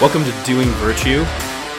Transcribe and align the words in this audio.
Welcome 0.00 0.22
to 0.22 0.42
Dewing 0.44 0.68
Virtue. 0.74 1.24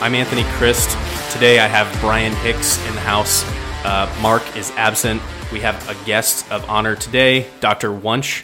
I'm 0.02 0.14
Anthony 0.14 0.44
Criste. 0.58 0.90
Today 1.32 1.60
I 1.60 1.68
have 1.68 1.90
Brian 2.02 2.36
Hicks 2.36 2.78
in 2.86 2.94
the 2.94 3.00
house. 3.00 3.46
Uh, 3.86 4.14
Mark 4.22 4.44
is 4.58 4.72
absent. 4.72 5.22
We 5.54 5.62
have 5.62 5.88
a 5.88 5.96
guest 6.06 6.52
of 6.52 6.70
honor 6.70 6.98
today, 6.98 7.48
Dr. 7.62 7.94
Wunsch. 7.94 8.44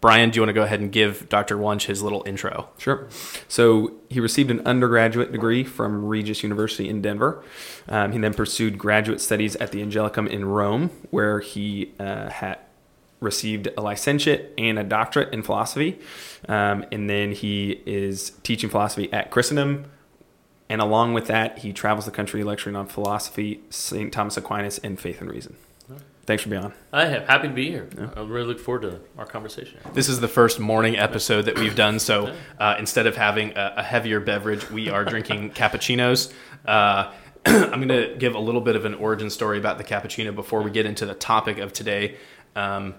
Brian, 0.00 0.30
do 0.30 0.36
you 0.36 0.40
want 0.40 0.48
to 0.48 0.54
go 0.54 0.62
ahead 0.62 0.80
and 0.80 0.90
give 0.90 1.28
Dr. 1.28 1.58
Wunsch 1.58 1.84
his 1.84 2.02
little 2.02 2.22
intro? 2.26 2.70
Sure. 2.78 3.06
So 3.48 3.92
he 4.08 4.18
received 4.18 4.50
an 4.50 4.66
undergraduate 4.66 5.30
degree 5.30 5.62
from 5.62 6.06
Regis 6.06 6.42
University 6.42 6.88
in 6.88 7.02
Denver. 7.02 7.44
Um, 7.90 8.12
he 8.12 8.18
then 8.18 8.32
pursued 8.32 8.78
graduate 8.78 9.20
studies 9.20 9.56
at 9.56 9.72
the 9.72 9.82
Angelicum 9.82 10.26
in 10.26 10.46
Rome, 10.46 10.88
where 11.10 11.40
he 11.40 11.92
uh, 12.00 12.30
had 12.30 12.60
received 13.22 13.68
a 13.76 13.80
licentiate 13.80 14.52
and 14.58 14.78
a 14.78 14.84
doctorate 14.84 15.32
in 15.32 15.42
philosophy. 15.42 15.98
Um, 16.48 16.84
and 16.92 17.08
then 17.08 17.32
he 17.32 17.80
is 17.86 18.30
teaching 18.42 18.68
philosophy 18.68 19.12
at 19.12 19.30
Christendom. 19.30 19.86
And 20.68 20.80
along 20.80 21.14
with 21.14 21.26
that, 21.26 21.58
he 21.58 21.72
travels 21.72 22.04
the 22.06 22.10
country 22.10 22.42
lecturing 22.44 22.76
on 22.76 22.86
philosophy, 22.86 23.62
St. 23.70 24.12
Thomas 24.12 24.36
Aquinas, 24.36 24.78
and 24.78 24.98
faith 24.98 25.20
and 25.20 25.30
reason. 25.30 25.56
Thanks 26.24 26.44
for 26.44 26.50
being 26.50 26.62
on. 26.62 26.72
I 26.92 27.06
am 27.06 27.26
happy 27.26 27.48
to 27.48 27.54
be 27.54 27.68
here. 27.68 27.88
I 28.14 28.20
really 28.20 28.46
look 28.46 28.60
forward 28.60 28.82
to 28.82 29.00
our 29.18 29.26
conversation. 29.26 29.80
This 29.92 30.08
is 30.08 30.20
the 30.20 30.28
first 30.28 30.60
morning 30.60 30.96
episode 30.96 31.46
that 31.46 31.58
we've 31.58 31.74
done, 31.74 31.98
so 31.98 32.32
uh, 32.60 32.76
instead 32.78 33.08
of 33.08 33.16
having 33.16 33.50
a, 33.56 33.74
a 33.78 33.82
heavier 33.82 34.20
beverage, 34.20 34.70
we 34.70 34.88
are 34.88 35.04
drinking 35.04 35.50
cappuccinos. 35.54 36.32
Uh, 36.64 37.10
I'm 37.44 37.86
going 37.86 37.88
to 37.88 38.14
give 38.16 38.36
a 38.36 38.38
little 38.38 38.60
bit 38.60 38.76
of 38.76 38.84
an 38.84 38.94
origin 38.94 39.30
story 39.30 39.58
about 39.58 39.78
the 39.78 39.84
cappuccino 39.84 40.32
before 40.32 40.62
we 40.62 40.70
get 40.70 40.86
into 40.86 41.06
the 41.06 41.14
topic 41.14 41.58
of 41.58 41.72
today. 41.72 42.16
Um, 42.54 42.94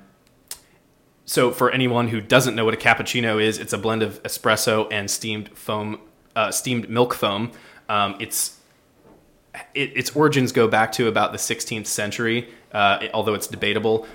so, 1.25 1.51
for 1.51 1.71
anyone 1.71 2.09
who 2.09 2.19
doesn't 2.21 2.55
know 2.55 2.65
what 2.65 2.73
a 2.73 2.77
cappuccino 2.77 3.41
is, 3.41 3.57
it's 3.57 3.73
a 3.73 3.77
blend 3.77 4.03
of 4.03 4.21
espresso 4.23 4.87
and 4.91 5.09
steamed 5.09 5.49
foam, 5.57 5.99
uh, 6.35 6.51
steamed 6.51 6.89
milk 6.89 7.13
foam. 7.13 7.51
Um, 7.89 8.15
it's 8.19 8.59
it, 9.73 9.95
its 9.95 10.15
origins 10.15 10.51
go 10.51 10.67
back 10.67 10.91
to 10.93 11.07
about 11.07 11.31
the 11.31 11.37
16th 11.37 11.85
century, 11.87 12.49
uh, 12.71 12.99
it- 13.01 13.11
although 13.13 13.33
it's 13.35 13.47
debatable 13.47 14.07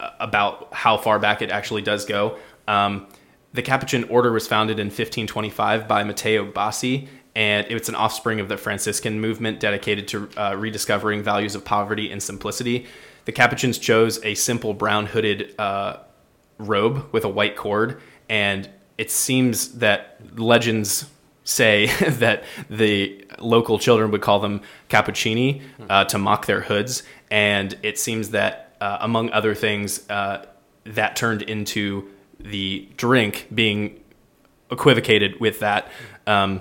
uh, 0.00 0.10
about 0.18 0.68
how 0.72 0.96
far 0.96 1.18
back 1.18 1.42
it 1.42 1.50
actually 1.50 1.82
does 1.82 2.04
go. 2.04 2.38
Um, 2.66 3.06
the 3.52 3.62
Capuchin 3.62 4.04
order 4.04 4.32
was 4.32 4.46
founded 4.46 4.78
in 4.78 4.86
1525 4.86 5.86
by 5.88 6.04
Matteo 6.04 6.44
Bassi, 6.50 7.08
and 7.34 7.66
it's 7.70 7.88
an 7.88 7.94
offspring 7.94 8.40
of 8.40 8.48
the 8.48 8.56
Franciscan 8.56 9.20
movement 9.20 9.60
dedicated 9.60 10.08
to 10.08 10.28
uh, 10.36 10.54
rediscovering 10.56 11.22
values 11.22 11.54
of 11.54 11.64
poverty 11.64 12.10
and 12.10 12.22
simplicity. 12.22 12.86
The 13.26 13.32
Capuchins 13.32 13.78
chose 13.78 14.22
a 14.24 14.34
simple 14.34 14.74
brown 14.74 15.06
hooded 15.06 15.54
uh, 15.58 15.98
robe 16.58 17.06
with 17.12 17.24
a 17.24 17.28
white 17.28 17.56
cord, 17.56 18.00
and 18.28 18.68
it 18.96 19.10
seems 19.10 19.78
that 19.78 20.20
legends 20.36 21.06
say 21.44 21.86
that 22.10 22.44
the 22.68 23.24
local 23.38 23.78
children 23.78 24.10
would 24.10 24.20
call 24.20 24.40
them 24.40 24.60
cappuccini 24.90 25.62
uh, 25.88 26.04
to 26.04 26.18
mock 26.18 26.46
their 26.46 26.62
hoods, 26.62 27.02
and 27.30 27.76
it 27.82 27.98
seems 27.98 28.30
that 28.30 28.76
uh, 28.80 28.98
among 29.00 29.30
other 29.30 29.54
things, 29.54 30.08
uh, 30.10 30.44
that 30.84 31.16
turned 31.16 31.42
into 31.42 32.08
the 32.38 32.88
drink 32.96 33.48
being 33.54 34.00
equivocated 34.70 35.40
with 35.40 35.60
that, 35.60 35.90
um, 36.26 36.60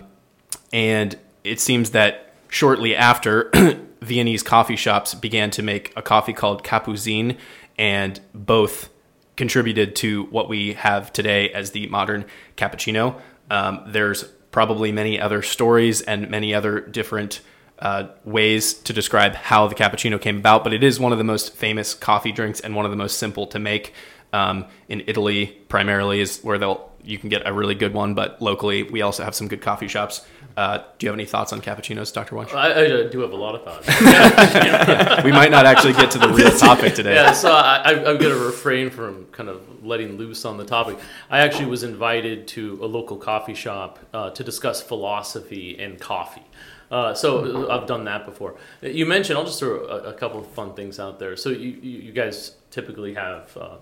and 0.73 1.18
it 1.44 1.59
seems 1.59 1.92
that 1.92 2.34
shortly 2.50 2.95
after. 2.95 3.52
Viennese 4.00 4.44
coffee 4.44 4.75
shops 4.75 5.16
began 5.16 5.50
to 5.50 5.64
make 5.64 5.92
a 5.95 6.03
coffee 6.03 6.31
called 6.31 6.64
Capucine, 6.64 7.35
and 7.79 8.19
both 8.34 8.90
contributed 9.38 9.96
to 9.96 10.24
what 10.25 10.50
we 10.50 10.74
have 10.74 11.14
today 11.14 11.50
as 11.52 11.72
the 11.72 11.88
modern 11.88 12.25
cappuccino. 12.58 13.22
Um, 13.50 13.84
there's 13.88 14.24
probably 14.52 14.92
many 14.92 15.20
other 15.20 15.42
stories 15.42 16.02
and 16.02 16.30
many 16.30 16.53
other 16.53 16.81
different 16.81 17.42
uh, 17.80 18.08
ways 18.26 18.74
to 18.74 18.92
describe 18.92 19.36
how 19.36 19.68
the 19.68 19.76
cappuccino 19.76 20.20
came 20.20 20.38
about, 20.38 20.64
but 20.64 20.74
it 20.74 20.84
is 20.84 21.00
one 21.00 21.12
of 21.12 21.18
the 21.18 21.24
most 21.24 21.56
famous 21.56 21.94
coffee 21.94 22.31
drinks 22.31 22.59
and 22.59 22.76
one 22.76 22.86
of 22.86 22.92
the 22.92 22.97
most 22.97 23.18
simple 23.18 23.47
to 23.47 23.59
make. 23.59 23.94
Um, 24.34 24.66
in 24.90 25.03
Italy, 25.08 25.46
primarily, 25.70 26.20
is 26.20 26.42
where 26.42 26.58
they'll 26.58 26.92
you 27.03 27.18
can 27.18 27.30
get 27.30 27.47
a 27.47 27.53
really 27.53 27.76
good 27.76 27.94
one, 27.94 28.14
but 28.14 28.42
locally, 28.42 28.84
we 28.84 29.02
also 29.02 29.24
have 29.24 29.34
some 29.34 29.47
good 29.47 29.62
coffee 29.62 29.88
shops. 29.88 30.26
Uh, 30.57 30.79
do 30.97 31.06
you 31.06 31.09
have 31.12 31.16
any 31.16 31.25
thoughts 31.25 31.53
on 31.53 31.62
cappuccinos, 31.62 32.12
Dr. 32.12 32.35
Wunsch? 32.35 32.51
I, 32.51 33.03
I 33.03 33.07
do 33.09 33.19
have 33.19 33.31
a 33.31 33.35
lot 33.35 33.53
of 33.53 33.63
thoughts. 33.63 33.85
we 35.23 35.31
might 35.31 35.51
not 35.51 35.68
actually 35.68 35.94
get 35.94 36.09
to 36.12 36.18
the 36.18 36.29
real 36.29 36.50
topic 36.57 36.95
today. 36.95 37.13
yeah, 37.13 37.31
so 37.31 37.51
I, 37.51 37.91
I'm 37.91 38.18
going 38.18 38.35
to 38.35 38.44
refrain 38.44 38.90
from 38.90 39.25
kind 39.28 39.50
of 39.50 39.85
letting 39.85 40.17
loose 40.17 40.46
on 40.46 40.57
the 40.57 40.66
topic. 40.66 40.97
I 41.29 41.41
actually 41.41 41.67
was 41.67 41.84
invited 41.84 42.47
to 42.50 42.79
a 42.81 42.88
local 42.88 43.17
coffee 43.17 43.53
shop 43.53 44.00
uh, 44.16 44.31
to 44.31 44.44
discuss 44.44 44.81
philosophy 44.81 45.78
and 45.79 46.00
coffee. 46.00 46.46
Uh, 46.90 47.13
so 47.13 47.69
I've 47.69 47.85
done 47.85 48.06
that 48.06 48.25
before. 48.25 48.56
You 48.81 49.06
mentioned, 49.06 49.38
I'll 49.38 49.46
just 49.46 49.59
throw 49.59 49.85
a, 49.85 50.09
a 50.09 50.13
couple 50.13 50.40
of 50.40 50.47
fun 50.47 50.73
things 50.73 51.00
out 51.00 51.19
there. 51.19 51.35
So 51.35 51.50
you, 51.50 51.69
you, 51.69 52.00
you 52.00 52.12
guys 52.12 52.56
typically 52.72 53.13
have 53.13 53.56
uh, 53.56 53.75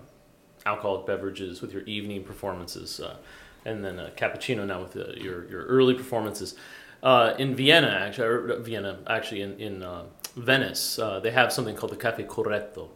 alcoholic 0.65 1.05
beverages 1.05 1.61
with 1.61 1.71
your 1.71 1.83
evening 1.83 2.23
performances, 2.23 2.99
uh, 2.99 3.17
and 3.65 3.83
then 3.83 3.99
a 3.99 4.11
cappuccino 4.11 4.65
now 4.65 4.81
with 4.81 4.95
uh, 4.95 5.11
your 5.17 5.49
your 5.49 5.63
early 5.65 5.93
performances. 5.93 6.55
Uh, 7.03 7.35
in 7.37 7.55
Vienna, 7.55 7.99
actually, 8.07 8.27
or 8.27 8.59
Vienna, 8.59 8.99
actually 9.07 9.41
in 9.41 9.59
in 9.59 9.83
uh, 9.83 10.03
Venice, 10.35 10.97
uh, 10.99 11.19
they 11.19 11.31
have 11.31 11.51
something 11.51 11.75
called 11.75 11.91
the 11.91 11.97
cafe 11.97 12.23
corretto, 12.23 12.89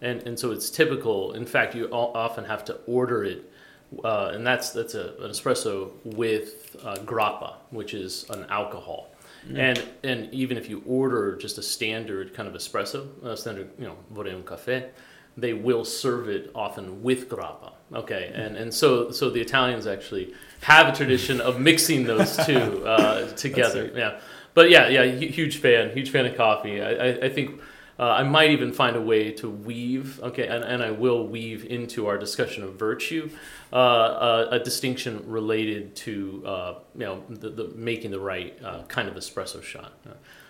and 0.00 0.22
and 0.22 0.38
so 0.38 0.52
it's 0.52 0.70
typical. 0.70 1.32
In 1.32 1.46
fact, 1.46 1.74
you 1.74 1.88
often 1.90 2.44
have 2.44 2.64
to 2.66 2.74
order 2.86 3.24
it. 3.24 3.50
Uh, 4.02 4.32
and 4.34 4.44
that's 4.44 4.70
that's 4.70 4.94
a, 4.94 5.14
an 5.20 5.30
espresso 5.30 5.92
with 6.04 6.76
uh, 6.84 6.96
grappa, 7.04 7.54
which 7.70 7.94
is 7.94 8.28
an 8.30 8.44
alcohol, 8.50 9.14
and 9.54 9.80
and 10.02 10.28
even 10.34 10.56
if 10.56 10.68
you 10.68 10.82
order 10.86 11.36
just 11.36 11.56
a 11.56 11.62
standard 11.62 12.34
kind 12.34 12.48
of 12.48 12.54
espresso, 12.54 13.06
a 13.24 13.36
standard 13.36 13.70
you 13.78 13.86
know 13.86 13.96
un 14.18 14.42
caffè, 14.42 14.88
they 15.36 15.52
will 15.52 15.84
serve 15.84 16.28
it 16.28 16.50
often 16.54 17.02
with 17.02 17.28
grappa. 17.28 17.72
Okay, 17.92 18.32
and 18.34 18.56
and 18.56 18.72
so 18.72 19.10
so 19.10 19.30
the 19.30 19.40
Italians 19.40 19.86
actually 19.86 20.34
have 20.62 20.92
a 20.92 20.96
tradition 20.96 21.40
of 21.40 21.60
mixing 21.60 22.04
those 22.04 22.36
two 22.44 22.84
uh, 22.84 23.28
together. 23.36 23.90
Yeah, 23.94 24.20
but 24.54 24.70
yeah, 24.70 24.88
yeah, 24.88 25.04
huge 25.04 25.58
fan, 25.58 25.90
huge 25.90 26.10
fan 26.10 26.26
of 26.26 26.36
coffee. 26.36 26.82
I 26.82 26.90
I, 26.90 27.08
I 27.26 27.28
think. 27.28 27.60
Uh, 27.98 28.10
I 28.10 28.24
might 28.24 28.50
even 28.50 28.74
find 28.74 28.94
a 28.94 29.00
way 29.00 29.32
to 29.32 29.48
weave, 29.48 30.20
okay, 30.22 30.46
and, 30.48 30.62
and 30.62 30.82
I 30.82 30.90
will 30.90 31.26
weave 31.26 31.64
into 31.64 32.08
our 32.08 32.18
discussion 32.18 32.62
of 32.62 32.74
virtue 32.74 33.30
uh, 33.72 33.76
uh, 33.76 34.48
a 34.50 34.58
distinction 34.58 35.24
related 35.26 35.96
to 35.96 36.42
uh, 36.46 36.74
you 36.94 37.06
know 37.06 37.24
the, 37.30 37.48
the 37.48 37.72
making 37.74 38.10
the 38.10 38.20
right 38.20 38.54
uh, 38.62 38.82
kind 38.82 39.08
of 39.08 39.14
espresso 39.14 39.62
shot. 39.62 39.94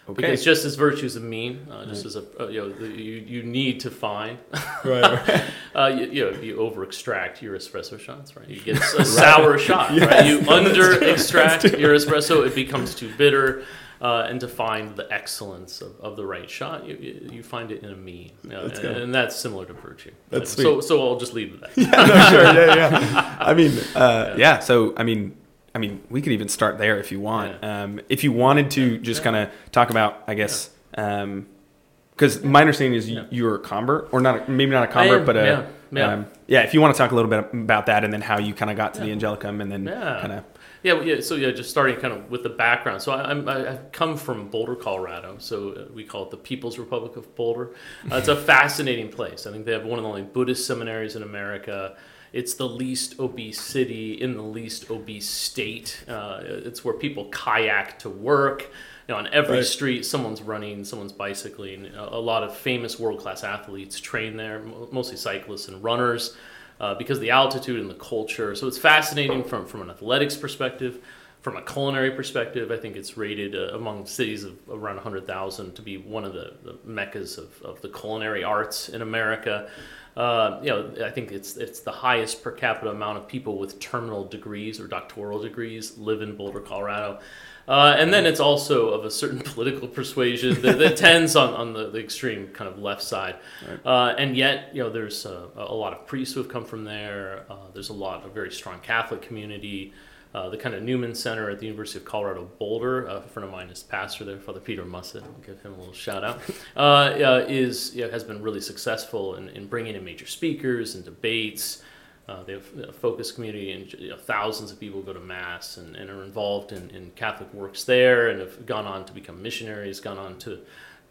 Uh, 0.06 0.12
Okay. 0.12 0.22
Because 0.22 0.44
just 0.44 0.65
as 0.65 0.77
virtues 0.77 1.17
a 1.17 1.21
mean, 1.21 1.67
uh, 1.71 1.84
just 1.87 2.05
as 2.06 2.17
a 2.17 2.25
uh, 2.41 2.47
you 2.49 2.61
know 2.61 2.69
the, 2.71 2.87
you, 2.87 3.15
you 3.27 3.43
need 3.43 3.81
to 3.81 3.91
find. 3.91 4.39
Right, 4.84 5.28
right. 5.28 5.44
uh, 5.75 5.87
you, 5.87 6.06
you 6.06 6.31
know 6.31 6.41
you 6.41 6.59
over 6.59 6.84
extract 6.84 7.43
your 7.43 7.56
espresso 7.56 7.99
shots 7.99 8.37
right? 8.37 8.49
You 8.49 8.61
get 8.61 8.77
a 8.99 9.05
sour 9.05 9.59
shot 9.59 9.91
right? 9.99 10.27
You 10.27 10.49
under 10.49 11.03
extract 11.03 11.65
your 11.65 11.94
espresso 11.94 12.47
it 12.47 12.55
becomes 12.55 12.94
too 12.94 13.12
bitter 13.17 13.65
uh, 14.00 14.27
and 14.28 14.39
to 14.41 14.49
find 14.49 14.94
the 14.94 15.11
excellence 15.12 15.81
of, 15.81 15.99
of 16.00 16.17
the 16.17 16.25
right 16.25 16.49
shot 16.49 16.87
you, 16.87 16.97
you, 16.97 17.31
you 17.33 17.43
find 17.43 17.73
it 17.73 17.83
in 17.83 17.91
a 17.91 17.97
mean. 17.97 18.33
You 18.44 18.50
know, 18.50 18.69
That's 18.69 18.81
and, 18.81 18.97
and 18.97 19.15
that's 19.15 19.34
similar 19.34 19.65
to 19.67 19.73
virtue. 19.73 20.12
That's 20.31 20.50
so 20.50 20.81
so 20.81 21.09
I'll 21.09 21.19
just 21.19 21.34
leave 21.34 21.55
it 21.55 21.62
at 21.62 21.75
that. 21.75 22.06
No, 22.06 22.31
sure, 22.31 22.44
yeah, 22.44 22.75
yeah. 22.75 23.37
I 23.41 23.55
mean, 23.55 23.73
uh, 23.94 24.34
yeah. 24.38 24.61
So, 24.61 24.94
I 24.97 25.03
mean, 25.03 25.37
I 25.76 25.78
mean, 25.78 26.03
we 26.09 26.22
could 26.22 26.32
even 26.32 26.49
start 26.49 26.78
there 26.78 26.99
if 26.99 27.12
you 27.12 27.20
want. 27.20 27.62
Um, 27.62 28.00
if 28.08 28.25
you 28.25 28.32
wanted 28.32 28.70
to 28.73 28.96
just 28.96 29.23
kind 29.23 29.37
of 29.37 29.50
talk 29.73 29.90
about, 29.90 30.25
I 30.26 30.32
guess, 30.32 30.70
because 30.90 32.43
my 32.43 32.62
understanding 32.62 32.96
is 32.99 33.11
you, 33.11 33.17
Yeah. 33.17 33.25
you're 33.31 33.55
a 33.56 33.58
convert, 33.58 34.08
or 34.11 34.23
not, 34.23 34.49
a, 34.49 34.50
maybe 34.50 34.70
not 34.70 34.84
a 34.84 34.87
convert, 34.87 35.20
am, 35.20 35.26
but 35.26 35.37
a, 35.37 35.44
yeah, 35.44 35.67
yeah. 35.93 36.12
Um, 36.14 36.26
yeah. 36.46 36.62
If 36.62 36.73
you 36.73 36.81
want 36.81 36.94
to 36.94 36.99
talk 36.99 37.11
a 37.12 37.14
little 37.14 37.31
bit 37.31 37.52
about 37.52 37.84
that, 37.87 38.05
and 38.05 38.12
then 38.12 38.23
how 38.23 38.38
you 38.38 38.55
kind 38.55 38.70
of 38.70 38.76
got 38.78 38.94
to 38.94 39.00
the 39.02 39.08
Angelicum, 39.14 39.61
and 39.61 39.70
then 39.70 39.84
Yeah. 39.84 40.19
kind 40.23 40.32
of 40.32 40.44
Yeah, 40.82 40.94
well, 40.94 41.05
yeah. 41.05 41.20
So 41.20 41.34
yeah, 41.34 41.50
just 41.50 41.69
starting 41.69 41.96
kind 41.96 42.14
of 42.14 42.31
with 42.31 42.43
the 42.43 42.49
background. 42.49 43.02
So 43.02 43.12
I, 43.12 43.31
I'm, 43.31 43.46
I- 43.46 43.76
come 43.93 44.17
from 44.17 44.49
Boulder, 44.49 44.76
Colorado. 44.76 45.37
So 45.38 45.73
uh, 45.73 45.93
we 45.93 46.05
call 46.05 46.23
it 46.25 46.31
the 46.31 46.37
People's 46.38 46.78
Republic 46.78 47.17
of 47.17 47.34
Boulder. 47.34 47.73
Uh, 48.11 48.17
it's 48.17 48.28
a 48.28 48.37
fascinating 48.52 49.11
place. 49.11 49.46
I 49.46 49.52
think 49.52 49.67
they 49.67 49.73
have 49.73 49.84
one 49.84 49.99
of 49.99 50.05
the 50.05 50.08
only 50.08 50.23
Buddhist 50.23 50.67
seminaries 50.67 51.17
in 51.17 51.23
America. 51.23 51.96
It's 52.37 52.53
the 52.53 52.69
least 52.69 53.19
obese 53.19 53.59
city 53.59 54.12
in 54.12 54.37
the 54.37 54.43
least 54.43 54.91
obese 54.91 55.27
state. 55.29 56.05
Uh, 56.06 56.41
it's 56.69 56.85
where 56.85 56.93
people 56.93 57.25
kayak 57.31 57.99
to 58.00 58.11
work. 58.11 58.61
You 59.09 59.15
know, 59.15 59.17
on 59.17 59.29
every 59.29 59.59
Right. 59.59 59.65
street, 59.77 60.05
someone's 60.05 60.43
running, 60.43 60.85
someone's 60.85 61.12
bicycling. 61.15 61.87
A, 61.97 62.21
lot 62.21 62.43
of 62.43 62.55
famous 62.55 62.99
world-class 63.00 63.43
athletes 63.43 63.99
train 64.00 64.37
there, 64.37 64.59
mostly 64.93 65.17
cyclists 65.17 65.69
and 65.69 65.83
runners 65.83 66.37
uh, 66.79 66.94
because 66.97 67.17
of 67.19 67.23
the 67.23 67.31
altitude 67.31 67.81
and 67.81 67.88
the 67.88 67.94
culture. 68.12 68.55
So 68.55 68.67
it's 68.67 68.77
fascinating 68.93 69.43
from, 69.43 69.65
from 69.65 69.81
an 69.81 69.91
athletics 69.91 70.37
perspective. 70.37 70.99
from 71.41 71.56
a 71.56 71.62
culinary 71.62 72.11
perspective, 72.11 72.73
I 72.73 72.77
think 72.77 72.97
it's 72.97 73.17
rated 73.17 73.55
uh, 73.55 73.77
among 73.79 74.06
cities 74.06 74.43
of 74.43 74.59
around 74.69 74.97
100,000 74.97 75.75
to 75.77 75.83
be 75.83 75.97
one 75.97 76.25
of 76.25 76.35
the, 76.35 76.55
the 76.65 76.77
meccas 76.85 77.38
of, 77.38 77.62
of 77.62 77.81
the 77.83 77.88
culinary 77.88 78.43
arts 78.43 78.88
in 78.88 79.00
America. 79.00 79.71
Uh, 80.16 80.58
you 80.62 80.70
know, 80.70 80.90
I 81.04 81.10
think 81.10 81.30
it's 81.30 81.56
it's 81.56 81.80
the 81.80 81.92
highest 81.92 82.42
per 82.42 82.50
capita 82.50 82.90
amount 82.90 83.18
of 83.18 83.28
people 83.28 83.58
with 83.58 83.78
terminal 83.80 84.24
degrees 84.24 84.80
or 84.80 84.86
doctoral 84.86 85.38
degrees 85.38 85.98
live 85.98 86.22
in 86.22 86.36
Boulder, 86.36 86.60
Colorado. 86.60 87.20
Uh, 87.68 87.96
and 87.98 88.14
then 88.14 88.26
it's 88.26 88.38
also 88.38 88.90
of 88.90 89.04
a 89.04 89.10
certain 89.10 89.40
political 89.44 89.88
persuasion 89.88 90.60
that, 90.62 90.78
that 90.78 90.96
tends 90.96 91.34
on, 91.34 91.52
on 91.54 91.72
the, 91.72 91.90
the 91.90 91.98
extreme 91.98 92.48
kind 92.48 92.70
of 92.70 92.78
left 92.78 93.02
side. 93.02 93.36
Right. 93.68 93.80
Uh, 93.84 94.14
and 94.16 94.36
yet, 94.36 94.70
you 94.72 94.82
know, 94.82 94.88
there's 94.88 95.26
a, 95.26 95.48
a, 95.56 95.74
lot 95.74 95.92
of 95.92 96.06
priests 96.06 96.34
who 96.34 96.40
have 96.40 96.50
come 96.50 96.64
from 96.64 96.84
there. 96.84 97.44
Uh, 97.50 97.56
there's 97.74 97.88
a 97.88 97.94
lot 97.94 98.24
of 98.24 98.32
very 98.32 98.52
strong 98.52 98.78
Catholic 98.80 99.20
community. 99.20 99.92
Uh, 100.37 100.50
the 100.50 100.56
kind 100.59 100.75
of 100.75 100.83
Newman 100.83 101.15
Center 101.15 101.49
at 101.49 101.61
the 101.61 101.65
University 101.65 101.99
of 101.99 102.05
Colorado 102.05 102.47
Boulder, 102.59 103.06
a 103.06 103.23
friend 103.23 103.47
of 103.47 103.50
mine 103.50 103.71
is 103.71 103.83
pastor 103.83 104.23
there, 104.23 104.38
Father 104.38 104.61
Peter 104.61 104.85
Mussett. 104.85 105.23
I'll 105.23 105.41
give 105.41 105.62
him 105.62 105.73
a 105.73 105.79
little 105.79 105.94
shout 105.94 106.23
out. 106.23 106.41
Uh, 106.77 107.43
is 107.49 107.94
has 107.94 108.23
been 108.23 108.43
really 108.43 108.61
successful 108.61 109.37
in, 109.37 109.49
in 109.50 109.67
bringing 109.67 109.94
in 109.94 110.05
major 110.05 110.27
speakers 110.27 110.94
and 110.94 111.05
debates. 111.06 111.83
Uh, 112.29 112.43
they 112.43 112.53
have 112.53 112.67
a 112.77 112.93
focus 112.93 113.33
community, 113.33 113.73
and 113.73 113.91
you 113.94 114.11
know, 114.11 114.17
thousands 114.17 114.71
of 114.71 114.79
people 114.79 115.00
go 115.00 115.15
to 115.15 115.21
mass 115.21 115.79
and, 115.79 115.97
and 115.97 116.11
are 116.11 116.23
involved 116.23 116.73
in, 116.73 116.91
in 116.91 117.11
Catholic 117.12 117.53
works 117.55 117.85
there, 117.85 118.29
and 118.29 118.41
have 118.41 118.67
gone 118.67 118.85
on 118.85 119.06
to 119.06 119.12
become 119.15 119.43
missionaries, 119.43 120.00
gone 120.00 120.19
on 120.19 120.38
to 120.41 120.59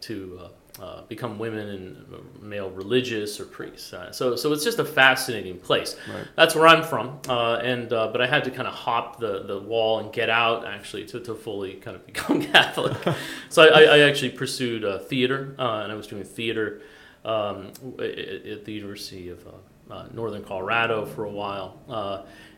to 0.02 0.40
uh, 0.80 1.02
become 1.08 1.38
women 1.38 1.68
and 1.68 2.42
male 2.42 2.68
religious 2.70 3.40
or 3.40 3.46
priests. 3.46 3.94
Uh, 3.94 4.12
so, 4.12 4.36
so 4.36 4.52
it's 4.52 4.62
just 4.62 4.78
a 4.78 4.84
fascinating 4.84 5.58
place. 5.58 5.96
Right. 6.12 6.26
That's 6.36 6.54
where 6.54 6.66
I'm 6.66 6.82
from, 6.82 7.18
uh, 7.28 7.56
and 7.62 7.90
uh, 7.92 8.08
but 8.12 8.20
I 8.20 8.26
had 8.26 8.44
to 8.44 8.50
kind 8.50 8.68
of 8.68 8.74
hop 8.74 9.18
the, 9.18 9.44
the 9.44 9.58
wall 9.58 10.00
and 10.00 10.12
get 10.12 10.28
out 10.28 10.66
actually 10.66 11.06
to, 11.06 11.20
to 11.20 11.34
fully 11.34 11.74
kind 11.74 11.96
of 11.96 12.04
become 12.12 12.42
Catholic. 12.42 12.94
so 13.48 13.62
I, 13.62 13.84
I, 13.84 13.98
actually 14.00 14.30
pursued 14.30 14.84
uh, 14.84 14.98
theater, 14.98 15.54
uh, 15.58 15.80
and 15.82 15.90
I 15.90 15.94
was 15.94 16.06
doing 16.06 16.24
theater 16.24 16.82
um, 17.24 17.72
at 17.98 18.64
the 18.66 18.72
University 18.72 19.30
of 19.30 19.46
Northern 20.12 20.44
Colorado 20.44 21.06
for 21.06 21.24
a 21.24 21.30
while. 21.30 21.80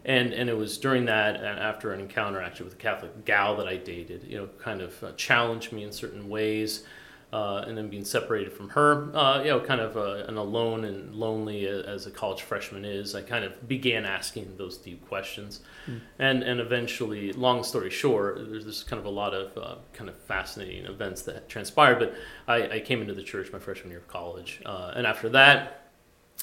and, 0.04 0.32
and 0.32 0.50
it 0.50 0.56
was 0.56 0.76
during 0.78 1.04
that, 1.04 1.36
and 1.36 1.46
after 1.46 1.92
an 1.92 2.00
encounter 2.00 2.42
actually 2.42 2.64
with 2.64 2.74
a 2.74 2.78
Catholic 2.78 3.24
gal 3.24 3.56
that 3.56 3.68
I 3.68 3.76
dated, 3.76 4.24
you 4.24 4.38
know, 4.38 4.48
kind 4.58 4.82
of 4.82 5.16
challenged 5.16 5.72
me 5.72 5.84
in 5.84 5.92
certain 5.92 6.28
ways 6.28 6.84
uh, 7.30 7.62
and 7.66 7.76
then 7.76 7.88
being 7.88 8.04
separated 8.04 8.52
from 8.52 8.70
her, 8.70 9.14
uh, 9.14 9.42
you 9.42 9.50
know, 9.50 9.60
kind 9.60 9.82
of 9.82 9.98
uh, 9.98 10.24
an 10.28 10.38
alone 10.38 10.84
and 10.84 11.14
lonely 11.14 11.66
as 11.66 12.06
a 12.06 12.10
college 12.10 12.40
freshman 12.42 12.86
is, 12.86 13.14
I 13.14 13.20
kind 13.20 13.44
of 13.44 13.68
began 13.68 14.06
asking 14.06 14.54
those 14.56 14.78
deep 14.78 15.06
questions, 15.06 15.60
mm. 15.86 16.00
and 16.18 16.42
and 16.42 16.58
eventually, 16.58 17.32
long 17.34 17.62
story 17.64 17.90
short, 17.90 18.38
there's 18.50 18.64
this 18.64 18.82
kind 18.82 18.98
of 18.98 19.04
a 19.04 19.10
lot 19.10 19.34
of 19.34 19.58
uh, 19.58 19.76
kind 19.92 20.08
of 20.08 20.16
fascinating 20.22 20.86
events 20.86 21.22
that 21.22 21.50
transpired. 21.50 21.98
But 21.98 22.14
I, 22.46 22.76
I, 22.76 22.80
came 22.80 23.02
into 23.02 23.14
the 23.14 23.22
church 23.22 23.52
my 23.52 23.58
freshman 23.58 23.90
year 23.90 23.98
of 23.98 24.08
college, 24.08 24.62
uh, 24.64 24.92
and 24.96 25.06
after 25.06 25.28
that. 25.30 25.74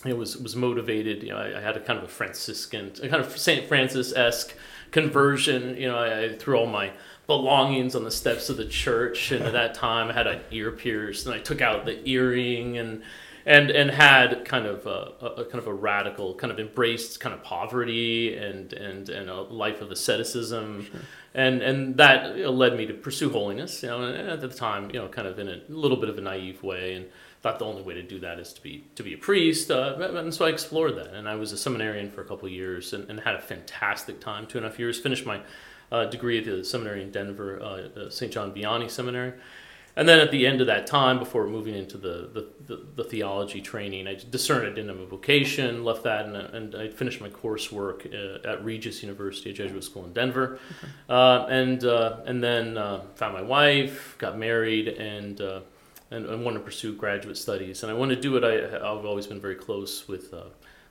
It 0.05 0.17
was 0.17 0.35
was 0.37 0.57
motivated. 0.57 1.23
You 1.23 1.29
know, 1.29 1.37
I, 1.37 1.57
I, 1.57 1.61
had 1.61 1.77
a 1.77 1.79
kind 1.79 1.97
of 1.97 2.03
a 2.03 2.09
Franciscan, 2.09 2.91
a 3.01 3.07
kind 3.07 3.23
of 3.23 3.37
Saint 3.37 3.65
Francis 3.65 4.13
esque 4.13 4.53
conversion. 4.91 5.77
You 5.77 5.87
know, 5.87 5.97
I, 5.97 6.23
I 6.25 6.35
threw 6.35 6.57
all 6.57 6.67
my 6.67 6.91
belongings 7.27 7.95
on 7.95 8.03
the 8.03 8.11
steps 8.11 8.49
of 8.49 8.57
the 8.57 8.65
church. 8.65 9.31
And 9.31 9.43
at 9.43 9.53
that 9.53 9.73
time, 9.73 10.09
I 10.09 10.13
had 10.13 10.27
an 10.27 10.41
ear 10.51 10.71
pierced, 10.71 11.25
and 11.25 11.35
I 11.35 11.39
took 11.39 11.61
out 11.61 11.85
the 11.85 12.07
earring 12.07 12.77
and 12.77 13.03
and 13.45 13.69
and 13.69 13.91
had 13.91 14.43
kind 14.45 14.65
of 14.65 14.87
a, 14.87 15.13
a, 15.23 15.45
kind 15.45 15.59
of 15.59 15.67
a 15.67 15.73
radical 15.73 16.33
kind 16.33 16.51
of 16.51 16.59
embraced 16.59 17.19
kind 17.19 17.33
of 17.33 17.43
poverty 17.43 18.35
and 18.35 18.73
and 18.73 19.09
and 19.09 19.29
a 19.29 19.41
life 19.41 19.81
of 19.81 19.91
asceticism. 19.91 20.85
Sure. 20.85 21.01
And, 21.35 21.61
and 21.61 21.97
that 21.97 22.37
led 22.49 22.77
me 22.77 22.85
to 22.85 22.93
pursue 22.93 23.29
holiness, 23.29 23.83
you 23.83 23.89
know, 23.89 24.03
and 24.03 24.29
at 24.29 24.39
the 24.39 24.47
time, 24.47 24.89
you 24.91 25.01
know, 25.01 25.09
kind 25.09 25.27
of 25.27 25.37
in 25.37 25.49
a 25.49 25.59
little 25.67 25.97
bit 25.97 26.07
of 26.07 26.17
a 26.17 26.21
naive 26.21 26.63
way, 26.63 26.93
and 26.93 27.07
thought 27.41 27.59
the 27.59 27.65
only 27.65 27.81
way 27.81 27.93
to 27.93 28.01
do 28.01 28.21
that 28.21 28.39
is 28.39 28.53
to 28.53 28.61
be 28.61 28.85
to 28.95 29.03
be 29.03 29.13
a 29.13 29.17
priest. 29.17 29.69
Uh, 29.69 29.97
and 29.99 30.33
so 30.33 30.45
I 30.45 30.49
explored 30.49 30.95
that, 30.95 31.13
and 31.13 31.27
I 31.27 31.35
was 31.35 31.51
a 31.51 31.57
seminarian 31.57 32.09
for 32.09 32.21
a 32.21 32.25
couple 32.25 32.45
of 32.45 32.53
years, 32.53 32.93
and, 32.93 33.09
and 33.09 33.19
had 33.19 33.35
a 33.35 33.41
fantastic 33.41 34.21
time, 34.21 34.47
two 34.47 34.57
and 34.57 34.65
a 34.65 34.69
half 34.69 34.79
years. 34.79 34.97
Finished 34.97 35.25
my 35.25 35.41
uh, 35.91 36.05
degree 36.05 36.39
at 36.39 36.45
the 36.45 36.63
seminary 36.63 37.01
in 37.01 37.11
Denver, 37.11 37.61
uh, 37.61 37.65
uh 37.99 38.09
St. 38.09 38.31
John 38.31 38.53
Vianney 38.53 38.89
Seminary. 38.89 39.33
And 39.97 40.09
then 40.09 40.19
at 40.19 40.29
the 40.29 40.45
end 40.45 40.59
of 40.59 40.67
that 40.67 40.87
time, 40.87 41.19
before 41.19 41.47
moving 41.47 41.73
into 41.73 41.97
the, 41.97 42.29
the, 42.33 42.47
the, 42.67 42.85
the 42.95 43.03
theology 43.05 43.61
training, 43.61 44.07
I 44.07 44.15
discerned 44.29 44.67
I 44.67 44.69
didn't 44.69 44.89
have 44.89 44.99
a 44.99 45.05
vocation, 45.05 45.85
left 45.85 46.03
that, 46.03 46.25
and, 46.25 46.35
and 46.35 46.75
I 46.75 46.89
finished 46.89 47.21
my 47.21 47.29
coursework 47.29 48.13
uh, 48.13 48.45
at 48.47 48.63
Regis 48.63 49.01
University, 49.03 49.51
a 49.51 49.53
Jesuit 49.53 49.83
school 49.85 50.03
in 50.03 50.11
Denver. 50.11 50.59
Okay. 50.83 50.91
Uh, 51.07 51.45
and, 51.45 51.85
uh, 51.85 52.17
and 52.25 52.43
then 52.43 52.77
uh, 52.77 53.03
found 53.15 53.35
my 53.35 53.41
wife, 53.41 54.15
got 54.17 54.37
married, 54.37 54.89
and, 54.89 55.39
and, 55.39 56.25
and 56.25 56.43
wanted 56.43 56.59
to 56.59 56.65
pursue 56.65 56.93
graduate 56.93 57.37
studies. 57.37 57.81
And 57.81 57.89
I 57.89 57.95
wanted 57.95 58.15
to 58.15 58.21
do 58.21 58.35
it, 58.35 58.43
I, 58.43 58.75
I've 58.75 59.05
always 59.05 59.27
been 59.27 59.39
very 59.39 59.55
close 59.55 60.09
with 60.09 60.33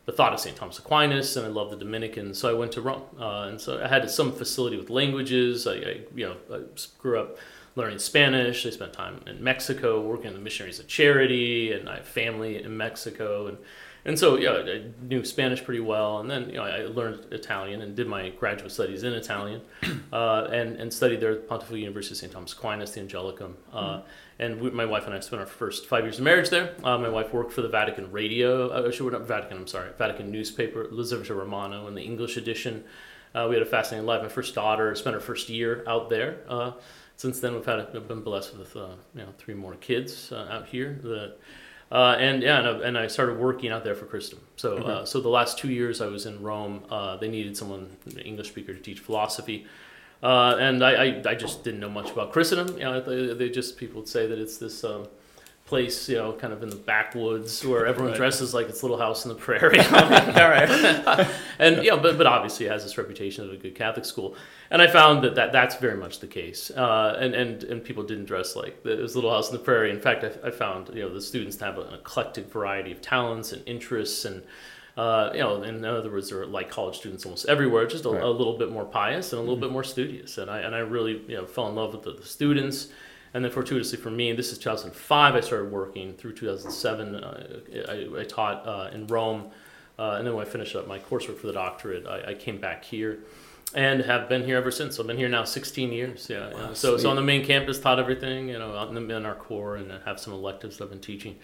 the 0.07 0.13
thought 0.13 0.33
of 0.33 0.41
St. 0.41 0.57
Thomas 0.57 0.79
Aquinas, 0.79 1.37
and 1.37 1.47
I 1.47 1.49
love 1.49 1.71
the 1.71 1.77
Dominicans, 1.77 2.39
so 2.39 2.51
I 2.51 2.53
went 2.53 2.73
to 2.73 2.83
Rome. 2.83 3.03
Uh, 3.19 3.49
and 3.49 3.61
so 3.61 3.83
I 3.83 3.89
had 3.89 4.09
some 4.11 4.33
facility 4.33 4.77
with 4.77 4.91
languages. 4.91 5.67
I, 5.67 5.75
I, 5.75 6.01
you 6.15 6.27
know, 6.27 6.37
I 6.53 6.61
grew 6.99 7.19
up 7.19 7.39
learning 7.75 7.99
Spanish. 7.99 8.67
I 8.67 8.71
spent 8.71 8.93
time 8.93 9.21
in 9.27 9.43
Mexico 9.43 10.01
working 10.01 10.27
in 10.27 10.35
the 10.35 10.41
Missionaries 10.41 10.79
of 10.79 10.89
Charity, 10.89 11.73
and 11.73 11.89
I 11.89 11.97
have 11.97 12.07
family 12.07 12.63
in 12.63 12.77
Mexico, 12.77 13.47
and 13.47 13.59
and 14.05 14.19
so 14.19 14.37
yeah, 14.37 14.53
I 14.53 14.83
knew 15.03 15.25
Spanish 15.25 15.63
pretty 15.65 15.81
well. 15.81 16.19
And 16.19 16.31
then 16.31 16.49
you 16.49 16.57
know, 16.57 16.65
I 16.65 16.87
learned 16.87 17.33
Italian 17.33 17.83
and 17.83 17.95
did 17.95 18.07
my 18.07 18.31
graduate 18.31 18.73
studies 18.73 19.03
in 19.03 19.13
Italian, 19.13 19.63
uh, 20.13 20.49
and 20.51 20.77
and 20.77 20.93
studied 20.93 21.21
there 21.21 21.33
at 21.33 21.49
Pontifical 21.49 21.79
University 21.79 22.15
of 22.15 22.19
St. 22.19 22.33
Thomas 22.33 22.53
Aquinas, 22.53 22.93
the 22.93 23.01
Angelicum. 23.01 23.55
Uh, 23.73 23.81
mm-hmm 23.81 24.09
and 24.39 24.61
we, 24.61 24.71
my 24.71 24.85
wife 24.85 25.07
and 25.07 25.15
I 25.15 25.21
spent 25.21 25.41
our 25.41 25.47
first 25.47 25.87
five 25.87 26.05
years 26.05 26.19
of 26.19 26.25
marriage 26.25 26.51
there. 26.51 26.75
Uh, 26.83 26.99
my 26.99 27.09
wife 27.09 27.33
worked 27.33 27.53
for 27.53 27.63
the 27.63 27.69
Vatican 27.69 28.11
Radio, 28.11 28.69
uh, 28.69 28.91
she 28.91 29.05
not 29.05 29.27
Vatican, 29.27 29.59
I'm 29.59 29.67
sorry, 29.67 29.91
Vatican 29.97 30.31
newspaper, 30.31 30.89
L'Osservatore 30.91 31.37
Romano, 31.37 31.87
in 31.87 31.95
the 31.95 32.03
English 32.03 32.37
edition. 32.37 32.85
Uh, 33.35 33.47
we 33.49 33.55
had 33.55 33.63
a 33.63 33.67
fascinating 33.67 34.07
life. 34.07 34.23
My 34.23 34.29
first 34.29 34.55
daughter 34.55 34.95
spent 34.95 35.15
her 35.15 35.21
first 35.21 35.49
year 35.49 35.85
out 35.89 36.09
there. 36.09 36.39
Uh, 36.49 36.73
since 37.17 37.41
then, 37.41 37.55
we've 37.55 37.65
had 37.65 37.81
a, 37.81 38.01
been 38.01 38.23
blessed 38.23 38.57
with 38.57 38.77
uh, 38.77 38.91
you 39.15 39.23
know 39.23 39.29
three 39.39 39.55
more 39.55 39.75
kids 39.75 40.33
uh, 40.33 40.47
out 40.51 40.69
here. 40.69 40.99
The, 41.03 41.35
uh, 41.95 42.17
and 42.19 42.43
yeah, 42.43 42.59
and, 42.59 42.83
and, 42.83 42.99
I 42.99 43.07
started 43.07 43.39
working 43.39 43.71
out 43.71 43.85
there 43.85 43.95
for 43.95 44.05
Christendom. 44.05 44.45
So, 44.57 44.79
uh, 44.79 45.05
so 45.05 45.21
the 45.21 45.29
last 45.29 45.59
two 45.59 45.71
years 45.71 46.01
I 46.01 46.09
was 46.09 46.27
in 46.27 46.43
Rome, 46.43 46.83
uh, 46.91 47.17
they 47.19 47.29
needed 47.29 47.57
someone, 47.57 47.97
an 48.07 48.19
English 48.19 48.49
speaker, 48.49 48.75
to 48.75 48.81
teach 48.81 48.99
philosophy. 48.99 49.65
Uh, 50.21 50.57
and 50.59 50.83
I, 50.83 50.91
I, 50.91 51.23
I, 51.25 51.35
just 51.37 51.63
didn't 51.63 51.79
know 51.79 51.89
much 51.89 52.11
about 52.11 52.33
Christendom. 52.33 52.77
You 52.79 52.85
know, 52.85 53.01
they, 53.01 53.35
they 53.35 53.49
just 53.49 53.77
people 53.77 54.01
would 54.01 54.09
say 54.09 54.27
that 54.27 54.41
it's 54.41 54.57
this 54.59 54.83
um, 54.83 55.07
place, 55.75 56.09
you 56.09 56.17
know, 56.17 56.33
kind 56.33 56.53
of 56.53 56.63
in 56.63 56.71
the 56.71 56.77
backwoods 56.77 57.67
where 57.67 57.85
everyone 57.85 58.13
right. 58.13 58.17
dresses 58.17 58.55
like 58.55 58.69
it's 58.69 58.85
Little 58.85 58.97
House 58.97 59.27
on 59.27 59.31
the 59.31 59.35
Prairie. 59.35 59.81
All 59.87 60.49
right, 60.49 61.29
and 61.59 61.83
you 61.83 61.91
know, 61.91 61.99
but 61.99 62.17
but 62.17 62.29
obviously 62.29 62.67
it 62.67 62.71
has 62.71 62.85
this 62.85 62.97
reputation 62.97 63.45
of 63.45 63.53
a 63.53 63.57
good 63.57 63.75
Catholic 63.75 64.05
school. 64.05 64.37
And 64.71 64.81
I 64.81 64.87
found 64.87 65.25
that, 65.25 65.35
that 65.35 65.51
that's 65.51 65.75
very 65.75 65.97
much 65.97 66.21
the 66.21 66.29
case. 66.29 66.71
Uh, 66.71 67.17
and 67.19 67.35
and 67.35 67.65
and 67.65 67.83
people 67.83 68.05
didn't 68.05 68.27
dress 68.27 68.55
like 68.55 68.87
it 68.87 69.01
was 69.01 69.17
Little 69.17 69.33
House 69.33 69.49
on 69.49 69.55
the 69.55 69.65
Prairie. 69.65 69.91
In 69.91 70.01
fact, 70.01 70.23
I, 70.23 70.47
I 70.47 70.53
found 70.53 70.91
you 70.95 71.03
know 71.03 71.13
the 71.13 71.21
students 71.21 71.59
have 71.59 71.77
an 71.77 71.93
eclectic 71.93 72.53
variety 72.53 72.93
of 72.93 73.03
talents 73.03 73.53
and 73.53 73.67
interests 73.67 74.25
and 74.25 74.45
uh, 74.97 75.31
you 75.33 75.41
know, 75.41 75.61
in 75.65 75.85
other 75.85 76.09
words, 76.09 76.31
they're 76.31 76.47
like 76.47 76.71
college 76.71 76.97
students 76.97 77.25
almost 77.25 77.47
everywhere, 77.47 77.85
just 77.85 78.05
a, 78.05 78.11
right. 78.11 78.23
a 78.23 78.29
little 78.29 78.57
bit 78.57 78.71
more 78.71 78.85
pious 78.85 79.33
and 79.33 79.39
a 79.39 79.43
little 79.43 79.57
mm-hmm. 79.57 79.65
bit 79.65 79.73
more 79.73 79.83
studious. 79.83 80.39
And 80.39 80.49
I 80.49 80.61
and 80.61 80.73
I 80.73 80.79
really 80.79 81.21
you 81.27 81.37
know 81.37 81.47
fell 81.47 81.69
in 81.69 81.75
love 81.75 81.95
with 81.95 82.03
the, 82.05 82.13
the, 82.13 82.25
students. 82.25 82.89
And 83.35 83.45
then 83.45 83.51
fortuitously 83.51 83.99
for 83.99 84.11
me, 84.11 84.33
this 84.33 84.53
is 84.53 84.59
2005. 84.59 85.35
I 85.35 85.41
started 85.41 85.73
working 85.73 86.15
through 86.15 86.35
2007. 86.35 87.17
Uh, 87.17 87.61
I, 87.89 88.21
I, 88.21 88.25
taught 88.25 88.67
uh, 88.67 88.91
in 88.95 89.09
Rome, 89.09 89.51
uh, 89.99 90.13
and 90.13 90.27
then 90.27 90.35
when 90.35 90.47
I 90.47 90.49
finished 90.49 90.77
up 90.77 90.87
my 90.87 91.01
coursework 91.01 91.39
for 91.39 91.49
the 91.49 91.53
doctorate, 91.53 92.07
I, 92.07 92.31
I, 92.31 92.35
came 92.35 92.59
back 92.59 92.85
here. 92.85 93.19
And 93.75 94.03
have 94.03 94.29
been 94.29 94.45
here 94.45 94.57
ever 94.57 94.71
since. 94.71 94.97
So 94.97 95.03
I've 95.03 95.09
been 95.09 95.17
here 95.17 95.29
now 95.29 95.43
16 95.43 95.91
years. 95.91 96.29
Yeah. 96.31 96.55
Wow, 96.55 96.75
so, 96.75 96.97
so 96.97 97.11
on 97.11 97.17
the 97.17 97.23
main 97.23 97.45
campus, 97.45 97.81
taught 97.81 97.99
everything. 97.99 98.49
You 98.49 98.61
know, 98.61 98.89
in, 98.89 98.95
the, 98.95 99.17
in 99.17 99.27
our 99.27 99.35
core, 99.35 99.77
and 99.77 99.91
have 100.05 100.21
some 100.21 100.33
electives 100.33 100.81
I've 100.81 100.91
been 100.91 101.01
teaching 101.01 101.37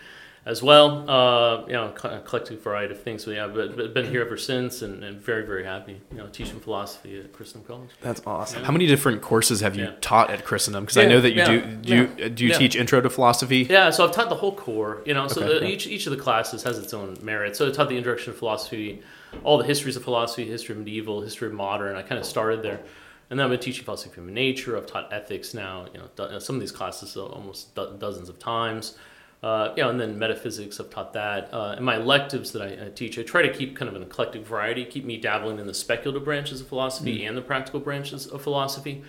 as 0.47 0.63
well. 0.63 1.09
Uh, 1.09 1.67
you 1.67 1.73
know, 1.73 1.91
collecting 1.91 2.57
a 2.57 2.61
variety 2.61 2.95
of 2.95 3.03
things. 3.03 3.25
So 3.25 3.31
yeah, 3.31 3.47
but, 3.47 3.77
but 3.77 3.95
been 3.95 4.11
here 4.11 4.23
ever 4.23 4.37
since, 4.37 4.83
and, 4.83 5.05
and, 5.05 5.21
very 5.21 5.47
very 5.47 5.65
happy. 5.65 6.01
You 6.11 6.19
know, 6.19 6.29
teaching 6.29 6.61
philosophy 6.61 7.21
at 7.21 7.33
Christendom 7.33 7.67
College. 7.67 7.91
That's 8.01 8.23
awesome. 8.27 8.61
Yeah. 8.61 8.67
How 8.67 8.73
many 8.73 8.87
different 8.87 9.23
courses 9.23 9.61
have 9.61 9.77
you 9.77 9.85
yeah. 9.85 9.95
taught 10.01 10.31
at 10.31 10.45
Christendom? 10.45 10.85
Because 10.85 10.97
yeah, 10.97 11.03
I 11.05 11.07
know 11.07 11.21
that 11.21 11.33
you 11.33 11.45
do. 11.45 11.61
Do 11.61 11.97
you, 11.97 12.29
do 12.31 12.47
you 12.47 12.55
teach 12.55 12.77
intro 12.77 13.01
to 13.01 13.11
philosophy? 13.11 13.67
Yeah, 13.69 13.91
so 13.91 14.07
I've 14.07 14.13
taught 14.13 14.29
the 14.29 14.37
whole 14.37 14.55
core. 14.55 15.03
You 15.05 15.15
know, 15.15 15.29
so 15.29 15.43
okay, 15.43 15.59
the, 15.61 15.67
each 15.67 15.87
each 15.87 16.07
of 16.07 16.13
the 16.13 16.23
classes 16.23 16.63
has 16.63 16.79
its 16.79 16.95
own 16.95 17.19
merit. 17.23 17.57
So 17.57 17.69
I 17.69 17.71
taught 17.71 17.89
the 17.89 17.97
introduction 17.97 18.33
to 18.33 18.39
philosophy, 18.39 19.03
all 19.45 19.59
the 19.59 19.65
histories 19.65 19.97
of 19.97 20.05
philosophy, 20.05 20.47
history 20.47 20.75
of 20.75 20.79
medieval, 20.79 21.21
history 21.21 21.49
of 21.49 21.55
modern. 21.55 21.97
I 21.97 22.03
kind 22.03 22.19
of 22.19 22.25
started 22.25 22.63
there. 22.63 22.81
And 23.29 23.39
then 23.39 23.45
I've 23.45 23.51
been 23.51 23.61
teaching 23.61 23.85
philosophy 23.85 24.11
of 24.11 24.15
human 24.17 24.35
nature. 24.35 24.77
I've 24.77 24.87
taught 24.87 25.13
ethics 25.13 25.55
now, 25.55 25.87
you 25.95 26.01
know, 26.01 26.39
some 26.41 26.57
of 26.57 26.61
these 26.61 26.73
classes 26.73 27.17
almost 27.17 27.77
dozens 27.77 28.29
of 28.29 28.41
times. 28.41 28.97
Uh, 29.43 29.73
you 29.75 29.83
know, 29.83 29.89
and 29.89 29.99
then 29.99 30.19
metaphysics, 30.19 30.79
I've 30.79 30.91
taught 30.91 31.15
that. 31.15 31.49
Uh, 31.53 31.75
and 31.77 31.85
my 31.85 31.97
electives 31.97 32.53
that 32.53 32.61
I, 32.61 32.87
I 32.87 32.89
teach, 32.91 33.19
I 33.19 33.23
try 33.23 33.41
to 33.41 33.53
keep 33.53 33.75
kind 33.75 33.89
of 33.89 33.97
an 33.97 34.03
eclectic 34.03 34.47
variety, 34.47 34.85
keep 34.85 35.07
me 35.07 35.17
dabbling 35.17 35.59
in 35.59 35.67
the 35.67 35.73
speculative 35.73 36.25
branches 36.25 36.61
of 36.61 36.69
philosophy 36.69 37.25
and 37.25 37.37
the 37.37 37.43
practical 37.43 37.81
branches 37.81 38.27
of 38.27 38.43
philosophy 38.43 39.03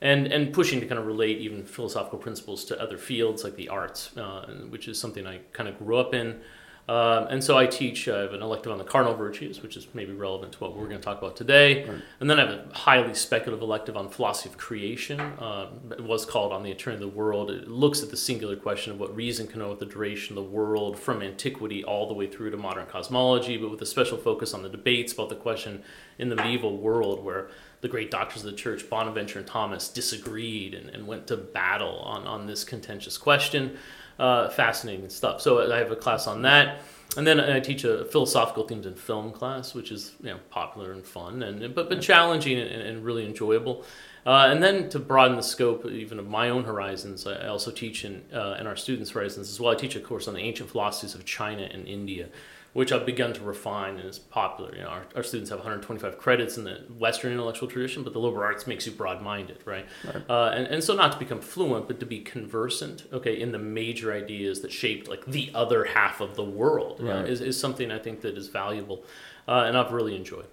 and 0.00 0.26
and 0.26 0.52
pushing 0.52 0.80
to 0.80 0.86
kind 0.86 0.98
of 0.98 1.06
relate 1.06 1.38
even 1.38 1.64
philosophical 1.64 2.18
principles 2.18 2.64
to 2.66 2.80
other 2.80 2.98
fields 2.98 3.44
like 3.44 3.56
the 3.56 3.68
arts, 3.68 4.16
uh, 4.16 4.46
which 4.68 4.88
is 4.88 4.98
something 4.98 5.26
I 5.26 5.38
kind 5.52 5.68
of 5.68 5.78
grew 5.78 5.96
up 5.96 6.14
in. 6.14 6.40
Um, 6.88 7.26
and 7.28 7.42
so 7.42 7.58
I 7.58 7.66
teach. 7.66 8.06
I 8.06 8.20
have 8.20 8.32
an 8.32 8.42
elective 8.42 8.70
on 8.70 8.78
the 8.78 8.84
cardinal 8.84 9.16
virtues, 9.16 9.60
which 9.60 9.76
is 9.76 9.88
maybe 9.92 10.12
relevant 10.12 10.52
to 10.52 10.58
what 10.60 10.76
we're 10.76 10.86
going 10.86 11.00
to 11.00 11.04
talk 11.04 11.18
about 11.18 11.36
today. 11.36 11.84
Right. 11.84 12.02
And 12.20 12.30
then 12.30 12.38
I 12.38 12.46
have 12.46 12.70
a 12.70 12.74
highly 12.74 13.12
speculative 13.14 13.60
elective 13.60 13.96
on 13.96 14.08
philosophy 14.08 14.50
of 14.50 14.56
creation. 14.56 15.20
Um, 15.20 15.90
it 15.90 16.04
was 16.04 16.24
called 16.24 16.52
on 16.52 16.62
the 16.62 16.70
eternity 16.70 17.02
of 17.02 17.10
the 17.10 17.16
world. 17.16 17.50
It 17.50 17.66
looks 17.66 18.04
at 18.04 18.10
the 18.10 18.16
singular 18.16 18.54
question 18.54 18.92
of 18.92 19.00
what 19.00 19.14
reason 19.16 19.48
can 19.48 19.58
know 19.58 19.70
with 19.70 19.80
the 19.80 19.86
duration 19.86 20.38
of 20.38 20.44
the 20.44 20.50
world 20.50 20.96
from 20.96 21.22
antiquity 21.22 21.82
all 21.82 22.06
the 22.06 22.14
way 22.14 22.28
through 22.28 22.50
to 22.50 22.56
modern 22.56 22.86
cosmology, 22.86 23.56
but 23.56 23.70
with 23.70 23.82
a 23.82 23.86
special 23.86 24.16
focus 24.16 24.54
on 24.54 24.62
the 24.62 24.68
debates 24.68 25.12
about 25.12 25.28
the 25.28 25.34
question 25.34 25.82
in 26.18 26.28
the 26.28 26.36
medieval 26.36 26.76
world 26.76 27.24
where 27.24 27.48
the 27.80 27.88
great 27.88 28.10
doctors 28.10 28.44
of 28.44 28.50
the 28.50 28.56
church, 28.56 28.88
Bonaventure 28.88 29.38
and 29.40 29.46
Thomas, 29.46 29.88
disagreed 29.88 30.72
and, 30.72 30.88
and 30.90 31.06
went 31.06 31.26
to 31.26 31.36
battle 31.36 31.98
on, 31.98 32.26
on 32.26 32.46
this 32.46 32.64
contentious 32.64 33.18
question. 33.18 33.76
Uh, 34.18 34.48
fascinating 34.48 35.10
stuff. 35.10 35.42
So 35.42 35.70
I 35.70 35.78
have 35.78 35.92
a 35.92 35.96
class 35.96 36.26
on 36.26 36.42
that. 36.42 36.80
And 37.16 37.26
then 37.26 37.40
I 37.40 37.60
teach 37.60 37.84
a 37.84 38.04
philosophical 38.06 38.66
themes 38.66 38.84
in 38.84 38.94
film 38.94 39.32
class, 39.32 39.74
which 39.74 39.90
is 39.90 40.12
you 40.20 40.30
know 40.30 40.38
popular 40.50 40.92
and 40.92 41.04
fun, 41.04 41.42
and 41.42 41.74
but 41.74 41.88
but 41.88 42.00
challenging 42.00 42.58
and, 42.58 42.82
and 42.82 43.04
really 43.04 43.24
enjoyable. 43.24 43.84
Uh, 44.26 44.48
and 44.50 44.62
then 44.62 44.88
to 44.90 44.98
broaden 44.98 45.36
the 45.36 45.42
scope 45.42 45.86
even 45.86 46.18
of 46.18 46.26
my 46.26 46.50
own 46.50 46.64
horizons, 46.64 47.26
I 47.26 47.46
also 47.46 47.70
teach 47.70 48.04
in 48.04 48.22
uh, 48.34 48.56
in 48.58 48.66
our 48.66 48.76
students' 48.76 49.10
horizons 49.10 49.48
as 49.48 49.60
well. 49.60 49.72
I 49.72 49.76
teach 49.76 49.96
a 49.96 50.00
course 50.00 50.28
on 50.28 50.34
the 50.34 50.40
ancient 50.40 50.70
philosophies 50.70 51.14
of 51.14 51.24
China 51.24 51.62
and 51.62 51.86
India, 51.86 52.28
which 52.76 52.92
I've 52.92 53.06
begun 53.06 53.32
to 53.32 53.40
refine 53.42 53.96
and 53.96 54.06
is 54.06 54.18
popular. 54.18 54.74
You 54.76 54.82
know, 54.82 54.88
our, 54.88 55.06
our 55.16 55.22
students 55.22 55.48
have 55.48 55.60
125 55.60 56.18
credits 56.18 56.58
in 56.58 56.64
the 56.64 56.82
Western 56.98 57.32
intellectual 57.32 57.68
tradition, 57.70 58.02
but 58.02 58.12
the 58.12 58.18
liberal 58.18 58.42
arts 58.44 58.66
makes 58.66 58.84
you 58.84 58.92
broad-minded, 58.92 59.60
right? 59.64 59.86
Right. 60.04 60.22
Uh, 60.28 60.50
and, 60.54 60.66
and 60.66 60.84
so 60.84 60.94
not 60.94 61.10
to 61.12 61.18
become 61.18 61.40
fluent, 61.40 61.88
but 61.88 62.00
to 62.00 62.06
be 62.06 62.20
conversant, 62.20 63.04
okay, 63.14 63.40
in 63.40 63.50
the 63.52 63.58
major 63.58 64.12
ideas 64.12 64.60
that 64.60 64.70
shaped 64.72 65.08
like 65.08 65.24
the 65.24 65.50
other 65.54 65.84
half 65.86 66.20
of 66.20 66.36
the 66.36 66.44
world 66.44 67.00
Right. 67.00 67.26
is, 67.26 67.40
is 67.40 67.58
something 67.58 67.90
I 67.90 67.98
think 67.98 68.20
that 68.20 68.36
is 68.36 68.48
valuable, 68.48 69.04
uh, 69.48 69.64
and 69.66 69.78
I've 69.78 69.92
really 69.92 70.14
enjoyed. 70.14 70.44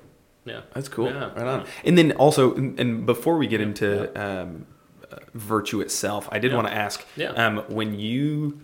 Yeah. 0.45 0.61
That's 0.73 0.87
cool. 0.87 1.07
Yeah. 1.07 1.25
Right 1.33 1.45
on. 1.45 1.65
And 1.83 1.97
then 1.97 2.13
also, 2.13 2.55
and 2.55 3.05
before 3.05 3.37
we 3.37 3.47
get 3.47 3.59
into 3.59 3.89
um, 4.17 4.65
uh, 5.11 5.17
virtue 5.33 5.81
itself, 5.81 6.29
I 6.31 6.39
did 6.39 6.51
Yeah. 6.51 6.55
want 6.57 6.67
to 6.69 6.73
ask 6.73 7.05
Yeah. 7.17 7.31
um, 7.31 7.57
when 7.67 7.99
you 7.99 8.61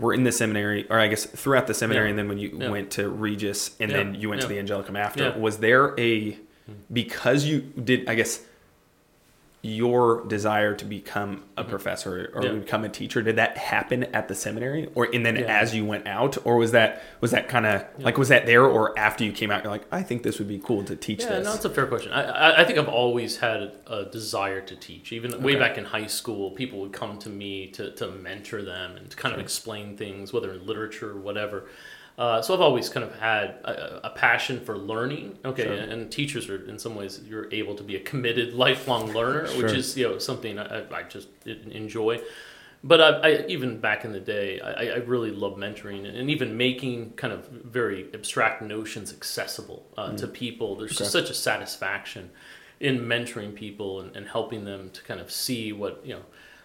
were 0.00 0.12
in 0.14 0.24
the 0.24 0.32
seminary, 0.32 0.86
or 0.90 0.98
I 0.98 1.06
guess 1.08 1.26
throughout 1.26 1.66
the 1.66 1.74
seminary, 1.74 2.06
Yeah. 2.06 2.10
and 2.10 2.18
then 2.18 2.28
when 2.28 2.38
you 2.38 2.58
Yeah. 2.58 2.70
went 2.70 2.90
to 2.92 3.08
Regis, 3.08 3.76
and 3.78 3.90
Yeah. 3.90 3.98
then 3.98 4.14
you 4.14 4.28
went 4.30 4.40
to 4.40 4.48
the 4.48 4.56
Angelicum 4.58 4.98
after, 4.98 5.32
was 5.38 5.58
there 5.58 5.94
a 5.98 6.30
hmm. 6.32 6.72
because 6.92 7.44
you 7.44 7.60
did, 7.60 8.08
I 8.08 8.14
guess, 8.14 8.40
your 9.62 10.24
desire 10.26 10.74
to 10.74 10.84
become 10.86 11.44
a 11.56 11.62
professor 11.64 12.30
or 12.34 12.40
Mm-hmm. 12.40 12.54
Yeah. 12.56 12.60
become 12.62 12.84
a 12.84 12.88
teacher 12.88 13.20
did 13.20 13.36
that 13.36 13.58
happen 13.58 14.04
at 14.04 14.26
the 14.28 14.34
seminary 14.34 14.88
or 14.94 15.06
and 15.12 15.26
then 15.26 15.36
Yeah. 15.36 15.60
as 15.60 15.74
you 15.74 15.84
went 15.84 16.06
out 16.06 16.38
or 16.46 16.56
was 16.56 16.72
that 16.72 17.02
was 17.20 17.30
that 17.32 17.48
kind 17.48 17.66
of 17.66 17.84
like 17.98 18.16
was 18.16 18.28
that 18.28 18.46
there 18.46 18.64
or 18.64 18.98
after 18.98 19.22
you 19.22 19.32
came 19.32 19.50
out 19.50 19.62
you're 19.62 19.70
like 19.70 19.84
i 19.92 20.02
think 20.02 20.22
this 20.22 20.38
would 20.38 20.48
be 20.48 20.58
cool 20.58 20.82
to 20.84 20.96
teach 20.96 21.20
Yeah, 21.22 21.40
this 21.40 21.44
no, 21.46 21.52
it's 21.54 21.64
a 21.66 21.70
fair 21.70 21.86
question. 21.86 22.10
I, 22.12 22.22
I, 22.22 22.60
I 22.62 22.64
think 22.64 22.78
I've 22.78 22.88
always 22.88 23.36
had 23.36 23.72
a 23.86 24.06
desire 24.06 24.62
to 24.62 24.76
teach. 24.76 25.12
Even 25.12 25.42
way 25.42 25.56
back 25.56 25.76
in 25.76 25.84
high 25.84 26.06
school, 26.06 26.52
people 26.52 26.80
would 26.80 26.92
come 26.94 27.18
to 27.18 27.28
me 27.28 27.66
to, 27.72 27.90
to 27.96 28.08
mentor 28.12 28.62
them 28.62 28.96
and 28.96 29.10
to 29.10 29.16
kind 29.16 29.34
of 29.34 29.40
explain 29.40 29.96
things, 29.96 30.32
whether 30.32 30.52
in 30.54 30.64
literature 30.66 31.10
or 31.10 31.16
whatever. 31.20 31.66
Uh, 32.18 32.42
so 32.42 32.52
I've 32.52 32.60
always 32.60 32.88
kind 32.90 33.04
of 33.04 33.18
had 33.18 33.46
a, 33.64 34.08
a 34.08 34.10
passion 34.10 34.60
for 34.60 34.76
learning. 34.76 35.38
Okay, 35.44 35.62
Sure. 35.64 35.72
and, 35.72 35.90
and 35.92 36.12
teachers 36.12 36.50
are 36.50 36.68
in 36.68 36.78
some 36.78 36.94
ways 36.94 37.20
you're 37.26 37.50
able 37.52 37.74
to 37.76 37.82
be 37.82 37.96
a 37.96 38.00
committed 38.00 38.52
lifelong 38.64 39.12
learner, 39.12 39.46
which 39.56 39.72
is 39.72 39.96
you 39.96 40.06
know 40.08 40.18
something 40.18 40.58
I, 40.58 40.84
I 40.94 41.02
just 41.04 41.28
enjoy. 41.46 42.20
But 42.82 43.00
I, 43.02 43.08
I, 43.28 43.46
even 43.46 43.78
back 43.78 44.06
in 44.06 44.12
the 44.12 44.20
day, 44.20 44.58
I, 44.60 44.86
I 44.86 44.96
really 44.96 45.30
love 45.30 45.56
mentoring 45.58 46.06
and 46.18 46.30
even 46.30 46.56
making 46.56 47.12
kind 47.12 47.32
of 47.32 47.46
very 47.48 48.08
abstract 48.14 48.62
notions 48.62 49.12
accessible 49.12 49.86
uh, 49.98 50.16
to 50.16 50.26
people. 50.26 50.76
There's 50.76 50.96
just 50.96 51.14
Okay. 51.14 51.20
such 51.26 51.30
a 51.30 51.34
satisfaction 51.34 52.30
in 52.80 53.00
mentoring 53.00 53.54
people 53.54 54.00
and, 54.00 54.16
and 54.16 54.26
helping 54.28 54.64
them 54.64 54.88
to 54.90 55.02
kind 55.02 55.20
of 55.20 55.30
see 55.30 55.72
what 55.72 56.00
you 56.04 56.14
know 56.14 56.22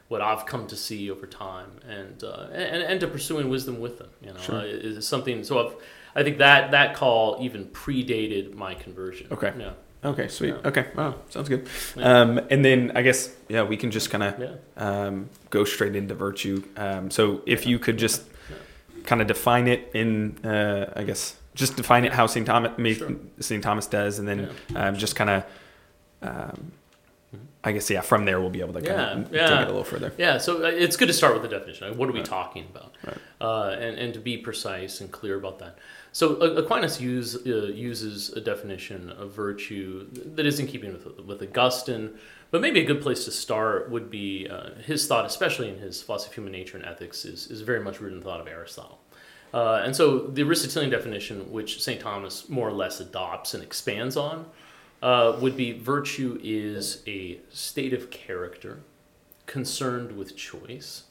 what 0.08 0.22
I've 0.22 0.46
come 0.46 0.68
to 0.68 0.76
see 0.76 1.10
over 1.10 1.26
time 1.28 1.72
and 1.88 2.24
uh, 2.24 2.48
and, 2.52 2.84
and 2.84 3.00
to 3.00 3.08
pursuing 3.08 3.50
wisdom 3.50 3.80
with 3.80 3.98
them. 3.98 4.10
You 4.22 4.34
know, 4.34 4.40
Sure. 4.40 4.56
uh, 4.60 4.64
is 4.64 5.08
something. 5.08 5.44
So 5.44 5.68
I've, 5.68 5.76
I 6.16 6.24
think 6.24 6.38
that 6.38 6.72
that 6.72 6.96
call 6.96 7.38
even 7.42 7.66
predated 7.66 8.54
my 8.56 8.74
conversion. 8.76 9.28
Okay. 9.32 9.54
Yeah. 9.58 9.72
Okay, 10.04 10.28
sweet. 10.28 10.50
Yeah. 10.50 10.68
Okay, 10.70 10.86
wow, 10.96 11.16
sounds 11.30 11.50
good. 11.50 11.68
Yeah. 11.98 12.20
Um, 12.22 12.40
and 12.52 12.64
then 12.64 12.92
I 12.94 13.02
guess 13.02 13.36
yeah, 13.50 13.64
we 13.64 13.76
can 13.76 13.90
just 13.90 14.12
kind 14.12 14.24
of 14.24 14.40
Yeah. 14.40 14.52
um, 14.78 15.30
go 15.50 15.64
straight 15.66 15.96
into 15.96 16.14
virtue. 16.14 16.62
Um, 16.78 17.10
so 17.10 17.42
if 17.48 17.66
you 17.66 17.80
could 17.80 17.98
just 17.98 18.22
kind 19.06 19.20
of 19.22 19.28
define 19.28 19.68
it 19.68 19.90
in, 19.96 20.38
uh, 20.46 20.94
I 20.96 21.04
guess, 21.04 21.36
just 21.56 21.76
define 21.76 22.06
it 22.06 22.14
how 22.14 22.28
St. 22.28 22.46
Thomas 22.46 22.72
Sure. 22.98 23.16
St. 23.40 23.64
Thomas 23.64 23.88
does, 23.88 24.20
and 24.20 24.28
then 24.28 24.50
um, 24.76 24.96
just 24.96 25.16
kind 25.16 25.30
of, 25.32 25.44
um, 26.22 26.72
I 27.66 27.72
guess 27.72 27.90
yeah, 27.90 28.02
from 28.02 28.26
there 28.26 28.40
we'll 28.40 28.52
be 28.52 28.62
able 28.62 28.74
to 28.74 28.82
kind 28.82 28.88
Yeah, 28.88 29.12
of 29.26 29.34
yeah. 29.34 29.48
dig 29.48 29.60
it 29.62 29.64
a 29.64 29.66
little 29.68 29.84
further. 29.84 30.14
Yeah, 30.18 30.38
so 30.38 30.64
uh, 30.64 30.68
it's 30.68 30.96
good 30.98 31.08
to 31.08 31.14
start 31.14 31.34
with 31.34 31.42
the 31.42 31.50
definition. 31.50 31.98
What 31.98 32.08
are 32.10 32.12
we 32.12 32.20
Right. 32.20 32.26
talking 32.28 32.66
about? 32.70 32.96
Right. 33.06 33.18
Uh, 33.42 33.70
and, 33.80 33.98
and 33.98 34.14
to 34.14 34.20
be 34.20 34.38
precise 34.38 35.02
and 35.02 35.12
clear 35.12 35.36
about 35.36 35.58
that. 35.60 35.78
So 36.12 36.36
Aquinas 36.36 37.02
use, 37.02 37.36
uh, 37.46 37.66
uses 37.74 38.30
a 38.30 38.40
definition 38.40 39.10
of 39.10 39.32
virtue 39.34 40.08
that 40.36 40.46
is 40.46 40.60
in 40.60 40.68
keeping 40.68 40.94
with, 40.94 41.06
with 41.26 41.42
Augustine, 41.42 42.12
but 42.52 42.62
maybe 42.62 42.80
a 42.80 42.86
good 42.86 43.02
place 43.02 43.26
to 43.26 43.32
start 43.32 43.90
would 43.90 44.10
be 44.10 44.48
uh, 44.48 44.76
his 44.86 45.08
thought, 45.08 45.26
especially 45.26 45.68
in 45.68 45.80
his 45.80 46.02
philosophy 46.04 46.30
of 46.32 46.36
human 46.36 46.52
nature 46.54 46.78
and 46.78 46.86
ethics, 46.86 47.26
is, 47.26 47.48
is 47.48 47.62
very 47.62 47.82
much 47.82 48.00
rooted 48.00 48.14
in 48.14 48.20
the 48.20 48.26
thought 48.26 48.40
of 48.40 48.48
Aristotle. 48.48 49.00
Uh, 49.54 49.82
and 49.84 49.96
so 49.96 50.20
the 50.20 50.44
Aristotelian 50.44 50.92
definition, 50.92 51.52
which 51.52 51.82
St. 51.82 52.00
Thomas 52.00 52.48
more 52.50 52.68
or 52.70 52.74
less 52.74 53.00
adopts 53.00 53.54
and 53.54 53.64
expands 53.64 54.16
on, 54.16 54.46
uh, 55.06 55.38
would 55.40 55.56
be 55.56 55.72
virtue 55.72 56.40
is 56.44 57.04
a 57.06 57.38
state 57.52 57.94
of 57.94 58.10
character 58.10 58.80
concerned 59.46 60.18
with 60.18 60.36
choice, 60.36 61.04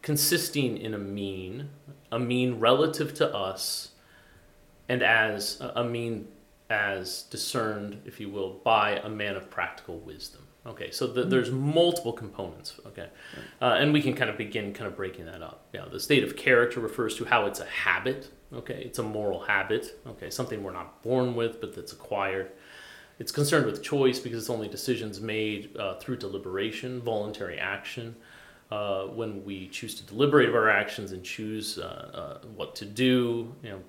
consisting 0.00 0.78
in 0.78 0.94
a 0.94 0.98
mean, 0.98 1.68
a 2.12 2.20
mean 2.20 2.60
relative 2.60 3.12
to 3.12 3.34
us, 3.34 3.90
and 4.88 5.02
as 5.02 5.60
a 5.74 5.82
mean 5.82 6.28
as 6.70 7.24
discerned, 7.24 8.00
if 8.04 8.20
you 8.20 8.30
will, 8.30 8.60
by 8.62 9.00
a 9.02 9.08
man 9.08 9.34
of 9.34 9.50
practical 9.50 9.98
wisdom. 9.98 10.46
Okay, 10.64 10.92
so 10.92 11.08
the, 11.08 11.24
there's 11.24 11.50
multiple 11.50 12.12
components. 12.12 12.78
Okay, 12.86 13.08
uh, 13.60 13.76
and 13.80 13.92
we 13.92 14.00
can 14.00 14.14
kind 14.14 14.30
of 14.30 14.38
begin 14.38 14.72
kind 14.72 14.86
of 14.86 14.96
breaking 14.96 15.26
that 15.26 15.42
up. 15.42 15.66
Yeah, 15.72 15.86
the 15.90 15.98
state 15.98 16.22
of 16.22 16.36
character 16.36 16.78
refers 16.78 17.16
to 17.16 17.24
how 17.24 17.46
it's 17.46 17.58
a 17.58 17.66
habit. 17.66 18.30
Okay, 18.54 18.84
it's 18.84 19.00
a 19.00 19.02
moral 19.02 19.40
habit. 19.40 20.00
Okay, 20.06 20.30
something 20.30 20.62
we're 20.62 20.70
not 20.70 21.02
born 21.02 21.34
with, 21.34 21.60
but 21.60 21.74
that's 21.74 21.92
acquired. 21.92 22.52
It's 23.22 23.30
concerned 23.30 23.66
with 23.66 23.84
choice 23.84 24.18
because 24.18 24.40
it's 24.40 24.50
only 24.50 24.66
decisions 24.66 25.20
made 25.20 25.76
uh, 25.76 25.94
through 26.00 26.16
deliberation, 26.16 27.00
voluntary 27.00 27.56
action. 27.56 28.16
Uh, 28.68 29.04
when 29.04 29.44
we 29.44 29.68
choose 29.68 29.94
to 29.94 30.02
deliberate 30.02 30.48
of 30.48 30.56
our 30.56 30.68
actions 30.68 31.12
and 31.12 31.22
choose 31.22 31.78
uh, 31.78 32.40
uh, 32.42 32.46
what 32.56 32.74
to 32.74 32.84
do, 32.84 33.54
you 33.62 33.70
know, 33.70 33.80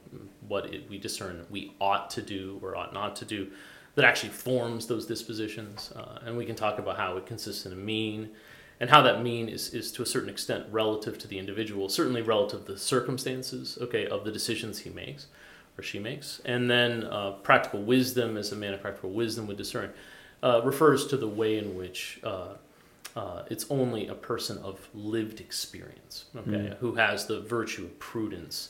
what 0.47 0.71
it, 0.71 0.87
we 0.87 0.99
discern 0.99 1.43
we 1.49 1.73
ought 1.81 2.11
to 2.11 2.21
do 2.21 2.59
or 2.61 2.75
ought 2.75 2.93
not 2.93 3.15
to 3.15 3.25
do, 3.25 3.49
that 3.95 4.05
actually 4.05 4.29
forms 4.29 4.85
those 4.85 5.07
dispositions. 5.07 5.91
Uh, 5.95 6.19
and 6.27 6.37
we 6.37 6.45
can 6.45 6.55
talk 6.55 6.77
about 6.77 6.97
how 6.97 7.17
it 7.17 7.25
consists 7.25 7.65
in 7.65 7.73
a 7.73 7.75
mean, 7.75 8.29
and 8.79 8.91
how 8.91 9.01
that 9.01 9.23
mean 9.23 9.49
is, 9.49 9.73
is 9.73 9.91
to 9.91 10.03
a 10.03 10.05
certain 10.05 10.29
extent 10.29 10.63
relative 10.69 11.17
to 11.17 11.27
the 11.27 11.39
individual, 11.39 11.89
certainly 11.89 12.21
relative 12.21 12.65
to 12.65 12.73
the 12.73 12.77
circumstances, 12.77 13.79
okay, 13.81 14.05
of 14.05 14.25
the 14.25 14.31
decisions 14.31 14.77
he 14.77 14.91
makes 14.91 15.25
or 15.77 15.83
she 15.83 15.99
makes. 15.99 16.41
And 16.45 16.69
then 16.69 17.03
uh, 17.05 17.31
practical 17.43 17.81
wisdom, 17.81 18.37
as 18.37 18.51
a 18.51 18.55
man 18.55 18.73
of 18.73 18.81
practical 18.81 19.11
wisdom 19.11 19.47
would 19.47 19.57
discern, 19.57 19.91
uh, 20.41 20.61
refers 20.63 21.07
to 21.07 21.17
the 21.17 21.27
way 21.27 21.57
in 21.57 21.75
which 21.75 22.19
uh, 22.23 22.55
uh, 23.15 23.43
it's 23.49 23.65
only 23.69 24.07
a 24.07 24.15
person 24.15 24.57
of 24.59 24.87
lived 24.93 25.39
experience, 25.39 26.25
okay, 26.35 26.75
who 26.79 26.95
has 26.95 27.25
the 27.25 27.41
virtue 27.41 27.85
of 27.85 27.99
prudence 27.99 28.69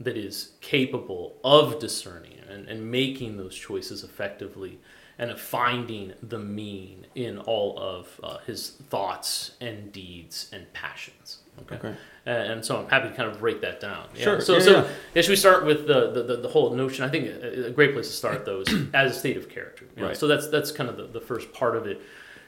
that 0.00 0.16
is 0.16 0.52
capable 0.60 1.36
of 1.44 1.78
discerning 1.78 2.38
and, 2.48 2.68
and 2.68 2.90
making 2.90 3.36
those 3.36 3.54
choices 3.54 4.02
effectively 4.02 4.78
and 5.18 5.30
of 5.30 5.40
finding 5.40 6.12
the 6.22 6.38
mean 6.38 7.06
in 7.14 7.38
all 7.38 7.78
of 7.78 8.20
uh, 8.22 8.38
his 8.38 8.70
thoughts 8.70 9.52
and 9.60 9.92
deeds 9.92 10.50
and 10.52 10.72
passions. 10.72 11.38
Okay. 11.62 11.76
Okay. 11.76 11.94
And, 12.26 12.52
and 12.52 12.64
so 12.64 12.78
I'm 12.78 12.88
happy 12.88 13.08
to 13.08 13.14
kind 13.14 13.30
of 13.30 13.38
break 13.38 13.60
that 13.62 13.80
down. 13.80 14.08
Yeah. 14.14 14.22
Sure, 14.24 14.40
So, 14.40 14.54
yeah, 14.54 14.60
so 14.62 14.70
yeah. 14.72 14.88
yeah, 15.14 15.22
should 15.22 15.30
we 15.30 15.36
start 15.36 15.64
with 15.64 15.86
the, 15.86 16.10
the, 16.10 16.22
the, 16.22 16.36
the 16.38 16.48
whole 16.48 16.70
notion? 16.74 17.04
I 17.04 17.08
think 17.08 17.26
a, 17.26 17.66
a 17.66 17.70
great 17.70 17.92
place 17.94 18.08
to 18.08 18.12
start, 18.14 18.44
though, 18.44 18.60
is 18.62 18.74
as 18.94 19.16
a 19.16 19.18
state 19.18 19.36
of 19.36 19.48
character. 19.48 19.86
you 19.96 20.02
know. 20.02 20.08
Right. 20.08 20.16
So 20.16 20.26
that's 20.26 20.48
that's 20.48 20.70
kind 20.72 20.88
of 20.90 20.96
the, 20.96 21.06
the 21.06 21.20
first 21.20 21.52
part 21.52 21.76
of 21.76 21.86
it. 21.86 22.00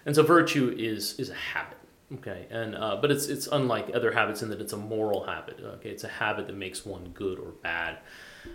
And 0.04 0.14
so 0.14 0.22
virtue 0.22 0.74
is 0.76 1.18
is 1.18 1.30
a 1.30 1.34
habit. 1.34 1.78
Okay, 2.14 2.46
and 2.50 2.76
uh, 2.76 2.98
but 3.00 3.10
it's 3.10 3.26
it's 3.26 3.48
unlike 3.48 3.90
other 3.92 4.12
habits 4.12 4.40
in 4.42 4.48
that 4.50 4.60
it's 4.60 4.72
a 4.72 4.76
moral 4.76 5.24
habit. 5.24 5.58
Okay, 5.60 5.88
it's 5.90 6.04
a 6.04 6.08
habit 6.08 6.46
that 6.46 6.54
makes 6.56 6.86
one 6.86 7.08
good 7.14 7.40
or 7.40 7.50
bad, 7.62 7.98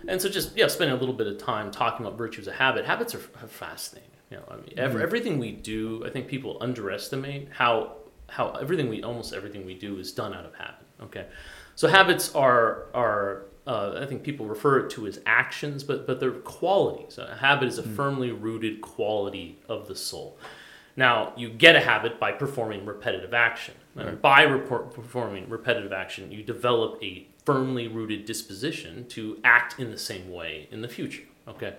and 0.08 0.22
so 0.22 0.30
just 0.30 0.56
yeah, 0.56 0.68
spending 0.68 0.96
a 0.96 0.98
little 0.98 1.14
bit 1.14 1.26
of 1.26 1.36
time 1.36 1.70
talking 1.70 2.06
about 2.06 2.16
virtue 2.16 2.40
as 2.40 2.46
a 2.48 2.52
habit. 2.52 2.86
Habits 2.86 3.14
are, 3.14 3.20
are 3.42 3.48
fascinating. 3.48 4.08
You 4.30 4.38
know, 4.38 4.44
I 4.50 4.56
mean, 4.56 4.72
ev- 4.78 4.98
everything 4.98 5.38
we 5.38 5.52
do, 5.52 6.02
I 6.06 6.08
think 6.08 6.28
people 6.28 6.56
underestimate 6.62 7.48
how 7.50 7.96
how 8.32 8.52
everything 8.52 8.88
we 8.88 9.02
almost 9.02 9.34
everything 9.34 9.66
we 9.66 9.74
do 9.74 9.98
is 9.98 10.12
done 10.12 10.32
out 10.34 10.44
of 10.44 10.54
habit. 10.54 10.86
Okay, 11.02 11.26
so 11.74 11.88
habits 11.88 12.34
are 12.34 12.86
are 12.94 13.44
uh, 13.66 14.00
I 14.02 14.06
think 14.06 14.22
people 14.22 14.46
refer 14.46 14.80
it 14.80 14.90
to 14.92 15.06
as 15.06 15.20
actions, 15.26 15.84
but 15.84 16.06
but 16.06 16.18
they're 16.18 16.32
qualities. 16.32 17.18
A 17.18 17.36
habit 17.36 17.68
is 17.68 17.78
a 17.78 17.82
firmly 17.82 18.32
rooted 18.32 18.80
quality 18.80 19.58
of 19.68 19.86
the 19.86 19.94
soul. 19.94 20.38
Now, 20.94 21.32
you 21.36 21.48
get 21.48 21.74
a 21.74 21.80
habit 21.80 22.20
by 22.20 22.32
performing 22.32 22.84
repetitive 22.84 23.32
action. 23.32 23.74
And 23.96 24.20
by 24.20 24.42
report, 24.42 24.92
performing 24.92 25.48
repetitive 25.48 25.92
action, 25.92 26.30
you 26.30 26.42
develop 26.42 27.02
a 27.02 27.26
firmly 27.46 27.88
rooted 27.88 28.26
disposition 28.26 29.06
to 29.08 29.38
act 29.42 29.80
in 29.80 29.90
the 29.90 29.98
same 29.98 30.30
way 30.30 30.68
in 30.70 30.82
the 30.82 30.88
future. 30.88 31.24
Okay, 31.48 31.74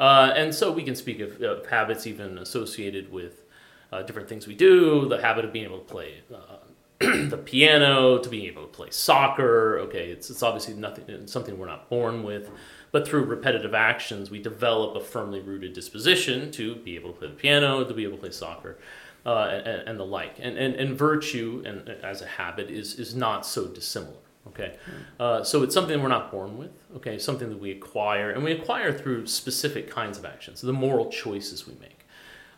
uh, 0.00 0.32
and 0.36 0.54
so 0.54 0.72
we 0.72 0.82
can 0.82 0.96
speak 0.96 1.20
of, 1.20 1.40
of 1.40 1.66
habits 1.66 2.06
even 2.06 2.38
associated 2.38 3.12
with 3.12 3.45
uh, 3.92 4.02
different 4.02 4.28
things 4.28 4.46
we 4.46 4.54
do. 4.54 5.08
The 5.08 5.20
habit 5.20 5.44
of 5.44 5.52
being 5.52 5.64
able 5.64 5.78
to 5.78 5.84
play 5.84 6.22
uh, 6.34 6.56
the 6.98 7.36
piano, 7.36 8.18
to 8.18 8.28
being 8.28 8.46
able 8.46 8.62
to 8.62 8.68
play 8.68 8.88
soccer. 8.90 9.78
Okay, 9.80 10.10
it's, 10.10 10.30
it's 10.30 10.42
obviously 10.42 10.74
nothing 10.74 11.04
it's 11.08 11.32
something 11.32 11.58
we're 11.58 11.66
not 11.66 11.90
born 11.90 12.22
with, 12.22 12.50
but 12.90 13.06
through 13.06 13.24
repetitive 13.24 13.74
actions, 13.74 14.30
we 14.30 14.40
develop 14.40 14.96
a 14.96 15.00
firmly 15.00 15.40
rooted 15.40 15.74
disposition 15.74 16.50
to 16.52 16.76
be 16.76 16.94
able 16.96 17.12
to 17.12 17.18
play 17.18 17.28
the 17.28 17.34
piano, 17.34 17.84
to 17.84 17.92
be 17.92 18.04
able 18.04 18.16
to 18.16 18.20
play 18.20 18.30
soccer, 18.30 18.78
uh, 19.26 19.60
and, 19.64 19.88
and 19.88 20.00
the 20.00 20.06
like. 20.06 20.38
And, 20.38 20.56
and, 20.56 20.74
and 20.74 20.96
virtue, 20.96 21.62
and 21.66 21.86
as 22.02 22.22
a 22.22 22.26
habit, 22.26 22.70
is 22.70 22.98
is 22.98 23.14
not 23.14 23.44
so 23.44 23.66
dissimilar. 23.66 24.16
Okay, 24.46 24.76
uh, 25.20 25.42
so 25.42 25.64
it's 25.64 25.74
something 25.74 26.00
we're 26.02 26.08
not 26.08 26.30
born 26.30 26.56
with. 26.56 26.70
Okay, 26.96 27.18
something 27.18 27.50
that 27.50 27.60
we 27.60 27.72
acquire, 27.72 28.30
and 28.30 28.42
we 28.42 28.52
acquire 28.52 28.96
through 28.96 29.26
specific 29.26 29.90
kinds 29.90 30.16
of 30.16 30.24
actions, 30.24 30.62
the 30.62 30.72
moral 30.72 31.10
choices 31.10 31.66
we 31.66 31.74
make. 31.74 32.06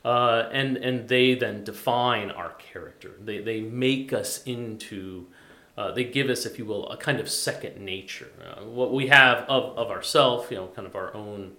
Uh, 0.05 0.49
and 0.53 0.77
and 0.77 1.09
they 1.09 1.35
then 1.35 1.65
define 1.65 2.31
our 2.31 2.53
character. 2.53 3.13
They 3.21 3.39
they 3.39 3.61
make 3.61 4.13
us 4.13 4.43
into, 4.45 5.27
uh, 5.77 5.91
they 5.93 6.05
give 6.05 6.31
us, 6.31 6.47
if 6.47 6.59
you 6.59 6.65
will, 6.65 6.89
a 6.89 6.97
kind 6.97 7.21
of 7.21 7.29
second 7.29 7.85
nature. 7.85 8.31
Uh, 8.41 8.65
what 8.65 8.93
we 8.93 9.09
have 9.09 9.39
of 9.49 9.77
of 9.77 9.91
ourself, 9.91 10.51
you 10.51 10.57
know, 10.57 10.69
kind 10.69 10.87
of 10.87 10.95
our 10.95 11.13
own 11.15 11.57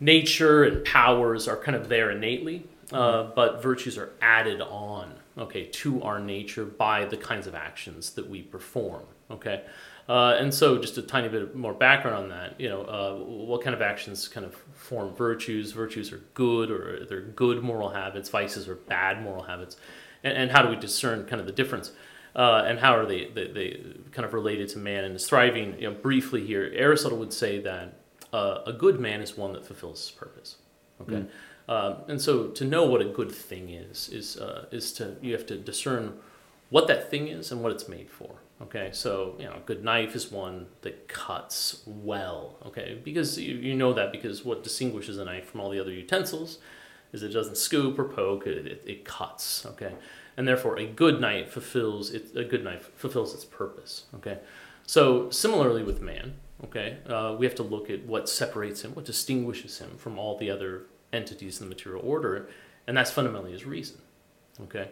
nature 0.00 0.64
and 0.64 0.84
powers 0.84 1.46
are 1.46 1.56
kind 1.56 1.76
of 1.76 1.88
there 1.88 2.10
innately, 2.10 2.66
uh, 2.92 3.24
but 3.34 3.62
virtues 3.62 3.96
are 3.96 4.10
added 4.20 4.60
on, 4.60 5.14
okay, 5.38 5.66
to 5.66 6.02
our 6.02 6.18
nature 6.18 6.64
by 6.64 7.04
the 7.04 7.16
kinds 7.16 7.46
of 7.46 7.54
actions 7.54 8.10
that 8.10 8.28
we 8.28 8.42
perform. 8.42 9.04
Okay. 9.30 9.62
Uh, 10.10 10.36
and 10.40 10.52
so, 10.52 10.76
just 10.76 10.98
a 10.98 11.02
tiny 11.02 11.28
bit 11.28 11.54
more 11.54 11.72
background 11.72 12.16
on 12.16 12.28
that. 12.30 12.60
You 12.60 12.68
know, 12.68 12.82
uh, 12.82 13.14
what 13.24 13.62
kind 13.62 13.74
of 13.74 13.80
actions 13.80 14.26
kind 14.26 14.44
of 14.44 14.56
form 14.74 15.14
virtues? 15.14 15.70
Virtues 15.70 16.12
are 16.12 16.20
good, 16.34 16.68
or 16.68 17.06
they're 17.08 17.20
good 17.20 17.62
moral 17.62 17.90
habits. 17.90 18.28
Vices 18.28 18.66
are 18.66 18.74
bad 18.74 19.22
moral 19.22 19.44
habits. 19.44 19.76
And, 20.24 20.36
and 20.36 20.50
how 20.50 20.62
do 20.62 20.68
we 20.68 20.74
discern 20.74 21.26
kind 21.26 21.38
of 21.38 21.46
the 21.46 21.52
difference? 21.52 21.92
Uh, 22.34 22.64
and 22.66 22.80
how 22.80 22.96
are 22.96 23.06
they, 23.06 23.26
they, 23.26 23.52
they 23.52 23.86
kind 24.10 24.26
of 24.26 24.34
related 24.34 24.68
to 24.70 24.78
man 24.78 25.04
and 25.04 25.14
is 25.14 25.28
thriving? 25.28 25.78
You 25.78 25.90
know, 25.90 25.94
briefly 25.94 26.44
here, 26.44 26.72
Aristotle 26.74 27.18
would 27.18 27.32
say 27.32 27.60
that 27.60 27.94
uh, 28.32 28.62
a 28.66 28.72
good 28.72 28.98
man 28.98 29.20
is 29.20 29.36
one 29.36 29.52
that 29.52 29.64
fulfills 29.64 30.00
his 30.00 30.10
purpose. 30.10 30.56
Okay, 31.02 31.24
um, 31.68 31.96
and 32.08 32.20
so 32.20 32.48
to 32.48 32.64
know 32.64 32.84
what 32.84 33.00
a 33.00 33.06
good 33.06 33.30
thing 33.30 33.70
is 33.70 34.08
is 34.08 34.36
uh, 34.38 34.66
is 34.72 34.92
to 34.94 35.16
you 35.22 35.32
have 35.34 35.46
to 35.46 35.56
discern 35.56 36.18
what 36.68 36.88
that 36.88 37.10
thing 37.10 37.28
is 37.28 37.52
and 37.52 37.62
what 37.62 37.70
it's 37.70 37.88
made 37.88 38.10
for. 38.10 38.40
Okay, 38.62 38.90
so 38.92 39.36
you 39.38 39.46
know, 39.46 39.54
a 39.54 39.60
good 39.60 39.82
knife 39.82 40.14
is 40.14 40.30
one 40.30 40.66
that 40.82 41.08
cuts 41.08 41.82
well. 41.86 42.58
Okay, 42.66 43.00
because 43.02 43.38
you, 43.38 43.54
you 43.56 43.74
know 43.74 43.92
that 43.94 44.12
because 44.12 44.44
what 44.44 44.62
distinguishes 44.62 45.18
a 45.18 45.24
knife 45.24 45.46
from 45.46 45.60
all 45.60 45.70
the 45.70 45.80
other 45.80 45.92
utensils 45.92 46.58
is 47.12 47.22
it 47.22 47.30
doesn't 47.30 47.56
scoop 47.56 47.98
or 47.98 48.04
poke; 48.04 48.46
it, 48.46 48.66
it, 48.66 48.82
it 48.86 49.04
cuts. 49.04 49.64
Okay, 49.64 49.94
and 50.36 50.46
therefore 50.46 50.78
a 50.78 50.86
good 50.86 51.20
knife 51.20 51.52
fulfills 51.52 52.10
it. 52.10 52.36
A 52.36 52.44
good 52.44 52.62
knife 52.62 52.90
fulfills 52.94 53.34
its 53.34 53.46
purpose. 53.46 54.04
Okay, 54.16 54.38
so 54.86 55.30
similarly 55.30 55.82
with 55.82 56.02
man. 56.02 56.34
Okay, 56.64 56.98
uh, 57.08 57.34
we 57.38 57.46
have 57.46 57.54
to 57.54 57.62
look 57.62 57.88
at 57.88 58.04
what 58.04 58.28
separates 58.28 58.82
him, 58.82 58.94
what 58.94 59.06
distinguishes 59.06 59.78
him 59.78 59.96
from 59.96 60.18
all 60.18 60.36
the 60.36 60.50
other 60.50 60.82
entities 61.14 61.60
in 61.60 61.66
the 61.66 61.74
material 61.74 62.02
order, 62.04 62.50
and 62.86 62.94
that's 62.94 63.10
fundamentally 63.10 63.52
his 63.52 63.64
reason. 63.64 63.96
Okay. 64.64 64.90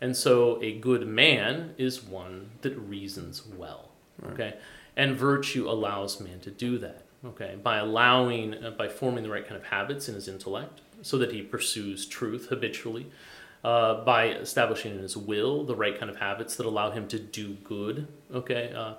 And 0.00 0.16
so 0.16 0.60
a 0.62 0.78
good 0.78 1.06
man 1.06 1.74
is 1.76 2.02
one 2.02 2.50
that 2.62 2.76
reasons 2.76 3.46
well. 3.46 3.90
Okay. 4.32 4.54
And 4.96 5.16
virtue 5.16 5.68
allows 5.68 6.20
man 6.20 6.40
to 6.40 6.50
do 6.50 6.78
that. 6.78 7.04
Okay. 7.24 7.58
By 7.62 7.78
allowing, 7.78 8.64
uh, 8.64 8.70
by 8.70 8.88
forming 8.88 9.24
the 9.24 9.30
right 9.30 9.46
kind 9.46 9.56
of 9.56 9.64
habits 9.66 10.08
in 10.08 10.14
his 10.14 10.28
intellect 10.28 10.80
so 11.02 11.18
that 11.18 11.32
he 11.32 11.42
pursues 11.42 12.06
truth 12.06 12.48
habitually, 12.48 13.06
uh, 13.62 14.04
by 14.04 14.28
establishing 14.28 14.92
in 14.92 14.98
his 15.00 15.16
will 15.16 15.64
the 15.64 15.74
right 15.74 15.98
kind 15.98 16.10
of 16.10 16.16
habits 16.16 16.56
that 16.56 16.66
allow 16.66 16.90
him 16.90 17.06
to 17.08 17.18
do 17.18 17.54
good. 17.64 18.08
Okay. 18.32 18.72
Uh, 18.74 18.94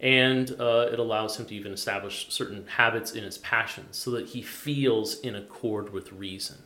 and 0.00 0.54
uh, 0.60 0.88
it 0.92 0.98
allows 0.98 1.36
him 1.38 1.46
to 1.46 1.54
even 1.54 1.72
establish 1.72 2.26
certain 2.28 2.66
habits 2.66 3.12
in 3.12 3.24
his 3.24 3.38
passions 3.38 3.96
so 3.96 4.10
that 4.12 4.26
he 4.28 4.42
feels 4.42 5.20
in 5.20 5.34
accord 5.34 5.92
with 5.92 6.12
reason. 6.12 6.56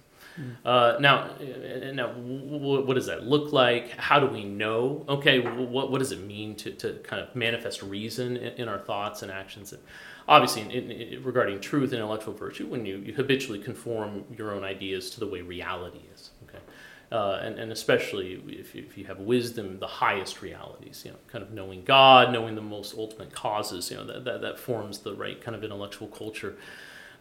Uh, 0.64 0.96
now, 1.01 1.31
uh, 1.40 1.92
now, 1.92 2.09
what 2.12 2.94
does 2.94 3.07
that 3.07 3.24
look 3.24 3.53
like? 3.53 3.90
How 3.92 4.20
do 4.20 4.27
we 4.27 4.44
know? 4.44 5.05
Okay, 5.09 5.40
what, 5.40 5.90
what 5.90 5.98
does 5.98 6.12
it 6.12 6.22
mean 6.24 6.55
to, 6.57 6.70
to 6.72 6.94
kind 7.03 7.22
of 7.22 7.35
manifest 7.35 7.83
reason 7.83 8.37
in, 8.37 8.53
in 8.55 8.68
our 8.68 8.79
thoughts 8.79 9.22
and 9.22 9.31
actions? 9.31 9.72
And 9.72 9.83
obviously, 10.27 10.62
in, 10.62 10.70
in, 10.70 10.90
in- 10.90 11.22
regarding 11.24 11.61
truth 11.61 11.92
and 11.92 12.01
intellectual 12.01 12.35
virtue, 12.35 12.66
when 12.66 12.85
you, 12.87 12.98
you 12.98 13.14
habitually 13.14 13.59
conform 13.59 14.24
your 14.37 14.53
own 14.53 14.64
ideas 14.64 15.11
to 15.11 15.20
the 15.20 15.27
way 15.27 15.40
reality 15.40 16.03
is. 16.14 16.31
Okay, 16.48 16.62
uh, 17.11 17.40
and, 17.42 17.59
and 17.59 17.72
especially 17.72 18.35
if 18.46 18.74
you, 18.74 18.85
if 18.87 18.98
you 18.98 19.07
have 19.07 19.18
wisdom, 19.20 19.79
the 19.79 19.87
highest 19.87 20.42
realities, 20.42 21.03
you 21.05 21.11
know, 21.11 21.18
kind 21.29 21.42
of 21.42 21.53
knowing 21.53 21.85
God, 21.85 22.33
knowing 22.33 22.55
the 22.55 22.62
most 22.62 22.94
ultimate 22.96 23.33
causes, 23.33 23.90
you 23.90 23.96
know, 23.96 24.07
that, 24.07 24.24
that, 24.24 24.40
that 24.42 24.59
forms 24.59 24.98
the 24.98 25.14
right 25.14 25.40
kind 25.40 25.57
of 25.57 25.64
intellectual 25.64 26.09
culture. 26.09 26.57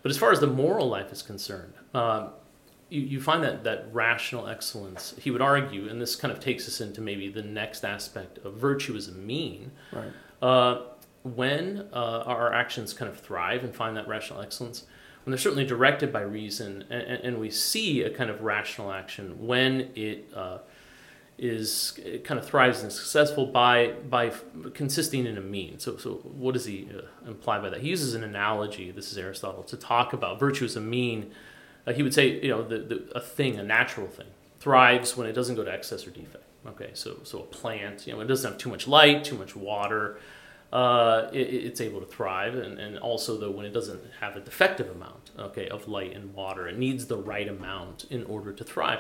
But 0.04 0.12
as 0.12 0.18
far 0.18 0.32
as 0.32 0.40
the 0.40 0.48
moral 0.48 0.88
life 0.88 1.12
is 1.12 1.22
concerned, 1.22 1.74
um, 1.94 2.30
you, 2.90 3.02
you 3.02 3.22
find 3.22 3.44
that 3.44 3.64
that 3.64 3.88
rational 3.92 4.48
excellence 4.48 5.14
he 5.20 5.32
would 5.32 5.42
argue 5.42 5.90
and 5.90 6.02
this 6.02 6.16
kind 6.16 6.32
of 6.32 6.40
takes 6.40 6.68
us 6.68 6.82
into 6.82 7.02
maybe 7.02 7.30
the 7.30 7.42
next 7.42 7.84
aspect 7.84 8.38
of 8.40 8.54
virtue 8.56 8.96
as 8.96 9.08
a 9.08 9.12
mean 9.12 9.72
Right. 9.92 10.12
uh, 10.42 10.82
when 11.24 11.88
uh, 11.94 12.24
our 12.26 12.54
actions 12.54 12.94
kind 12.94 13.10
of 13.12 13.20
thrive 13.20 13.64
and 13.64 13.76
find 13.76 13.98
that 13.98 14.08
rational 14.08 14.42
excellence 14.42 14.86
when 15.24 15.32
they're 15.32 15.38
certainly 15.38 15.66
directed 15.66 16.14
by 16.14 16.22
reason 16.22 16.86
and, 16.90 17.02
and, 17.02 17.38
we 17.38 17.50
see 17.50 18.04
a 18.04 18.10
kind 18.10 18.30
of 18.30 18.44
rational 18.44 18.94
action 18.94 19.46
when 19.46 19.90
it 19.94 20.32
uh, 20.34 20.60
is 21.38 22.00
it 22.04 22.24
kind 22.24 22.40
of 22.40 22.46
thrives 22.46 22.80
and 22.80 22.88
is 22.88 22.96
successful 22.98 23.46
by 23.46 23.94
by 24.10 24.32
consisting 24.74 25.26
in 25.26 25.38
a 25.38 25.42
mean. 25.42 25.78
So 25.80 25.98
so 25.98 26.16
what 26.24 26.54
does 26.54 26.66
he 26.66 26.90
uh, 26.96 27.30
imply 27.30 27.60
by 27.60 27.70
that? 27.70 27.82
He 27.82 27.90
uses 27.90 28.16
an 28.16 28.24
analogy. 28.24 28.90
This 28.92 29.12
is 29.12 29.18
Aristotle 29.18 29.64
to 29.64 29.78
talk 29.78 30.14
about 30.14 30.40
virtue 30.40 30.66
as 30.66 30.76
a 30.76 30.82
mean. 30.82 31.32
Uh, 31.88 31.94
he 31.94 32.04
would 32.04 32.14
say 32.14 32.40
you 32.42 32.50
know 32.50 32.62
the, 32.62 32.80
the 32.80 33.12
a 33.16 33.22
thing 33.22 33.58
a 33.58 33.64
natural 33.64 34.08
thing 34.08 34.28
thrives 34.60 35.16
when 35.16 35.26
it 35.28 35.34
doesn't 35.34 35.56
go 35.56 35.64
to 35.64 35.72
excess 35.72 36.06
or 36.06 36.12
defect. 36.12 36.44
Okay, 36.68 36.90
so 36.94 37.20
so 37.24 37.40
a 37.40 37.44
plant 37.44 38.06
you 38.06 38.14
know 38.14 38.20
it 38.20 38.28
doesn't 38.28 38.52
have 38.52 38.60
too 38.60 38.70
much 38.70 38.88
light, 38.88 39.24
too 39.24 39.38
much 39.38 39.56
water. 39.56 40.20
Uh, 40.74 41.30
it, 41.32 41.48
it's 41.48 41.80
able 41.80 42.02
to 42.02 42.06
thrive, 42.06 42.54
and, 42.56 42.78
and 42.78 43.00
also 43.00 43.38
though 43.38 43.50
when 43.50 43.66
it 43.66 43.72
doesn't 43.72 44.02
have 44.20 44.36
a 44.36 44.42
defective 44.42 44.90
amount, 44.90 45.32
okay, 45.40 45.70
of 45.70 45.88
light 45.88 46.14
and 46.14 46.34
water, 46.34 46.68
it 46.68 46.78
needs 46.78 47.06
the 47.06 47.16
right 47.16 47.48
amount 47.48 48.06
in 48.10 48.26
order 48.26 48.52
to 48.52 48.66
thrive. 48.66 49.00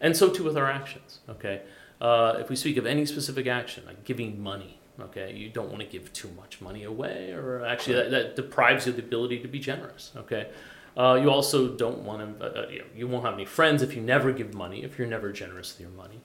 And 0.00 0.16
so 0.16 0.30
too 0.30 0.42
with 0.42 0.56
our 0.56 0.70
actions. 0.70 1.20
Okay, 1.28 1.60
uh, 2.00 2.36
if 2.38 2.48
we 2.48 2.56
speak 2.56 2.78
of 2.78 2.86
any 2.86 3.04
specific 3.04 3.46
action, 3.46 3.84
like 3.86 4.04
giving 4.04 4.42
money, 4.42 4.78
okay, 5.00 5.34
you 5.34 5.50
don't 5.50 5.68
want 5.68 5.80
to 5.80 5.86
give 5.86 6.10
too 6.14 6.30
much 6.34 6.62
money 6.62 6.84
away, 6.84 7.32
or 7.32 7.62
actually 7.66 7.96
that, 7.96 8.10
that 8.10 8.36
deprives 8.36 8.86
you 8.86 8.90
of 8.90 8.96
the 8.96 9.02
ability 9.02 9.38
to 9.40 9.48
be 9.48 9.58
generous. 9.58 10.12
Okay, 10.16 10.48
uh, 10.96 11.18
you 11.20 11.30
also 11.30 11.68
don't 11.68 12.00
want 12.00 12.38
to. 12.38 12.44
Uh, 12.44 12.68
you, 12.68 12.78
know, 12.80 12.84
you 12.94 13.08
won't 13.08 13.24
have 13.24 13.34
any 13.34 13.44
friends 13.44 13.82
if 13.82 13.94
you 13.94 14.02
never 14.02 14.32
give 14.32 14.52
money, 14.52 14.82
if 14.82 14.98
you're 14.98 15.08
never 15.08 15.32
generous 15.32 15.72
with 15.72 15.80
your 15.80 15.90
money. 15.90 16.20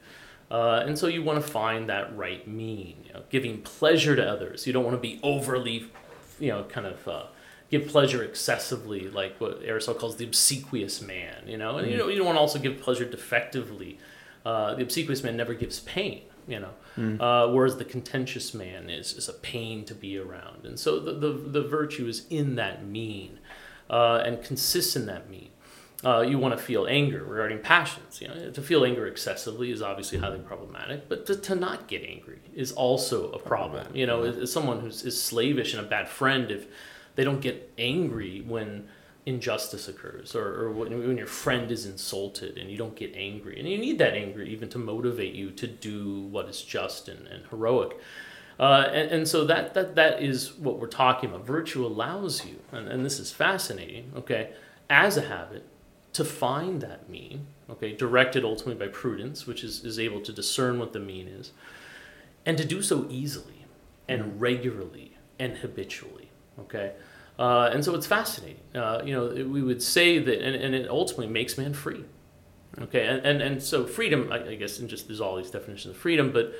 Uh, 0.49 0.83
and 0.85 0.97
so 0.97 1.07
you 1.07 1.23
want 1.23 1.43
to 1.43 1.51
find 1.51 1.89
that 1.89 2.15
right 2.15 2.47
mean, 2.47 3.03
you 3.05 3.13
know, 3.13 3.23
giving 3.29 3.61
pleasure 3.61 4.15
to 4.15 4.25
others. 4.25 4.65
You 4.65 4.73
don't 4.73 4.83
want 4.85 4.95
to 4.95 5.01
be 5.01 5.19
overly, 5.21 5.89
you 6.39 6.49
know, 6.49 6.63
kind 6.63 6.87
of 6.87 7.07
uh, 7.07 7.23
give 7.69 7.87
pleasure 7.87 8.23
excessively, 8.23 9.09
like 9.09 9.39
what 9.39 9.59
Aristotle 9.63 9.99
calls 9.99 10.15
the 10.17 10.25
obsequious 10.25 11.01
man. 11.01 11.43
You 11.47 11.57
know, 11.57 11.77
and 11.77 11.89
you 11.89 11.97
know 11.97 12.07
you 12.07 12.17
don't 12.17 12.25
want 12.25 12.37
to 12.37 12.41
also 12.41 12.59
give 12.59 12.79
pleasure 12.79 13.05
defectively. 13.05 13.99
Uh, 14.45 14.75
the 14.75 14.83
obsequious 14.83 15.23
man 15.23 15.35
never 15.35 15.53
gives 15.53 15.79
pain. 15.81 16.21
You 16.47 16.61
know, 16.61 17.19
uh, 17.21 17.51
whereas 17.51 17.75
the 17.75 17.83
contentious 17.83 18.53
man 18.53 18.89
is, 18.89 19.11
is 19.11 19.27
a 19.27 19.33
pain 19.33 19.83
to 19.83 19.93
be 19.93 20.17
around. 20.17 20.65
And 20.65 20.79
so 20.79 20.97
the, 20.97 21.11
the, 21.11 21.33
the 21.33 21.61
virtue 21.67 22.07
is 22.07 22.25
in 22.29 22.55
that 22.55 22.85
mean 22.85 23.39
uh, 23.89 24.23
and 24.25 24.43
consists 24.43 24.95
in 24.95 25.05
that 25.05 25.29
mean. 25.29 25.49
Uh, 26.05 26.21
you 26.21 26.37
want 26.37 26.55
to 26.55 26.63
feel 26.63 26.85
anger 26.87 27.23
regarding 27.23 27.59
passions. 27.59 28.21
You 28.21 28.27
know, 28.27 28.51
to 28.51 28.61
feel 28.61 28.85
anger 28.85 29.07
excessively 29.07 29.71
is 29.71 29.81
obviously 29.81 30.19
highly 30.19 30.39
problematic, 30.39 31.09
but 31.09 31.25
to, 31.25 31.35
to 31.35 31.55
not 31.55 31.87
get 31.87 32.03
angry 32.03 32.39
is 32.53 32.71
also 32.71 33.31
a 33.31 33.39
problem. 33.39 33.87
You 33.95 34.05
know, 34.05 34.23
as, 34.23 34.37
as 34.37 34.51
someone 34.51 34.79
who's 34.79 35.03
is 35.03 35.21
slavish 35.21 35.73
and 35.73 35.83
a 35.83 35.89
bad 35.89 36.07
friend, 36.07 36.51
if 36.51 36.67
they 37.15 37.23
don't 37.23 37.41
get 37.41 37.73
angry 37.79 38.41
when 38.41 38.87
injustice 39.25 39.89
occurs 39.89 40.35
or, 40.35 40.47
or 40.61 40.71
when, 40.71 40.97
when 41.05 41.17
your 41.17 41.27
friend 41.27 41.69
is 41.69 41.85
insulted 41.85 42.57
and 42.57 42.69
you 42.69 42.77
don't 42.77 42.95
get 42.95 43.13
angry, 43.15 43.59
and 43.59 43.67
you 43.67 43.77
need 43.77 43.97
that 43.97 44.13
anger 44.13 44.43
even 44.43 44.69
to 44.69 44.77
motivate 44.77 45.33
you 45.33 45.49
to 45.49 45.65
do 45.65 46.21
what 46.21 46.47
is 46.47 46.61
just 46.61 47.09
and, 47.09 47.27
and 47.27 47.43
heroic. 47.49 47.97
Uh, 48.59 48.89
and, 48.91 49.11
and 49.11 49.27
so 49.27 49.45
that, 49.45 49.73
that 49.73 49.95
that 49.95 50.21
is 50.21 50.53
what 50.57 50.79
we're 50.79 50.87
talking 50.87 51.29
about. 51.29 51.45
Virtue 51.45 51.85
allows 51.85 52.45
you, 52.45 52.59
and, 52.71 52.87
and 52.87 53.05
this 53.05 53.19
is 53.19 53.31
fascinating, 53.31 54.11
okay, 54.15 54.51
as 54.89 55.17
a 55.17 55.21
habit, 55.21 55.63
to 56.13 56.25
find 56.25 56.81
that 56.81 57.07
mean, 57.07 57.45
okay, 57.69 57.93
directed 57.95 58.43
ultimately 58.43 58.87
by 58.87 58.91
prudence, 58.91 59.45
which 59.45 59.63
is, 59.63 59.85
is 59.85 59.99
able 59.99 60.21
to 60.21 60.33
discern 60.33 60.79
what 60.79 60.91
the 60.91 60.99
mean 60.99 61.27
is, 61.27 61.51
and 62.45 62.57
to 62.57 62.65
do 62.65 62.81
so 62.81 63.05
easily 63.09 63.65
and 64.09 64.41
regularly 64.41 65.17
and 65.37 65.57
habitually, 65.57 66.31
okay? 66.59 66.93
Uh, 67.37 67.69
and 67.71 67.85
so 67.85 67.93
it's 67.93 68.07
fascinating. 68.07 68.63
Uh, 68.73 69.01
you 69.05 69.13
know, 69.13 69.27
we 69.47 69.61
would 69.61 69.83
say 69.83 70.17
that, 70.17 70.41
and, 70.41 70.55
and 70.55 70.73
it 70.73 70.89
ultimately 70.89 71.27
makes 71.27 71.57
man 71.57 71.73
free. 71.73 72.03
Okay, 72.79 73.05
and, 73.07 73.25
and, 73.25 73.41
and 73.41 73.63
so 73.63 73.85
freedom, 73.85 74.29
I, 74.31 74.49
I 74.49 74.55
guess, 74.55 74.79
and 74.79 74.89
just 74.89 75.07
there's 75.07 75.21
all 75.21 75.35
these 75.35 75.51
definitions 75.51 75.95
of 75.95 76.01
freedom, 76.01 76.31
but 76.31 76.53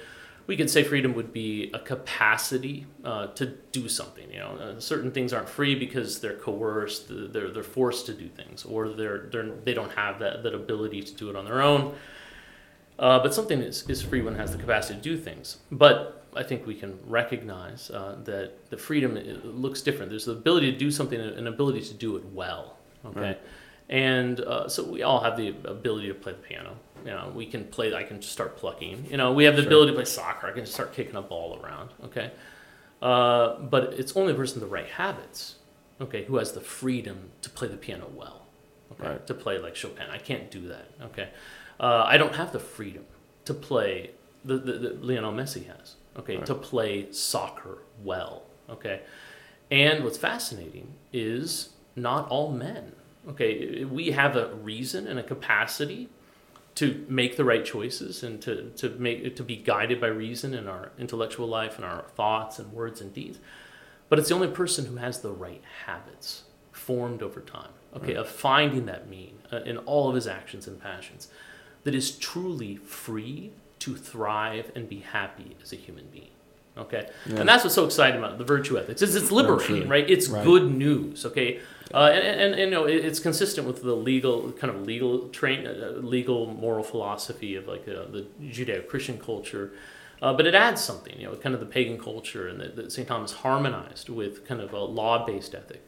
we 0.47 0.55
could 0.55 0.69
say 0.69 0.81
freedom 0.83 1.13
would 1.13 1.33
be 1.33 1.69
a 1.73 1.79
capacity 1.79 2.88
uh, 3.03 3.27
to 3.27 3.47
do 3.73 3.89
something. 3.89 4.31
You 4.31 4.39
know, 4.39 4.51
uh, 4.51 4.79
certain 4.79 5.12
things 5.12 5.33
aren't 5.33 5.49
free 5.49 5.75
because 5.75 6.21
they're 6.21 6.38
coerced, 6.38 7.07
they're, 7.10 7.51
they're 7.51 7.63
forced 7.63 8.05
to 8.07 8.13
do 8.13 8.29
things, 8.29 8.63
or 8.63 8.89
they're, 8.89 9.27
they're, 9.29 9.51
they 9.65 9.73
don't 9.73 9.91
have 9.91 10.19
that, 10.19 10.43
that 10.43 10.55
ability 10.55 11.03
to 11.03 11.13
do 11.13 11.29
it 11.29 11.36
on 11.36 11.43
their 11.45 11.62
own. 11.62 11.93
Uh, 12.97 13.19
but 13.19 13.33
something 13.33 13.62
is, 13.62 13.88
is 13.89 14.01
free 14.01 14.21
when 14.21 14.33
it 14.33 14.38
has 14.38 14.53
the 14.53 14.57
capacity 14.57 14.95
to 14.95 15.01
do 15.01 15.17
things. 15.17 15.57
But 15.71 16.25
I 16.36 16.43
think 16.43 16.65
we 16.65 16.75
can 16.75 16.97
recognize 17.05 17.91
uh, 17.91 18.17
that 18.23 18.69
the 18.69 18.77
freedom 18.77 19.15
looks 19.43 19.81
different. 19.81 20.10
There's 20.10 20.25
the 20.25 20.31
ability 20.31 20.71
to 20.71 20.77
do 20.77 20.89
something, 20.89 21.19
an 21.19 21.47
ability 21.47 21.81
to 21.81 21.93
do 21.93 22.15
it 22.15 22.25
well. 22.25 22.77
Okay. 23.05 23.19
Right. 23.19 23.41
And 23.89 24.39
uh, 24.41 24.67
so 24.67 24.83
we 24.83 25.03
all 25.03 25.21
have 25.21 25.38
the 25.38 25.49
ability 25.65 26.07
to 26.07 26.13
play 26.13 26.33
the 26.33 26.39
piano. 26.39 26.77
You 27.08 27.13
know, 27.13 27.32
we 27.34 27.46
can 27.46 27.63
play. 27.63 27.93
I 27.93 28.04
can 28.04 28.20
just 28.20 28.34
start 28.34 28.58
plucking. 28.58 29.08
You 29.10 29.15
know, 29.15 29.32
we 29.32 29.46
have 29.46 29.56
the 29.56 29.62
sure. 29.62 29.70
ability 29.70 29.91
to 29.93 29.96
play 29.96 30.04
soccer. 30.04 30.48
I 30.48 30.52
can 30.52 30.65
just 30.65 30.74
start 30.74 30.91
kicking 30.91 31.15
a 31.15 31.22
ball 31.22 31.58
around. 31.63 31.91
Okay, 32.04 32.32
uh, 33.02 33.60
but 33.60 33.93
it's 33.93 34.17
only 34.17 34.34
a 34.34 34.36
person 34.36 34.60
with 34.60 34.70
the 34.70 34.74
right 34.74 34.89
habits. 34.89 35.56
Okay, 36.02 36.26
who 36.26 36.36
has 36.36 36.52
the 36.52 36.60
freedom 36.60 37.32
to 37.43 37.50
play 37.50 37.70
the 37.70 37.78
piano 37.78 38.12
well. 38.13 38.48
Okay, 38.91 39.08
right. 39.08 39.26
to 39.26 39.34
play 39.34 39.58
like 39.58 39.74
Chopin. 39.74 40.08
I 40.12 40.17
can't 40.17 40.52
do 40.52 40.67
that. 40.67 40.89
Okay, 41.02 41.30
uh, 41.80 42.04
I 42.06 42.17
don't 42.17 42.36
have 42.36 42.52
the 42.52 42.60
freedom 42.60 43.06
to 43.46 43.54
play 43.54 44.12
the, 44.43 44.58
the, 44.58 44.74
the 44.74 44.89
Lionel 45.00 45.32
Messi 45.32 45.65
has. 45.67 45.96
Okay, 46.20 46.36
right. 46.36 46.46
to 46.46 46.56
play 46.56 47.10
soccer 47.13 47.84
well. 48.04 48.43
Okay, 48.70 49.00
and 49.72 50.04
what's 50.04 50.17
fascinating 50.17 50.96
is 51.13 51.70
not 51.96 52.28
all 52.28 52.52
men 52.52 52.91
okay, 53.30 53.84
we 53.84 54.12
have 54.12 54.36
a 54.36 54.56
reason 54.56 55.08
and 55.08 55.20
a 55.20 55.24
capacity 55.24 56.10
to 56.78 57.04
make 57.10 57.38
the 57.38 57.44
right 57.44 57.66
choices 57.66 58.22
and 58.22 58.40
to, 58.40 58.70
to 58.76 58.90
make 58.92 59.36
to 59.36 59.44
be 59.44 59.56
guided 59.56 60.00
by 60.00 60.08
reason 60.08 60.54
in 60.54 60.68
our 60.68 60.92
intellectual 61.00 61.48
life 61.48 61.76
and 61.76 61.84
our 61.84 62.04
thoughts 62.16 62.60
and 62.60 62.72
words 62.72 63.02
and 63.02 63.12
deeds. 63.12 63.40
But 64.10 64.20
it's 64.20 64.30
the 64.30 64.36
only 64.36 64.48
person 64.48 64.86
who 64.86 64.98
has 64.98 65.22
the 65.22 65.32
right 65.32 65.63
habits 65.86 66.44
formed 66.72 67.24
over 67.24 67.42
time, 67.42 67.72
okay, 67.96 68.13
right. 68.13 68.18
of 68.18 68.30
finding 68.30 68.86
that 68.86 69.10
mean 69.10 69.40
uh, 69.52 69.62
in 69.62 69.80
all 69.80 70.08
of 70.08 70.13
his 70.13 70.28
actions 70.28 70.68
and 70.68 70.80
passions 70.80 71.30
that 71.84 71.96
is 71.96 72.12
truly 72.12 72.76
free 72.76 73.52
to 73.80 73.96
thrive 73.96 74.72
and 74.76 74.88
be 74.88 75.00
happy 75.00 75.58
as 75.63 75.74
a 75.74 75.76
human 75.76 76.06
being. 76.12 76.30
Okay, 76.78 77.10
yeah. 77.26 77.38
and 77.38 77.50
that's 77.50 77.63
what's 77.63 77.74
so 77.74 77.86
exciting 77.86 78.20
about 78.20 78.38
the 78.38 78.44
virtue 78.44 78.78
ethics. 78.78 79.02
Is 79.02 79.16
it's 79.16 79.32
liberating, 79.32 79.90
right? 79.90 80.08
It's 80.08 80.30
right. 80.30 80.46
good 80.46 80.72
news. 80.72 81.26
Okay, 81.26 81.60
uh, 81.93 82.10
and, 82.13 82.26
and, 82.26 82.54
and, 82.54 82.60
you 82.60 82.69
know 82.69 82.86
it, 82.86 83.06
it's 83.06 83.19
consistent 83.19 83.65
with 83.65 83.82
the 83.82 83.95
legal 83.95 84.52
kind 84.54 84.73
of 84.73 84.82
legal 84.82 85.30
train, 85.30 85.65
uh, 85.65 85.93
legal 86.02 86.47
moral 86.47 86.84
philosophy 86.84 87.56
of 87.56 87.67
like 87.67 87.88
uh, 87.88 88.06
the 88.12 88.28
Judeo-Christian 88.41 89.19
culture. 89.19 89.73
Uh, 90.19 90.34
but 90.34 90.47
it 90.47 90.56
adds 90.56 90.84
something, 90.84 91.13
you 91.19 91.28
know, 91.28 91.36
kind 91.36 91.54
of 91.54 91.62
the 91.62 91.67
pagan 91.67 92.00
culture, 92.00 92.47
and 92.47 92.60
that 92.60 92.91
St. 92.91 93.08
Thomas 93.08 93.34
harmonized 93.34 94.10
with 94.10 94.47
kind 94.47 94.62
of 94.62 94.73
a 94.73 94.80
law-based 94.80 95.54
ethic. 95.54 95.88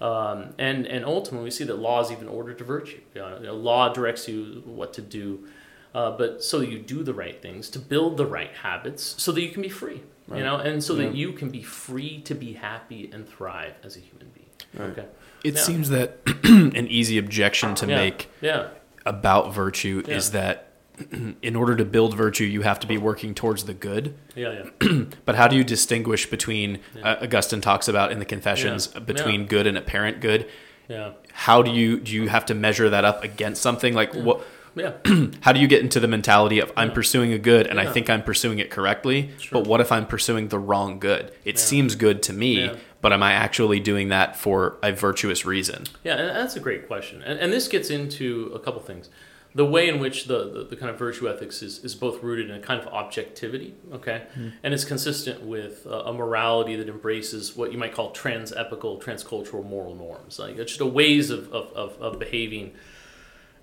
Um, 0.00 0.54
and 0.58 0.86
and 0.86 1.04
ultimately, 1.04 1.44
we 1.44 1.50
see 1.50 1.64
that 1.64 1.78
law 1.78 2.00
is 2.00 2.10
even 2.10 2.28
ordered 2.28 2.58
to 2.58 2.64
virtue. 2.64 3.00
Uh, 3.14 3.36
you 3.40 3.46
know, 3.46 3.54
law 3.54 3.92
directs 3.92 4.28
you 4.28 4.62
what 4.64 4.92
to 4.94 5.02
do, 5.02 5.46
uh, 5.94 6.10
but 6.10 6.42
so 6.42 6.60
you 6.60 6.78
do 6.78 7.02
the 7.02 7.14
right 7.14 7.40
things 7.40 7.70
to 7.70 7.78
build 7.78 8.16
the 8.16 8.26
right 8.26 8.52
habits, 8.62 9.14
so 9.18 9.32
that 9.32 9.40
you 9.40 9.50
can 9.50 9.62
be 9.62 9.68
free. 9.68 10.02
Right. 10.28 10.38
You 10.38 10.44
know, 10.44 10.56
and 10.56 10.82
so 10.82 10.94
yeah. 10.94 11.06
that 11.06 11.14
you 11.14 11.32
can 11.32 11.50
be 11.50 11.62
free 11.62 12.20
to 12.22 12.34
be 12.34 12.54
happy 12.54 13.10
and 13.12 13.28
thrive 13.28 13.74
as 13.84 13.96
a 13.96 14.00
human 14.00 14.28
being. 14.34 14.46
Right. 14.74 14.98
Okay. 14.98 15.08
It 15.46 15.54
yeah. 15.54 15.60
seems 15.60 15.90
that 15.90 16.18
an 16.44 16.88
easy 16.88 17.18
objection 17.18 17.74
to 17.76 17.86
yeah. 17.86 17.96
make 17.96 18.30
yeah. 18.40 18.68
about 19.04 19.54
virtue 19.54 20.02
is 20.06 20.32
that 20.32 20.72
in 21.42 21.56
order 21.56 21.76
to 21.76 21.84
build 21.84 22.16
virtue, 22.16 22.44
you 22.44 22.62
have 22.62 22.80
to 22.80 22.86
be 22.86 22.98
working 22.98 23.34
towards 23.34 23.64
the 23.64 23.74
good. 23.74 24.14
Yeah, 24.34 24.64
yeah. 24.82 25.04
but 25.24 25.36
how 25.36 25.48
do 25.48 25.56
you 25.56 25.64
distinguish 25.64 26.28
between 26.28 26.80
uh, 27.02 27.16
Augustine 27.22 27.60
talks 27.60 27.88
about 27.88 28.12
in 28.12 28.18
the 28.18 28.24
Confessions 28.24 28.88
between 28.88 29.46
good 29.46 29.66
and 29.66 29.78
apparent 29.78 30.20
good? 30.20 30.48
Yeah. 30.88 31.12
How 31.32 31.62
do 31.62 31.70
you 31.70 32.00
do 32.00 32.12
you 32.12 32.28
have 32.28 32.46
to 32.46 32.54
measure 32.54 32.90
that 32.90 33.04
up 33.04 33.24
against 33.24 33.62
something 33.62 33.94
like 33.94 34.14
what? 34.14 34.46
Yeah. 34.74 34.92
how 35.40 35.52
do 35.52 35.60
you 35.60 35.68
get 35.68 35.80
into 35.80 36.00
the 36.00 36.08
mentality 36.08 36.58
of 36.58 36.70
I'm 36.76 36.92
pursuing 36.92 37.32
a 37.32 37.38
good 37.38 37.66
and 37.66 37.80
I 37.80 37.90
think 37.90 38.10
I'm 38.10 38.22
pursuing 38.22 38.58
it 38.58 38.70
correctly, 38.70 39.30
sure. 39.38 39.62
but 39.62 39.66
what 39.66 39.80
if 39.80 39.90
I'm 39.90 40.06
pursuing 40.06 40.48
the 40.48 40.58
wrong 40.58 40.98
good? 40.98 41.32
It 41.46 41.58
seems 41.58 41.94
good 41.94 42.22
to 42.24 42.34
me, 42.34 42.70
but 43.00 43.12
am 43.12 43.22
I 43.22 43.32
actually 43.32 43.80
doing 43.80 44.08
that 44.08 44.36
for 44.36 44.78
a 44.82 44.92
virtuous 44.92 45.44
reason? 45.44 45.84
Yeah, 46.04 46.16
that's 46.16 46.56
a 46.56 46.60
great 46.60 46.86
question. 46.86 47.22
And, 47.22 47.38
and 47.38 47.52
this 47.52 47.68
gets 47.68 47.90
into 47.90 48.50
a 48.54 48.58
couple 48.58 48.80
things. 48.80 49.10
The 49.54 49.64
way 49.64 49.88
in 49.88 50.00
which 50.00 50.26
the, 50.26 50.50
the, 50.50 50.64
the, 50.64 50.76
kind 50.76 50.90
of 50.90 50.98
virtue 50.98 51.30
ethics 51.30 51.62
is, 51.62 51.82
is 51.82 51.94
both 51.94 52.22
rooted 52.22 52.50
in 52.50 52.56
a 52.56 52.60
kind 52.60 52.78
of 52.78 52.88
objectivity, 52.88 53.74
okay, 53.90 54.26
mm-hmm. 54.32 54.50
and 54.62 54.74
is 54.74 54.84
consistent 54.84 55.42
with 55.42 55.86
a, 55.86 56.00
a, 56.00 56.12
morality 56.12 56.76
that 56.76 56.90
embraces 56.90 57.56
what 57.56 57.72
you 57.72 57.78
might 57.78 57.94
call 57.94 58.10
trans-epochal, 58.10 59.00
transcultural 59.00 59.64
moral 59.64 59.94
norms. 59.94 60.38
Like 60.38 60.58
it's 60.58 60.72
just 60.72 60.82
a 60.82 60.86
ways 60.86 61.30
of, 61.30 61.50
of, 61.54 61.72
of, 61.72 61.96
of 62.02 62.18
behaving 62.18 62.74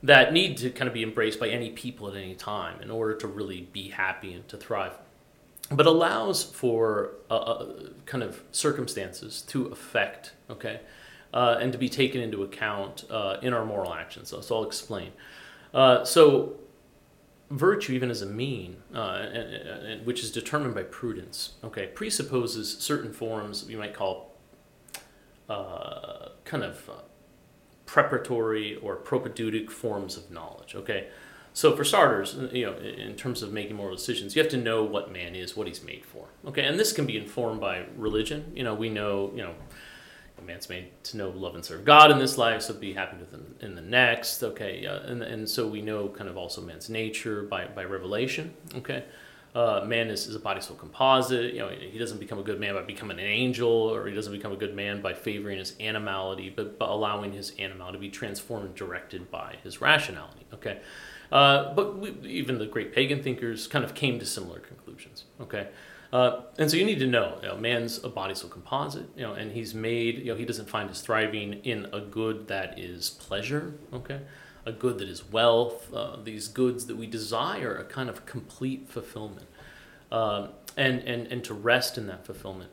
that 0.01 0.33
need 0.33 0.57
to 0.57 0.69
kind 0.69 0.87
of 0.87 0.93
be 0.93 1.03
embraced 1.03 1.39
by 1.39 1.49
any 1.49 1.69
people 1.69 2.07
at 2.09 2.15
any 2.15 2.35
time 2.35 2.81
in 2.81 2.91
order 2.91 3.15
to 3.15 3.27
really 3.27 3.69
be 3.71 3.89
happy 3.89 4.33
and 4.33 4.47
to 4.49 4.57
thrive 4.57 4.93
but 5.71 5.85
allows 5.85 6.43
for 6.43 7.11
uh, 7.29 7.35
uh, 7.35 7.65
kind 8.05 8.23
of 8.23 8.41
circumstances 8.51 9.41
to 9.43 9.67
affect 9.67 10.33
okay 10.49 10.81
uh, 11.33 11.57
and 11.59 11.71
to 11.71 11.77
be 11.77 11.89
taken 11.89 12.21
into 12.21 12.43
account 12.43 13.05
uh, 13.09 13.37
in 13.41 13.53
our 13.53 13.65
moral 13.65 13.93
actions 13.93 14.29
so, 14.29 14.41
so 14.41 14.57
i'll 14.57 14.65
explain 14.65 15.11
uh, 15.73 16.03
so 16.03 16.55
virtue 17.49 17.93
even 17.93 18.09
as 18.09 18.21
a 18.21 18.25
mean 18.25 18.77
and, 18.93 19.37
and, 19.37 20.05
which 20.05 20.23
is 20.23 20.31
determined 20.31 20.73
by 20.73 20.83
prudence 20.83 21.53
okay 21.63 21.87
presupposes 21.87 22.77
certain 22.79 23.13
forms 23.13 23.65
we 23.65 23.75
might 23.75 23.93
call 23.93 24.31
kind 25.47 26.63
of 26.63 26.89
preparatory 27.93 28.75
or 28.77 28.95
propedeutic 28.95 29.69
forms 29.69 30.17
of 30.17 30.31
knowledge. 30.31 30.73
Okay, 30.73 31.09
so 31.53 31.75
for 31.75 31.83
starters, 31.83 32.35
you 32.51 32.65
know, 32.65 32.75
in 32.77 33.15
terms 33.15 33.41
of 33.41 33.53
making 33.53 33.75
moral 33.75 33.95
decisions, 33.95 34.35
you 34.35 34.41
have 34.41 34.51
to 34.51 34.57
know 34.57 34.83
what 34.83 35.11
man 35.11 35.35
is, 35.35 35.55
what 35.55 35.67
he's 35.67 35.83
made 35.83 36.05
for. 36.05 36.27
Okay, 36.45 36.65
and 36.65 36.79
this 36.79 36.91
can 36.91 37.05
be 37.05 37.17
informed 37.17 37.61
by 37.61 37.85
religion. 37.95 38.51
You 38.55 38.63
know, 38.63 38.73
we 38.73 38.89
know, 38.89 39.31
you 39.35 39.43
know, 39.43 39.53
man's 40.45 40.67
made 40.67 40.91
to 41.05 41.15
know, 41.15 41.29
love, 41.29 41.55
and 41.55 41.63
serve 41.63 41.85
God 41.85 42.11
in 42.11 42.19
this 42.19 42.37
life, 42.37 42.63
so 42.63 42.73
be 42.73 42.93
happy 42.93 43.15
with 43.17 43.31
him 43.31 43.55
in 43.61 43.75
the 43.75 43.81
next. 43.81 44.43
Okay, 44.43 44.85
uh, 44.85 44.99
and 45.03 45.23
and 45.23 45.47
so 45.49 45.67
we 45.67 45.81
know 45.81 46.09
kind 46.09 46.29
of 46.29 46.37
also 46.37 46.61
man's 46.61 46.89
nature 46.89 47.43
by 47.43 47.67
by 47.67 47.85
revelation. 47.85 48.53
Okay 48.75 49.05
uh, 49.55 49.83
man 49.85 50.09
is, 50.09 50.27
is 50.27 50.35
a 50.35 50.39
body 50.39 50.61
soul 50.61 50.75
composite. 50.75 51.53
You 51.53 51.59
know, 51.59 51.69
he 51.69 51.97
doesn't 51.97 52.19
become 52.19 52.39
a 52.39 52.43
good 52.43 52.59
man 52.59 52.73
by 52.73 52.81
becoming 52.81 53.19
an 53.19 53.25
angel, 53.25 53.69
or 53.69 54.07
he 54.07 54.15
doesn't 54.15 54.33
become 54.33 54.51
a 54.51 54.55
good 54.57 54.75
man 54.75 55.01
by 55.01 55.13
favoring 55.13 55.59
his 55.59 55.75
animality, 55.79 56.49
but, 56.49 56.79
but 56.79 56.89
allowing 56.89 57.33
his 57.33 57.53
animality 57.59 57.97
to 57.97 58.01
be 58.01 58.09
transformed 58.09 58.65
and 58.65 58.75
directed 58.75 59.29
by 59.29 59.57
his 59.63 59.79
rationality. 59.79 60.45
Okay, 60.53 60.79
uh, 61.33 61.73
but 61.73 61.97
we, 61.97 62.15
even 62.23 62.59
the 62.59 62.65
great 62.65 62.93
pagan 62.93 63.21
thinkers 63.21 63.67
kind 63.67 63.83
of 63.83 63.93
came 63.95 64.19
to 64.19 64.25
similar 64.25 64.59
conclusions. 64.59 65.25
Okay. 65.41 65.67
Uh, 66.13 66.41
and 66.59 66.69
so 66.69 66.77
you 66.77 66.85
need 66.85 66.99
to 66.99 67.07
know, 67.07 67.39
you 67.41 67.47
know, 67.47 67.57
man's 67.57 68.03
a 68.03 68.07
body 68.07 68.35
soul 68.35 68.47
composite, 68.47 69.09
you 69.17 69.23
know, 69.23 69.33
and 69.33 69.51
he's 69.51 69.73
made, 69.73 70.19
you 70.19 70.25
know, 70.25 70.35
he 70.35 70.45
doesn't 70.45 70.69
find 70.69 70.87
his 70.87 71.01
thriving 71.01 71.53
in 71.63 71.87
a 71.91 71.99
good 71.99 72.47
that 72.49 72.77
is 72.77 73.09
pleasure, 73.09 73.73
okay? 73.91 74.19
a 74.65 74.71
good 74.71 74.99
that 74.99 75.09
is 75.09 75.29
wealth, 75.31 75.91
uh, 75.93 76.17
these 76.23 76.47
goods 76.47 76.85
that 76.85 76.95
we 76.95 77.07
desire, 77.07 77.75
a 77.75 77.83
kind 77.83 78.09
of 78.09 78.27
complete 78.27 78.87
fulfillment, 78.87 79.47
uh, 80.11 80.47
and, 80.77 80.99
and, 81.01 81.27
and 81.27 81.43
to 81.43 81.53
rest 81.53 81.97
in 81.97 82.05
that 82.07 82.25
fulfillment. 82.25 82.69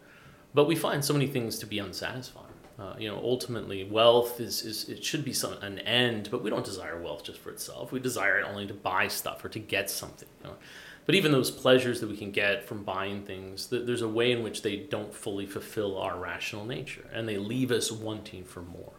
But 0.53 0.67
we 0.67 0.77
find 0.77 1.05
so 1.05 1.15
many 1.15 1.27
things 1.27 1.59
to 1.61 1.67
be 1.67 1.79
unsatisfying. 1.79 2.47
Uh, 2.81 2.95
you 2.99 3.09
know, 3.09 3.21
ultimately, 3.23 3.85
wealth 3.85 4.41
is, 4.41 4.63
is 4.63 4.89
it 4.89 5.05
should 5.05 5.23
be 5.23 5.35
some 5.35 5.53
an 5.61 5.79
end, 5.81 6.29
but 6.31 6.43
we 6.43 6.49
don't 6.49 6.65
desire 6.65 6.99
wealth 7.01 7.23
just 7.25 7.39
for 7.39 7.51
itself. 7.51 7.93
We 7.93 8.01
desire 8.01 8.39
it 8.39 8.47
only 8.49 8.67
to 8.67 8.75
buy 8.75 9.09
stuff 9.09 9.45
or 9.45 9.51
to 9.51 9.59
get 9.59 9.91
something. 9.91 10.29
You 10.43 10.51
know? 10.51 10.57
But 11.05 11.15
even 11.15 11.31
those 11.31 11.51
pleasures 11.51 12.01
that 12.01 12.09
we 12.09 12.17
can 12.17 12.31
get 12.31 12.65
from 12.65 12.85
buying 12.85 13.23
things, 13.25 13.67
th- 13.67 13.85
there's 13.85 14.01
a 14.01 14.09
way 14.09 14.33
in 14.33 14.43
which 14.43 14.63
they 14.63 14.77
don't 14.77 15.13
fully 15.13 15.45
fulfill 15.45 15.99
our 15.99 16.19
rational 16.19 16.65
nature, 16.65 17.05
and 17.13 17.29
they 17.29 17.37
leave 17.37 17.71
us 17.71 17.93
wanting 17.93 18.45
for 18.45 18.63
more. 18.63 18.95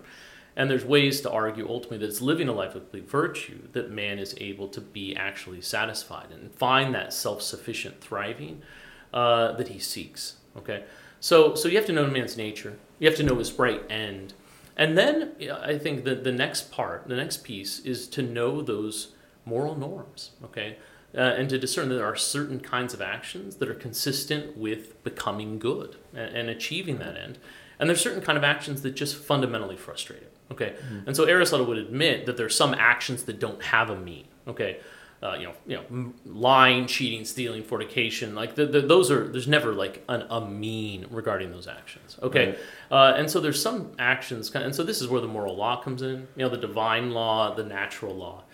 And 0.56 0.70
there's 0.70 0.86
ways 0.86 1.22
to 1.22 1.32
argue 1.32 1.68
ultimately 1.68 2.00
that 2.00 2.10
it's 2.10 2.22
living 2.22 2.50
a 2.50 2.54
life 2.54 2.76
of 2.76 2.92
virtue 2.92 3.68
that 3.72 3.90
man 3.90 4.20
is 4.20 4.36
able 4.40 4.68
to 4.68 4.82
be 4.82 5.16
actually 5.16 5.62
satisfied 5.62 6.28
and 6.32 6.54
find 6.54 6.94
that 6.94 7.14
self-sufficient 7.14 8.02
thriving 8.02 8.62
uh, 9.14 9.54
that 9.54 9.70
he 9.70 9.80
seeks. 9.80 10.36
Okay, 10.58 10.84
so 11.20 11.56
so 11.56 11.68
you 11.68 11.78
have 11.78 11.86
to 11.86 11.94
know 11.94 12.06
man's 12.06 12.36
nature. 12.36 12.78
You 13.02 13.10
have 13.10 13.18
to 13.18 13.24
know 13.24 13.36
his 13.36 13.52
right 13.60 13.84
end, 13.90 14.34
and 14.78 14.98
then 14.98 15.34
I 15.52 15.78
think 15.78 16.06
that 16.06 16.24
the 16.24 16.32
next 16.32 16.72
part, 16.72 17.08
the 17.08 17.16
next 17.16 17.44
piece, 17.44 17.80
is 17.80 18.08
to 18.10 18.22
know 18.22 18.62
those 18.62 19.14
moral 19.44 19.76
norms. 19.76 20.32
Okay. 20.44 20.78
Uh, 21.14 21.20
and 21.20 21.50
to 21.50 21.58
discern 21.58 21.90
that 21.90 21.96
there 21.96 22.06
are 22.06 22.16
certain 22.16 22.62
kinds 22.62 22.94
of 22.94 23.02
actions 23.02 23.58
that 23.58 23.68
are 23.68 23.74
consistent 23.74 24.56
with 24.56 25.04
becoming 25.04 25.60
good 25.60 25.98
and, 26.14 26.34
and 26.38 26.50
achieving 26.50 27.00
that 27.00 27.18
end, 27.18 27.38
and 27.78 27.90
there's 27.90 28.00
certain 28.00 28.22
kind 28.22 28.38
of 28.38 28.46
actions 28.46 28.82
that 28.82 28.92
just 28.92 29.18
fundamentally 29.18 29.76
frustrate 29.76 30.22
it. 30.22 30.32
Okay, 30.52 30.70
mm-hmm. 30.70 31.08
and 31.08 31.16
so 31.16 31.26
Aristotle 31.26 31.66
would 31.66 31.78
admit 31.78 32.26
that 32.28 32.38
there's 32.38 32.56
some 32.56 32.74
actions 32.74 33.24
that 33.24 33.40
don't 33.40 33.62
have 33.64 33.90
a 33.90 33.98
mean. 33.98 34.28
Okay, 34.48 34.80
uh, 35.24 35.36
you 35.36 35.46
know, 35.46 35.54
you 35.68 35.76
know, 35.76 36.14
lying, 36.26 36.88
cheating, 36.88 37.24
stealing, 37.26 37.64
fornication, 37.64 38.34
like 38.34 38.56
the, 38.56 38.66
the, 38.66 38.82
those 38.82 39.12
are 39.12 39.28
there's 39.28 39.48
never 39.48 39.72
like 39.72 40.04
an, 40.10 40.26
a 40.32 40.42
mean 40.42 41.06
regarding 41.12 41.52
those 41.52 41.68
actions. 41.68 42.18
Okay, 42.24 42.50
right. 42.50 42.60
uh, 42.90 43.14
and 43.16 43.30
so 43.30 43.40
there's 43.40 43.62
some 43.62 43.92
actions, 44.00 44.54
and 44.56 44.74
so 44.74 44.84
this 44.84 45.00
is 45.00 45.08
where 45.08 45.22
the 45.22 45.28
moral 45.28 45.56
law 45.56 45.80
comes 45.82 46.02
in. 46.02 46.28
You 46.36 46.46
know, 46.46 46.50
the 46.50 46.58
divine 46.58 47.12
law, 47.12 47.54
the 47.54 47.64
natural 47.64 48.16
law, 48.16 48.46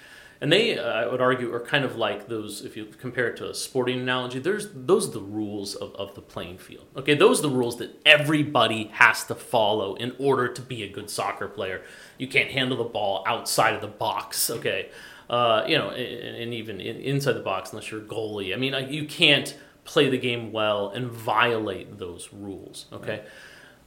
and 0.42 0.52
they, 0.52 0.78
uh, 0.78 0.84
I 0.84 1.08
would 1.08 1.22
argue, 1.22 1.54
are 1.54 1.62
kind 1.62 1.86
of 1.86 1.96
like 1.96 2.28
those. 2.28 2.66
If 2.66 2.76
you 2.76 2.86
compare 2.86 3.30
it 3.30 3.38
to 3.38 3.50
a 3.50 3.54
sporting 3.54 4.02
analogy, 4.02 4.40
there's 4.40 4.68
those 4.74 5.08
are 5.08 5.14
the 5.14 5.22
rules 5.22 5.74
of, 5.74 5.96
of 5.96 6.16
the 6.16 6.22
playing 6.22 6.58
field. 6.58 6.88
Okay, 6.98 7.16
those 7.16 7.40
are 7.40 7.44
the 7.44 7.56
rules 7.56 7.78
that 7.78 7.98
everybody 8.06 8.90
has 8.92 9.24
to 9.26 9.36
follow 9.36 9.96
in 9.96 10.14
order 10.20 10.50
to 10.50 10.62
be 10.62 10.84
a 10.84 10.90
good 10.90 11.10
soccer 11.10 11.48
player. 11.48 11.82
You 12.18 12.28
can't 12.28 12.52
handle 12.52 12.78
the 12.78 12.84
ball 12.90 13.24
outside 13.26 13.74
of 13.74 13.80
the 13.80 13.88
box. 13.88 14.50
Okay 14.50 14.90
uh, 15.30 15.64
you 15.68 15.78
know, 15.78 15.90
and, 15.90 16.36
and 16.38 16.54
even 16.54 16.80
in, 16.80 16.98
inside 16.98 17.34
the 17.34 17.42
box 17.42 17.72
unless 17.72 17.92
you're 17.92 18.02
a 18.02 18.06
goalie. 18.06 18.54
I 18.54 18.58
mean, 18.58 18.74
like, 18.74 18.90
you 18.90 19.06
can't 19.06 19.56
play 19.84 20.10
the 20.10 20.18
game 20.18 20.52
well 20.52 20.90
and 20.90 21.10
violate 21.10 21.98
those 21.98 22.30
rules. 22.32 22.86
Okay. 22.92 23.20
Right. 23.20 23.24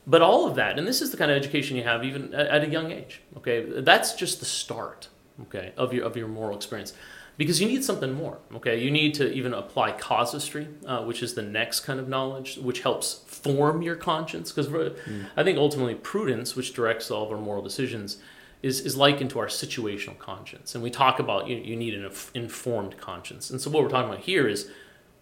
But 0.07 0.22
all 0.22 0.46
of 0.48 0.57
that, 0.57 0.79
and 0.79 0.88
this 0.88 1.03
is 1.03 1.11
the 1.11 1.16
kind 1.16 1.31
of 1.31 1.37
education 1.37 1.76
you 1.76 1.85
have 1.85 2.05
even 2.05 2.35
at 2.35 2.64
a 2.64 2.68
young 2.68 2.90
age. 2.90 3.20
Okay, 3.37 3.64
that's 3.83 4.14
just 4.14 4.40
the 4.40 4.46
start. 4.46 5.09
Okay, 5.42 5.72
of 5.76 5.92
your 5.92 6.05
of 6.05 6.16
your 6.16 6.26
moral 6.26 6.57
experience, 6.57 6.94
because 7.37 7.61
you 7.61 7.68
need 7.68 7.85
something 7.85 8.12
more. 8.12 8.38
Okay, 8.57 8.83
you 8.83 8.90
need 8.90 9.14
to 9.14 9.31
even 9.31 9.55
apply 9.55 9.92
casuistry, 9.92 10.68
uh, 10.87 11.05
which 11.05 11.22
is 11.22 11.35
the 11.35 11.42
next 11.42 11.81
kind 11.81 12.00
of 12.00 12.09
knowledge, 12.09 12.57
which 12.59 12.81
helps 12.81 13.22
form 13.26 13.83
your 13.83 13.94
conscience. 13.94 14.50
Because 14.50 14.68
mm. 14.68 15.26
I 15.37 15.44
think 15.44 15.59
ultimately 15.59 15.94
prudence, 15.94 16.57
which 16.57 16.72
directs 16.72 17.11
all 17.11 17.24
of 17.24 17.31
our 17.31 17.38
moral 17.38 17.62
decisions, 17.62 18.16
is, 18.62 18.81
is 18.81 18.96
likened 18.96 19.31
to 19.31 19.38
our 19.38 19.46
situational 19.46 20.18
conscience. 20.18 20.75
And 20.75 20.85
we 20.85 20.90
talk 20.90 21.18
about 21.18 21.49
you, 21.49 21.57
you 21.57 21.77
need 21.77 21.94
an 21.94 22.11
informed 22.35 22.99
conscience. 22.99 23.51
And 23.51 23.61
so 23.61 23.70
what 23.70 23.83
we're 23.83 23.88
talking 23.88 24.11
about 24.11 24.25
here 24.25 24.49
is 24.49 24.70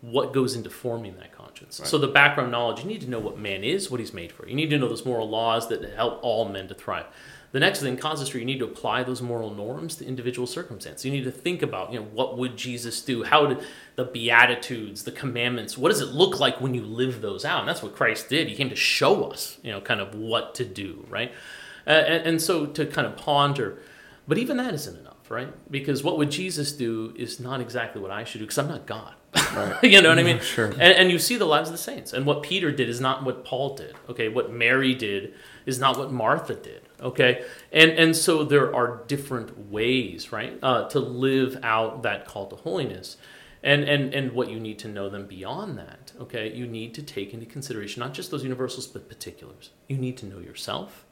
what 0.01 0.33
goes 0.33 0.55
into 0.55 0.71
forming 0.71 1.17
that 1.17 1.33
conscience. 1.33 1.81
Right. 1.81 1.89
So 1.89 1.99
the 1.99 2.09
background 2.09 2.53
knowledge, 2.53 2.81
you 2.81 2.87
need 2.87 3.01
to 3.01 3.11
know 3.11 3.19
what 3.19 3.39
man 3.39 3.65
is, 3.65 3.91
what 3.91 4.01
he's 4.01 4.13
made 4.13 4.33
for. 4.33 4.47
You 4.47 4.55
need 4.55 4.71
to 4.71 4.79
know 4.79 4.89
those 4.89 5.05
moral 5.05 5.29
laws 5.29 5.69
that 5.69 5.83
help 5.95 6.21
all 6.23 6.49
men 6.49 6.69
to 6.69 6.75
thrive. 6.75 7.07
The 7.51 7.61
next 7.61 7.81
thing, 7.81 7.97
casuistry, 7.97 8.41
you 8.41 8.47
need 8.47 8.59
to 8.59 8.67
apply 8.67 9.05
those 9.05 9.23
moral 9.23 9.51
norms 9.51 9.97
to 9.97 10.07
individual 10.07 10.47
circumstances. 10.47 11.05
You 11.07 11.11
need 11.11 11.25
to 11.25 11.31
think 11.31 11.63
about, 11.63 11.93
you 11.93 11.99
know, 11.99 12.07
what 12.13 12.37
would 12.37 12.59
Jesus 12.59 13.01
do? 13.01 13.25
How 13.25 13.47
did 13.47 13.61
the 13.97 14.05
beatitudes, 14.05 15.05
the 15.05 15.13
commandments, 15.13 15.79
what 15.79 15.89
does 15.89 16.03
it 16.03 16.09
look 16.09 16.39
like 16.39 16.61
when 16.61 16.75
you 16.75 16.83
live 16.83 17.23
those 17.23 17.47
out? 17.47 17.61
And 17.61 17.69
that's 17.69 17.83
what 17.83 17.97
Christ 17.97 18.29
did. 18.29 18.49
He 18.49 18.55
came 18.55 18.69
to 18.69 18.77
show 18.77 19.25
us, 19.25 19.57
you 19.63 19.73
know, 19.73 19.81
kind 19.81 20.01
of 20.01 20.15
what 20.15 20.55
to 20.57 20.65
do, 20.65 21.07
right? 21.09 21.33
And, 21.89 22.27
and 22.27 22.43
so 22.43 22.67
to 22.67 22.87
kind 22.87 23.07
of 23.07 23.17
ponder, 23.17 23.79
but 24.27 24.37
even 24.37 24.59
that 24.59 24.75
isn't 24.75 24.99
enough, 24.99 25.31
right? 25.31 25.49
Because 25.71 26.05
what 26.05 26.19
would 26.19 26.31
Jesus 26.31 26.73
do 26.73 27.15
is 27.17 27.41
not 27.41 27.61
exactly 27.61 28.01
what 28.01 28.11
I 28.11 28.25
should 28.25 28.39
do 28.39 28.45
because 28.45 28.59
I'm 28.59 28.69
not 28.69 28.87
God. 28.87 29.15
Right. 29.55 29.83
you 29.83 30.03
know 30.03 30.11
what 30.11 30.19
I 30.19 30.23
mean? 30.23 30.41
Sure. 30.41 30.67
And, 30.67 30.81
and, 30.81 31.11
you 31.11 31.19
see 31.19 31.37
the 31.37 31.47
lives 31.47 31.69
of 31.69 31.73
the 31.73 31.79
saints. 31.79 32.13
And 32.13 32.27
what 32.27 32.43
Peter 32.43 32.71
did 32.73 32.89
is 32.89 33.01
not 33.01 33.25
what 33.25 33.45
Paul 33.45 33.75
did. 33.75 33.95
Okay. 34.09 34.29
What 34.29 34.53
Mary 34.53 34.95
did 34.95 35.35
is 35.67 35.79
not 35.79 35.99
what 35.99 36.13
Martha 36.13 36.55
did. 36.55 36.83
Okay. 37.01 37.45
And 37.73 37.91
and 37.93 38.17
so 38.17 38.45
there 38.45 38.75
are 38.75 39.03
different 39.07 39.71
ways, 39.71 40.33
right, 40.33 40.59
uh, 40.63 40.89
to 40.91 40.99
live 40.99 41.59
out 41.63 42.03
that 42.03 42.27
call 42.27 42.47
to 42.49 42.57
holiness. 42.57 43.17
And, 43.61 43.85
and, 43.85 44.15
and 44.15 44.33
what 44.33 44.49
you 44.51 44.61
need 44.61 44.79
to 44.81 44.89
know 44.89 45.09
them 45.09 45.27
beyond 45.27 45.79
that, 45.79 46.13
okay, 46.21 46.55
you 46.55 46.65
need 46.65 46.95
to 46.95 47.03
take 47.03 47.35
into 47.35 47.45
consideration 47.45 47.99
not 47.99 48.15
just 48.15 48.31
those 48.31 48.45
universals, 48.45 48.87
but 48.87 49.09
particulars. 49.09 49.71
You 49.89 49.99
need 49.99 50.17
to 50.19 50.27
know 50.27 50.39
yourself 50.39 51.05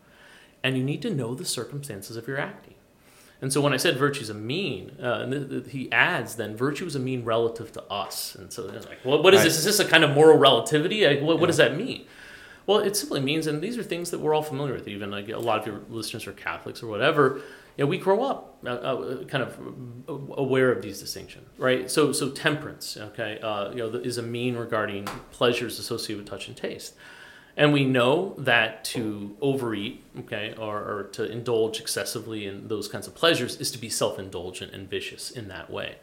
and 0.66 0.76
you 0.76 0.82
need 0.82 1.00
to 1.00 1.10
know 1.14 1.32
the 1.36 1.44
circumstances 1.44 2.16
of 2.16 2.26
your 2.26 2.38
acting. 2.38 2.74
And 3.40 3.52
so 3.52 3.60
when 3.60 3.72
I 3.72 3.76
said 3.76 3.96
virtue 3.96 4.22
is 4.22 4.30
a 4.30 4.34
mean, 4.34 4.98
uh, 5.00 5.30
th- 5.30 5.48
th- 5.48 5.70
he 5.70 5.92
adds 5.92 6.34
then 6.34 6.56
virtue 6.56 6.86
is 6.86 6.96
a 6.96 6.98
mean 6.98 7.24
relative 7.24 7.70
to 7.72 7.82
us. 7.84 8.34
And 8.34 8.52
so 8.52 8.66
it's 8.70 8.86
like, 8.86 8.98
well, 9.04 9.22
what 9.22 9.32
is 9.32 9.38
right. 9.38 9.44
this? 9.44 9.58
Is 9.58 9.64
this 9.64 9.78
a 9.78 9.84
kind 9.84 10.02
of 10.02 10.10
moral 10.10 10.38
relativity? 10.38 11.06
Like, 11.06 11.20
what, 11.20 11.38
what 11.38 11.46
does 11.46 11.58
that 11.58 11.76
mean? 11.76 12.06
Well, 12.66 12.80
it 12.80 12.96
simply 12.96 13.20
means, 13.20 13.46
and 13.46 13.62
these 13.62 13.78
are 13.78 13.84
things 13.84 14.10
that 14.10 14.18
we're 14.18 14.34
all 14.34 14.42
familiar 14.42 14.72
with. 14.72 14.88
Even 14.88 15.12
like 15.12 15.28
a 15.28 15.38
lot 15.38 15.60
of 15.60 15.66
your 15.68 15.82
listeners 15.88 16.26
are 16.26 16.32
Catholics 16.32 16.82
or 16.82 16.88
whatever. 16.88 17.40
You 17.76 17.84
know, 17.84 17.86
we 17.86 17.98
grow 17.98 18.24
up 18.24 18.58
uh, 18.64 18.70
uh, 18.70 19.24
kind 19.26 19.44
of 19.44 19.56
aware 20.08 20.72
of 20.72 20.82
these 20.82 20.98
distinctions, 20.98 21.46
right? 21.58 21.88
So, 21.88 22.10
so 22.10 22.30
temperance, 22.30 22.96
okay, 22.96 23.38
uh, 23.40 23.70
you 23.70 23.76
know, 23.76 23.88
is 24.00 24.18
a 24.18 24.22
mean 24.22 24.56
regarding 24.56 25.04
pleasures 25.30 25.78
associated 25.78 26.24
with 26.24 26.28
touch 26.28 26.48
and 26.48 26.56
taste. 26.56 26.96
And 27.56 27.72
we 27.72 27.84
know 27.84 28.34
that 28.36 28.84
to 28.84 29.36
overeat, 29.40 30.04
okay, 30.20 30.54
or, 30.58 30.76
or 30.76 31.02
to 31.12 31.24
indulge 31.24 31.80
excessively 31.80 32.46
in 32.46 32.68
those 32.68 32.86
kinds 32.86 33.06
of 33.06 33.14
pleasures 33.14 33.56
is 33.56 33.70
to 33.70 33.78
be 33.78 33.88
self 33.88 34.18
indulgent 34.18 34.74
and 34.74 34.88
vicious 34.88 35.30
in 35.30 35.48
that 35.48 35.70
way. 35.70 35.96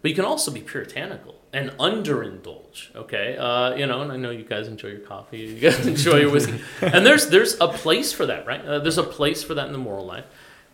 But 0.00 0.10
you 0.10 0.14
can 0.14 0.24
also 0.24 0.50
be 0.50 0.60
puritanical 0.60 1.40
and 1.52 1.70
underindulge, 1.72 2.94
okay? 2.94 3.36
Uh, 3.36 3.74
you 3.74 3.86
know, 3.86 4.02
and 4.02 4.10
I 4.10 4.16
know 4.16 4.30
you 4.30 4.44
guys 4.44 4.66
enjoy 4.66 4.88
your 4.88 5.00
coffee, 5.00 5.38
you 5.38 5.60
guys 5.60 5.86
enjoy 5.86 6.16
your 6.18 6.30
whiskey. 6.30 6.60
and 6.80 7.06
there's, 7.06 7.28
there's 7.28 7.60
a 7.60 7.68
place 7.68 8.12
for 8.12 8.26
that, 8.26 8.46
right? 8.46 8.64
Uh, 8.64 8.78
there's 8.80 8.98
a 8.98 9.04
place 9.04 9.44
for 9.44 9.54
that 9.54 9.66
in 9.66 9.72
the 9.72 9.78
moral 9.78 10.04
life 10.04 10.24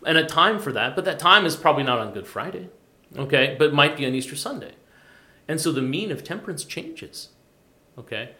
and 0.04 0.18
a 0.18 0.24
time 0.24 0.58
for 0.58 0.72
that, 0.72 0.94
but 0.94 1.04
that 1.04 1.18
time 1.18 1.44
is 1.44 1.56
probably 1.56 1.82
not 1.82 1.98
on 1.98 2.12
Good 2.12 2.26
Friday, 2.26 2.68
okay? 3.16 3.56
But 3.58 3.72
might 3.72 3.96
be 3.96 4.06
on 4.06 4.14
Easter 4.14 4.36
Sunday. 4.36 4.72
And 5.46 5.60
so 5.60 5.72
the 5.72 5.82
mean 5.82 6.12
of 6.12 6.22
temperance 6.22 6.64
changes, 6.64 7.30
okay? 7.96 8.30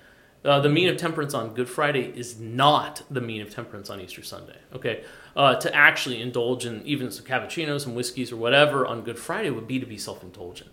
Uh, 0.44 0.60
the 0.60 0.68
mean 0.68 0.88
of 0.88 0.96
temperance 0.96 1.34
on 1.34 1.52
Good 1.52 1.68
Friday 1.68 2.12
is 2.16 2.38
not 2.38 3.02
the 3.10 3.20
mean 3.20 3.42
of 3.42 3.52
temperance 3.52 3.90
on 3.90 4.00
Easter 4.00 4.22
Sunday. 4.22 4.56
Okay, 4.72 5.04
uh, 5.36 5.56
to 5.56 5.74
actually 5.74 6.22
indulge 6.22 6.64
in 6.64 6.82
even 6.86 7.10
some 7.10 7.24
cappuccinos, 7.24 7.82
some 7.82 7.94
whiskeys, 7.94 8.30
or 8.30 8.36
whatever 8.36 8.86
on 8.86 9.02
Good 9.02 9.18
Friday 9.18 9.50
would 9.50 9.66
be 9.66 9.80
to 9.80 9.86
be 9.86 9.98
self-indulgent. 9.98 10.70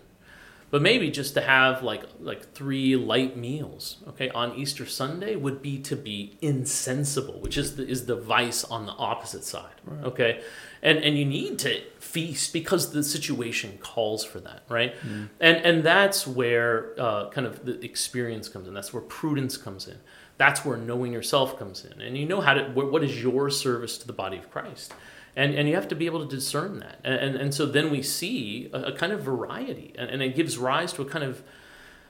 But 0.71 0.81
maybe 0.81 1.09
just 1.09 1.35
to 1.35 1.41
have 1.41 1.83
like 1.83 2.03
like 2.19 2.53
three 2.53 2.95
light 2.95 3.37
meals, 3.37 3.97
okay, 4.09 4.29
on 4.29 4.55
Easter 4.55 4.85
Sunday 4.85 5.35
would 5.35 5.61
be 5.61 5.79
to 5.79 5.95
be 5.95 6.37
insensible, 6.41 7.39
which 7.39 7.57
is 7.57 7.75
the, 7.75 7.87
is 7.87 8.07
the 8.07 8.15
vice 8.15 8.63
on 8.63 8.85
the 8.85 8.91
opposite 8.93 9.43
side. 9.43 9.75
Right. 9.85 10.05
Okay, 10.05 10.41
and 10.85 10.99
and 10.99 11.17
you 11.17 11.25
need 11.25 11.59
to 11.59 11.81
feast 11.99 12.53
because 12.53 12.91
the 12.91 13.03
situation 13.03 13.77
calls 13.81 14.23
for 14.23 14.39
that, 14.39 14.63
right? 14.69 14.95
Mm. 15.01 15.29
And 15.41 15.57
and 15.57 15.83
that's 15.83 16.25
where 16.25 16.93
uh, 16.97 17.29
kind 17.31 17.47
of 17.47 17.65
the 17.65 17.83
experience 17.83 18.47
comes 18.47 18.67
in. 18.67 18.73
That's 18.73 18.93
where 18.93 19.01
prudence 19.01 19.57
comes 19.57 19.87
in. 19.87 19.97
That's 20.37 20.63
where 20.63 20.77
knowing 20.77 21.11
yourself 21.11 21.57
comes 21.57 21.83
in, 21.83 21.99
and 21.99 22.15
you 22.17 22.25
know 22.25 22.39
how 22.39 22.53
to 22.53 22.63
what 22.69 23.03
is 23.03 23.21
your 23.21 23.49
service 23.49 23.97
to 23.97 24.07
the 24.07 24.13
body 24.13 24.37
of 24.37 24.49
Christ. 24.51 24.93
And, 25.37 25.53
and 25.53 25.67
you 25.67 25.75
have 25.75 25.89
to 25.89 25.95
be 25.95 26.05
able 26.05 26.25
to 26.25 26.33
discern 26.33 26.79
that. 26.79 27.01
And, 27.03 27.15
and, 27.15 27.35
and 27.35 27.53
so 27.53 27.65
then 27.65 27.91
we 27.91 28.01
see 28.01 28.69
a, 28.71 28.83
a 28.83 28.91
kind 28.93 29.11
of 29.11 29.21
variety, 29.21 29.93
and, 29.97 30.09
and, 30.09 30.21
it 30.21 30.33
gives 30.33 30.57
rise 30.57 30.93
to 30.93 31.01
a 31.01 31.05
kind 31.05 31.25
of 31.25 31.43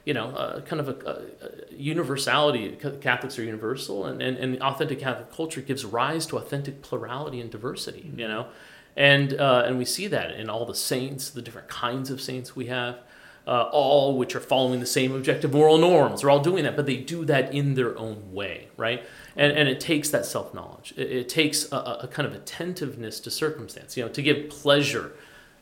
you 0.06 0.14
know, 0.14 0.28
uh, 0.30 0.62
kind 0.62 0.80
of 0.80 0.88
a, 0.88 1.26
a, 1.42 1.74
universality. 1.74 2.78
Catholics 3.02 3.38
are 3.40 3.44
universal, 3.44 4.06
and, 4.06 4.22
and, 4.22 4.38
and 4.38 4.62
authentic 4.62 5.00
Catholic 5.00 5.32
culture 5.32 5.62
gives 5.62 5.84
rise 5.84 6.28
to 6.28 6.38
authentic 6.38 6.82
plurality 6.84 7.42
and 7.42 7.50
diversity. 7.50 8.12
You 8.16 8.28
know, 8.28 8.48
and 8.96 9.34
uh, 9.34 9.64
and 9.66 9.78
we 9.78 9.86
see 9.86 10.08
that 10.08 10.32
in 10.32 10.50
all 10.50 10.66
the 10.66 10.76
saints, 10.76 11.32
the 11.32 11.42
different 11.42 11.68
kinds 11.68 12.12
of 12.12 12.22
saints 12.22 12.56
we 12.56 12.68
have, 12.68 13.00
uh, 13.48 13.64
all 13.72 14.16
which 14.16 14.36
are 14.36 14.40
following 14.40 14.80
the 14.80 14.86
same 14.86 15.12
objective 15.14 15.52
moral 15.52 15.80
norms. 15.80 16.22
They're 16.22 16.30
all 16.30 16.40
doing 16.40 16.64
that, 16.66 16.76
but 16.76 16.86
they 16.86 16.98
do 16.98 17.26
that 17.26 17.54
in 17.54 17.74
their 17.74 17.98
own 17.98 18.32
way, 18.32 18.68
right? 18.78 19.04
And 19.36 19.52
and 19.52 19.68
it 19.68 19.80
takes 19.80 20.10
that 20.10 20.28
self 20.28 20.54
knowledge. 20.54 20.94
It, 20.96 21.12
it, 21.12 21.30
takes 21.30 21.72
a, 21.72 21.78
a 22.04 22.10
kind 22.12 22.28
of 22.28 22.36
attentiveness 22.36 23.20
to 23.22 23.32
circumstance. 23.32 23.98
You 23.98 24.04
know, 24.04 24.10
to 24.10 24.22
give 24.22 24.50
pleasure 24.50 25.14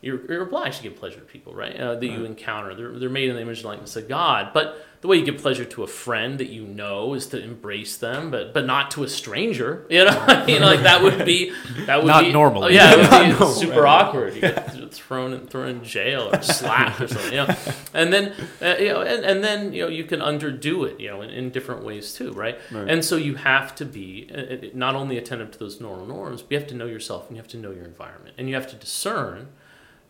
you're, 0.04 0.26
you're 0.30 0.44
obliged 0.44 0.78
to 0.78 0.84
give 0.84 0.98
pleasure 0.98 1.20
to 1.20 1.26
people, 1.26 1.54
right? 1.54 1.76
Uh, 1.80 1.96
that 1.96 2.06
you 2.06 2.26
encounter. 2.26 2.76
They're, 2.76 3.00
they're 3.00 3.10
made 3.10 3.30
in 3.30 3.36
the 3.36 3.42
image 3.42 3.60
and 3.60 3.68
likeness 3.68 3.96
of 3.96 4.10
God. 4.10 4.52
But 4.54 4.86
the 5.00 5.08
way 5.08 5.18
you 5.18 5.26
give 5.26 5.38
pleasure 5.38 5.66
to 5.66 5.84
a 5.84 5.88
friend 5.88 6.38
that 6.40 6.48
you 6.48 6.66
know 6.66 7.14
is 7.14 7.28
to 7.28 7.42
embrace 7.42 7.98
them, 7.98 8.32
but 8.32 8.54
but 8.54 8.66
not 8.66 8.90
to 8.92 9.04
a 9.04 9.10
stranger. 9.10 9.86
You 9.94 10.06
know, 10.06 10.12
I 10.12 10.46
mean, 10.46 10.62
like 10.62 10.82
that 10.82 11.04
would 11.04 11.24
be 11.24 11.54
that 11.86 11.98
would 11.98 12.08
Not 12.08 12.24
be 12.24 12.32
normally. 12.32 12.68
Oh, 12.68 12.70
yeah, 12.70 12.94
it 12.94 12.98
would 12.98 13.10
be 13.10 13.30
normal. 13.40 13.50
super 13.54 13.86
awkward. 13.86 14.34
You 14.34 14.42
get 14.42 14.94
thrown 14.94 15.34
in, 15.34 15.46
thrown 15.46 15.68
in 15.68 15.84
jail 15.84 16.30
or 16.34 16.42
slapped 16.42 17.00
or 17.02 17.08
something. 17.08 17.32
You 17.32 17.46
know, 17.46 17.56
and 17.94 18.12
then 18.12 18.34
uh, 18.62 18.76
you 18.80 18.88
know, 18.90 19.02
and, 19.02 19.24
and 19.24 19.44
then 19.44 19.72
you 19.72 19.84
know 19.84 19.88
you 19.88 20.06
can 20.06 20.20
underdo 20.20 20.90
it. 20.90 21.00
You 21.00 21.12
know, 21.12 21.22
in, 21.22 21.30
in 21.30 21.50
different 21.52 21.84
ways 21.84 22.14
too, 22.14 22.32
right? 22.32 22.58
Right. 22.72 22.90
And 22.90 23.06
so 23.06 23.16
you 23.18 23.36
have 23.36 23.76
to 23.76 23.86
be 23.86 24.30
uh, 24.34 24.38
uh, 24.38 24.58
not 24.74 24.96
only 24.96 25.18
attentive 25.18 25.52
to 25.52 25.60
those 25.60 25.80
normal 25.80 26.08
norms, 26.08 26.42
but 26.42 26.52
you 26.52 26.58
have 26.58 26.68
to 26.70 26.76
know 26.76 26.88
yourself 26.88 27.28
and 27.28 27.36
you 27.36 27.42
have 27.42 27.52
to 27.52 27.58
know 27.58 27.72
your 27.72 27.86
environment 27.86 28.36
and 28.38 28.50
you 28.50 28.56
have 28.56 28.68
to 28.68 28.76
discern 28.76 29.50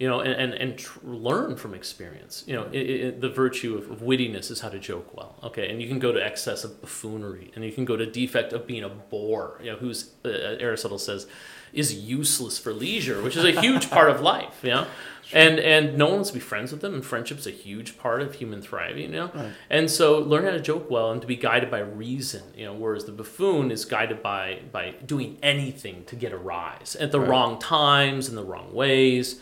you 0.04 0.10
know, 0.10 0.20
and, 0.20 0.34
and, 0.44 0.54
and 0.63 0.78
tr- 0.78 1.00
learn 1.04 1.56
from 1.56 1.74
experience. 1.74 2.44
You 2.46 2.56
know, 2.58 2.66
it, 2.74 2.86
it, 3.06 3.22
the 3.22 3.30
virtue 3.30 3.72
of, 3.78 3.84
of 3.89 4.00
wittiness 4.02 4.52
is 4.52 4.60
how 4.60 4.68
to 4.68 4.78
joke 4.92 5.16
well. 5.16 5.34
Okay, 5.48 5.66
and 5.70 5.82
you 5.82 5.88
can 5.88 6.00
go 6.00 6.12
to 6.12 6.22
excess 6.32 6.66
of 6.66 6.72
buffoonery, 6.82 7.52
and 7.56 7.63
you 7.63 7.72
can 7.72 7.86
go 7.86 7.96
to 7.96 8.06
defect 8.06 8.52
of 8.52 8.68
being 8.68 8.84
a 8.84 8.89
bore. 8.89 9.60
You 9.63 9.72
know, 9.72 9.78
who's 9.78 10.00
uh, 10.26 10.58
Aristotle 10.68 11.00
says 11.00 11.26
is 11.72 11.94
useless 11.96 12.60
for 12.60 12.72
leisure, 12.74 13.22
which 13.26 13.38
is 13.38 13.46
a 13.46 13.56
huge 13.66 13.86
part 13.89 14.10
of 14.13 14.20
life. 14.20 14.58
You 14.62 14.72
know. 14.72 14.88
And 15.32 15.58
and 15.58 15.98
no 15.98 16.06
one 16.08 16.16
wants 16.16 16.30
to 16.32 16.34
be 16.34 16.42
friends 16.42 16.70
with 16.74 16.82
them, 16.82 16.94
and 16.94 17.04
friendship's 17.04 17.48
a 17.48 17.56
huge 17.68 17.98
part 17.98 18.22
of 18.22 18.36
human 18.36 18.62
thriving, 18.62 19.13
you 19.13 19.20
know. 19.22 19.32
And 19.70 19.89
so 19.89 20.20
learn 20.20 20.44
how 20.44 20.52
to 20.52 20.60
joke 20.72 20.92
well 20.92 21.12
and 21.13 21.22
to 21.22 21.28
be 21.28 21.38
guided 21.38 21.72
by 21.72 21.80
reason, 21.80 22.44
you 22.58 22.66
know. 22.66 22.74
Whereas 22.74 23.06
the 23.06 23.13
buffoon 23.13 23.72
is 23.72 23.86
guided 23.86 24.22
by 24.22 24.60
by 24.78 24.86
doing 25.13 25.38
anything 25.42 26.04
to 26.12 26.16
get 26.18 26.34
a 26.34 26.38
rise 26.56 26.98
at 27.00 27.12
the 27.13 27.20
Right. 27.22 27.30
wrong 27.30 27.58
times 27.58 28.28
in 28.30 28.36
the 28.36 28.44
wrong 28.52 28.74
ways 28.74 29.39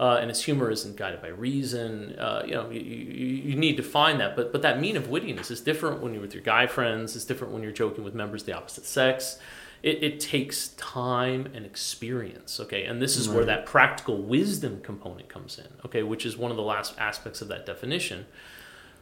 uh, 0.00 0.16
and 0.18 0.30
his 0.30 0.42
humor 0.42 0.70
isn't 0.70 0.96
guided 0.96 1.20
by 1.20 1.28
reason. 1.28 2.18
Uh, 2.18 2.42
you 2.46 2.54
know, 2.54 2.70
you, 2.70 2.80
you, 2.80 3.26
you 3.50 3.54
need 3.54 3.76
to 3.76 3.82
find 3.82 4.18
that. 4.18 4.34
But 4.34 4.50
but 4.50 4.62
that 4.62 4.80
mean 4.80 4.96
of 4.96 5.08
wittiness 5.08 5.50
is 5.50 5.60
different 5.60 6.00
when 6.00 6.14
you're 6.14 6.22
with 6.22 6.32
your 6.32 6.42
guy 6.42 6.66
friends. 6.66 7.14
It's 7.14 7.26
different 7.26 7.52
when 7.52 7.62
you're 7.62 7.70
joking 7.70 8.02
with 8.02 8.14
members 8.14 8.40
of 8.42 8.46
the 8.46 8.56
opposite 8.56 8.86
sex. 8.86 9.38
It, 9.82 10.02
it 10.02 10.18
takes 10.18 10.68
time 10.68 11.50
and 11.52 11.66
experience. 11.66 12.58
Okay, 12.60 12.84
and 12.84 13.00
this 13.02 13.18
is 13.18 13.28
where 13.28 13.44
that 13.44 13.66
practical 13.66 14.22
wisdom 14.22 14.80
component 14.82 15.28
comes 15.28 15.58
in. 15.58 15.68
Okay, 15.84 16.02
which 16.02 16.24
is 16.24 16.34
one 16.34 16.50
of 16.50 16.56
the 16.56 16.62
last 16.62 16.98
aspects 16.98 17.42
of 17.42 17.48
that 17.48 17.66
definition, 17.66 18.24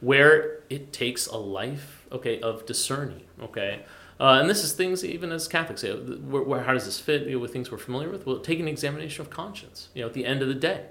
where 0.00 0.62
it 0.68 0.92
takes 0.92 1.28
a 1.28 1.36
life. 1.36 2.08
Okay, 2.10 2.40
of 2.40 2.66
discerning. 2.66 3.22
Okay. 3.40 3.84
Uh, 4.20 4.38
and 4.40 4.50
this 4.50 4.64
is 4.64 4.72
things 4.72 5.04
even 5.04 5.30
as 5.30 5.46
Catholics 5.46 5.82
say. 5.82 5.92
Where, 5.92 6.42
where, 6.42 6.62
how 6.62 6.72
does 6.72 6.84
this 6.84 6.98
fit 6.98 7.22
you 7.22 7.32
know, 7.32 7.38
with 7.38 7.52
things 7.52 7.70
we're 7.70 7.78
familiar 7.78 8.10
with? 8.10 8.26
Well, 8.26 8.40
take 8.40 8.58
an 8.58 8.68
examination 8.68 9.22
of 9.22 9.30
conscience. 9.30 9.88
You 9.94 10.02
know, 10.02 10.08
at 10.08 10.14
the 10.14 10.24
end 10.24 10.42
of 10.42 10.48
the 10.48 10.54
day, 10.54 10.86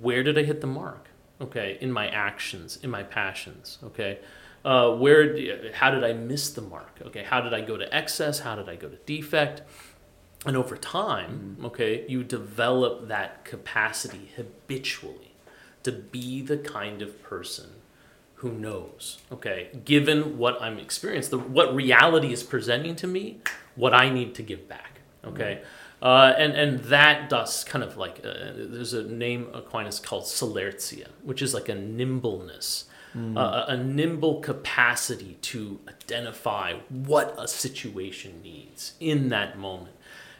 where 0.00 0.22
did 0.22 0.38
I 0.38 0.44
hit 0.44 0.60
the 0.60 0.66
mark? 0.66 1.08
Okay, 1.40 1.76
in 1.80 1.90
my 1.90 2.08
actions, 2.08 2.78
in 2.82 2.90
my 2.90 3.02
passions. 3.02 3.78
Okay, 3.82 4.20
uh, 4.64 4.94
where? 4.94 5.72
How 5.72 5.90
did 5.90 6.04
I 6.04 6.12
miss 6.12 6.50
the 6.50 6.62
mark? 6.62 7.00
Okay, 7.06 7.24
how 7.24 7.40
did 7.40 7.52
I 7.52 7.62
go 7.62 7.76
to 7.76 7.92
excess? 7.92 8.38
How 8.40 8.54
did 8.54 8.68
I 8.68 8.76
go 8.76 8.88
to 8.88 8.96
defect? 8.96 9.62
And 10.44 10.56
over 10.56 10.76
time, 10.76 11.56
okay, 11.64 12.04
you 12.08 12.24
develop 12.24 13.08
that 13.08 13.44
capacity 13.44 14.30
habitually 14.36 15.34
to 15.84 15.92
be 15.92 16.42
the 16.42 16.58
kind 16.58 17.02
of 17.02 17.22
person 17.22 17.70
who 18.42 18.52
knows? 18.52 19.18
Okay 19.30 19.70
given 19.84 20.38
what 20.38 20.60
i'm 20.60 20.78
experiencing 20.78 21.38
what 21.52 21.74
reality 21.74 22.32
is 22.32 22.42
presenting 22.42 22.94
to 22.96 23.06
me 23.06 23.38
what 23.74 23.94
i 23.94 24.10
need 24.10 24.34
to 24.34 24.42
give 24.42 24.68
back 24.68 25.00
okay? 25.24 25.62
Uh, 26.02 26.34
and 26.36 26.52
and 26.54 26.80
that 26.80 27.30
does 27.30 27.62
kind 27.62 27.84
of 27.84 27.96
like 27.96 28.20
uh, 28.24 28.50
there's 28.56 28.92
a 28.92 29.04
name 29.04 29.46
aquinas 29.54 30.00
called 30.00 30.24
solertia 30.24 31.08
which 31.22 31.40
is 31.40 31.54
like 31.54 31.68
a 31.68 31.74
nimbleness 31.74 32.86
uh, 33.14 33.64
a, 33.68 33.72
a 33.72 33.76
nimble 33.76 34.40
capacity 34.40 35.36
to 35.42 35.78
identify 35.86 36.72
what 36.88 37.34
a 37.38 37.46
situation 37.46 38.40
needs 38.42 38.94
in 39.00 39.28
that 39.28 39.58
moment. 39.58 39.94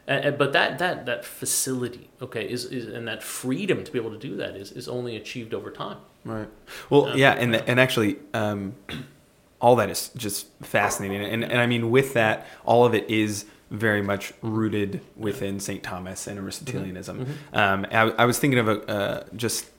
Uh, 0.09 0.31
but 0.31 0.55
that, 0.55 0.79
that, 0.79 1.05
that 1.05 1.23
facility, 1.23 2.09
okay, 2.23 2.51
is, 2.51 2.65
is 2.65 2.87
and 2.87 3.07
that 3.07 3.23
freedom 3.23 3.85
to 3.85 3.93
be 3.93 3.99
able 3.99 4.11
to 4.11 4.19
do 4.19 4.37
that 4.37 4.57
is, 4.57 4.73
is 4.73 4.89
only 4.89 5.17
achieved 5.17 5.53
over 5.53 5.71
time. 5.71 5.99
Right. 6.25 6.49
Well, 6.91 7.17
yeah, 7.17 7.33
and 7.33 7.55
and 7.57 7.81
actually, 7.81 8.17
um, 8.35 8.75
all 9.61 9.77
that 9.77 9.91
is 9.91 10.11
just 10.17 10.47
fascinating, 10.63 11.23
and 11.25 11.43
and 11.45 11.61
I 11.61 11.67
mean, 11.67 11.91
with 11.91 12.15
that, 12.15 12.47
all 12.65 12.85
of 12.85 12.95
it 12.95 13.09
is 13.11 13.45
very 13.71 14.03
much 14.03 14.33
rooted 14.43 15.01
within 15.17 15.59
Saint 15.59 15.83
Thomas 15.83 16.27
and 16.27 16.39
Aristotelianism. 16.39 17.27
Um, 17.55 17.87
I, 17.91 18.03
I 18.11 18.25
was 18.27 18.39
thinking 18.39 18.59
of 18.59 18.69
a 18.69 18.87
uh, 18.89 19.25
just 19.35 19.71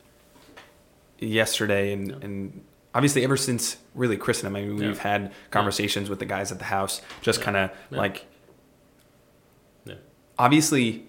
yesterday, 1.19 1.93
and 1.93 2.11
and 2.23 2.63
obviously 2.95 3.23
ever 3.23 3.37
since 3.37 3.77
really 3.95 4.17
Christendom, 4.17 4.55
I 4.55 4.61
mean, 4.65 4.75
we've 4.77 4.99
had 4.99 5.31
conversations 5.51 6.09
with 6.09 6.19
the 6.19 6.25
guys 6.25 6.51
at 6.51 6.59
the 6.59 6.65
house, 6.65 7.01
just 7.21 7.39
Yeah. 7.39 7.45
kind 7.45 7.57
of 7.57 7.69
Yeah. 7.91 7.97
like 7.97 8.25
Yeah. 9.85 9.95
obviously 10.37 11.05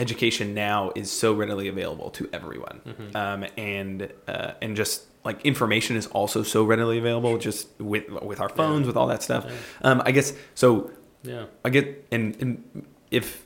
education 0.00 0.54
now 0.54 0.90
is 0.96 1.10
so 1.10 1.28
readily 1.34 1.68
available 1.68 2.10
to 2.18 2.28
everyone 2.32 2.80
Mm-hmm. 2.86 3.16
um, 3.16 3.40
and 3.56 4.12
uh, 4.26 4.52
and 4.62 4.74
just 4.76 5.04
like 5.24 5.44
information 5.44 5.96
is 5.96 6.06
also 6.08 6.42
so 6.42 6.64
readily 6.64 6.98
available 6.98 7.36
just 7.38 7.68
with 7.80 8.04
with 8.30 8.40
our 8.40 8.48
phones 8.48 8.86
with 8.86 8.96
all 8.96 9.06
that 9.08 9.22
stuff 9.22 9.44
um, 9.82 10.02
i 10.06 10.10
guess 10.12 10.32
so 10.54 10.90
Yeah. 11.22 11.44
i 11.64 11.68
get 11.70 12.06
and, 12.10 12.24
and 12.42 12.86
if 13.10 13.44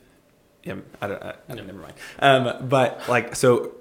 yeah 0.63 0.77
i 1.03 1.07
don't, 1.09 1.23
I, 1.23 1.35
I 1.51 1.55
don't 1.57 1.67
never 1.67 1.81
mind 1.87 1.95
um, 2.21 2.69
but 2.69 2.89
like 3.09 3.35
so 3.37 3.73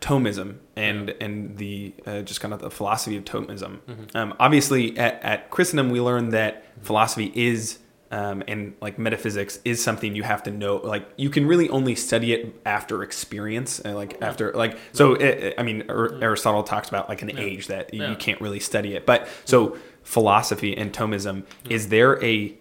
Thomism 0.00 0.58
and 0.76 1.10
and 1.20 1.56
the 1.58 1.92
uh, 2.06 2.20
just 2.22 2.40
kind 2.40 2.54
of 2.54 2.60
the 2.60 2.70
philosophy 2.70 3.16
of 3.16 3.24
Thomism. 3.24 3.78
Mm-hmm. 3.80 4.16
Um, 4.16 4.32
obviously, 4.38 4.96
at, 4.96 5.20
at 5.24 5.50
Christendom, 5.50 5.90
we 5.90 6.00
learned 6.00 6.30
that 6.34 6.52
philosophy 6.82 7.32
is 7.34 7.78
um, 8.10 8.42
and 8.48 8.74
like 8.80 8.98
metaphysics 8.98 9.58
is 9.64 9.82
something 9.82 10.14
you 10.16 10.22
have 10.22 10.42
to 10.44 10.50
know. 10.50 10.76
Like 10.76 11.06
you 11.16 11.28
can 11.30 11.46
really 11.46 11.68
only 11.68 11.94
study 11.94 12.32
it 12.32 12.54
after 12.64 13.02
experience, 13.02 13.80
uh, 13.84 13.94
like 13.94 14.20
after 14.22 14.52
like 14.52 14.78
so. 14.92 15.14
It, 15.14 15.54
I 15.58 15.62
mean, 15.62 15.84
Aristotle 15.88 16.62
talks 16.62 16.88
about 16.88 17.08
like 17.08 17.22
an 17.22 17.28
Yeah. 17.30 17.40
age 17.40 17.66
that 17.66 17.92
Yeah. 17.92 18.10
you 18.10 18.16
can't 18.16 18.40
really 18.40 18.60
study 18.60 18.94
it. 18.94 19.04
But 19.06 19.28
so 19.44 19.76
philosophy 20.02 20.76
and 20.76 20.92
Thomism 20.92 21.44
is 21.68 21.88
there 21.88 22.22
a 22.24 22.54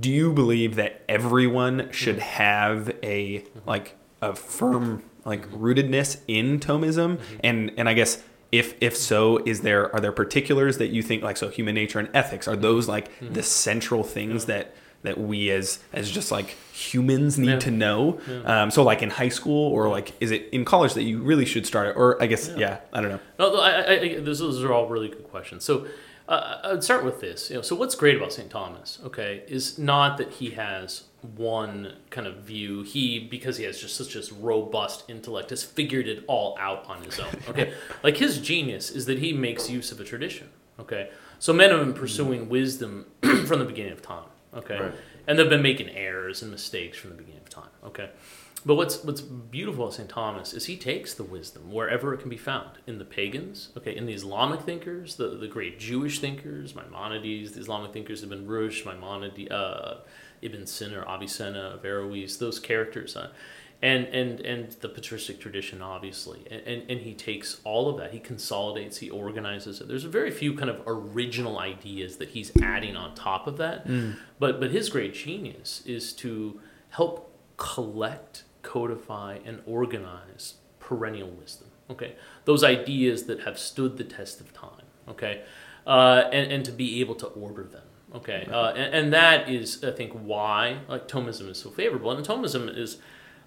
do 0.00 0.10
you 0.10 0.32
believe 0.32 0.76
that 0.76 1.02
everyone 1.08 1.90
should 1.92 2.18
have 2.18 2.90
a 3.02 3.44
like 3.66 3.94
a 4.22 4.34
firm 4.34 5.02
like 5.26 5.46
rootedness 5.50 6.20
in 6.26 6.58
Thomism? 6.60 7.20
And 7.44 7.72
and 7.76 7.88
I 7.88 7.92
guess 7.94 8.22
if 8.52 8.74
if 8.80 8.96
so, 8.96 9.38
is 9.44 9.60
there 9.60 9.92
are 9.94 10.00
there 10.00 10.12
particulars 10.12 10.78
that 10.78 10.88
you 10.88 11.02
think 11.02 11.22
like 11.22 11.36
so 11.36 11.48
human 11.48 11.74
nature 11.74 11.98
and 11.98 12.08
ethics 12.14 12.48
are 12.48 12.56
those 12.56 12.88
like 12.88 13.10
the 13.20 13.42
central 13.42 14.02
things 14.02 14.46
that 14.46 14.74
that 15.02 15.18
we 15.18 15.50
as 15.50 15.78
as 15.92 16.10
just 16.10 16.30
like 16.32 16.56
humans 16.72 17.38
need 17.38 17.48
Yeah. 17.50 17.58
to 17.60 17.70
know? 17.70 18.18
Yeah. 18.28 18.62
Um, 18.62 18.70
so 18.70 18.82
like 18.82 19.02
in 19.02 19.10
high 19.10 19.28
school 19.28 19.70
or 19.72 19.88
like 19.88 20.12
is 20.20 20.30
it 20.30 20.48
in 20.50 20.64
college 20.64 20.94
that 20.94 21.02
you 21.04 21.22
really 21.22 21.44
should 21.44 21.66
start 21.66 21.88
it? 21.88 21.96
Or 21.96 22.20
I 22.22 22.26
guess 22.26 22.48
Yeah. 22.48 22.56
yeah, 22.58 22.78
I 22.92 23.00
don't 23.00 23.10
know. 23.10 23.20
No, 23.38 23.56
I, 23.60 23.70
I, 23.70 24.00
I, 24.00 24.20
those, 24.20 24.38
those 24.40 24.64
are 24.64 24.72
all 24.72 24.88
really 24.88 25.08
good 25.08 25.24
questions. 25.30 25.62
So 25.64 25.86
uh, 26.28 26.58
I'd 26.64 26.82
start 26.84 27.04
with 27.04 27.20
this. 27.20 27.48
You 27.50 27.56
know, 27.56 27.62
so 27.62 27.76
what's 27.76 27.94
great 27.94 28.16
about 28.16 28.32
St. 28.32 28.50
Thomas, 28.50 28.98
okay, 29.04 29.44
is 29.46 29.78
not 29.78 30.18
that 30.18 30.30
he 30.32 30.50
has 30.50 31.04
one 31.22 31.94
kind 32.10 32.26
of 32.26 32.36
view. 32.38 32.82
He, 32.82 33.18
because 33.18 33.56
he 33.56 33.64
has 33.64 33.80
just 33.80 33.96
such 33.96 34.14
a 34.14 34.34
robust 34.34 35.04
intellect, 35.08 35.50
has 35.50 35.62
figured 35.64 36.06
it 36.08 36.24
all 36.26 36.56
out 36.60 36.84
on 36.88 37.02
his 37.02 37.18
own. 37.18 37.34
Okay, 37.48 37.72
like 38.02 38.16
his 38.18 38.38
genius 38.40 38.90
is 38.90 39.06
that 39.06 39.18
he 39.18 39.32
makes 39.32 39.68
use 39.68 39.90
of 39.92 40.00
a 40.00 40.04
tradition. 40.04 40.48
Okay, 40.80 41.10
so 41.38 41.52
men 41.52 41.70
have 41.70 41.80
been 41.80 41.94
pursuing 41.94 42.48
wisdom 42.48 43.06
from 43.22 43.58
the 43.58 43.64
beginning 43.64 43.92
of 43.92 44.02
time. 44.02 44.24
Okay, 44.54 44.78
Right. 44.80 44.94
and 45.26 45.38
they've 45.38 45.48
been 45.50 45.62
making 45.62 45.90
errors 45.90 46.40
and 46.42 46.50
mistakes 46.50 46.96
from 46.98 47.10
the 47.10 47.16
beginning 47.16 47.40
of 47.42 47.50
time. 47.50 47.70
Okay. 47.84 48.10
But 48.66 48.74
what's 48.74 49.04
what's 49.04 49.20
beautiful 49.20 49.84
about 49.84 49.94
St. 49.94 50.08
Thomas 50.08 50.52
is 50.52 50.66
he 50.66 50.76
takes 50.76 51.14
the 51.14 51.22
wisdom 51.22 51.72
wherever 51.72 52.12
it 52.12 52.18
can 52.18 52.28
be 52.28 52.36
found 52.36 52.70
in 52.88 52.98
the 52.98 53.04
pagans, 53.04 53.68
okay, 53.76 53.94
in 53.96 54.04
the 54.06 54.12
Islamic 54.12 54.62
thinkers, 54.62 55.14
the, 55.14 55.28
the 55.28 55.46
great 55.46 55.78
Jewish 55.78 56.18
thinkers, 56.18 56.74
Maimonides, 56.74 57.52
the 57.52 57.60
Islamic 57.60 57.92
thinkers 57.92 58.24
Ibn 58.24 58.48
Rushd, 58.48 58.84
Maimonides, 58.84 59.48
uh, 59.52 59.98
Ibn 60.42 60.66
Sina, 60.66 61.04
Avicenna, 61.06 61.78
Averroes, 61.78 62.38
those 62.38 62.58
characters, 62.58 63.16
uh, 63.16 63.30
and 63.80 64.06
and 64.06 64.40
and 64.40 64.72
the 64.80 64.88
patristic 64.88 65.38
tradition, 65.40 65.80
obviously, 65.82 66.44
and, 66.50 66.60
and 66.62 66.90
and 66.90 67.00
he 67.00 67.14
takes 67.14 67.60
all 67.64 67.88
of 67.88 67.96
that, 67.98 68.12
he 68.12 68.18
consolidates, 68.18 68.98
he 68.98 69.08
organizes 69.10 69.80
it. 69.80 69.86
There's 69.88 70.04
a 70.04 70.08
very 70.08 70.30
few 70.30 70.54
kind 70.54 70.68
of 70.68 70.82
original 70.86 71.58
ideas 71.58 72.16
that 72.16 72.30
he's 72.30 72.50
adding 72.60 72.96
on 72.96 73.14
top 73.14 73.46
of 73.46 73.56
that, 73.58 73.86
but 74.38 74.58
but 74.60 74.70
his 74.72 74.88
great 74.88 75.14
genius 75.14 75.82
is 75.86 76.12
to 76.14 76.60
help 76.90 77.32
collect, 77.56 78.44
codify, 78.62 79.38
and 79.44 79.60
organize 79.66 80.54
perennial 80.80 81.30
wisdom. 81.30 81.68
Okay, 81.90 82.16
those 82.44 82.64
ideas 82.64 83.24
that 83.24 83.40
have 83.40 83.58
stood 83.58 83.96
the 83.96 84.04
test 84.04 84.40
of 84.40 84.52
time. 84.52 84.86
Okay, 85.08 85.42
uh, 85.86 86.24
and 86.32 86.50
and 86.50 86.64
to 86.64 86.72
be 86.72 87.00
able 87.00 87.14
to 87.14 87.26
order 87.28 87.62
them. 87.62 87.82
Okay, 88.14 88.48
uh, 88.50 88.72
and, 88.72 88.94
and 88.94 89.12
that 89.12 89.48
is, 89.50 89.84
I 89.84 89.90
think, 89.90 90.12
why 90.12 90.78
like 90.88 91.08
Thomism 91.08 91.48
is 91.50 91.58
so 91.58 91.70
favorable. 91.70 92.10
And 92.10 92.24
Thomism 92.26 92.74
is 92.76 92.98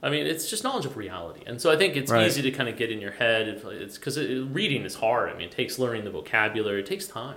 I 0.04 0.10
mean, 0.10 0.26
it's 0.26 0.50
just 0.50 0.64
knowledge 0.64 0.86
of 0.86 0.98
reality, 0.98 1.42
and 1.46 1.62
so 1.62 1.72
I 1.72 1.78
think 1.78 1.96
it's 1.96 2.12
Right. 2.12 2.26
easy 2.26 2.42
to 2.42 2.52
kind 2.52 2.68
of 2.68 2.76
get 2.78 2.92
in 2.92 3.00
your 3.00 3.12
head. 3.12 3.48
It's 3.48 3.98
because 3.98 4.18
it, 4.18 4.44
reading 4.52 4.84
is 4.84 4.96
hard. 4.96 5.30
I 5.30 5.34
mean, 5.34 5.48
it 5.48 5.52
takes 5.52 5.78
learning 5.78 6.06
the 6.06 6.10
vocabulary. 6.12 6.80
It 6.80 6.86
takes 6.88 7.08
time. 7.08 7.36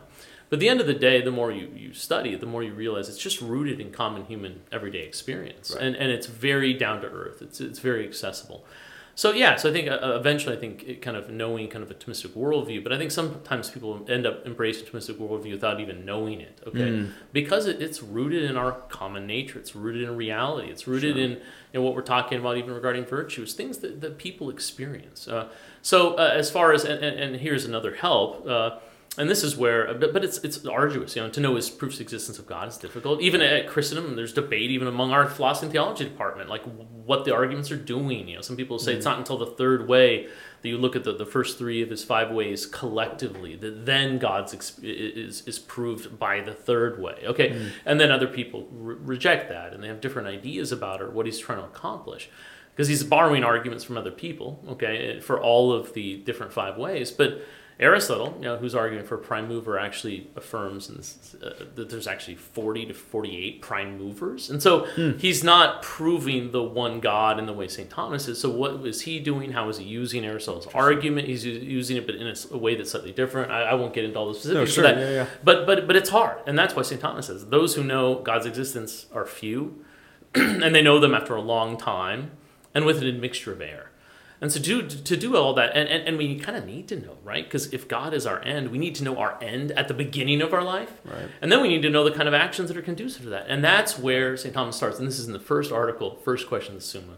But 0.49 0.57
at 0.57 0.61
the 0.61 0.69
end 0.69 0.81
of 0.81 0.87
the 0.87 0.95
day, 0.95 1.21
the 1.23 1.31
more 1.31 1.51
you, 1.51 1.69
you 1.75 1.93
study 1.95 2.33
it, 2.35 2.41
the 2.41 2.47
more 2.47 2.63
you 2.63 2.73
realize 2.75 3.09
it's 3.09 3.19
just 3.19 3.41
rooted 3.41 3.81
in 3.81 3.91
common 3.91 4.25
human 4.27 4.61
everyday 4.73 5.01
experience, 5.03 5.73
Right. 5.75 5.83
and 5.85 5.97
and 5.97 6.11
it's 6.11 6.27
very 6.27 6.73
down 6.75 7.01
to 7.03 7.07
earth. 7.09 7.43
It's 7.43 7.61
it's 7.61 7.79
very 7.81 8.07
accessible. 8.07 8.65
So 9.17 9.31
yeah, 9.33 9.55
so 9.57 9.71
I 9.71 9.73
think 9.73 9.89
uh, 9.89 9.99
eventually 10.19 10.57
I 10.57 10.59
think 10.59 10.83
it 10.85 11.01
kind 11.01 11.17
of 11.17 11.31
knowing 11.31 11.69
kind 11.69 11.85
of 11.85 11.91
a 11.91 11.95
Thomistic 11.95 12.31
worldview, 12.31 12.83
but 12.83 12.93
I 12.93 12.99
think 12.99 13.13
sometimes 13.13 13.71
people 13.71 14.05
end 14.09 14.27
up 14.27 14.45
embracing 14.45 14.89
a 14.89 14.91
Thomistic 14.91 15.19
worldview 15.19 15.53
without 15.53 15.79
even 15.81 16.05
knowing 16.05 16.41
it. 16.41 16.61
Okay, 16.67 16.79
Mm. 16.91 17.11
because 17.33 17.67
it, 17.67 17.81
it's 17.81 18.03
rooted 18.03 18.43
in 18.43 18.57
our 18.57 18.73
common 18.89 19.27
nature. 19.27 19.59
It's 19.61 19.77
rooted 19.77 20.03
in 20.03 20.17
reality. 20.17 20.69
It's 20.69 20.87
rooted 20.89 21.17
in 21.17 21.31
you 21.31 21.39
know 21.75 21.83
what 21.83 21.95
we're 21.95 22.03
talking 22.03 22.39
about 22.41 22.57
even 22.57 22.73
regarding 22.73 23.05
virtues, 23.05 23.55
things 23.55 23.79
that, 23.79 24.01
that 24.01 24.19
people 24.19 24.51
experience. 24.51 25.29
Uh, 25.29 25.49
so 25.81 26.15
uh, 26.15 26.33
as 26.35 26.51
far 26.51 26.73
as 26.73 26.85
and, 26.85 27.05
and, 27.05 27.19
and 27.21 27.37
here's 27.37 27.65
another 27.65 27.95
help. 27.95 28.45
And 29.17 29.31
this 29.31 29.45
is 29.45 29.57
where, 29.57 29.95
but, 29.95 30.13
but 30.13 30.25
it's 30.25 30.39
it's 30.39 30.65
arduous. 30.67 31.15
You 31.15 31.23
know, 31.23 31.31
to 31.31 31.41
know 31.41 31.57
is 31.57 31.71
proofs 31.71 31.97
of 31.97 32.01
existence 32.01 32.39
of 32.39 32.47
God 32.47 32.67
is 32.69 32.77
difficult. 32.77 33.21
Even 33.21 33.41
at 33.41 33.69
Christendom, 33.69 34.17
there's 34.17 34.33
debate 34.33 34.71
even 34.71 34.89
among 34.89 35.13
our 35.13 35.29
philosophy 35.29 35.67
and 35.67 35.73
theology 35.73 36.05
department, 36.05 36.49
like 36.49 36.63
what 36.63 37.25
the 37.25 37.33
arguments 37.33 37.71
are 37.71 37.77
doing. 37.77 38.29
You 38.29 38.37
know, 38.37 38.41
some 38.41 38.57
people 38.57 38.79
say 38.79 38.95
it's 38.95 39.05
hmm. 39.05 39.11
not 39.11 39.19
until 39.19 39.39
the 39.39 39.47
third 39.47 39.89
way 39.89 40.27
that 40.63 40.69
you 40.69 40.79
look 40.79 40.97
at 40.97 41.05
the, 41.05 41.13
the 41.13 41.27
first 41.27 41.59
three 41.59 41.81
of 41.81 41.91
his 41.91 42.03
five 42.03 42.33
ways 42.33 42.67
collectively 42.67 43.55
that 43.57 43.87
then 43.87 44.19
God's 44.19 44.53
ex- 44.53 44.79
is 44.81 45.47
is 45.47 45.61
proved 45.61 46.19
by 46.19 46.41
the 46.41 46.55
third 46.55 47.01
way. 47.01 47.23
Okay, 47.25 47.57
hmm. 47.57 47.69
and 47.87 48.01
then 48.01 48.11
other 48.11 48.27
people 48.27 48.67
re- 48.73 48.97
reject 48.99 49.49
that 49.49 49.73
and 49.73 49.83
they 49.83 49.89
have 49.89 50.01
different 50.01 50.27
ideas 50.27 50.73
about 50.73 51.01
it, 51.01 51.05
or 51.05 51.11
what 51.11 51.27
he's 51.27 51.39
trying 51.39 51.59
to 51.59 51.65
accomplish 51.65 52.31
because 52.75 52.89
he's 52.89 53.05
borrowing 53.05 53.45
arguments 53.45 53.85
from 53.85 53.97
other 53.97 54.11
people, 54.11 54.61
okay, 54.69 55.21
for 55.21 55.41
all 55.41 55.73
of 55.73 55.95
the 55.95 56.17
different 56.17 56.53
five 56.53 56.77
ways. 56.77 57.13
But 57.13 57.41
Aristotle, 57.81 58.35
you 58.39 58.45
know, 58.45 58.57
who's 58.57 58.75
arguing 58.75 59.05
for 59.05 59.19
prime 59.19 59.49
mover, 59.49 59.79
actually 59.79 60.29
affirms 60.37 60.89
in 60.89 60.97
this, 60.97 61.35
uh, 61.43 61.65
that 61.75 61.91
there's 61.91 62.07
actually 62.07 62.37
40 62.37 62.87
to 62.87 62.95
48 62.95 63.63
prime 63.63 63.99
movers. 63.99 64.49
And 64.49 64.63
so 64.63 64.85
he's 65.19 65.43
not 65.43 65.83
proving 65.83 66.53
the 66.53 66.63
one 66.63 67.01
God 67.01 67.41
in 67.41 67.47
the 67.47 67.53
way 67.53 67.67
St. 67.67 67.91
Thomas 67.91 68.29
is. 68.29 68.41
So 68.41 68.49
what 68.49 68.79
was 68.79 69.03
he 69.03 69.19
doing? 69.19 69.51
How 69.51 69.67
was 69.67 69.79
he 69.79 69.85
using 69.85 70.25
Aristotle's 70.25 70.69
argument? 70.69 71.27
He's 71.27 71.45
using 71.45 71.97
it, 71.97 72.07
but 72.07 72.15
in 72.15 72.33
a 72.53 72.57
way 72.57 72.77
that's 72.77 72.93
slightly 72.93 73.13
different. 73.13 73.51
I, 73.51 73.63
I 73.63 73.75
won't 73.75 73.93
get 73.93 74.05
into 74.05 74.19
all 74.19 74.29
the 74.29 74.39
specifics 74.39 74.73
sure, 74.73 74.85
of 74.85 74.95
that. 74.95 75.01
yeah, 75.01 75.11
yeah. 75.11 75.27
But, 75.43 75.67
but, 75.67 75.89
but 75.89 75.97
it's 75.97 76.11
hard. 76.11 76.39
And 76.47 76.57
that's 76.57 76.77
why 76.77 76.83
St. 76.83 77.01
Thomas 77.01 77.27
says 77.27 77.47
those 77.47 77.75
who 77.75 77.83
know 77.83 78.21
God's 78.21 78.47
existence 78.47 79.07
are 79.13 79.27
few, 79.27 79.85
and 80.37 80.73
they 80.73 80.83
know 80.83 81.01
them 81.01 81.13
after 81.13 81.35
a 81.35 81.43
long 81.43 81.77
time 81.77 82.31
and 82.73 82.85
with 82.85 82.99
an 83.03 83.09
admixture 83.09 83.53
of 83.53 83.61
air. 83.61 83.91
And 84.45 84.53
so 84.53 84.61
to, 84.61 84.87
to 84.87 85.17
do 85.17 85.39
all 85.39 85.55
that, 85.55 85.75
and, 85.75 85.89
and, 85.89 86.07
and 86.07 86.19
we 86.19 86.39
kind 86.39 86.55
of 86.55 86.67
need 86.67 86.87
to 86.89 86.97
know, 86.97 87.17
right? 87.25 87.45
Because 87.45 87.73
if 87.73 87.89
God 87.89 88.13
is 88.13 88.27
our 88.27 88.43
end, 88.43 88.71
we 88.71 88.77
need 88.77 88.95
to 88.97 89.03
know 89.03 89.17
our 89.17 89.43
end 89.43 89.71
at 89.73 89.89
the 89.89 89.95
beginning 89.95 90.43
of 90.43 90.53
our 90.53 90.63
life. 90.63 91.01
Right. 91.03 91.31
And 91.41 91.51
then 91.51 91.63
we 91.63 91.69
need 91.69 91.81
to 91.81 91.89
know 91.89 92.05
the 92.05 92.11
kind 92.15 92.29
of 92.29 92.35
actions 92.35 92.69
that 92.69 92.77
are 92.77 92.83
conducive 92.83 93.23
to 93.23 93.31
that. 93.31 93.47
And 93.49 93.65
that's 93.65 93.99
where 93.99 94.37
St. 94.37 94.53
Thomas 94.53 94.77
starts. 94.77 94.99
And 94.99 95.09
this 95.09 95.19
is 95.19 95.27
in 95.27 95.33
the 95.33 95.41
first 95.41 95.73
article, 95.73 96.17
first 96.17 96.47
question 96.47 96.75
of 96.75 96.83
the 96.83 96.87
Summa, 96.87 97.17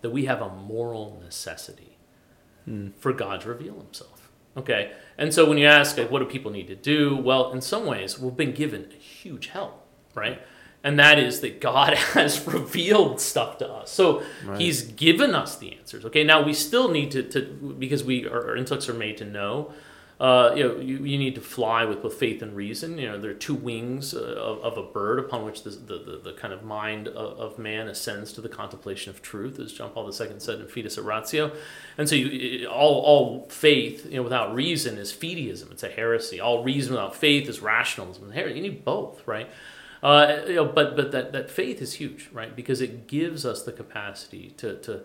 that 0.00 0.08
we 0.08 0.24
have 0.24 0.40
a 0.40 0.48
moral 0.48 1.20
necessity 1.22 1.98
hmm. 2.64 2.92
for 2.96 3.12
God 3.12 3.42
to 3.42 3.50
reveal 3.50 3.76
himself. 3.76 4.30
Okay? 4.56 4.92
And 5.18 5.34
so 5.34 5.46
when 5.46 5.58
you 5.58 5.66
ask, 5.66 5.98
like, 5.98 6.10
what 6.10 6.20
do 6.20 6.24
people 6.24 6.50
need 6.50 6.68
to 6.68 6.76
do? 6.76 7.14
Well, 7.14 7.52
in 7.52 7.60
some 7.60 7.84
ways, 7.84 8.18
we've 8.18 8.38
been 8.38 8.54
given 8.54 8.88
a 8.90 8.96
huge 8.96 9.48
help, 9.48 9.86
right? 10.14 10.40
And 10.84 10.98
that 10.98 11.18
is 11.18 11.40
that 11.40 11.60
God 11.60 11.94
has 12.12 12.46
revealed 12.46 13.20
stuff 13.20 13.58
to 13.58 13.68
us. 13.68 13.90
So 13.90 14.22
Right. 14.44 14.60
he's 14.60 14.82
given 14.82 15.34
us 15.34 15.56
the 15.56 15.72
answers. 15.76 16.04
Okay, 16.04 16.22
now 16.24 16.42
we 16.44 16.52
still 16.52 16.88
need 16.90 17.10
to, 17.12 17.22
to 17.22 17.40
because 17.78 18.04
we 18.04 18.28
our, 18.28 18.50
our 18.50 18.56
intellects 18.56 18.88
are 18.88 18.94
made 18.94 19.16
to 19.16 19.24
know. 19.24 19.72
Uh, 20.20 20.52
you 20.54 20.62
know, 20.62 20.76
you, 20.76 20.98
you 20.98 21.18
need 21.18 21.34
to 21.34 21.40
fly 21.40 21.84
with 21.84 22.00
both 22.00 22.14
faith 22.14 22.40
and 22.40 22.54
reason. 22.54 22.98
You 22.98 23.08
know, 23.08 23.20
there 23.20 23.32
are 23.32 23.34
two 23.34 23.54
wings 23.54 24.14
uh, 24.14 24.20
of, 24.20 24.60
of 24.60 24.78
a 24.78 24.82
bird 24.84 25.18
upon 25.18 25.44
which 25.44 25.64
the, 25.64 25.70
the, 25.70 25.98
the, 25.98 26.20
the 26.26 26.32
kind 26.34 26.54
of 26.54 26.62
mind 26.62 27.08
of, 27.08 27.38
of 27.40 27.58
man 27.58 27.88
ascends 27.88 28.32
to 28.34 28.40
the 28.40 28.48
contemplation 28.48 29.10
of 29.10 29.22
truth, 29.22 29.58
as 29.58 29.72
John 29.72 29.90
Paul 29.90 30.06
II 30.06 30.12
said 30.38 30.60
in 30.60 30.68
Fides 30.68 30.96
et 30.96 31.04
Ratio. 31.04 31.50
And 31.98 32.08
so, 32.08 32.14
you, 32.14 32.68
all, 32.68 33.00
all 33.02 33.48
faith 33.48 34.06
you 34.06 34.18
know, 34.18 34.22
without 34.22 34.54
reason 34.54 34.98
is 34.98 35.12
fideism, 35.12 35.72
it's 35.72 35.82
a 35.82 35.88
heresy. 35.88 36.38
All 36.40 36.62
reason 36.62 36.92
without 36.92 37.16
faith 37.16 37.48
is 37.48 37.60
rationalism. 37.60 38.32
You 38.34 38.60
need 38.62 38.84
both, 38.84 39.26
right? 39.26 39.48
Uh, 40.04 40.42
you 40.46 40.56
know, 40.56 40.66
but 40.66 40.94
but 40.94 41.12
that, 41.12 41.32
that 41.32 41.50
faith 41.50 41.80
is 41.80 41.94
huge, 41.94 42.28
right? 42.30 42.54
Because 42.54 42.82
it 42.82 43.06
gives 43.06 43.46
us 43.46 43.62
the 43.62 43.72
capacity 43.72 44.52
to, 44.58 44.76
to 44.80 45.00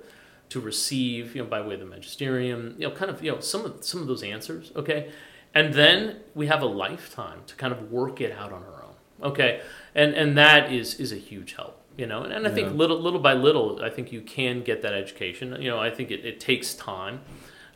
to 0.50 0.60
receive, 0.60 1.36
you 1.36 1.42
know, 1.42 1.48
by 1.48 1.62
way 1.62 1.76
of 1.76 1.80
the 1.80 1.86
magisterium, 1.86 2.76
you 2.78 2.86
know, 2.86 2.94
kind 2.94 3.10
of, 3.10 3.24
you 3.24 3.32
know, 3.32 3.40
some 3.40 3.64
of 3.64 3.82
some 3.82 4.02
of 4.02 4.08
those 4.08 4.24
answers, 4.24 4.74
okay, 4.76 5.10
and 5.54 5.74
then 5.74 6.18
we 6.36 6.48
have 6.48 6.62
a 6.62 6.66
lifetime 6.66 7.40
to 7.48 7.56
kind 7.56 7.72
of 7.72 7.92
work 7.92 8.20
it 8.20 8.34
out 8.34 8.52
on 8.52 8.62
our 8.62 8.84
own, 8.84 9.30
okay, 9.32 9.62
and 9.96 10.14
and 10.16 10.38
that 10.38 10.70
is 10.70 10.96
is 10.96 11.14
a 11.14 11.22
huge 11.30 11.54
help, 11.54 11.82
you 11.96 12.06
know, 12.06 12.24
and, 12.24 12.34
and 12.34 12.46
I 12.46 12.52
think 12.52 12.74
little 12.76 13.00
little 13.00 13.22
by 13.22 13.36
little, 13.36 13.82
I 13.82 13.90
think 13.90 14.12
you 14.12 14.22
can 14.22 14.64
get 14.64 14.82
that 14.82 14.94
education, 14.94 15.56
you 15.62 15.70
know, 15.70 15.80
I 15.80 15.92
think 15.92 16.12
it, 16.12 16.26
it 16.26 16.42
takes 16.42 16.74
time. 16.74 17.22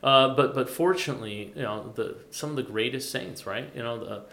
Uh, 0.02 0.34
but 0.34 0.54
but 0.54 0.68
fortunately, 0.68 1.54
you 1.56 1.62
know, 1.62 1.90
the 1.94 2.16
some 2.30 2.50
of 2.50 2.56
the 2.56 2.62
greatest 2.62 3.10
saints, 3.10 3.46
right? 3.46 3.70
You 3.74 3.82
know, 3.82 3.98
the 4.04 4.24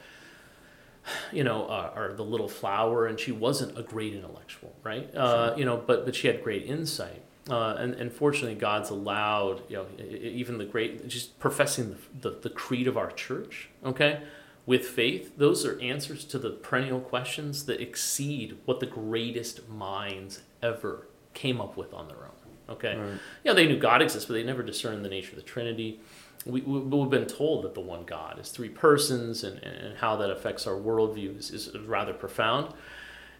you 1.31 1.43
know, 1.43 1.65
uh, 1.65 1.93
or 1.95 2.13
the 2.13 2.23
little 2.23 2.47
flower, 2.47 3.07
and 3.07 3.19
she 3.19 3.31
wasn't 3.31 3.77
a 3.77 3.83
great 3.83 4.13
intellectual, 4.13 4.75
right? 4.83 5.13
Uh, 5.15 5.53
you 5.57 5.65
know, 5.65 5.77
but 5.77 6.05
but 6.05 6.15
she 6.15 6.27
had 6.27 6.43
great 6.43 6.65
insight, 6.65 7.21
uh, 7.49 7.75
and 7.79 7.93
and 7.95 8.11
fortunately, 8.11 8.55
God's 8.55 8.89
allowed, 8.89 9.61
you 9.69 9.77
know, 9.77 9.85
even 10.09 10.57
the 10.57 10.65
great, 10.65 11.07
just 11.07 11.39
professing 11.39 11.97
the, 12.21 12.29
the 12.29 12.39
the 12.41 12.49
creed 12.49 12.87
of 12.87 12.97
our 12.97 13.11
church, 13.11 13.69
okay, 13.83 14.21
with 14.65 14.85
faith. 14.85 15.37
Those 15.37 15.65
are 15.65 15.79
answers 15.81 16.23
to 16.25 16.37
the 16.39 16.51
perennial 16.51 16.99
questions 16.99 17.65
that 17.65 17.81
exceed 17.81 18.57
what 18.65 18.79
the 18.79 18.85
greatest 18.85 19.67
minds 19.69 20.41
ever 20.61 21.07
came 21.33 21.59
up 21.61 21.77
with 21.77 21.93
on 21.93 22.07
their 22.07 22.17
own. 22.17 22.31
Okay, 22.69 22.95
Right. 22.95 23.19
yeah, 23.43 23.51
they 23.53 23.65
knew 23.67 23.77
God 23.77 24.01
exists, 24.01 24.27
but 24.27 24.35
they 24.35 24.43
never 24.43 24.63
discerned 24.63 25.03
the 25.03 25.09
nature 25.09 25.31
of 25.31 25.35
the 25.35 25.41
Trinity. 25.41 25.99
We, 26.45 26.61
we, 26.61 26.79
we've 26.79 27.09
been 27.09 27.27
told 27.27 27.63
that 27.65 27.73
the 27.73 27.81
one 27.81 28.03
God 28.05 28.39
is 28.39 28.49
three 28.49 28.69
persons, 28.69 29.43
and, 29.43 29.61
and 29.63 29.97
how 29.97 30.15
that 30.17 30.29
affects 30.31 30.65
our 30.65 30.75
worldview 30.75 31.37
is, 31.37 31.51
is 31.51 31.77
rather 31.85 32.13
profound. 32.13 32.73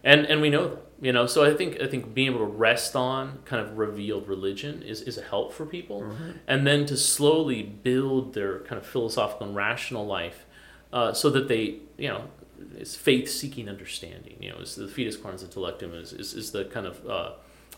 And, 0.04 0.26
and 0.26 0.40
we 0.40 0.50
know 0.50 0.68
that, 0.68 0.78
you 1.00 1.12
know. 1.12 1.26
So 1.26 1.44
I 1.44 1.54
think 1.54 1.80
I 1.80 1.86
think 1.86 2.12
being 2.12 2.28
able 2.28 2.40
to 2.40 2.52
rest 2.52 2.96
on 2.96 3.38
kind 3.44 3.64
of 3.64 3.78
revealed 3.78 4.26
religion 4.26 4.82
is, 4.82 5.00
is 5.02 5.16
a 5.16 5.22
help 5.22 5.52
for 5.52 5.64
people, 5.64 6.14
and 6.48 6.66
then 6.66 6.86
to 6.86 6.96
slowly 6.96 7.62
build 7.62 8.34
their 8.34 8.60
kind 8.60 8.80
of 8.80 8.86
philosophical 8.86 9.46
and 9.46 9.54
rational 9.54 10.04
life, 10.04 10.44
uh, 10.92 11.12
so 11.12 11.30
that 11.30 11.46
they, 11.46 11.76
you 11.98 12.08
know, 12.08 12.24
it's 12.76 12.96
faith 12.96 13.28
seeking 13.30 13.68
understanding. 13.68 14.36
You 14.40 14.50
know, 14.50 14.56
is 14.56 14.74
the 14.74 14.88
Fides 14.88 15.16
Quaerens 15.16 15.44
Intellectum 15.44 15.94
is, 15.94 16.12
is, 16.12 16.34
is 16.34 16.50
the 16.50 16.64
kind 16.64 16.86
of 16.86 17.06
uh, 17.08 17.32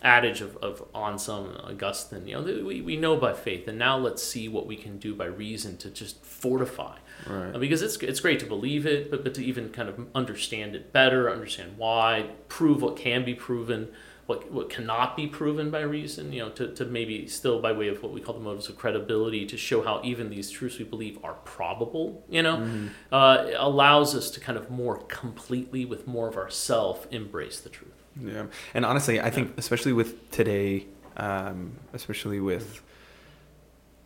adage 0.05 0.43
of, 0.43 0.57
of 0.59 0.87
Anselm 0.95 1.49
and 1.49 1.61
Augustine. 1.63 2.29
You 2.29 2.41
know, 2.41 2.65
we, 2.65 2.83
we 2.83 2.97
know 2.97 3.17
by 3.17 3.33
faith, 3.33 3.67
and 3.67 3.79
now 3.79 3.97
let's 3.97 4.23
see 4.23 4.49
what 4.49 4.67
we 4.67 4.77
can 4.77 4.99
do 4.99 5.15
by 5.15 5.25
reason 5.25 5.77
to 5.79 5.91
just 5.91 6.23
fortify. 6.25 6.99
Right. 7.27 7.59
Because 7.59 7.81
it's, 7.81 7.97
it's 7.97 8.21
great 8.21 8.39
to 8.41 8.47
believe 8.47 8.87
it, 8.87 9.11
but, 9.11 9.25
but 9.25 9.35
to 9.35 9.45
even 9.45 9.71
kind 9.71 9.89
of 9.89 10.07
understand 10.15 10.77
it 10.77 10.93
better, 10.93 11.31
understand 11.31 11.79
why, 11.79 12.31
prove 12.49 12.83
what 12.83 12.97
can 12.97 13.25
be 13.25 13.35
proven, 13.35 13.89
what, 14.27 14.53
what 14.53 14.69
cannot 14.69 15.17
be 15.17 15.27
proven 15.27 15.71
by 15.71 15.81
reason, 15.81 16.33
you 16.33 16.43
know, 16.43 16.51
to, 16.51 16.75
to 16.75 16.85
maybe 16.85 17.27
still 17.27 17.61
by 17.61 17.73
way 17.73 17.89
of 17.89 18.03
what 18.03 18.13
we 18.13 18.21
call 18.21 18.35
the 18.35 18.41
motives 18.41 18.69
of 18.69 18.77
credibility, 18.77 19.47
to 19.47 19.57
show 19.57 19.83
how 19.83 20.03
even 20.05 20.29
these 20.29 20.51
truths 20.51 20.79
we 20.79 20.85
believe 20.85 21.19
are 21.25 21.35
probable, 21.45 22.25
you 22.29 22.43
know, 22.43 22.89
uh, 23.11 23.47
allows 23.57 24.15
us 24.15 24.31
to 24.31 24.41
kind 24.41 24.59
of 24.59 24.71
more 24.71 24.99
completely, 25.05 25.85
with 25.87 26.07
more 26.07 26.29
of 26.29 26.37
ourself, 26.37 27.07
embrace 27.11 27.61
the 27.61 27.71
truth. 27.71 27.94
Yeah, 28.21 28.47
and 28.75 28.85
honestly, 28.85 29.21
I 29.21 29.31
think 29.31 29.53
especially 29.59 29.93
with 29.93 30.31
today, 30.31 30.87
um, 31.17 31.73
especially 31.93 32.41
with, 32.41 32.81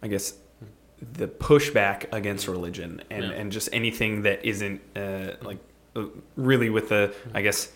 I 0.03 0.09
guess, 0.09 0.35
the 1.01 1.29
pushback 1.29 2.07
against 2.13 2.49
religion 2.49 3.03
and 3.11 3.25
Yeah. 3.25 3.31
and 3.33 3.53
just 3.53 3.69
anything 3.73 4.23
that 4.23 4.45
isn't 4.45 4.81
uh, 4.97 5.33
like 5.43 5.59
uh, 5.95 6.07
really 6.37 6.71
with 6.71 6.89
the 6.89 7.15
I 7.35 7.43
guess. 7.43 7.71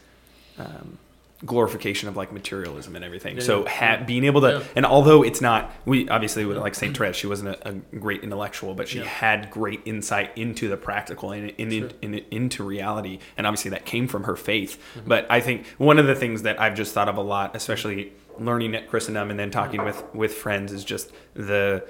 Um, 0.58 0.98
glorification 1.44 2.08
of 2.08 2.16
like 2.16 2.32
materialism 2.32 2.94
and 2.94 3.04
everything 3.04 3.36
Yeah, 3.36 3.42
so 3.42 3.62
yeah. 3.64 3.70
ha- 3.98 4.04
being 4.06 4.24
able 4.24 4.40
to 4.42 4.48
Yeah. 4.58 4.62
and 4.76 4.86
although 4.86 5.22
it's 5.24 5.40
not 5.40 5.72
we 5.84 6.08
obviously 6.08 6.44
with 6.44 6.56
like 6.58 6.74
saint 6.74 6.96
therese 6.96 7.16
she 7.16 7.26
wasn't 7.26 7.48
a, 7.50 7.68
a 7.68 7.72
great 7.98 8.22
intellectual 8.22 8.74
but 8.74 8.86
she 8.88 8.98
had 9.00 9.50
great 9.50 9.80
insight 9.84 10.36
into 10.38 10.68
the 10.68 10.76
practical 10.76 11.32
and 11.32 11.50
in, 11.58 11.70
Sure. 11.70 11.88
in, 12.00 12.14
into 12.30 12.62
reality 12.62 13.18
and 13.36 13.46
obviously 13.46 13.70
that 13.72 13.84
came 13.84 14.06
from 14.08 14.24
her 14.24 14.36
faith 14.36 14.78
Mm-hmm. 14.96 15.08
but 15.08 15.26
i 15.30 15.40
think 15.40 15.66
one 15.78 15.98
of 15.98 16.06
the 16.06 16.14
things 16.14 16.42
that 16.42 16.60
i've 16.60 16.74
just 16.74 16.94
thought 16.94 17.08
of 17.08 17.16
a 17.16 17.22
lot 17.22 17.56
especially 17.56 18.12
learning 18.38 18.74
at 18.74 18.88
christendom 18.88 19.30
and 19.30 19.38
then 19.38 19.50
talking 19.50 19.84
with 19.84 20.02
with 20.14 20.32
friends 20.34 20.72
is 20.72 20.84
just 20.84 21.10
the 21.34 21.84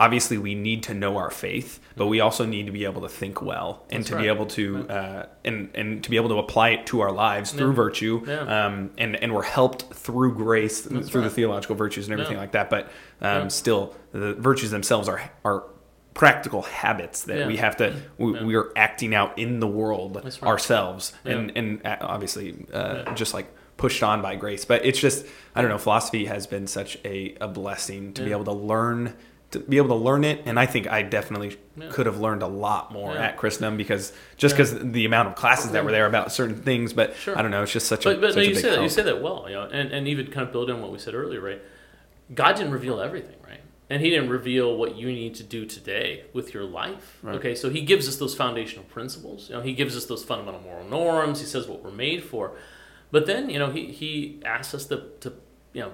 obviously 0.00 0.38
we 0.38 0.54
need 0.54 0.82
to 0.84 0.94
know 0.94 1.16
our 1.16 1.30
faith, 1.30 1.80
but 1.96 2.06
we 2.06 2.20
also 2.20 2.46
need 2.46 2.66
to 2.66 2.72
be 2.72 2.84
able 2.84 3.00
to 3.02 3.08
think 3.08 3.42
well 3.42 3.84
and 3.90 4.00
That's 4.00 4.10
to 4.10 4.14
right. 4.16 4.22
be 4.22 4.28
able 4.28 4.46
to 4.46 4.88
uh, 4.88 5.26
and 5.44 5.70
and 5.74 6.04
to 6.04 6.10
be 6.10 6.16
able 6.16 6.28
to 6.28 6.36
apply 6.38 6.70
it 6.70 6.86
to 6.86 7.00
our 7.00 7.10
lives 7.12 7.50
through 7.52 7.70
Yeah. 7.70 7.74
virtue. 7.74 8.24
Yeah. 8.26 8.66
Um, 8.66 8.90
and 8.98 9.16
and 9.16 9.34
we're 9.34 9.42
helped 9.42 9.92
through 9.94 10.34
grace 10.34 10.82
That's 10.82 11.08
through 11.08 11.22
the 11.22 11.30
theological 11.30 11.74
virtues 11.76 12.06
and 12.06 12.12
everything 12.12 12.34
Yeah. 12.36 12.40
like 12.40 12.52
that. 12.52 12.70
But 12.70 12.90
um, 13.20 13.50
still, 13.50 13.94
the 14.12 14.34
virtues 14.34 14.70
themselves 14.70 15.08
are 15.08 15.20
are 15.44 15.64
practical 16.14 16.62
habits 16.62 17.22
that 17.24 17.46
we 17.46 17.56
have 17.58 17.76
to 17.76 17.94
we, 18.18 18.32
we 18.42 18.56
are 18.56 18.72
acting 18.74 19.14
out 19.14 19.38
in 19.38 19.60
the 19.60 19.68
world 19.68 20.20
right. 20.24 20.42
ourselves 20.42 21.12
and 21.24 21.52
and 21.54 21.86
uh, 21.86 21.96
obviously 22.00 22.66
uh, 22.72 23.14
just 23.14 23.34
like 23.34 23.46
pushed 23.76 24.02
on 24.02 24.20
by 24.20 24.34
grace 24.34 24.64
but 24.64 24.84
it's 24.84 24.98
just 24.98 25.24
i 25.54 25.60
don't 25.62 25.70
know 25.70 25.78
philosophy 25.78 26.24
has 26.24 26.44
been 26.44 26.66
such 26.66 26.98
a, 27.04 27.36
a 27.40 27.46
blessing 27.46 28.12
to 28.12 28.24
be 28.24 28.32
able 28.32 28.42
to 28.42 28.52
learn 28.52 29.14
to 29.50 29.60
be 29.60 29.78
able 29.78 29.88
to 29.88 29.94
learn 29.94 30.24
it 30.24 30.42
and 30.44 30.58
i 30.60 30.66
think 30.66 30.86
i 30.86 31.00
definitely 31.02 31.56
Yeah. 31.76 31.88
could 31.90 32.06
have 32.06 32.18
learned 32.20 32.42
a 32.42 32.46
lot 32.46 32.92
more 32.92 33.14
Yeah. 33.14 33.26
at 33.28 33.36
christendom 33.36 33.76
because 33.76 34.12
just 34.36 34.52
Yeah. 34.58 34.64
because 34.64 34.92
the 34.92 35.04
amount 35.06 35.28
of 35.28 35.34
classes 35.36 35.70
that 35.72 35.84
were 35.84 35.90
there 35.90 36.06
about 36.06 36.32
certain 36.32 36.56
things 36.56 36.92
but 36.92 37.16
Sure. 37.16 37.38
i 37.38 37.42
don't 37.42 37.50
know 37.50 37.62
it's 37.62 37.72
just 37.72 37.86
such 37.86 38.04
a 38.04 38.10
But, 38.10 38.20
but 38.20 38.28
such 38.34 38.36
no, 38.36 38.42
you 38.42 38.54
say 38.54 38.70
that 38.70 38.82
you 38.82 38.88
say 38.88 39.02
that 39.02 39.22
well, 39.22 39.46
you 39.48 39.54
know, 39.54 39.62
and, 39.62 39.90
and 39.92 40.06
even 40.08 40.26
kind 40.26 40.46
of 40.46 40.52
build 40.52 40.70
on 40.70 40.82
what 40.82 40.92
we 40.92 40.98
said 40.98 41.14
earlier, 41.14 41.40
right? 41.40 41.62
God 42.34 42.56
didn't 42.56 42.72
reveal 42.72 43.00
everything, 43.00 43.36
right? 43.46 43.60
And 43.88 44.02
He 44.02 44.10
didn't 44.10 44.28
reveal 44.28 44.76
what 44.76 44.96
you 44.96 45.06
need 45.06 45.34
to 45.36 45.42
do 45.42 45.64
today 45.64 46.24
with 46.34 46.52
your 46.52 46.64
life. 46.64 47.16
Right. 47.22 47.36
Okay, 47.36 47.54
so 47.54 47.70
He 47.70 47.80
gives 47.80 48.06
us 48.06 48.16
those 48.16 48.34
foundational 48.34 48.84
principles. 48.84 49.48
You 49.48 49.56
know, 49.56 49.62
He 49.62 49.72
gives 49.72 49.96
us 49.96 50.04
those 50.04 50.22
fundamental 50.24 50.60
moral 50.60 50.84
norms. 50.84 51.40
He 51.40 51.46
says 51.46 51.66
what 51.66 51.82
we're 51.82 51.90
made 51.90 52.22
for. 52.22 52.52
But 53.10 53.24
then, 53.24 53.48
you 53.48 53.58
know, 53.58 53.70
He 53.70 53.86
He 53.86 54.40
asks 54.44 54.74
us 54.74 54.84
to 54.86 54.96
to 55.20 55.32
you 55.72 55.80
know 55.84 55.92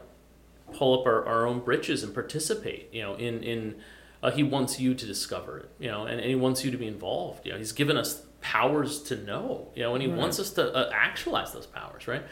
pull 0.72 1.00
up 1.00 1.06
our, 1.06 1.24
our 1.26 1.46
own 1.46 1.60
britches 1.60 2.02
and 2.02 2.12
participate. 2.14 2.88
You 2.92 3.02
know, 3.02 3.14
in 3.14 3.42
in 3.42 3.76
uh, 4.22 4.30
He 4.30 4.42
wants 4.42 4.80
you 4.80 4.94
to 4.94 5.06
discover 5.06 5.58
it. 5.58 5.70
You 5.78 5.90
know, 5.90 6.06
and, 6.06 6.20
and 6.20 6.28
He 6.28 6.34
wants 6.34 6.64
you 6.64 6.70
to 6.70 6.76
be 6.78 6.86
involved. 6.86 7.44
You 7.46 7.52
know, 7.52 7.58
He's 7.58 7.72
given 7.72 7.96
us 7.96 8.22
powers 8.40 9.02
to 9.04 9.16
know. 9.16 9.68
You 9.74 9.82
know, 9.84 9.94
and 9.94 10.02
He 10.02 10.08
Right. 10.08 10.18
wants 10.18 10.38
us 10.40 10.50
to 10.52 10.72
uh, 10.74 10.90
actualize 10.92 11.52
those 11.52 11.66
powers, 11.66 12.06
right? 12.08 12.22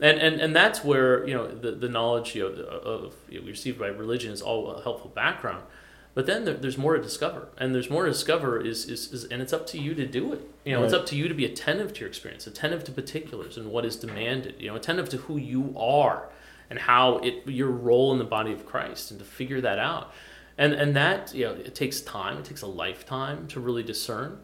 and 0.00 0.18
and 0.18 0.40
and 0.40 0.54
that's 0.54 0.84
where 0.84 1.26
you 1.26 1.34
know 1.34 1.46
the, 1.48 1.72
the 1.72 1.88
knowledge 1.88 2.34
you 2.34 2.42
know, 2.42 2.48
of 2.64 3.14
you 3.30 3.38
know, 3.38 3.44
we 3.44 3.50
receive 3.52 3.78
by 3.78 3.86
religion 3.86 4.30
is 4.30 4.42
all 4.42 4.70
a 4.72 4.82
helpful 4.82 5.10
background 5.14 5.62
but 6.14 6.26
then 6.26 6.44
there, 6.44 6.54
there's 6.54 6.76
more 6.76 6.94
to 6.96 7.02
discover 7.02 7.48
and 7.56 7.74
there's 7.74 7.88
more 7.88 8.04
to 8.04 8.10
discover 8.10 8.60
is, 8.60 8.84
is, 8.84 9.10
is 9.12 9.24
and 9.24 9.40
it's 9.40 9.54
up 9.54 9.66
to 9.66 9.78
you 9.80 9.94
to 9.94 10.06
do 10.06 10.34
it 10.34 10.42
you 10.66 10.72
know 10.74 10.84
it's 10.84 10.92
up 10.92 11.06
to 11.06 11.16
you 11.16 11.28
to 11.28 11.34
be 11.34 11.46
attentive 11.46 11.94
to 11.94 12.00
your 12.00 12.10
experience 12.10 12.46
attentive 12.46 12.84
to 12.84 12.92
particulars 12.92 13.56
and 13.56 13.70
what 13.70 13.86
is 13.86 13.96
demanded 13.96 14.54
you 14.58 14.68
know 14.68 14.76
attentive 14.76 15.08
to 15.08 15.16
who 15.16 15.38
you 15.38 15.74
are 15.78 16.28
and 16.70 16.78
how 16.78 17.18
it 17.18 17.46
your 17.46 17.70
role 17.70 18.12
in 18.12 18.18
the 18.18 18.24
body 18.24 18.52
of 18.52 18.66
christ 18.66 19.10
and 19.10 19.20
to 19.20 19.26
figure 19.26 19.60
that 19.60 19.78
out. 19.78 20.12
And 20.58 20.72
and 20.72 20.96
that 20.96 21.34
you 21.34 21.44
know 21.44 21.52
it 21.52 21.74
takes 21.74 22.00
time 22.00 22.38
it 22.38 22.44
takes 22.44 22.62
a 22.62 22.66
lifetime 22.66 23.46
to 23.48 23.60
really 23.60 23.82
discern. 23.82 24.38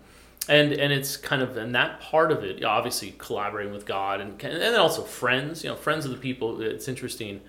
And 0.48 0.72
and 0.72 0.92
it's 0.92 1.16
kind 1.16 1.42
of 1.42 1.56
and 1.56 1.74
that 1.74 2.00
part 2.00 2.32
of 2.32 2.44
it 2.44 2.64
obviously 2.64 3.14
collaborating 3.18 3.72
with 3.72 3.86
god 3.86 4.20
and 4.20 4.42
and 4.42 4.76
also 4.76 5.02
friends. 5.02 5.64
You 5.64 5.70
know 5.70 5.76
friends 5.76 6.04
of 6.04 6.10
the 6.10 6.18
people 6.18 6.60
it's 6.60 6.88
interesting 6.88 7.40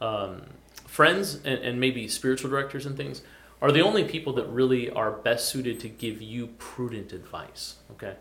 um, 0.00 0.42
friends 0.86 1.36
and, 1.36 1.58
and 1.60 1.80
maybe 1.80 2.08
spiritual 2.08 2.50
directors 2.50 2.86
and 2.86 2.96
things 2.96 3.22
are 3.62 3.72
the 3.72 3.80
only 3.80 4.04
people 4.04 4.32
that 4.34 4.46
really 4.48 4.90
are 4.90 5.12
best 5.12 5.48
suited 5.48 5.78
to 5.80 5.88
give 5.88 6.20
you 6.20 6.48
prudent 6.58 7.12
advice 7.12 7.76
okay? 7.92 8.14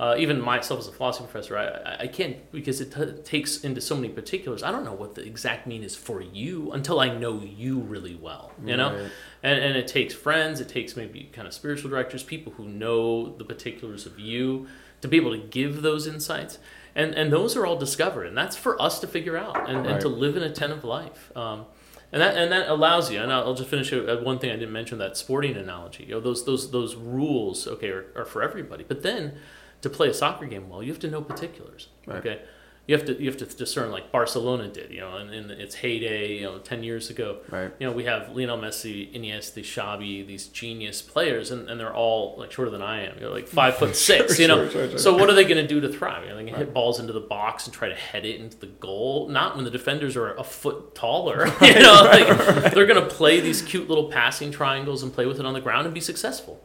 Uh, 0.00 0.14
even 0.18 0.40
myself 0.40 0.80
as 0.80 0.88
a 0.88 0.92
philosophy 0.92 1.26
professor 1.30 1.56
I, 1.56 2.04
I- 2.04 2.06
can't 2.08 2.36
because 2.50 2.80
it 2.80 2.92
t- 2.92 3.22
takes 3.22 3.62
into 3.64 3.80
so 3.80 3.94
many 3.94 4.08
particulars. 4.08 4.62
I 4.62 4.70
don't 4.72 4.84
know 4.84 4.92
what 5.02 5.14
the 5.14 5.22
exact 5.24 5.66
mean 5.66 5.82
is 5.84 5.94
for 5.94 6.20
you 6.20 6.72
until 6.72 6.98
i 7.00 7.08
know 7.22 7.34
you 7.62 7.78
really 7.94 8.16
well 8.16 8.52
you 8.64 8.76
know? 8.76 8.90
Right. 8.94 9.10
and, 9.42 9.58
and 9.66 9.76
it 9.76 9.86
takes 9.86 10.12
friends 10.14 10.60
it 10.60 10.68
takes 10.68 10.96
maybe 10.96 11.30
kind 11.32 11.46
of 11.48 11.54
spiritual 11.54 11.88
directors 11.90 12.22
people 12.22 12.52
who 12.58 12.64
know 12.82 13.34
the 13.36 13.44
particulars 13.44 14.04
of 14.06 14.18
you 14.18 14.66
to 15.00 15.06
be 15.08 15.16
able 15.16 15.30
to 15.30 15.38
give 15.58 15.82
those 15.82 16.08
insights. 16.08 16.58
And 16.96 17.14
and 17.14 17.32
those 17.32 17.54
are 17.56 17.64
all 17.64 17.78
discovered 17.78 18.26
and 18.26 18.36
that's 18.36 18.56
for 18.56 18.72
us 18.82 18.98
to 19.02 19.06
figure 19.06 19.36
out 19.36 19.68
and, 19.70 19.86
and 19.86 20.00
to 20.00 20.08
Right. 20.08 20.18
live 20.24 20.36
an 20.36 20.42
attentive 20.42 20.82
life. 20.82 21.30
Um, 21.36 21.66
and 22.12 22.22
that 22.22 22.36
and 22.36 22.50
that 22.52 22.68
allows 22.68 23.10
you 23.10 23.20
and 23.22 23.32
I'll, 23.32 23.44
I'll 23.48 23.54
just 23.54 23.70
finish 23.70 23.90
with 23.92 24.08
uh, 24.08 24.16
one 24.18 24.38
thing 24.38 24.50
I 24.50 24.54
didn't 24.56 24.72
mention 24.72 24.98
that 24.98 25.16
sporting 25.16 25.56
analogy. 25.56 26.04
You 26.04 26.14
know 26.14 26.20
those 26.20 26.44
those 26.44 26.70
those 26.70 26.94
rules 26.96 27.66
okay 27.66 27.88
are, 27.90 28.06
are 28.16 28.24
for 28.24 28.42
everybody. 28.42 28.84
But 28.86 29.02
then 29.02 29.38
to 29.82 29.90
play 29.90 30.08
a 30.08 30.14
soccer 30.14 30.46
game 30.46 30.68
well 30.68 30.82
you 30.82 30.90
have 30.92 31.00
to 31.00 31.08
know 31.10 31.22
particulars 31.22 31.88
Right. 32.06 32.18
okay 32.18 32.40
you 32.88 32.96
have 32.96 33.06
to 33.06 33.18
you 33.22 33.30
have 33.30 33.38
to 33.38 33.46
discern 33.46 33.92
like 33.92 34.10
Barcelona 34.10 34.68
did 34.68 34.90
you 34.90 35.00
know 35.00 35.16
in, 35.18 35.32
in 35.32 35.50
its 35.52 35.76
heyday 35.76 36.38
you 36.38 36.42
know 36.42 36.58
10 36.58 36.82
years 36.82 37.08
ago 37.08 37.38
right 37.50 37.68
you 37.78 37.86
know, 37.86 37.92
we 37.92 38.04
have 38.04 38.34
Lionel 38.34 38.58
Messi, 38.58 39.12
Iniesta, 39.14 39.62
Xavi, 39.62 40.26
these 40.26 40.48
genius 40.48 41.00
players, 41.00 41.50
and, 41.50 41.68
and 41.68 41.78
they're 41.78 41.94
all 41.94 42.36
like 42.38 42.50
shorter 42.50 42.70
than 42.70 42.82
I 42.82 43.04
am, 43.04 43.14
you 43.16 43.22
know, 43.22 43.30
like 43.30 43.46
five 43.46 43.76
foot 43.76 43.94
six. 44.10 44.36
Sure, 44.36 44.42
you 44.42 44.48
know, 44.48 44.68
sure, 44.68 44.90
sure, 44.90 44.98
so 44.98 45.16
what 45.16 45.30
are 45.30 45.34
they 45.34 45.44
going 45.44 45.56
to 45.56 45.66
do 45.66 45.80
to 45.80 45.88
thrive? 45.88 46.24
You 46.24 46.30
know, 46.30 46.36
they 46.36 46.44
can 46.44 46.54
hit 46.54 46.74
balls 46.74 46.98
into 46.98 47.12
the 47.12 47.20
box 47.20 47.66
and 47.66 47.74
try 47.74 47.88
to 47.88 47.94
head 47.94 48.24
it 48.24 48.40
into 48.40 48.58
the 48.58 48.66
goal. 48.66 49.28
Not 49.28 49.54
when 49.54 49.64
the 49.64 49.70
defenders 49.70 50.16
are 50.16 50.34
a 50.34 50.44
foot 50.44 50.94
taller. 50.94 51.46
you 51.60 51.74
know, 51.74 52.02
like, 52.04 52.72
they're 52.74 52.86
going 52.86 53.02
to 53.02 53.08
play 53.08 53.40
these 53.40 53.62
cute 53.62 53.88
little 53.88 54.10
passing 54.10 54.50
triangles 54.50 55.02
and 55.02 55.12
play 55.12 55.26
with 55.26 55.38
it 55.38 55.46
on 55.46 55.54
the 55.54 55.60
ground 55.60 55.86
and 55.86 55.94
be 55.94 56.00
successful. 56.00 56.64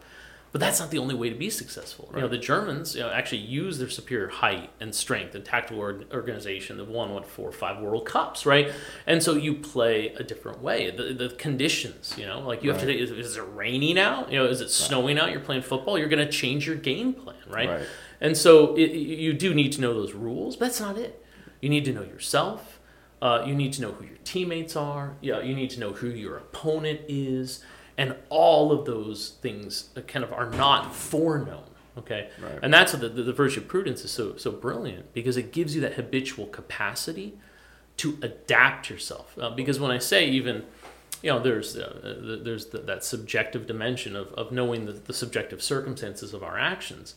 But 0.54 0.62
that's 0.62 0.80
not 0.80 0.92
the 0.92 1.00
only 1.00 1.16
way 1.16 1.30
to 1.32 1.36
be 1.36 1.50
successful. 1.50 2.12
You 2.14 2.22
know, 2.22 2.28
the 2.28 2.38
Germans 2.38 2.96
you 2.96 3.02
know, 3.02 3.10
actually 3.10 3.40
use 3.40 3.80
their 3.80 3.90
superior 3.90 4.28
height 4.28 4.70
and 4.80 4.94
strength 4.94 5.34
and 5.34 5.44
tactical 5.44 5.82
or- 5.82 6.04
organization. 6.14 6.78
They've 6.78 6.88
won 6.88 7.12
what 7.12 7.26
four 7.26 7.50
or 7.50 7.52
five 7.52 7.82
World 7.82 8.06
Cups, 8.06 8.46
right? 8.46 8.72
And 9.08 9.24
so 9.24 9.34
you 9.34 9.56
play 9.56 10.10
a 10.10 10.24
different 10.24 10.62
way. 10.62 10.92
The, 10.92 11.12
the 11.12 11.30
conditions, 11.30 12.14
you 12.20 12.28
know, 12.28 12.40
like 12.42 12.64
you 12.64 12.72
have 12.72 12.80
to. 12.82 12.96
Is, 12.96 13.10
is 13.10 13.36
it 13.36 13.42
raining 13.42 13.98
out? 13.98 14.32
You 14.32 14.38
know, 14.38 14.46
is 14.46 14.62
it 14.62 14.70
snowing 14.70 15.18
out? 15.18 15.32
You're 15.32 15.40
playing 15.40 15.64
football. 15.64 15.98
You're 15.98 16.08
going 16.08 16.24
to 16.24 16.32
change 16.32 16.68
your 16.68 16.76
game 16.76 17.14
plan, 17.14 17.36
right? 17.50 17.70
Right. 17.70 17.88
And 18.22 18.38
so 18.38 18.76
it, 18.76 18.92
you 18.92 19.34
do 19.34 19.56
need 19.56 19.72
to 19.72 19.82
know 19.82 19.96
those 19.96 20.14
rules, 20.14 20.56
but 20.56 20.66
that's 20.66 20.80
not 20.80 21.00
it. 21.00 21.26
You 21.62 21.70
need 21.70 21.86
to 21.86 21.94
know 21.94 22.04
yourself. 22.04 22.80
Uh, 23.24 23.44
you 23.48 23.56
need 23.56 23.74
to 23.74 23.82
know 23.82 23.94
who 23.94 24.06
your 24.06 24.18
teammates 24.24 24.76
are. 24.76 25.16
Yeah, 25.22 25.40
you 25.42 25.56
need 25.56 25.70
to 25.72 25.80
know 25.80 25.94
who 25.94 26.10
your 26.10 26.38
opponent 26.38 27.02
is, 27.08 27.64
and 27.98 28.16
all 28.30 28.72
of 28.72 28.86
those 28.86 29.36
things 29.42 29.90
uh, 29.96 30.02
kind 30.02 30.24
of 30.24 30.34
are 30.34 30.50
not 30.50 30.94
foreknown. 30.96 31.64
Okay, 31.96 32.30
Right. 32.42 32.58
and 32.64 32.74
that's 32.74 32.92
what 32.94 33.02
the, 33.04 33.10
the, 33.10 33.22
the 33.22 33.34
virtue 33.34 33.60
of 33.60 33.68
prudence 33.68 34.04
is 34.04 34.10
so 34.12 34.36
so 34.38 34.52
brilliant 34.52 35.14
because 35.14 35.38
it 35.38 35.52
gives 35.52 35.76
you 35.76 35.82
that 35.82 35.94
habitual 35.94 36.48
capacity 36.48 37.38
to 37.98 38.18
adapt 38.24 38.90
yourself. 38.90 39.38
Uh, 39.40 39.52
because 39.52 39.80
when 39.80 39.92
I 39.92 40.00
say 40.00 40.28
even, 40.28 40.64
you 41.22 41.30
know, 41.30 41.40
there's 41.40 41.78
uh, 41.78 41.82
uh, 42.04 42.44
there's 42.44 42.68
the, 42.68 42.80
that 42.80 43.04
subjective 43.04 43.68
dimension 43.68 44.16
of, 44.16 44.34
of 44.34 44.52
knowing 44.52 44.88
the, 44.88 44.94
the 44.94 45.14
subjective 45.14 45.62
circumstances 45.62 46.34
of 46.34 46.42
our 46.44 46.58
actions, 46.58 47.14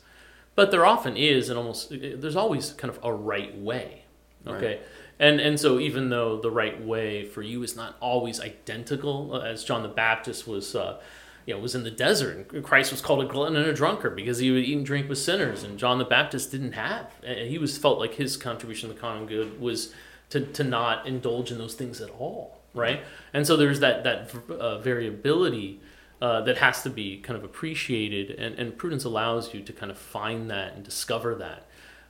but 0.55 0.71
there 0.71 0.85
often 0.85 1.17
is 1.17 1.49
and 1.49 1.57
almost 1.57 1.89
there's 1.91 2.37
always 2.37 2.73
kind 2.75 2.91
of 2.93 3.01
a 3.03 3.13
right 3.13 3.57
way. 3.59 4.03
Okay. 4.47 4.81
And, 5.19 5.41
and 5.41 5.59
so 5.59 5.79
even 5.79 6.11
though 6.11 6.39
the 6.41 6.51
right 6.51 6.83
way 6.85 7.25
for 7.25 7.43
you 7.43 7.63
is 7.63 7.75
not 7.75 7.97
always 8.01 8.41
identical, 8.41 9.35
uh, 9.35 9.41
as 9.41 9.65
John 9.65 9.83
the 9.83 9.89
Baptist 9.89 10.47
was, 10.47 10.75
uh, 10.75 11.01
you 11.47 11.55
know, 11.55 11.61
was 11.61 11.75
in 11.75 11.85
the 11.85 11.91
desert, 11.91 12.53
and 12.53 12.63
Christ 12.63 12.91
was 12.91 13.01
called 13.01 13.25
a 13.25 13.27
glutton 13.27 13.57
and 13.57 13.67
a 13.67 13.73
drunkard 13.73 14.15
because 14.15 14.39
he 14.39 14.51
would 14.51 14.65
eat 14.65 14.77
and 14.77 14.85
drink 14.85 15.09
with 15.09 15.19
sinners, 15.19 15.63
and 15.63 15.79
John 15.79 15.99
the 15.99 16.05
Baptist 16.05 16.51
didn't 16.51 16.73
have. 16.73 17.11
And 17.25 17.49
he 17.49 17.57
was 17.57 17.79
felt 17.79 17.99
like 17.99 18.15
his 18.15 18.37
contribution 18.37 18.89
to 18.89 18.95
the 18.95 19.01
common 19.01 19.27
good 19.27 19.61
was 19.61 19.95
to, 20.31 20.41
to 20.41 20.65
not 20.65 21.07
indulge 21.07 21.51
in 21.51 21.59
those 21.59 21.75
things 21.75 22.01
at 22.01 22.11
all, 22.11 22.61
right? 22.75 23.03
And 23.33 23.47
so 23.47 23.57
there's 23.57 23.81
that 23.81 24.05
that 24.05 24.35
uh, 24.51 24.79
variability 24.79 25.81
uh, 26.21 26.41
that 26.43 26.59
has 26.59 26.83
to 26.83 26.91
be 26.91 27.19
kind 27.19 27.39
of 27.39 27.45
appreciated, 27.45 28.31
and, 28.31 28.59
and 28.59 28.77
prudence 28.77 29.05
allows 29.05 29.55
you 29.55 29.63
to 29.63 29.73
kind 29.73 29.91
of 29.91 29.99
find 29.99 30.51
that 30.51 30.75
and 30.75 30.85
discover 30.85 31.35
that. 31.37 31.67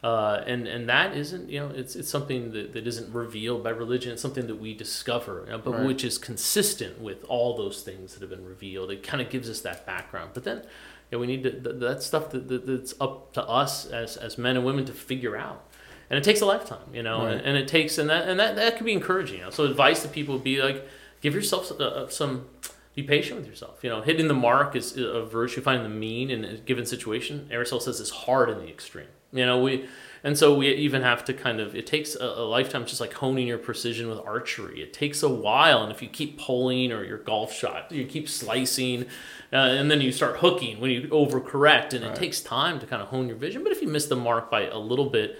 Uh, 0.07 0.44
and 0.52 0.68
and 0.74 0.82
that 0.88 1.16
isn't 1.22 1.44
you 1.54 1.59
know 1.61 1.68
it's 1.80 1.96
it's 2.00 2.09
something 2.16 2.52
that, 2.54 2.66
that 2.74 2.84
isn't 2.86 3.09
revealed 3.24 3.61
by 3.66 3.70
religion. 3.84 4.12
It's 4.12 4.22
something 4.26 4.46
that 4.46 4.59
we 4.66 4.70
discover, 4.86 5.34
but 5.64 5.72
Right. 5.72 5.86
which 5.88 6.02
is 6.11 6.16
consistent 6.30 6.94
with 7.09 7.20
all 7.34 7.57
those 7.62 7.78
things 7.88 8.07
that 8.12 8.20
have 8.24 8.30
been 8.36 8.44
revealed. 8.54 8.90
It 8.96 9.02
kind 9.11 9.20
of 9.24 9.28
gives 9.34 9.48
us 9.54 9.61
that 9.68 9.78
background. 9.92 10.30
But 10.36 10.44
then, 10.44 10.59
you 10.59 11.12
know, 11.12 11.18
we 11.18 11.26
need 11.32 11.42
to 11.48 11.50
th- 11.64 11.76
that's 11.84 12.04
stuff 12.12 12.24
that, 12.32 12.46
that 12.50 12.62
that's 12.70 12.94
up 13.00 13.14
to 13.32 13.42
us 13.62 13.72
as 14.02 14.16
as 14.26 14.32
men 14.38 14.54
and 14.57 14.64
women 14.64 14.84
to 14.84 14.92
figure 14.92 15.36
out. 15.36 15.61
And 16.09 16.16
it 16.20 16.22
takes 16.30 16.40
a 16.40 16.46
lifetime, 16.54 16.88
you 16.98 17.02
know, 17.02 17.18
Right. 17.24 17.32
and, 17.32 17.40
and 17.48 17.54
it 17.62 17.66
takes 17.66 17.92
and 17.98 18.09
that 18.12 18.28
and 18.28 18.38
that 18.38 18.54
that 18.61 18.76
can 18.76 18.86
be 18.86 18.92
encouraging. 19.00 19.38
You 19.38 19.44
know? 19.46 19.50
So 19.59 19.64
advice 19.64 20.02
to 20.02 20.09
people 20.09 20.32
would 20.36 20.44
be 20.44 20.62
like, 20.68 20.86
give 21.20 21.34
yourself 21.34 21.62
uh, 21.72 21.84
uh, 21.84 22.09
some. 22.09 22.34
Be 22.94 23.02
patient 23.02 23.40
with 23.40 23.48
yourself. 23.48 23.76
You 23.84 23.90
know, 23.90 24.00
hitting 24.02 24.28
the 24.28 24.40
mark 24.50 24.74
is 24.76 24.96
a 24.96 25.22
virtue. 25.38 25.61
Finding 25.62 25.82
the 25.90 25.98
mean 26.07 26.30
in 26.30 26.44
a 26.44 26.54
given 26.70 26.86
situation, 26.86 27.34
Aristotle 27.50 27.80
says, 27.80 27.98
is 28.00 28.11
hard 28.24 28.48
in 28.48 28.59
the 28.59 28.68
extreme. 28.76 29.09
You 29.37 29.47
know, 29.47 29.61
we 29.61 29.87
and 30.24 30.37
so 30.37 30.55
we 30.55 30.68
even 30.68 31.03
have 31.03 31.24
to 31.26 31.32
kind 31.32 31.61
of. 31.61 31.76
It 31.76 31.87
takes 31.87 32.16
a, 32.16 32.24
a 32.24 32.45
lifetime, 32.45 32.84
just 32.84 33.01
like 33.01 33.12
honing 33.12 33.47
your 33.47 33.59
precision 33.59 34.09
with 34.09 34.18
archery. 34.18 34.82
It 34.82 34.93
takes 34.93 35.22
a 35.22 35.28
while, 35.28 35.82
and 35.82 35.93
if 35.93 36.03
you 36.03 36.09
keep 36.09 36.39
pulling 36.39 36.91
or 36.91 37.05
your 37.05 37.18
golf 37.18 37.53
shot, 37.53 37.93
you 37.93 38.05
keep 38.07 38.28
slicing, 38.28 39.05
uh, 39.53 39.57
and 39.57 39.91
then 39.91 40.01
you 40.01 40.11
start 40.11 40.39
hooking 40.39 40.80
when 40.80 40.91
you 40.91 41.03
overcorrect, 41.09 41.93
and 41.93 42.05
it 42.05 42.16
takes 42.16 42.41
time 42.41 42.80
to 42.80 42.87
kind 42.87 43.01
of 43.03 43.09
hone 43.09 43.28
your 43.28 43.37
vision. 43.37 43.62
But 43.62 43.70
if 43.70 43.80
you 43.82 43.89
miss 43.89 44.07
the 44.07 44.16
mark 44.16 44.51
by 44.51 44.62
a 44.66 44.78
little 44.78 45.11
bit, 45.11 45.39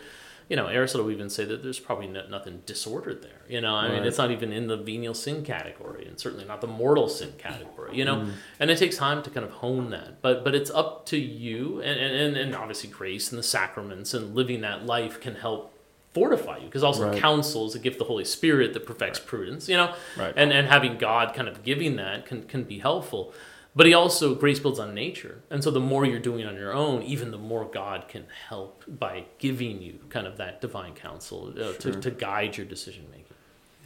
you 0.49 0.55
know, 0.57 0.67
Aristotle 0.69 1.07
would 1.07 1.15
even 1.15 1.29
say 1.29 1.45
that 1.45 1.63
there's 1.65 1.81
probably 1.81 2.07
no, 2.07 2.25
nothing 2.29 2.63
disordered 2.67 3.21
there. 3.23 3.43
You 3.49 3.61
know, 3.61 3.75
I 3.75 3.89
mean, 3.91 4.05
it's 4.05 4.19
not 4.19 4.31
even 4.31 4.53
in 4.53 4.69
the 4.69 4.77
venial 4.77 5.15
sin 5.15 5.43
category, 5.43 6.07
and 6.07 6.19
certainly 6.21 6.45
not 6.45 6.61
the 6.61 6.69
mortal 6.69 7.09
sin 7.09 7.33
category. 7.37 7.97
You 7.97 8.05
know, 8.05 8.17
Mm. 8.17 8.31
and 8.61 8.71
it 8.71 8.79
takes 8.79 8.97
time 8.97 9.23
to 9.25 9.31
kind 9.31 9.45
of 9.45 9.53
hone 9.53 9.91
that. 9.91 10.23
But 10.23 10.45
but 10.45 10.55
it's 10.55 10.71
up 10.71 11.07
to 11.07 11.17
you, 11.19 11.81
and 11.83 11.99
and, 12.01 12.37
and 12.37 12.55
obviously 12.55 12.91
grace 12.91 13.31
and 13.33 13.39
the 13.39 13.43
sacraments 13.43 14.15
and 14.15 14.35
living 14.35 14.61
that 14.61 14.87
life 14.87 15.21
can 15.21 15.35
help 15.35 15.73
fortify 16.15 16.57
you 16.59 16.65
because 16.67 16.83
also 16.83 17.09
Right. 17.11 17.19
counsel 17.21 17.67
is 17.67 17.75
a 17.75 17.79
gift 17.79 17.97
of 17.97 17.99
the 18.01 18.05
Holy 18.05 18.25
Spirit 18.25 18.73
that 18.73 18.87
perfects 18.87 19.19
prudence. 19.19 19.69
You 19.69 19.77
know, 19.77 19.95
Right. 20.17 20.33
and 20.37 20.53
and 20.53 20.69
having 20.69 20.97
God 20.97 21.35
kind 21.35 21.49
of 21.49 21.63
giving 21.63 21.97
that 21.97 22.25
can 22.27 22.45
can 22.45 22.63
be 22.65 22.79
helpful. 22.79 23.35
But 23.77 23.85
he 23.85 23.93
also 23.93 24.35
grace 24.35 24.59
builds 24.59 24.79
on 24.79 24.95
nature, 24.95 25.43
and 25.51 25.63
so 25.63 25.71
the 25.71 25.81
more 25.81 26.07
you're 26.07 26.19
doing 26.19 26.47
on 26.47 26.57
your 26.57 26.73
own, 26.73 27.03
even 27.03 27.31
the 27.31 27.37
more 27.37 27.67
God 27.67 28.09
can 28.09 28.25
help 28.49 28.83
by 28.89 29.27
giving 29.39 29.83
you 29.83 30.01
kind 30.09 30.27
of 30.27 30.39
that 30.39 30.63
divine 30.63 30.95
counsel 30.95 31.53
uh, 31.61 31.75
to, 31.75 31.93
to 32.01 32.11
guide 32.11 32.57
your 32.57 32.65
decision 32.65 33.07
making. 33.11 33.26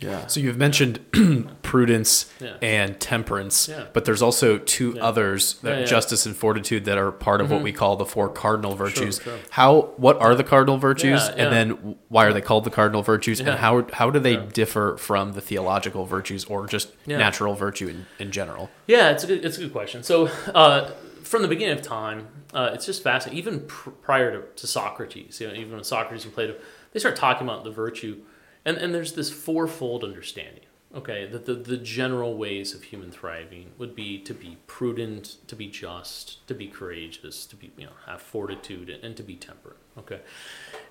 Yeah. 0.01 0.27
So 0.27 0.41
you've 0.41 0.57
mentioned 0.57 0.99
prudence 1.63 2.31
Yeah. 2.41 2.57
and 2.63 2.99
temperance, 3.01 3.69
Yeah. 3.69 3.85
but 3.93 4.05
there's 4.05 4.23
also 4.23 4.59
two 4.59 4.95
Yeah. 4.97 5.05
others, 5.05 5.55
that 5.63 5.87
justice 5.87 6.27
and 6.27 6.37
fortitude, 6.37 6.85
that 6.87 6.99
are 6.99 7.13
part 7.13 7.41
of 7.41 7.51
what 7.51 7.63
we 7.63 7.73
call 7.73 7.97
the 7.97 8.07
four 8.07 8.29
cardinal 8.29 8.75
virtues. 8.75 9.21
sure. 9.23 9.39
How? 9.51 9.93
What 9.97 10.21
are 10.21 10.35
the 10.35 10.45
cardinal 10.45 10.79
virtues, 10.79 11.29
and 11.29 11.53
then 11.53 11.97
why 12.09 12.25
are 12.27 12.33
they 12.33 12.41
called 12.41 12.65
the 12.65 12.71
cardinal 12.71 13.03
virtues, 13.03 13.41
and 13.41 13.51
how 13.51 13.87
how 13.93 14.11
do 14.11 14.19
they 14.19 14.37
differ 14.37 14.97
from 14.97 15.33
the 15.35 15.41
theological 15.41 16.07
virtues 16.07 16.45
or 16.47 16.67
just 16.67 16.89
natural 17.07 17.55
virtue 17.55 17.89
in, 17.89 18.07
in 18.19 18.31
general? 18.33 18.71
Yeah, 18.87 19.11
it's 19.11 19.25
a 19.25 19.27
good, 19.27 19.45
it's 19.45 19.57
a 19.59 19.61
good 19.61 19.73
question. 19.73 20.03
So, 20.03 20.27
uh, 20.55 20.91
from 21.23 21.43
the 21.43 21.49
beginning 21.49 21.77
of 21.79 21.83
time, 21.83 22.27
uh, 22.55 22.71
it's 22.75 22.87
just 22.87 23.03
fascinating. 23.03 23.39
Even 23.39 23.61
pr- 23.67 23.91
prior 23.91 24.33
to, 24.33 24.47
to 24.61 24.67
Socrates, 24.67 25.41
you 25.41 25.49
know, 25.49 25.55
even 25.55 25.73
when 25.75 25.85
Socrates 25.85 26.25
and 26.25 26.35
Plato, 26.35 26.55
they 26.93 26.99
start 26.99 27.15
talking 27.17 27.47
about 27.47 27.63
the 27.65 27.71
virtue, 27.71 28.17
and, 28.65 28.77
and 28.77 28.95
there's 28.95 29.15
this 29.15 29.31
fourfold 29.31 30.05
understanding. 30.05 30.65
Okay, 30.93 31.25
that 31.27 31.47
the, 31.47 31.55
the 31.55 31.77
general 31.77 32.37
ways 32.37 32.75
of 32.75 32.83
human 32.83 33.13
thriving 33.13 33.71
would 33.79 33.95
be 33.95 34.19
to 34.23 34.35
be 34.35 34.59
prudent, 34.67 35.37
to 35.47 35.55
be 35.55 35.69
just, 35.69 36.45
to 36.49 36.55
be 36.55 36.67
courageous, 36.67 37.47
to 37.47 37.55
be 37.55 37.71
you 37.77 37.87
know 37.87 37.93
have 38.07 38.21
fortitude, 38.21 38.91
and, 38.91 39.05
and 39.05 39.17
to 39.17 39.23
be 39.23 39.37
temperate. 39.37 39.77
Okay, 39.97 40.19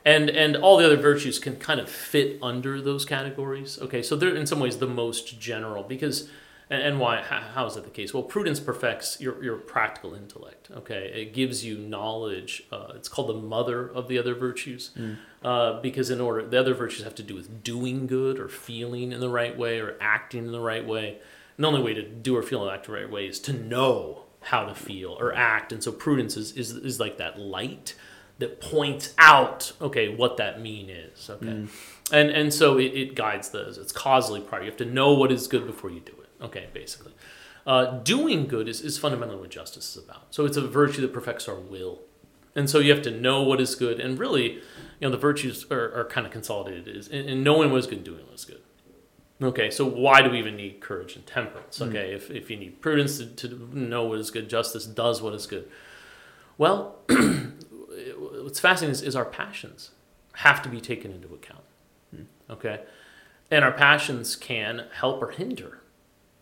and 0.06 0.30
and 0.30 0.56
all 0.56 0.78
the 0.78 0.86
other 0.86 0.96
virtues 0.96 1.38
can 1.38 1.58
kind 1.58 1.82
of 1.82 1.90
fit 1.90 2.40
under 2.42 2.80
those 2.82 3.04
categories. 3.04 3.78
Okay, 3.82 4.02
so 4.02 4.16
they're 4.16 4.34
in 4.34 4.48
some 4.48 4.62
ways 4.62 4.78
the 4.78 4.88
most 4.88 5.38
general 5.38 5.84
because 5.84 6.30
and, 6.70 6.82
and 6.82 7.00
why 7.00 7.22
how, 7.22 7.40
how 7.40 7.66
is 7.66 7.76
that 7.76 7.84
the 7.84 7.90
case? 7.90 8.14
Well 8.14 8.24
prudence 8.24 8.60
perfects 8.60 9.20
your, 9.20 9.44
your 9.44 9.58
practical 9.58 10.14
intellect 10.14 10.70
okay? 10.72 11.12
It 11.16 11.34
gives 11.34 11.66
you 11.66 11.78
knowledge 11.78 12.64
uh, 12.72 12.94
it's 12.96 13.10
called 13.10 13.30
the 13.30 13.34
mother 13.34 13.88
of 13.88 14.08
the 14.08 14.18
other 14.18 14.36
virtues 14.36 14.92
uh, 15.44 15.80
because 15.82 16.10
in 16.10 16.22
order 16.22 16.48
the 16.48 16.60
other 16.60 16.74
virtues 16.74 17.04
have 17.04 17.16
to 17.16 17.24
do 17.24 17.36
with 17.36 17.64
doing 17.64 18.08
good 18.08 18.40
or 18.40 18.48
feeling 18.48 19.12
in 19.12 19.20
the 19.20 19.30
right 19.30 19.58
way 19.58 19.80
or 19.80 19.96
acting 20.02 20.46
in 20.46 20.52
the 20.52 20.60
right 20.60 20.86
way. 20.86 21.20
And 21.58 21.64
the 21.64 21.68
only 21.68 21.82
way 21.82 21.94
to 21.94 22.04
do 22.04 22.38
or 22.38 22.44
feel 22.44 22.62
and 22.64 22.72
act 22.72 22.86
the 22.86 22.94
right 22.94 23.10
way 23.10 23.28
is 23.28 23.40
to 23.42 23.54
know 23.54 24.24
how 24.42 24.66
to 24.66 24.74
feel 24.74 25.18
or 25.20 25.34
act. 25.34 25.74
And 25.74 25.84
so 25.84 25.92
prudence 25.92 26.38
is, 26.38 26.54
is, 26.54 26.72
is 26.72 27.00
like 27.00 27.18
that 27.18 27.38
light 27.38 27.96
that 28.38 28.62
points 28.62 29.14
out 29.18 29.74
okay 29.82 30.16
what 30.16 30.38
that 30.38 30.62
mean 30.62 30.90
is 30.90 31.30
okay? 31.30 31.46
And 32.12 32.30
and 32.32 32.54
so 32.54 32.78
it, 32.78 32.94
it 32.96 33.16
guides 33.16 33.50
those 33.50 33.78
it's 33.78 33.92
causally 33.92 34.40
prior 34.42 34.62
you 34.62 34.68
have 34.68 34.78
to 34.78 34.86
know 34.86 35.14
what 35.14 35.32
is 35.32 35.48
good 35.48 35.66
before 35.68 35.90
you 35.90 36.00
do 36.00 36.14
it 36.14 36.19
okay 36.42 36.68
basically. 36.74 37.14
Uh, 37.66 38.00
doing 38.00 38.48
good 38.48 38.68
is, 38.68 38.82
is 38.82 38.98
fundamentally 38.98 39.40
what 39.40 39.50
justice 39.50 39.96
is 39.96 40.04
about. 40.04 40.34
So 40.34 40.46
it's 40.46 40.58
a 40.58 40.68
virtue 40.68 41.02
that 41.02 41.14
perfects 41.14 41.48
our 41.48 41.60
will. 41.60 42.00
And 42.56 42.70
so 42.70 42.80
you 42.80 42.92
have 42.92 43.04
to 43.04 43.12
know 43.12 43.44
what 43.44 43.62
is 43.62 43.76
good 43.76 44.00
and 44.00 44.18
really 44.18 44.54
you 44.54 44.62
know 45.02 45.12
the 45.12 45.18
virtues 45.18 45.66
are, 45.70 45.94
are 45.94 46.06
kind 46.06 46.26
of 46.26 46.34
consolidated. 46.34 46.88
Is 46.88 47.08
in, 47.08 47.28
in 47.30 47.44
knowing 47.44 47.72
what 47.72 47.80
is 47.80 47.88
good 47.88 48.00
and 48.00 48.06
doing 48.06 48.26
what 48.26 48.36
is 48.36 48.46
good. 48.46 48.62
Okay 49.42 49.70
so 49.70 49.86
why 49.86 50.22
do 50.22 50.30
we 50.30 50.40
even 50.40 50.56
need 50.56 50.80
courage 50.80 51.16
and 51.16 51.26
temperance? 51.26 51.82
Okay 51.82 52.14
if, 52.14 52.32
if 52.32 52.50
you 52.50 52.58
need 52.58 52.82
prudence 52.82 53.18
to, 53.20 53.26
to 53.28 53.78
know 53.78 54.06
what 54.06 54.20
is 54.20 54.32
good 54.32 54.50
justice 54.50 54.86
does 54.86 55.22
what 55.22 55.34
is 55.34 55.46
good. 55.46 55.70
Well 56.58 57.00
what's 58.18 58.60
fascinating 58.60 58.94
is, 58.94 59.02
is 59.02 59.16
our 59.16 59.26
passions 59.26 59.92
have 60.34 60.62
to 60.62 60.70
be 60.70 60.80
taken 60.80 61.12
into 61.12 61.34
account. 61.34 61.64
Okay? 62.50 62.82
And 63.52 63.64
our 63.64 63.72
passions 63.72 64.36
can 64.36 64.86
help 64.94 65.22
or 65.22 65.32
hinder 65.32 65.79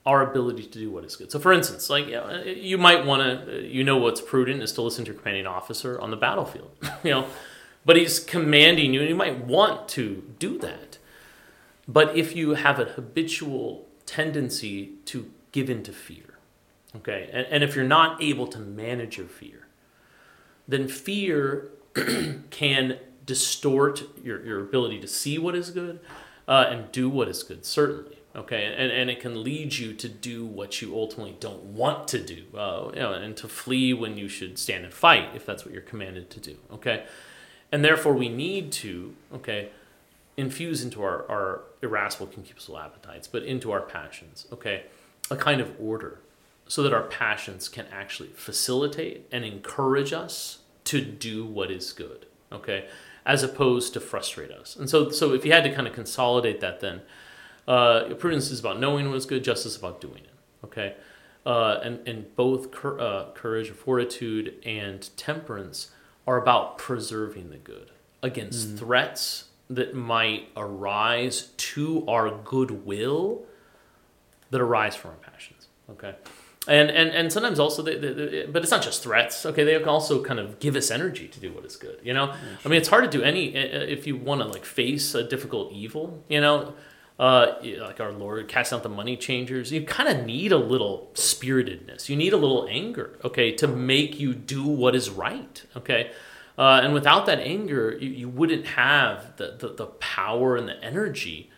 our 0.08 0.28
ability 0.28 0.64
to 0.64 0.80
do 0.80 0.90
what 0.90 1.04
is 1.04 1.18
good. 1.18 1.30
So 1.32 1.38
for 1.38 1.52
instance 1.52 1.90
like 1.90 2.06
you, 2.08 2.14
know, 2.14 2.42
you 2.44 2.78
might 2.78 3.06
want 3.06 3.46
to 3.46 3.68
you 3.68 3.84
know 3.84 3.98
what's 3.98 4.22
prudent 4.22 4.64
is 4.64 4.72
to 4.74 4.82
listen 4.82 5.04
to 5.06 5.12
your 5.12 5.20
commanding 5.20 5.46
officer 5.46 6.00
on 6.00 6.12
the 6.12 6.18
battlefield 6.18 6.72
you 7.04 7.12
know? 7.12 7.28
But 7.86 7.98
he's 7.98 8.20
commanding 8.20 8.94
you 8.94 9.02
and 9.02 9.10
you 9.10 9.16
might 9.16 9.46
want 9.46 9.88
to 9.90 10.24
do 10.40 10.58
that. 10.60 10.98
But 11.88 12.18
if 12.18 12.36
you 12.36 12.56
have 12.56 12.80
a 12.80 12.86
habitual 12.86 13.88
tendency 14.06 14.94
to 15.06 15.30
give 15.52 15.70
in 15.70 15.84
to 15.84 15.92
fear 15.92 16.40
okay? 16.96 17.30
And, 17.34 17.46
and 17.48 17.64
if 17.64 17.76
you're 17.76 17.86
not 17.86 18.24
able 18.24 18.48
to 18.48 18.60
manage 18.60 19.18
your 19.18 19.28
fear 19.28 19.68
then 20.70 20.88
fear 20.88 21.70
can 22.50 22.98
distort 23.26 24.04
your, 24.24 24.44
your 24.46 24.62
ability 24.62 25.00
to 25.02 25.08
see 25.08 25.38
what 25.38 25.54
is 25.54 25.70
good 25.70 26.00
uh, 26.48 26.66
and 26.70 26.92
do 26.92 27.10
what 27.10 27.28
is 27.28 27.44
good, 27.44 27.66
certainly. 27.66 28.17
Okay, 28.38 28.66
and, 28.66 28.92
and 28.92 29.10
it 29.10 29.20
can 29.20 29.44
lead 29.44 29.76
you 29.76 29.94
to 29.94 30.08
do 30.08 30.46
what 30.46 30.80
you 30.80 30.96
ultimately 30.96 31.36
don't 31.40 31.64
want 31.64 32.08
to 32.10 32.20
do, 32.20 32.44
uh, 32.56 32.92
you 32.94 33.00
know, 33.00 33.14
and 33.14 33.36
to 33.38 33.48
flee 33.48 33.96
when 33.96 34.16
you 34.16 34.28
should 34.28 34.60
stand 34.60 34.86
and 34.86 34.94
fight 34.94 35.30
if 35.34 35.44
that's 35.44 35.66
what 35.66 35.74
you're 35.74 35.82
commanded 35.82 36.30
to 36.30 36.40
do. 36.40 36.56
Okay, 36.72 37.06
and 37.72 37.84
therefore 37.84 38.14
we 38.14 38.30
need 38.30 38.72
to 38.74 39.16
okay 39.34 39.70
infuse 40.38 40.84
into 40.84 41.02
our, 41.02 41.28
our 41.32 41.62
irascible 41.82 42.28
concupiscible 42.28 42.80
appetites, 42.80 43.28
but 43.28 43.42
into 43.42 43.72
our 43.72 43.82
passions. 43.82 44.46
Okay, 44.54 44.84
a 45.30 45.36
kind 45.36 45.60
of 45.60 45.74
order 45.80 46.20
so 46.68 46.84
that 46.84 46.94
our 46.94 47.04
passions 47.04 47.70
can 47.70 47.86
actually 47.92 48.30
facilitate 48.30 49.28
and 49.32 49.46
encourage 49.46 50.14
us 50.14 50.60
to 50.84 51.02
do 51.02 51.46
what 51.46 51.72
is 51.72 51.92
good 51.92 52.26
okay 52.52 52.88
as 53.26 53.44
opposed 53.44 53.94
to 53.94 54.00
frustrate 54.00 54.52
us 54.52 54.76
and 54.76 54.90
so 54.90 55.10
so 55.10 55.34
if 55.34 55.46
you 55.46 55.52
had 55.52 55.64
to 55.64 55.74
kind 55.74 55.88
of 55.88 55.94
consolidate 55.94 56.62
that 56.62 56.80
then 56.80 57.02
uh, 57.68 58.14
prudence 58.16 58.50
is 58.52 58.60
about 58.60 58.80
knowing 58.80 59.08
what 59.08 59.16
is 59.18 59.26
good 59.26 59.44
justice 59.44 59.74
is 59.74 59.78
about 59.78 60.00
doing 60.02 60.24
it 60.24 60.66
okay 60.66 60.96
uh, 61.46 61.80
and 61.84 62.08
and 62.08 62.36
both 62.36 62.72
cur- 62.72 63.00
uh, 63.00 63.32
courage 63.34 63.70
fortitude 63.72 64.56
and 64.66 65.10
temperance 65.18 65.92
are 66.26 66.38
about 66.42 66.78
preserving 66.78 67.50
the 67.50 67.58
good 67.58 67.92
against 68.22 68.76
threats 68.78 69.46
that 69.70 69.94
might 69.94 70.50
arise 70.58 71.52
to 71.58 72.06
our 72.08 72.30
goodwill 72.44 73.44
that 74.50 74.62
arise 74.62 74.96
from 74.96 75.12
our 75.12 75.18
passions. 75.18 75.68
Okay. 75.90 76.16
And, 76.68 76.90
and, 76.90 77.10
and 77.12 77.32
sometimes 77.32 77.60
also, 77.60 77.82
they, 77.82 77.98
they, 77.98 78.12
they- 78.14 78.46
but 78.46 78.62
it's 78.62 78.72
not 78.72 78.82
just 78.82 79.04
threats. 79.04 79.46
Okay, 79.46 79.64
they 79.64 79.78
can 79.80 79.88
also 79.88 80.22
kind 80.24 80.40
of 80.40 80.60
give 80.60 80.76
us 80.76 80.92
energy 80.92 81.28
to 81.30 81.40
do 81.40 81.52
what 81.54 81.64
is 81.66 81.76
good. 81.78 82.00
You 82.04 82.14
know, 82.14 82.34
I 82.66 82.68
mean, 82.68 82.78
it's 82.80 82.90
hard 82.90 83.10
to 83.10 83.18
do 83.18 83.24
any 83.24 83.56
uh, 83.56 83.60
if 83.80 84.06
you 84.08 84.18
want 84.18 84.42
to 84.42 84.48
like 84.48 84.66
face 84.66 85.14
a 85.16 85.24
difficult 85.24 85.72
evil. 85.72 86.24
You 86.28 86.42
know, 86.42 86.74
uh, 87.20 87.54
like 87.80 88.00
our 88.00 88.12
Lord 88.12 88.48
cast 88.48 88.72
out 88.74 88.84
the 88.84 88.90
money 88.90 89.18
changers. 89.18 89.72
You 89.72 89.84
kind 89.84 90.10
of 90.10 90.26
need 90.26 90.52
a 90.52 90.58
little 90.58 91.12
spiritedness. 91.16 92.10
You 92.10 92.16
need 92.16 92.34
a 92.34 92.38
little 92.38 92.68
anger. 92.70 93.18
Okay, 93.24 93.52
to 93.54 93.68
make 93.68 94.20
you 94.20 94.34
do 94.34 94.64
what 94.64 94.96
is 94.96 95.10
right. 95.10 95.64
Okay. 95.76 96.12
Uh, 96.58 96.82
and 96.84 96.92
without 96.92 97.28
that 97.28 97.40
anger, 97.40 97.96
you, 98.00 98.10
you 98.10 98.28
wouldn't 98.28 98.66
have 98.66 99.38
the, 99.38 99.56
the, 99.60 99.68
the 99.70 99.86
power 99.86 100.58
and 100.58 100.68
the 100.68 100.84
energy 100.84 101.52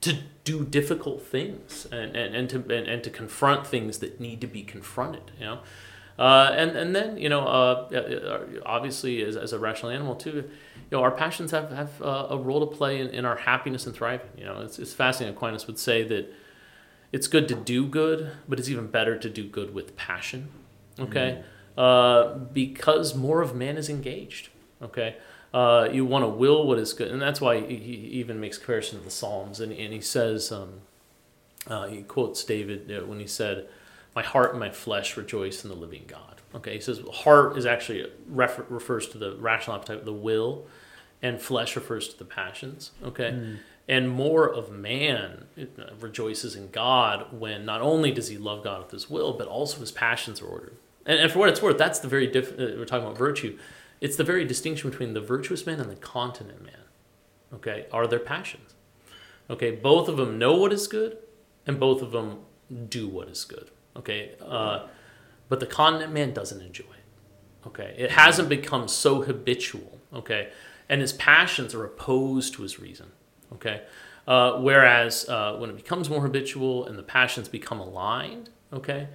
to 0.00 0.18
do 0.44 0.64
difficult 0.64 1.22
things 1.22 1.86
and, 1.90 2.16
and, 2.16 2.34
and 2.34 2.50
to 2.50 2.56
and, 2.56 2.86
and 2.86 3.02
to 3.02 3.10
confront 3.10 3.66
things 3.66 3.98
that 3.98 4.20
need 4.20 4.40
to 4.40 4.46
be 4.46 4.62
confronted 4.62 5.32
you 5.38 5.44
know 5.44 5.58
uh, 6.18 6.52
and 6.56 6.70
and 6.76 6.94
then 6.94 7.18
you 7.18 7.28
know 7.28 7.40
uh, 7.40 7.88
uh, 7.94 8.60
obviously 8.64 9.22
as, 9.22 9.36
as 9.36 9.52
a 9.52 9.58
rational 9.58 9.90
animal 9.90 10.14
too 10.14 10.30
you 10.32 10.44
know 10.92 11.02
our 11.02 11.10
passions 11.10 11.50
have, 11.50 11.70
have 11.70 12.02
uh, 12.02 12.28
a 12.30 12.38
role 12.38 12.66
to 12.66 12.76
play 12.76 13.00
in, 13.00 13.08
in 13.08 13.24
our 13.24 13.36
happiness 13.36 13.86
and 13.86 13.94
thriving. 13.94 14.28
You 14.36 14.44
know 14.44 14.60
it's, 14.60 14.78
it's 14.78 14.94
fascinating. 14.94 15.36
Aquinas 15.36 15.66
would 15.66 15.78
say 15.78 16.02
that 16.04 16.32
it's 17.12 17.26
good 17.26 17.48
to 17.48 17.54
do 17.54 17.86
good 17.86 18.32
but 18.48 18.58
it's 18.58 18.68
even 18.68 18.86
better 18.86 19.16
to 19.18 19.28
do 19.28 19.44
good 19.44 19.74
with 19.74 19.96
passion. 19.96 20.48
Okay? 20.98 21.42
Uh, 21.76 22.34
because 22.52 23.14
more 23.14 23.42
of 23.42 23.54
man 23.54 23.76
is 23.76 23.88
engaged. 23.88 24.48
Okay? 24.80 25.16
Uh, 25.52 25.88
you 25.90 26.04
want 26.04 26.22
to 26.24 26.28
will 26.28 26.66
what 26.66 26.78
is 26.78 26.92
good, 26.92 27.10
and 27.10 27.22
that's 27.22 27.40
why 27.40 27.60
he, 27.60 27.76
he 27.76 27.92
even 27.92 28.38
makes 28.40 28.58
comparison 28.58 28.98
to 28.98 29.04
the 29.04 29.10
Psalms, 29.10 29.60
and, 29.60 29.72
and 29.72 29.92
he 29.92 30.00
says, 30.00 30.52
um, 30.52 30.80
uh, 31.66 31.86
he 31.86 32.02
quotes 32.02 32.44
David 32.44 32.92
uh, 32.92 33.06
when 33.06 33.20
he 33.20 33.26
said, 33.26 33.66
"My 34.16 34.22
heart 34.22 34.50
and 34.50 34.58
my 34.58 34.70
flesh 34.70 35.16
rejoice 35.16 35.62
in 35.62 35.70
the 35.70 35.76
living 35.76 36.04
God." 36.08 36.40
Okay, 36.54 36.74
he 36.74 36.80
says 36.80 37.00
heart 37.12 37.56
is 37.56 37.66
actually 37.66 38.10
refer- 38.28 38.66
refers 38.68 39.06
to 39.10 39.18
the 39.18 39.36
rational 39.36 39.76
appetite, 39.76 40.04
the 40.04 40.12
will, 40.12 40.66
and 41.22 41.40
flesh 41.40 41.76
refers 41.76 42.08
to 42.08 42.18
the 42.18 42.24
passions. 42.24 42.90
Okay, 43.04 43.56
and 43.88 44.08
more 44.10 44.48
of 44.52 44.70
man 44.72 45.46
uh, 45.60 45.94
rejoices 46.00 46.56
in 46.56 46.70
God 46.70 47.26
when 47.38 47.64
not 47.64 47.80
only 47.82 48.10
does 48.10 48.28
he 48.28 48.38
love 48.38 48.64
God 48.64 48.82
with 48.82 48.90
his 48.90 49.08
will, 49.08 49.32
but 49.34 49.46
also 49.46 49.78
his 49.80 49.92
passions 49.92 50.40
are 50.40 50.46
ordered. 50.46 50.76
And, 51.04 51.20
and 51.20 51.30
for 51.30 51.38
what 51.38 51.48
it's 51.50 51.62
worth, 51.62 51.78
that's 51.78 52.00
the 52.00 52.08
very 52.08 52.26
diff- 52.26 52.58
uh, 52.58 52.74
we're 52.78 52.84
talking 52.84 53.06
about 53.06 53.18
virtue. 53.18 53.58
It's 54.00 54.16
the 54.16 54.24
very 54.24 54.44
distinction 54.44 54.90
between 54.90 55.14
the 55.14 55.20
virtuous 55.20 55.66
man 55.66 55.78
and 55.80 55.90
the 55.90 55.96
continent 55.96 56.62
man. 56.64 56.84
okay, 57.54 57.86
are 57.92 58.06
their 58.06 58.18
passions. 58.18 58.74
Okay, 59.48 59.70
both 59.70 60.08
of 60.08 60.16
them 60.16 60.38
know 60.38 60.54
what 60.56 60.72
is 60.72 60.88
good, 60.88 61.18
and 61.66 61.78
both 61.78 62.02
of 62.02 62.10
them 62.10 62.40
do 62.88 63.06
what 63.08 63.28
is 63.28 63.44
good. 63.44 63.70
Okay, 63.96 64.32
uh, 64.44 64.86
but 65.48 65.60
the 65.60 65.66
continent 65.66 66.12
man 66.12 66.32
doesn't 66.32 66.60
enjoy 66.60 66.84
it. 66.84 67.66
Okay, 67.66 67.94
it 67.98 68.10
hasn't 68.10 68.48
become 68.48 68.88
so 68.88 69.22
habitual. 69.22 69.98
Okay, 70.12 70.50
and 70.88 71.00
his 71.00 71.12
passions 71.12 71.74
are 71.74 71.84
opposed 71.84 72.54
to 72.54 72.62
his 72.62 72.78
reason. 72.78 73.12
Okay, 73.52 73.82
uh, 74.26 74.52
whereas 74.52 75.28
uh, 75.28 75.56
when 75.56 75.70
it 75.70 75.76
becomes 75.76 76.10
more 76.10 76.22
habitual 76.22 76.86
and 76.86 76.98
the 76.98 77.02
passions 77.02 77.48
become 77.48 77.80
aligned, 77.80 78.50
okay, 78.72 79.08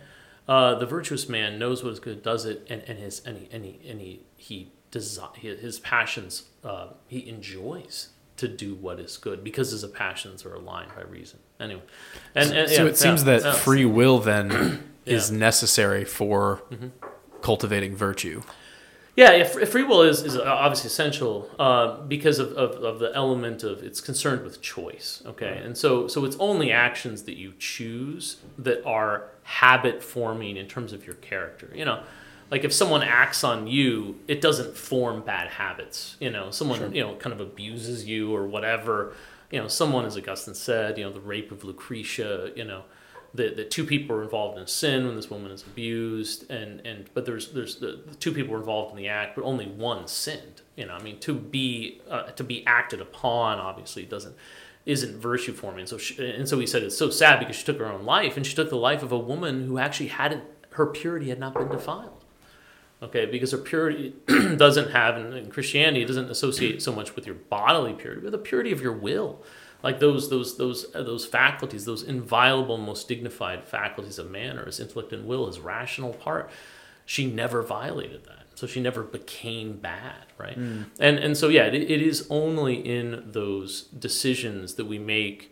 uh, 0.47 0.75
the 0.75 0.85
virtuous 0.85 1.29
man 1.29 1.59
knows 1.59 1.83
what 1.83 1.93
is 1.93 1.99
good, 1.99 2.23
does 2.23 2.45
it, 2.45 2.65
and, 2.69 2.81
and 2.87 2.97
his 2.99 3.21
and 3.25 3.37
he 3.37 3.49
and 3.51 3.65
he, 3.65 3.79
and 3.87 4.01
he, 4.01 4.21
he 4.35 4.71
his 4.93 5.79
passions 5.79 6.43
uh, 6.63 6.87
he 7.07 7.27
enjoys 7.29 8.09
to 8.37 8.47
do 8.47 8.75
what 8.75 8.99
is 8.99 9.17
good 9.17 9.43
because 9.43 9.71
his 9.71 9.85
passions 9.85 10.45
are 10.45 10.55
aligned 10.55 10.93
by 10.95 11.03
reason. 11.03 11.39
Anyway, 11.61 11.81
and, 12.35 12.51
and 12.51 12.69
so 12.69 12.83
yeah, 12.83 12.89
it 12.89 12.97
seems 12.97 13.21
yeah, 13.21 13.37
that 13.37 13.43
yeah. 13.43 13.53
free 13.53 13.85
will 13.85 14.19
then 14.19 14.83
is 15.05 15.31
necessary 15.31 16.03
for 16.03 16.63
cultivating 17.41 17.95
virtue. 17.95 18.41
Yeah, 19.15 19.33
yeah, 19.33 19.43
fr- 19.43 19.65
free 19.65 19.83
will 19.83 20.03
is, 20.03 20.23
is 20.23 20.37
obviously 20.37 20.87
essential 20.87 21.49
uh, 21.59 22.01
because 22.03 22.39
of, 22.39 22.53
of, 22.53 22.83
of 22.83 22.99
the 22.99 23.11
element 23.13 23.63
of 23.63 23.83
it's 23.83 23.99
concerned 23.99 24.43
with 24.43 24.61
choice. 24.61 25.21
Okay, 25.25 25.61
and 25.63 25.77
so 25.77 26.07
so 26.07 26.23
it's 26.23 26.37
only 26.39 26.71
actions 26.71 27.23
that 27.23 27.35
you 27.35 27.53
choose 27.59 28.37
that 28.57 28.83
are 28.85 29.29
habit 29.43 30.01
forming 30.01 30.55
in 30.55 30.67
terms 30.67 30.93
of 30.93 31.05
your 31.05 31.15
character. 31.15 31.69
You 31.75 31.83
know, 31.85 32.03
like 32.49 32.63
if 32.63 32.71
someone 32.71 33.03
acts 33.03 33.43
on 33.43 33.67
you, 33.67 34.17
it 34.27 34.39
doesn't 34.39 34.77
form 34.77 35.21
bad 35.21 35.49
habits. 35.49 36.15
You 36.21 36.29
know, 36.29 36.49
someone 36.51 36.95
you 36.95 37.03
know 37.03 37.15
kind 37.15 37.33
of 37.33 37.41
abuses 37.41 38.05
you 38.05 38.33
or 38.33 38.47
whatever. 38.47 39.13
You 39.51 39.59
know, 39.59 39.67
someone, 39.67 40.05
as 40.05 40.17
Augustine 40.17 40.53
said, 40.53 40.97
you 40.97 41.03
know, 41.03 41.11
the 41.11 41.19
rape 41.19 41.51
of 41.51 41.63
Lucretia. 41.63 42.51
You 42.55 42.63
know, 42.63 42.83
that, 43.33 43.55
that 43.55 43.71
two 43.71 43.85
people 43.85 44.15
were 44.15 44.23
involved 44.23 44.57
in 44.57 44.67
sin 44.67 45.05
when 45.05 45.15
this 45.15 45.29
woman 45.29 45.51
is 45.51 45.63
abused 45.63 46.49
and 46.51 46.85
and 46.85 47.09
but 47.13 47.25
there's 47.25 47.51
there's 47.53 47.77
the, 47.77 48.01
the 48.05 48.15
two 48.15 48.31
people 48.31 48.53
were 48.53 48.59
involved 48.59 48.91
in 48.91 48.97
the 48.97 49.07
act 49.07 49.35
but 49.35 49.43
only 49.45 49.67
one 49.67 50.07
sinned 50.07 50.61
you 50.75 50.85
know 50.85 50.93
i 50.93 51.01
mean 51.01 51.17
to 51.19 51.33
be 51.33 52.01
uh, 52.09 52.23
to 52.23 52.43
be 52.43 52.65
acted 52.67 52.99
upon 52.99 53.57
obviously 53.57 54.03
doesn't 54.03 54.35
isn't 54.85 55.17
virtue 55.17 55.53
forming 55.53 55.85
so 55.85 55.97
she, 55.97 56.23
and 56.25 56.47
so 56.47 56.59
he 56.59 56.67
said 56.67 56.83
it's 56.83 56.97
so 56.97 57.09
sad 57.09 57.39
because 57.39 57.55
she 57.55 57.63
took 57.63 57.77
her 57.77 57.85
own 57.85 58.03
life 58.03 58.35
and 58.35 58.45
she 58.45 58.55
took 58.55 58.69
the 58.69 58.75
life 58.75 59.03
of 59.03 59.11
a 59.11 59.19
woman 59.19 59.65
who 59.67 59.77
actually 59.77 60.07
hadn't 60.07 60.43
her 60.71 60.85
purity 60.87 61.29
had 61.29 61.39
not 61.39 61.53
been 61.53 61.69
defiled 61.69 62.20
okay 63.01 63.25
because 63.25 63.51
her 63.51 63.57
purity 63.57 64.13
doesn't 64.55 64.91
have 64.91 65.17
in, 65.17 65.49
christianity 65.49 66.03
it 66.03 66.07
doesn't 66.07 66.29
associate 66.29 66.81
so 66.81 66.91
much 66.91 67.15
with 67.15 67.25
your 67.25 67.35
bodily 67.35 67.93
purity 67.93 68.21
but 68.21 68.31
the 68.31 68.37
purity 68.37 68.71
of 68.71 68.81
your 68.81 68.93
will. 68.93 69.41
Like 69.83 69.99
those 69.99 70.29
those 70.29 70.57
those 70.57 70.93
uh, 70.93 71.01
those 71.03 71.25
faculties 71.25 71.85
those 71.85 72.03
inviolable 72.03 72.77
most 72.77 73.07
dignified 73.07 73.63
faculties 73.63 74.19
of 74.19 74.29
man 74.29 74.57
are 74.59 74.65
his 74.65 74.79
intellect 74.79 75.11
and 75.11 75.25
will 75.25 75.47
his 75.47 75.59
rational 75.59 76.13
part 76.13 76.49
she 77.05 77.25
never 77.25 77.61
violated 77.63 78.25
that. 78.25 78.45
So 78.53 78.67
she 78.67 78.79
never 78.79 79.01
became 79.03 79.77
bad 79.77 80.27
right? 80.37 80.55
And 80.99 81.17
and 81.17 81.35
so 81.37 81.47
yeah 81.47 81.65
it, 81.65 81.73
it 81.73 82.01
is 82.01 82.27
only 82.29 82.75
in 82.75 83.23
those 83.25 83.83
decisions 83.83 84.75
that 84.75 84.85
we 84.85 84.99
make 84.99 85.51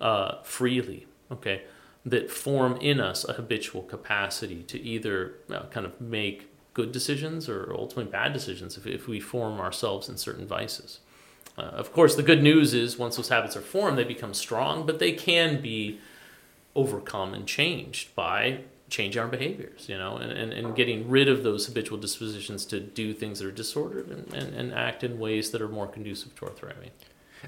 uh, 0.00 0.42
freely 0.42 1.06
okay 1.30 1.62
that 2.04 2.30
form 2.30 2.78
in 2.80 3.00
us 3.00 3.24
a 3.28 3.34
habitual 3.34 3.82
capacity 3.82 4.62
to 4.62 4.80
either 4.80 5.34
uh, 5.52 5.66
kind 5.66 5.84
of 5.84 6.00
make 6.00 6.47
good 6.78 6.90
decisions 6.98 7.48
or 7.48 7.58
ultimately 7.82 8.10
bad 8.20 8.30
decisions 8.32 8.70
if, 8.78 8.86
if 8.86 9.02
we 9.12 9.18
form 9.20 9.54
ourselves 9.66 10.08
in 10.08 10.16
certain 10.16 10.46
vices 10.58 11.00
uh, 11.58 11.62
of 11.62 11.92
course, 11.92 12.14
the 12.14 12.22
good 12.22 12.40
news 12.42 12.72
is 12.72 12.98
once 12.98 13.16
those 13.16 13.30
habits 13.30 13.56
are 13.56 13.60
formed, 13.60 13.98
they 13.98 14.04
become 14.04 14.32
strong, 14.32 14.86
but 14.86 15.00
they 15.00 15.10
can 15.12 15.60
be 15.60 15.98
overcome 16.76 17.34
and 17.34 17.46
changed 17.48 18.14
by 18.14 18.60
changing 18.88 19.20
our 19.20 19.26
behaviors, 19.28 19.88
you 19.88 19.98
know, 19.98 20.16
and, 20.16 20.30
and, 20.30 20.52
and 20.52 20.76
getting 20.76 21.10
rid 21.10 21.28
of 21.28 21.42
those 21.42 21.66
habitual 21.66 21.98
dispositions 21.98 22.64
to 22.64 22.78
do 22.78 23.12
things 23.12 23.40
that 23.40 23.48
are 23.48 23.50
disordered 23.50 24.08
and, 24.08 24.32
and, 24.32 24.54
and 24.54 24.72
act 24.72 25.02
in 25.02 25.18
ways 25.18 25.50
that 25.50 25.60
are 25.60 25.68
more 25.68 25.88
conducive 25.88 26.32
to 26.36 26.46
our 26.46 26.52
thriving. 26.52 26.90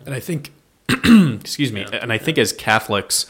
And 0.05 0.13
I 0.13 0.21
think, 0.21 0.53
excuse 0.89 1.73
me, 1.73 1.83
Yeah. 1.83 2.01
and 2.03 2.13
I 2.13 2.19
think 2.19 2.37
as 2.37 2.53
Catholics, 2.53 3.27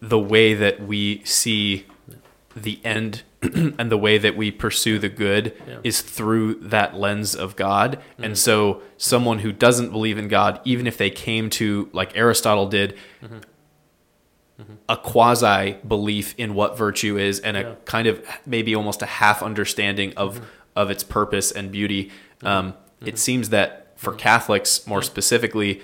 the 0.00 0.18
way 0.18 0.54
that 0.54 0.82
we 0.82 1.22
see 1.24 1.86
the 2.62 2.80
end 2.84 3.22
and 3.42 3.90
the 3.90 3.96
way 3.98 4.18
that 4.18 4.36
we 4.36 4.50
pursue 4.50 4.98
the 4.98 5.08
good 5.08 5.54
Yeah. 5.66 5.78
is 5.84 6.00
through 6.02 6.54
that 6.56 6.94
lens 6.96 7.34
of 7.34 7.54
God. 7.56 7.98
Mm-hmm. 8.14 8.24
And 8.24 8.38
so, 8.38 8.82
someone 8.96 9.40
who 9.40 9.52
doesn't 9.52 9.90
believe 9.90 10.18
in 10.18 10.28
God, 10.28 10.60
even 10.64 10.86
if 10.86 10.96
they 10.96 11.10
came 11.10 11.48
to, 11.50 11.88
like 11.92 12.16
Aristotle 12.16 12.66
did, 12.68 12.96
mm-hmm. 13.22 13.36
Mm-hmm. 14.60 14.74
a 14.88 14.96
quasi 14.96 15.76
belief 15.86 16.34
in 16.36 16.52
what 16.54 16.76
virtue 16.76 17.16
is 17.16 17.38
and 17.40 17.56
a 17.56 17.60
Yeah. 17.60 17.74
kind 17.84 18.08
of 18.08 18.20
maybe 18.44 18.74
almost 18.74 19.02
a 19.02 19.06
half 19.06 19.42
understanding 19.42 20.12
of 20.16 20.40
of 20.74 20.90
its 20.90 21.02
purpose 21.04 21.50
and 21.52 21.70
beauty. 21.72 22.10
Um, 22.42 22.74
It 23.04 23.18
seems 23.18 23.50
that 23.50 23.92
for 23.96 24.12
Catholics, 24.12 24.84
more 24.86 25.02
specifically, 25.02 25.80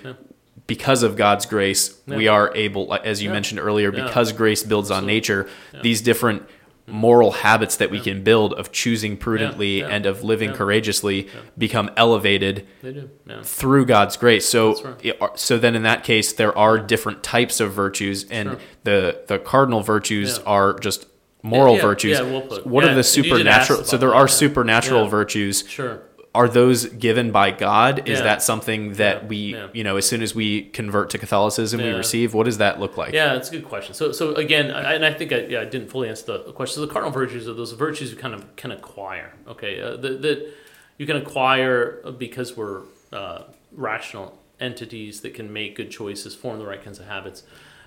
because 0.67 1.03
of 1.03 1.15
God's 1.15 1.45
grace, 1.45 1.97
we 2.07 2.27
are 2.27 2.51
able, 2.55 2.93
as 3.03 3.21
you 3.21 3.29
Yeah. 3.29 3.33
mentioned 3.33 3.59
earlier, 3.61 3.93
Yeah. 3.93 4.05
because 4.05 4.31
grace 4.33 4.63
builds 4.63 4.91
on 4.91 5.05
nature, 5.05 5.47
Yeah. 5.73 5.81
these 5.81 6.01
different 6.01 6.43
moral 6.87 7.31
habits 7.31 7.75
that 7.77 7.89
we 7.89 7.99
can 7.99 8.23
build 8.23 8.53
of 8.53 8.71
choosing 8.71 9.17
prudently 9.17 9.79
Yeah. 9.79 9.87
and 9.87 10.05
of 10.05 10.23
living 10.23 10.49
Yeah. 10.51 10.55
courageously 10.55 11.27
become 11.57 11.89
elevated 11.97 12.65
Yeah. 12.83 13.01
through 13.41 13.85
God's 13.85 14.17
grace. 14.17 14.45
So, 14.45 14.75
right. 14.83 14.93
it 15.03 15.19
so 15.35 15.57
then 15.57 15.75
in 15.75 15.83
that 15.83 16.03
case, 16.03 16.31
there 16.33 16.55
are 16.57 16.77
different 16.77 17.23
types 17.23 17.59
of 17.59 17.71
virtues, 17.73 18.25
and 18.29 18.49
Sure. 18.49 18.59
the 18.83 19.17
the 19.27 19.39
cardinal 19.39 19.81
virtues 19.81 20.37
Yeah. 20.37 20.43
are 20.51 20.73
just 20.79 21.07
moral 21.41 21.75
Yeah, 21.75 21.81
virtues. 21.81 22.17
yeah, 22.19 22.23
well 22.23 22.41
put. 22.41 22.65
what 22.67 22.83
Yeah, 22.83 22.91
are 22.91 22.93
the 22.93 22.99
and 22.99 23.15
you 23.17 23.23
did 23.23 23.29
supernatural? 23.29 23.83
So 23.83 23.97
there 23.97 24.13
are 24.13 24.23
yeah. 24.23 24.27
supernatural 24.27 25.03
Yeah. 25.03 25.09
virtues. 25.09 25.63
Sure. 25.67 26.01
Are 26.35 26.49
those 26.49 26.85
given 26.87 27.31
by 27.31 27.51
God? 27.51 28.07
Is 28.09 28.19
Yeah. 28.19 28.25
that 28.25 28.43
something 28.43 28.93
that 28.93 29.21
Yeah, 29.23 29.27
we, 29.27 29.37
yeah. 29.37 29.67
you 29.73 29.83
know, 29.85 29.95
as 29.95 30.05
soon 30.07 30.21
as 30.21 30.35
we 30.35 30.63
convert 30.63 31.09
to 31.11 31.17
Catholicism, 31.17 31.81
we 31.81 31.89
receive? 31.91 32.33
What 32.33 32.43
does 32.43 32.57
that 32.57 32.79
look 32.79 32.97
like? 32.97 33.13
Yeah, 33.13 33.33
that's 33.33 33.47
a 33.49 33.51
good 33.53 33.63
question. 33.65 33.93
So, 33.95 34.11
so 34.11 34.33
again, 34.35 34.69
I, 34.71 34.93
and 34.95 35.05
I 35.05 35.13
think 35.13 35.31
I, 35.31 35.39
yeah, 35.45 35.61
I 35.61 35.65
didn't 35.65 35.89
fully 35.89 36.09
answer 36.09 36.25
the 36.25 36.51
question. 36.51 36.75
So 36.75 36.81
the 36.85 36.91
cardinal 36.91 37.13
virtues 37.13 37.47
are 37.47 37.53
those 37.53 37.71
virtues 37.71 38.11
you 38.11 38.17
kind 38.17 38.33
of 38.33 38.55
can 38.57 38.71
acquire. 38.71 39.33
Okay, 39.47 39.79
uh, 39.81 39.95
that, 39.97 40.21
that 40.23 40.53
you 40.97 41.05
can 41.05 41.15
acquire 41.15 42.01
because 42.17 42.57
we're 42.57 42.81
uh, 43.13 43.43
rational 43.71 44.37
entities 44.59 45.21
that 45.21 45.33
can 45.33 45.51
make 45.53 45.75
good 45.75 45.89
choices, 45.91 46.35
form 46.35 46.59
the 46.59 46.65
right 46.65 46.83
kinds 46.83 46.99
of 46.99 47.05
habits. 47.07 47.43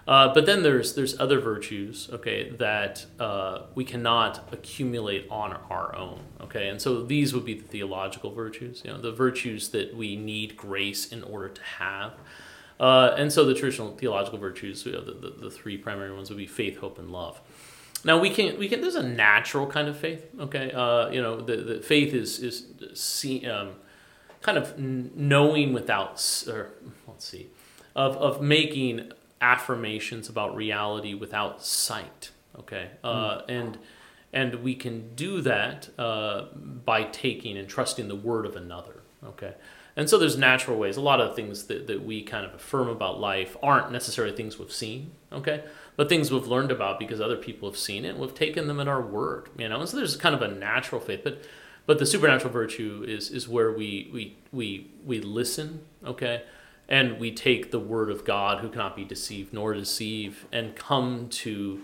Uh, 0.09 0.33
but 0.33 0.47
then 0.47 0.63
there's 0.63 0.95
there's 0.95 1.21
other 1.21 1.39
virtues, 1.39 2.09
okay, 2.11 2.49
that 2.49 3.05
uh, 3.21 3.65
we 3.75 3.85
cannot 3.85 4.49
accumulate 4.51 5.27
on 5.31 5.53
our 5.69 5.95
own, 5.95 6.19
okay, 6.41 6.69
and 6.71 6.81
so 6.81 7.03
these 7.03 7.35
would 7.35 7.45
be 7.45 7.53
the 7.53 7.69
theological 7.69 8.31
virtues, 8.33 8.81
you 8.83 8.91
know, 8.91 8.99
the 8.99 9.13
virtues 9.13 9.69
that 9.69 9.95
we 9.95 10.17
need 10.17 10.57
grace 10.57 11.13
in 11.13 11.23
order 11.25 11.51
to 11.51 11.63
have. 11.63 12.15
Uh, 12.81 13.15
and 13.19 13.31
so 13.31 13.45
the 13.45 13.53
traditional 13.53 13.95
theological 13.97 14.39
virtues, 14.39 14.87
you 14.87 14.93
know, 14.93 15.05
the, 15.05 15.13
the, 15.13 15.31
the 15.45 15.51
three 15.51 15.77
primary 15.77 16.15
ones 16.15 16.31
would 16.31 16.39
be 16.39 16.47
faith, 16.47 16.79
hope, 16.79 16.99
and 16.99 17.11
love. 17.11 17.43
Now 18.03 18.19
we 18.19 18.31
can 18.31 18.59
we 18.59 18.67
can 18.67 18.81
there's 18.81 18.95
a 18.95 19.07
natural 19.07 19.67
kind 19.67 19.89
of 19.89 19.97
faith, 19.99 20.25
okay. 20.41 20.73
Uh, 20.73 21.11
you 21.11 21.21
know, 21.21 21.39
the, 21.39 21.57
the 21.57 21.81
faith 21.83 22.15
is 22.15 22.39
is 22.39 22.65
see, 22.95 23.47
um, 23.47 23.73
kind 24.41 24.57
of 24.57 24.79
knowing 24.79 25.75
without 25.75 26.13
or 26.49 26.71
let's 27.07 27.27
see, 27.27 27.51
of 27.95 28.17
of 28.17 28.41
making 28.41 29.13
affirmations 29.41 30.29
about 30.29 30.55
reality 30.55 31.15
without 31.15 31.65
sight, 31.65 32.31
okay. 32.59 32.91
Uh, 33.03 33.43
and 33.49 33.79
and 34.33 34.57
we 34.57 34.75
can 34.75 35.15
do 35.15 35.41
that 35.41 35.89
uh, 35.99 36.47
by 36.55 37.05
taking 37.05 37.57
and 37.57 37.69
trusting 37.69 38.09
the 38.09 38.17
word 38.17 38.45
of 38.47 38.57
another, 38.57 39.03
okay. 39.25 39.55
And 39.99 40.09
so 40.09 40.17
there's 40.17 40.39
natural 40.39 40.79
ways. 40.79 40.97
A 40.97 41.01
lot 41.01 41.21
of 41.21 41.35
things 41.35 41.65
that, 41.65 41.89
that 41.89 42.05
we 42.05 42.23
kind 42.23 42.47
of 42.47 42.55
affirm 42.55 42.87
about 42.87 43.19
life 43.19 43.57
aren't 43.61 43.91
necessarily 43.91 44.35
things 44.35 44.57
we've 44.57 44.71
seen, 44.71 45.11
okay? 45.33 45.65
But 45.97 46.09
things 46.09 46.31
we've 46.31 46.47
learned 46.47 46.71
about 46.71 47.01
because 47.01 47.21
other 47.21 47.37
people 47.37 47.69
have 47.69 47.77
seen 47.77 48.05
it 48.05 48.11
and 48.11 48.21
we've 48.21 48.33
taken 48.33 48.69
them 48.69 48.79
at 48.79 48.87
our 48.87 49.03
word, 49.03 49.49
you 49.59 49.69
know? 49.69 49.81
And 49.81 49.89
so 49.89 49.97
there's 49.97 50.17
kind 50.17 50.37
of 50.37 50.43
a 50.43 50.47
natural 50.47 51.01
faith. 51.01 51.23
But 51.25 51.43
but 51.85 51.99
the 51.99 52.07
supernatural 52.07 52.53
virtue 52.53 53.05
is 53.09 53.31
is 53.31 53.49
where 53.49 53.73
we 53.73 54.09
we 54.13 54.37
we 54.53 54.89
we 55.05 55.21
listen, 55.21 55.81
okay? 56.07 56.43
And 56.89 57.19
we 57.19 57.31
take 57.33 57.71
the 57.71 57.79
word 57.79 58.11
of 58.11 58.25
God 58.25 58.61
who 58.61 58.69
cannot 58.71 58.97
be 58.97 59.05
deceived 59.05 59.53
nor 59.53 59.75
deceive 59.75 60.47
and 60.51 60.75
come 60.75 61.29
to 61.31 61.83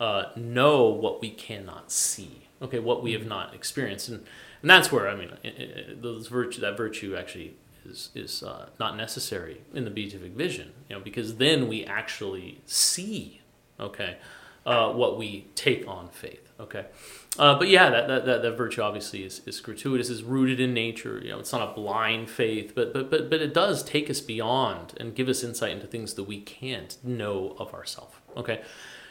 uh, 0.00 0.24
know 0.36 0.86
what 0.88 1.20
we 1.20 1.30
cannot 1.30 1.90
see, 1.90 2.48
okay, 2.62 2.78
what 2.78 3.02
we 3.02 3.12
have 3.12 3.26
not 3.26 3.54
experienced, 3.54 4.08
and 4.08 4.24
and 4.62 4.70
that's 4.70 4.90
where 4.90 5.08
I 5.08 5.14
mean, 5.14 5.30
i- 5.44 5.48
i- 5.48 5.84
those 5.94 6.26
virtue 6.28 6.60
that 6.62 6.76
virtue 6.76 7.14
actually 7.16 7.54
is 7.84 8.10
is 8.14 8.42
uh, 8.42 8.70
not 8.80 8.96
necessary 8.96 9.60
in 9.72 9.84
the 9.84 9.90
beatific 9.90 10.32
vision, 10.32 10.72
you 10.88 10.96
know, 10.96 11.02
because 11.02 11.36
then 11.36 11.68
we 11.68 11.84
actually 11.84 12.60
see, 12.66 13.40
okay, 13.78 14.16
uh, 14.66 14.90
what 14.92 15.16
we 15.18 15.46
take 15.54 15.86
on 15.86 16.08
faith. 16.08 16.43
Okay. 16.60 16.86
Uh, 17.36 17.58
but 17.58 17.68
yeah, 17.68 17.90
that, 17.90 18.06
that, 18.06 18.26
that, 18.26 18.42
that 18.42 18.56
virtue 18.56 18.80
obviously 18.80 19.24
is, 19.24 19.42
is 19.44 19.60
gratuitous, 19.60 20.08
is 20.08 20.22
rooted 20.22 20.60
in 20.60 20.72
nature. 20.72 21.20
You 21.20 21.30
know, 21.30 21.40
it's 21.40 21.52
not 21.52 21.68
a 21.68 21.74
blind 21.74 22.30
faith, 22.30 22.72
but, 22.76 22.92
but, 22.92 23.10
but, 23.10 23.28
but 23.28 23.40
it 23.40 23.52
does 23.52 23.82
take 23.82 24.08
us 24.08 24.20
beyond 24.20 24.94
and 24.98 25.14
give 25.16 25.28
us 25.28 25.42
insight 25.42 25.72
into 25.72 25.88
things 25.88 26.14
that 26.14 26.24
we 26.24 26.40
can't 26.40 26.96
know 27.02 27.56
of 27.58 27.74
ourselves. 27.74 28.14
Okay. 28.36 28.62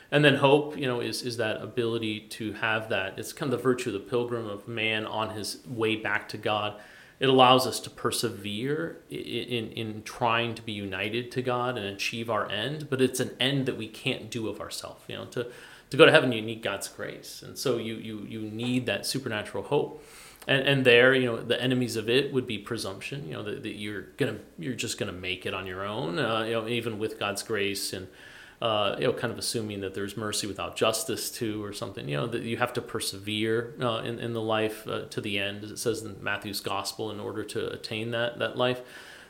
And 0.09 0.23
then 0.23 0.35
hope, 0.35 0.77
you 0.77 0.87
know, 0.87 1.01
is, 1.01 1.21
is 1.23 1.37
that 1.37 1.61
ability 1.61 2.21
to 2.21 2.53
have 2.53 2.87
that. 2.89 3.19
It's 3.19 3.33
kind 3.33 3.51
of 3.51 3.59
the 3.59 3.63
virtue 3.63 3.89
of 3.89 3.93
the 3.93 4.09
pilgrim 4.09 4.47
of 4.47 4.67
man 4.67 5.05
on 5.05 5.31
his 5.31 5.57
way 5.67 5.97
back 5.97 6.29
to 6.29 6.37
God. 6.37 6.79
It 7.19 7.27
allows 7.27 7.67
us 7.67 7.79
to 7.81 7.89
persevere 7.89 9.01
in, 9.09 9.17
in, 9.17 9.71
in 9.71 10.03
trying 10.03 10.55
to 10.55 10.61
be 10.61 10.71
united 10.71 11.31
to 11.31 11.41
God 11.41 11.77
and 11.77 11.85
achieve 11.87 12.29
our 12.29 12.49
end, 12.49 12.89
but 12.89 13.01
it's 13.01 13.19
an 13.19 13.31
end 13.39 13.65
that 13.65 13.77
we 13.77 13.87
can't 13.87 14.29
do 14.29 14.47
of 14.47 14.61
ourselves. 14.61 15.01
You 15.07 15.15
know, 15.15 15.25
to, 15.25 15.47
to 15.93 15.97
go 15.97 16.07
to 16.07 16.11
heaven, 16.11 16.31
you 16.31 16.41
need 16.41 16.63
God's 16.63 16.87
grace. 16.87 17.43
And 17.45 17.55
so 17.55 17.77
you, 17.77 17.93
you, 17.97 18.25
you 18.27 18.41
need 18.41 18.87
that 18.87 19.05
supernatural 19.05 19.65
hope. 19.65 20.03
And, 20.47 20.67
and 20.67 20.83
there, 20.83 21.13
you 21.13 21.27
know, 21.27 21.37
the 21.37 21.61
enemies 21.61 21.97
of 21.97 22.09
it 22.09 22.33
would 22.33 22.47
be 22.47 22.57
presumption, 22.57 23.27
you 23.27 23.33
know, 23.33 23.43
that, 23.43 23.61
that 23.61 23.75
you're 23.75 24.07
gonna, 24.17 24.39
you're 24.57 24.73
just 24.73 24.97
gonna 24.97 25.11
make 25.11 25.45
it 25.45 25.53
on 25.53 25.67
your 25.67 25.85
own, 25.85 26.17
uh, 26.17 26.45
you 26.45 26.53
know, 26.53 26.67
even 26.67 26.97
with 26.97 27.19
God's 27.19 27.43
grace 27.43 27.93
and, 27.93 28.07
uh, 28.59 28.95
you 28.97 29.05
know, 29.05 29.13
kind 29.13 29.31
of 29.31 29.37
assuming 29.37 29.81
that 29.81 29.93
there's 29.93 30.17
mercy 30.17 30.47
without 30.47 30.75
justice 30.75 31.29
too, 31.29 31.63
or 31.63 31.73
something. 31.73 32.09
You 32.09 32.17
know, 32.17 32.25
that 32.25 32.41
you 32.41 32.57
have 32.57 32.73
to 32.73 32.81
persevere 32.81 33.75
uh, 33.79 34.01
in 34.03 34.17
in 34.17 34.33
the 34.33 34.41
life 34.41 34.87
uh, 34.87 35.01
to 35.11 35.21
the 35.21 35.37
end, 35.37 35.63
as 35.63 35.69
it 35.69 35.77
says 35.77 36.01
in 36.01 36.15
Matthew's 36.23 36.59
gospel, 36.59 37.11
in 37.11 37.19
order 37.19 37.43
to 37.43 37.69
attain 37.71 38.09
that 38.11 38.39
that 38.39 38.57
life. 38.57 38.81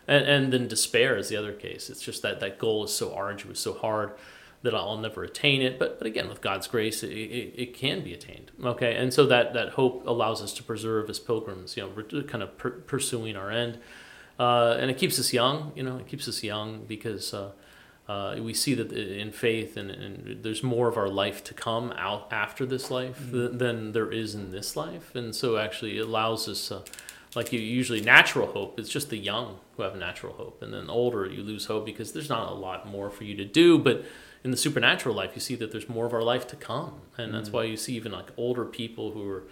And 0.07 0.26
and 0.26 0.53
then 0.53 0.70
despair 0.70 1.18
is 1.18 1.28
the 1.28 1.36
other 1.36 1.51
case. 1.51 1.89
It's 1.89 2.01
just 2.01 2.22
that 2.22 2.39
that 2.39 2.57
goal 2.57 2.86
is 2.86 2.93
so 2.93 3.14
arduous, 3.14 3.59
so 3.59 3.74
hard 3.74 4.14
that 4.64 4.74
I'll 4.74 4.97
never 4.97 5.24
attain 5.24 5.61
it. 5.61 5.78
But 5.78 5.99
but 5.99 6.07
again, 6.07 6.28
with 6.28 6.41
God's 6.41 6.68
grace, 6.68 7.03
it, 7.03 7.11
it, 7.11 7.53
it 7.55 7.74
can 7.74 8.03
be 8.03 8.14
attained. 8.14 8.51
Okay, 8.64 8.95
and 8.95 9.14
so 9.14 9.26
that 9.28 9.53
that 9.53 9.70
hope 9.70 10.03
allows 10.07 10.41
us 10.41 10.53
to 10.53 10.64
preserve 10.64 11.09
as 11.09 11.20
pilgrims. 11.20 11.78
You 11.78 11.84
know, 11.84 12.24
kind 12.24 12.43
of 12.43 12.57
per- 12.57 12.72
pursuing 12.72 13.36
our 13.36 13.51
end. 13.51 13.80
Uh, 14.39 14.76
and 14.80 14.89
it 14.89 14.97
keeps 14.97 15.20
us 15.20 15.32
young, 15.32 15.72
you 15.76 15.84
know. 15.84 15.97
It 15.97 16.07
keeps 16.07 16.28
us 16.28 16.41
young 16.43 16.86
because 16.86 17.36
uh, 17.36 17.51
uh, 18.07 18.36
we 18.41 18.53
see 18.53 18.74
that 18.74 18.91
in 18.91 19.32
faith 19.32 19.78
and, 19.78 19.89
and, 19.89 20.43
there's 20.43 20.61
more 20.61 20.89
of 20.89 20.97
our 20.97 21.07
life 21.07 21.43
to 21.45 21.53
come 21.53 21.93
out 21.95 22.28
after 22.32 22.66
this 22.66 22.91
life 22.91 23.20
mm-hmm. 23.20 23.57
than 23.57 23.93
there 23.93 24.11
is 24.11 24.36
in 24.36 24.51
this 24.51 24.76
life 24.76 25.16
and 25.16 25.34
so 25.34 25.57
actually 25.57 25.97
it 25.97 26.01
allows 26.01 26.49
us 26.49 26.70
uh, 26.70 26.82
like 27.34 27.53
you 27.53 27.59
usually 27.59 28.01
natural 28.01 28.47
hope 28.47 28.78
it's 28.78 28.89
just 28.89 29.09
the 29.09 29.18
young 29.18 29.57
who 29.78 29.84
have 29.84 29.95
natural 29.95 30.34
hope 30.34 30.61
and 30.61 30.74
then 30.74 30.89
older 30.89 31.26
you 31.26 31.41
lose 31.41 31.66
hope 31.66 31.86
because 31.86 32.11
there's 32.11 32.30
not 32.30 32.51
a 32.51 32.53
lot 32.53 32.86
more 32.86 33.09
for 33.09 33.24
you 33.24 33.36
to 33.36 33.45
do 33.45 33.80
but 33.80 34.03
in 34.43 34.51
the 34.51 34.57
supernatural 34.57 35.15
life 35.15 35.31
you 35.35 35.41
see 35.41 35.55
that 35.55 35.71
there's 35.71 35.89
more 35.89 36.05
of 36.05 36.13
our 36.13 36.21
life 36.21 36.47
to 36.47 36.55
come. 36.55 37.01
And 37.17 37.27
mm-hmm. 37.27 37.37
that's 37.37 37.49
why 37.49 37.63
you 37.63 37.77
see 37.77 37.95
even 37.95 38.11
like 38.11 38.31
older 38.37 38.65
people 38.65 39.11
who 39.11 39.27
are 39.29 39.43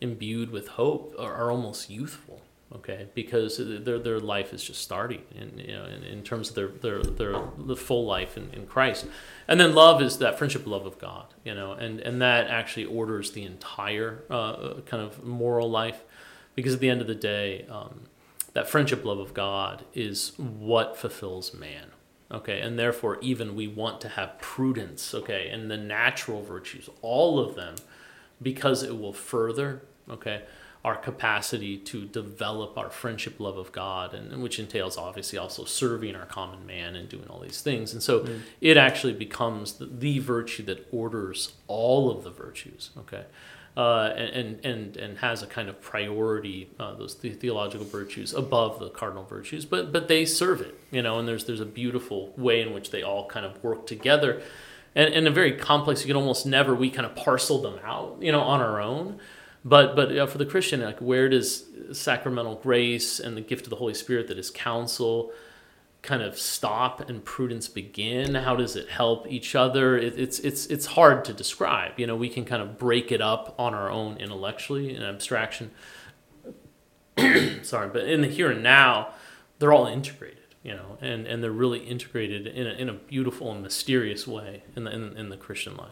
imbued 0.00 0.50
with 0.50 0.68
hope 0.68 1.14
are, 1.18 1.34
are 1.34 1.50
almost 1.50 1.90
youthful 1.90 2.42
okay? 2.74 3.06
Because 3.14 3.58
their 3.58 3.98
their 3.98 4.18
life 4.18 4.52
is 4.52 4.62
just 4.62 4.80
starting 4.80 5.22
in 5.34 5.58
you 5.58 5.76
know 5.76 5.84
in, 5.84 6.02
in 6.02 6.22
terms 6.22 6.50
of 6.50 6.54
their 6.54 6.68
their 6.68 7.02
their 7.02 7.34
the 7.56 7.76
full 7.76 8.04
life 8.04 8.36
in, 8.36 8.50
in 8.52 8.66
Christ. 8.66 9.06
And 9.46 9.60
then 9.60 9.74
love 9.74 10.02
is 10.02 10.18
that 10.18 10.38
friendship 10.38 10.66
love 10.66 10.86
of 10.86 10.98
God 10.98 11.26
you 11.44 11.54
know? 11.54 11.72
And 11.72 12.00
and 12.00 12.20
that 12.20 12.48
actually 12.48 12.86
orders 12.86 13.32
the 13.32 13.44
entire 13.44 14.24
uh, 14.30 14.80
kind 14.86 15.02
of 15.02 15.24
moral 15.24 15.70
life. 15.70 16.02
Because 16.54 16.74
at 16.74 16.80
the 16.80 16.88
end 16.88 17.00
of 17.00 17.06
the 17.06 17.14
day 17.14 17.66
um, 17.68 18.02
that 18.52 18.68
friendship 18.68 19.04
love 19.04 19.18
of 19.18 19.34
God 19.34 19.84
is 19.94 20.32
what 20.38 20.96
fulfills 20.96 21.52
man 21.52 21.90
okay 22.34 22.60
and 22.60 22.78
therefore 22.78 23.18
even 23.20 23.54
we 23.54 23.66
want 23.66 24.00
to 24.00 24.08
have 24.10 24.38
prudence 24.40 25.14
okay 25.14 25.48
and 25.48 25.70
the 25.70 25.76
natural 25.76 26.42
virtues 26.42 26.88
all 27.00 27.38
of 27.38 27.54
them 27.54 27.74
because 28.42 28.82
it 28.82 28.98
will 28.98 29.12
further 29.12 29.82
okay 30.10 30.42
our 30.84 30.96
capacity 30.96 31.78
to 31.78 32.04
develop 32.04 32.76
our 32.76 32.90
friendship 32.90 33.40
love 33.40 33.56
of 33.56 33.72
God, 33.72 34.12
and 34.12 34.42
which 34.42 34.58
entails 34.58 34.98
obviously 34.98 35.38
also 35.38 35.64
serving 35.64 36.14
our 36.14 36.26
common 36.26 36.66
man 36.66 36.94
and 36.94 37.08
doing 37.08 37.26
all 37.28 37.40
these 37.40 37.62
things. 37.62 37.94
And 37.94 38.02
so 38.02 38.20
mm. 38.20 38.40
it 38.60 38.76
actually 38.76 39.14
becomes 39.14 39.74
the, 39.74 39.86
the, 39.86 40.18
virtue 40.18 40.62
that 40.64 40.86
orders 40.92 41.54
all 41.68 42.10
of 42.10 42.22
the 42.22 42.30
virtues. 42.30 42.90
Okay. 42.98 43.24
Uh, 43.76 44.14
and, 44.16 44.64
and 44.64 44.96
and 44.96 45.18
has 45.18 45.42
a 45.42 45.48
kind 45.48 45.68
of 45.68 45.80
priority 45.80 46.70
uh, 46.78 46.94
those 46.94 47.16
the 47.16 47.30
theological 47.30 47.84
virtues 47.84 48.32
above 48.32 48.78
the 48.78 48.88
cardinal 48.88 49.24
virtues, 49.24 49.64
but 49.64 49.92
but 49.92 50.06
they 50.06 50.24
serve 50.24 50.60
it, 50.60 50.78
you 50.92 51.02
know. 51.02 51.18
And 51.18 51.26
there's 51.26 51.46
there's 51.46 51.60
a 51.60 51.66
beautiful 51.66 52.32
way 52.36 52.60
in 52.60 52.72
which 52.72 52.92
they 52.92 53.02
all 53.02 53.26
kind 53.26 53.44
of 53.44 53.62
work 53.64 53.88
together, 53.88 54.40
and 54.94 55.12
and 55.12 55.26
a 55.26 55.30
very 55.32 55.56
complex. 55.56 56.02
You 56.02 56.06
can 56.06 56.16
almost 56.16 56.46
never 56.46 56.72
we 56.72 56.88
kind 56.88 57.04
of 57.04 57.16
parcel 57.16 57.62
them 57.62 57.80
out, 57.82 58.18
you 58.20 58.30
know, 58.30 58.42
on 58.42 58.60
our 58.60 58.80
own. 58.80 59.18
But 59.64 59.96
but 59.96 60.30
for 60.30 60.38
the 60.38 60.46
Christian, 60.46 60.80
like 60.80 61.00
where 61.00 61.28
does 61.28 61.64
sacramental 61.92 62.54
grace 62.56 63.18
and 63.18 63.36
the 63.36 63.40
gift 63.40 63.66
of 63.66 63.70
the 63.70 63.76
Holy 63.76 63.94
Spirit 63.94 64.28
that 64.28 64.38
is 64.38 64.52
counsel 64.52 65.32
kind 66.04 66.22
of 66.22 66.38
stop 66.38 67.08
and 67.08 67.24
prudence 67.24 67.66
begin? 67.66 68.36
How 68.36 68.54
does 68.54 68.76
it 68.76 68.88
help 68.88 69.26
each 69.26 69.56
other? 69.56 69.98
It, 69.98 70.18
it's 70.18 70.38
it's 70.38 70.66
it's 70.66 70.86
hard 70.86 71.24
to 71.24 71.32
describe. 71.32 71.98
You 71.98 72.06
know, 72.06 72.14
we 72.14 72.28
can 72.28 72.44
kind 72.44 72.62
of 72.62 72.78
break 72.78 73.10
it 73.10 73.20
up 73.20 73.54
on 73.58 73.74
our 73.74 73.90
own 73.90 74.18
intellectually 74.18 74.94
in 74.94 75.02
abstraction. 75.02 75.72
Sorry, 77.62 77.88
but 77.88 78.04
in 78.04 78.20
the 78.20 78.28
here 78.28 78.50
and 78.50 78.62
now, 78.62 79.14
they're 79.58 79.72
all 79.72 79.86
integrated. 79.86 80.38
You 80.62 80.74
know, 80.74 80.96
and, 81.02 81.26
and 81.26 81.42
they're 81.42 81.52
really 81.52 81.80
integrated 81.80 82.46
in 82.46 82.66
a, 82.66 82.70
in 82.70 82.88
a 82.88 82.94
beautiful 82.94 83.52
and 83.52 83.62
mysterious 83.62 84.26
way 84.26 84.62
in 84.76 84.84
the 84.84 84.92
in, 84.92 85.16
in 85.16 85.28
the 85.28 85.36
Christian 85.36 85.76
life. 85.76 85.90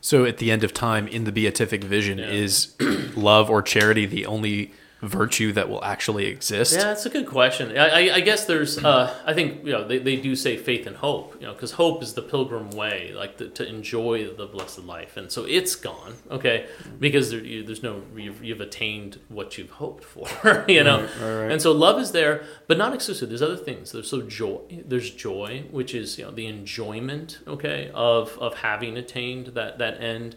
So 0.00 0.24
at 0.24 0.38
the 0.38 0.50
end 0.50 0.64
of 0.64 0.72
time, 0.72 1.06
in 1.06 1.24
the 1.24 1.32
beatific 1.32 1.84
vision, 1.84 2.18
yeah. 2.18 2.30
is 2.30 2.74
love 3.16 3.50
or 3.50 3.60
charity 3.60 4.06
the 4.06 4.24
only 4.26 4.72
virtue 5.02 5.52
that 5.52 5.68
will 5.68 5.82
actually 5.84 6.26
exist? 6.26 6.74
Yeah, 6.74 6.84
that's 6.84 7.06
a 7.06 7.10
good 7.10 7.26
question. 7.26 7.76
I, 7.76 7.88
I, 8.08 8.14
I 8.16 8.20
guess 8.20 8.44
there's, 8.44 8.82
uh, 8.82 9.14
I 9.24 9.32
think, 9.32 9.64
you 9.64 9.72
know, 9.72 9.86
they, 9.86 9.98
they 9.98 10.16
do 10.16 10.36
say 10.36 10.56
faith 10.56 10.86
and 10.86 10.96
hope, 10.96 11.36
you 11.40 11.46
know, 11.46 11.52
because 11.52 11.72
hope 11.72 12.02
is 12.02 12.14
the 12.14 12.22
pilgrim 12.22 12.70
way, 12.70 13.12
like 13.14 13.38
the, 13.38 13.48
to 13.48 13.68
enjoy 13.68 14.28
the 14.28 14.46
blessed 14.46 14.84
life. 14.84 15.16
And 15.16 15.30
so 15.30 15.44
it's 15.44 15.74
gone, 15.74 16.14
okay, 16.30 16.66
because 16.98 17.30
there, 17.30 17.40
you, 17.40 17.62
there's 17.62 17.82
no, 17.82 18.02
you've, 18.16 18.42
you've, 18.44 18.60
attained 18.60 19.18
what 19.28 19.56
you've 19.56 19.70
hoped 19.70 20.04
for, 20.04 20.28
you 20.68 20.84
know. 20.84 21.00
Right, 21.00 21.20
right, 21.20 21.42
right. 21.42 21.52
And 21.52 21.62
so 21.62 21.72
love 21.72 21.98
is 21.98 22.12
there, 22.12 22.44
but 22.66 22.76
not 22.76 22.92
exclusive. 22.92 23.30
There's 23.30 23.42
other 23.42 23.56
things. 23.56 23.92
There's 23.92 24.08
so 24.08 24.20
joy, 24.20 24.60
there's 24.86 25.10
joy, 25.10 25.64
which 25.70 25.94
is, 25.94 26.18
you 26.18 26.26
know, 26.26 26.30
the 26.30 26.46
enjoyment, 26.46 27.38
okay, 27.46 27.90
of, 27.94 28.36
of 28.38 28.58
having 28.58 28.98
attained 28.98 29.48
that, 29.48 29.78
that 29.78 30.00
end. 30.00 30.36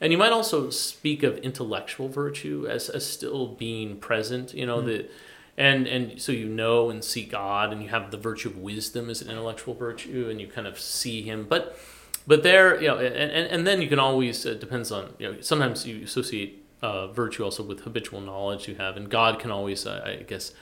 And 0.00 0.12
you 0.12 0.18
might 0.18 0.32
also 0.32 0.70
speak 0.70 1.22
of 1.22 1.38
intellectual 1.38 2.08
virtue 2.08 2.66
as, 2.68 2.88
as 2.88 3.04
still 3.04 3.48
being 3.48 3.96
present, 3.96 4.54
you 4.54 4.66
know, 4.66 4.80
mm. 4.80 4.86
the 4.86 5.08
and 5.56 5.88
and 5.88 6.22
so 6.22 6.30
you 6.30 6.48
know 6.48 6.88
and 6.88 7.02
see 7.02 7.24
God 7.24 7.72
and 7.72 7.82
you 7.82 7.88
have 7.88 8.12
the 8.12 8.16
virtue 8.16 8.48
of 8.48 8.56
wisdom 8.58 9.10
as 9.10 9.20
an 9.20 9.28
intellectual 9.28 9.74
virtue 9.74 10.28
and 10.30 10.40
you 10.40 10.46
kind 10.46 10.68
of 10.68 10.78
see 10.78 11.22
him. 11.22 11.46
But 11.48 11.76
but 12.28 12.44
there, 12.44 12.80
you 12.80 12.86
know, 12.86 12.98
and, 12.98 13.16
and, 13.16 13.46
and 13.48 13.66
then 13.66 13.82
you 13.82 13.88
can 13.88 13.98
always 13.98 14.46
it 14.46 14.60
depends 14.60 14.92
on, 14.92 15.14
you 15.18 15.32
know, 15.32 15.40
sometimes 15.40 15.84
you 15.84 16.04
associate 16.04 16.64
uh, 16.80 17.08
virtue 17.08 17.42
also 17.42 17.64
with 17.64 17.80
habitual 17.80 18.20
knowledge 18.20 18.68
you 18.68 18.76
have 18.76 18.96
and 18.96 19.10
God 19.10 19.40
can 19.40 19.50
always 19.50 19.84
uh, 19.84 20.02
I 20.04 20.22
guess 20.22 20.52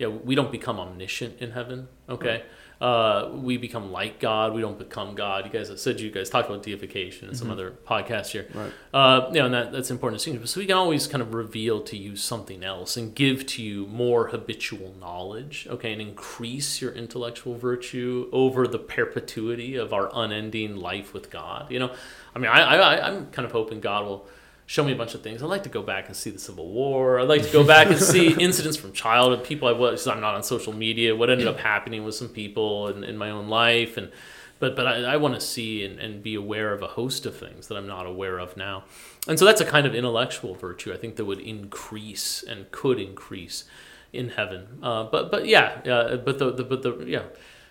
yeah, 0.00 0.08
we 0.08 0.34
don't 0.34 0.50
become 0.50 0.80
omniscient 0.80 1.40
in 1.40 1.52
heaven, 1.52 1.86
okay? 2.08 2.28
Right 2.28 2.44
uh, 2.80 3.30
we 3.32 3.56
become 3.56 3.92
like 3.92 4.20
God. 4.20 4.52
We 4.52 4.60
don't 4.60 4.78
become 4.78 5.14
God. 5.14 5.46
You 5.46 5.50
guys 5.50 5.68
have 5.68 5.80
said 5.80 6.00
you 6.00 6.10
guys 6.10 6.28
talked 6.28 6.48
about 6.48 6.62
deification 6.62 7.28
and 7.28 7.36
some 7.36 7.48
mm-hmm. 7.48 7.52
other 7.52 7.70
podcasts 7.86 8.28
here. 8.28 8.48
Right. 8.52 8.72
Uh, 8.92 9.28
you 9.28 9.38
know, 9.38 9.46
and 9.46 9.54
that, 9.54 9.72
that's 9.72 9.90
important 9.90 10.18
distinction. 10.18 10.46
So 10.46 10.60
we 10.60 10.66
can 10.66 10.76
always 10.76 11.06
kind 11.06 11.22
of 11.22 11.34
reveal 11.34 11.80
to 11.82 11.96
you 11.96 12.16
something 12.16 12.64
else 12.64 12.96
and 12.96 13.14
give 13.14 13.46
to 13.46 13.62
you 13.62 13.86
more 13.86 14.28
habitual 14.28 14.94
knowledge, 15.00 15.66
okay, 15.70 15.92
and 15.92 16.00
increase 16.00 16.80
your 16.80 16.92
intellectual 16.92 17.56
virtue 17.56 18.28
over 18.32 18.66
the 18.66 18.78
perpetuity 18.78 19.76
of 19.76 19.92
our 19.92 20.10
unending 20.12 20.76
life 20.76 21.14
with 21.14 21.30
God. 21.30 21.70
You 21.70 21.78
know, 21.78 21.94
I 22.34 22.38
mean, 22.38 22.50
I, 22.50 22.76
I 22.76 23.08
I'm 23.08 23.26
kind 23.26 23.46
of 23.46 23.52
hoping 23.52 23.80
God 23.80 24.04
will 24.04 24.26
show 24.66 24.84
me 24.84 24.92
a 24.92 24.96
bunch 24.96 25.14
of 25.14 25.22
things. 25.22 25.42
I'd 25.42 25.46
like 25.46 25.64
to 25.64 25.68
go 25.68 25.82
back 25.82 26.06
and 26.06 26.16
see 26.16 26.30
the 26.30 26.38
Civil 26.38 26.68
War. 26.68 27.20
I'd 27.20 27.28
like 27.28 27.42
to 27.42 27.52
go 27.52 27.64
back 27.64 27.88
and 27.88 28.00
see 28.00 28.32
incidents 28.40 28.76
from 28.76 28.92
childhood, 28.92 29.44
people 29.44 29.68
I 29.68 29.72
was. 29.72 30.06
I'm 30.06 30.20
not 30.20 30.34
on 30.34 30.42
social 30.42 30.72
media. 30.72 31.14
What 31.14 31.30
ended 31.30 31.46
up 31.46 31.58
happening 31.58 32.04
with 32.04 32.14
some 32.14 32.28
people 32.28 32.88
in, 32.88 33.04
in 33.04 33.16
my 33.16 33.30
own 33.30 33.48
life, 33.48 33.96
and 33.96 34.10
but 34.58 34.76
but 34.76 34.86
I, 34.86 35.02
I 35.02 35.16
want 35.16 35.34
to 35.34 35.40
see 35.40 35.84
and, 35.84 35.98
and 35.98 36.22
be 36.22 36.34
aware 36.34 36.72
of 36.72 36.82
a 36.82 36.88
host 36.88 37.26
of 37.26 37.36
things 37.36 37.68
that 37.68 37.76
I'm 37.76 37.86
not 37.86 38.06
aware 38.06 38.38
of 38.38 38.56
now. 38.56 38.84
And 39.28 39.38
so 39.38 39.44
that's 39.44 39.60
a 39.60 39.66
kind 39.66 39.86
of 39.86 39.94
intellectual 39.94 40.54
virtue 40.54 40.92
I 40.92 40.96
think 40.96 41.16
that 41.16 41.24
would 41.24 41.40
increase 41.40 42.42
and 42.42 42.70
could 42.70 42.98
increase 42.98 43.64
in 44.12 44.30
heaven. 44.30 44.78
Uh, 44.82 45.04
but 45.04 45.30
but 45.30 45.46
yeah, 45.46 45.80
uh, 45.86 46.16
but 46.16 46.38
the, 46.38 46.52
the 46.52 46.64
but 46.64 46.82
the 46.82 47.04
yeah 47.06 47.24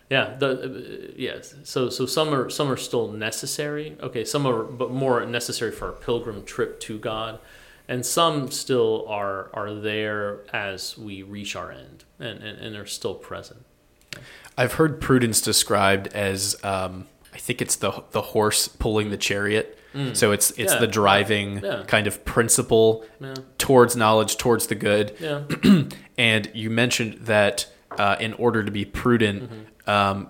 yeah, 0.09 0.35
the 0.37 0.49
uh, 1.09 1.13
yes. 1.15 1.55
So 1.63 1.89
so 1.89 2.05
some 2.05 2.33
are 2.33 2.49
some 2.49 2.69
are 2.71 2.77
still 2.77 3.11
necessary. 3.11 3.97
Okay, 4.01 4.25
some 4.25 4.45
are 4.45 4.63
but 4.63 4.91
more 4.91 5.25
necessary 5.25 5.71
for 5.71 5.89
a 5.89 5.93
pilgrim 5.93 6.43
trip 6.43 6.79
to 6.81 6.97
God, 6.99 7.39
and 7.87 8.05
some 8.05 8.51
still 8.51 9.05
are 9.07 9.49
are 9.53 9.73
there 9.73 10.39
as 10.53 10.97
we 10.97 11.23
reach 11.23 11.55
our 11.55 11.71
end, 11.71 12.03
and 12.19 12.43
and, 12.43 12.59
and 12.59 12.75
are 12.75 12.85
still 12.85 13.15
present. 13.15 13.65
I've 14.57 14.73
heard 14.73 15.01
prudence 15.01 15.41
described 15.41 16.07
as 16.13 16.55
um, 16.63 17.07
I 17.33 17.37
think 17.37 17.61
it's 17.61 17.75
the 17.75 18.03
the 18.11 18.21
horse 18.21 18.67
pulling 18.67 19.09
the 19.09 19.17
chariot. 19.17 19.79
So 20.13 20.31
it's 20.31 20.49
it's 20.57 20.73
Yeah. 20.73 20.79
the 20.79 20.87
driving 20.87 21.61
Yeah. 21.63 21.83
kind 21.85 22.07
of 22.07 22.25
principle 22.25 23.05
Yeah. 23.21 23.35
towards 23.59 23.95
knowledge, 23.95 24.37
towards 24.37 24.65
the 24.67 24.73
good. 24.75 25.15
Yeah. 25.19 25.43
And 26.17 26.49
you 26.55 26.69
mentioned 26.71 27.25
that 27.27 27.67
uh, 27.97 28.15
in 28.19 28.33
order 28.33 28.63
to 28.63 28.71
be 28.71 28.85
prudent, 28.85 29.51
um, 29.87 30.27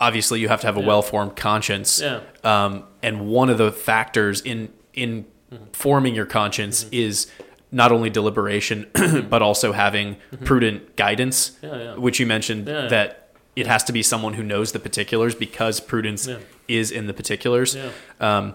obviously 0.00 0.40
you 0.40 0.48
have 0.48 0.60
to 0.60 0.66
have 0.66 0.76
a 0.76 0.80
Yeah. 0.80 0.86
well-formed 0.86 1.36
conscience. 1.36 2.00
Yeah. 2.00 2.20
Um, 2.44 2.84
and 3.02 3.26
one 3.28 3.48
of 3.50 3.58
the 3.58 3.72
factors 3.72 4.40
in 4.40 4.70
in 4.94 5.26
forming 5.72 6.14
your 6.14 6.26
conscience 6.26 6.86
is 6.90 7.26
not 7.70 7.92
only 7.92 8.08
deliberation, 8.10 8.86
but 9.28 9.42
also 9.42 9.72
having 9.72 10.16
prudent 10.44 10.96
guidance. 10.96 11.52
Yeah, 11.62 11.76
yeah. 11.76 11.94
Which 11.96 12.18
you 12.18 12.26
mentioned 12.26 12.66
that 12.66 13.28
it 13.54 13.66
has 13.66 13.84
to 13.84 13.92
be 13.92 14.02
someone 14.02 14.34
who 14.34 14.42
knows 14.42 14.72
the 14.72 14.78
particulars 14.78 15.34
because 15.34 15.80
prudence 15.80 16.28
is 16.68 16.90
in 16.90 17.06
the 17.06 17.14
particulars. 17.14 17.76
Um, 18.20 18.54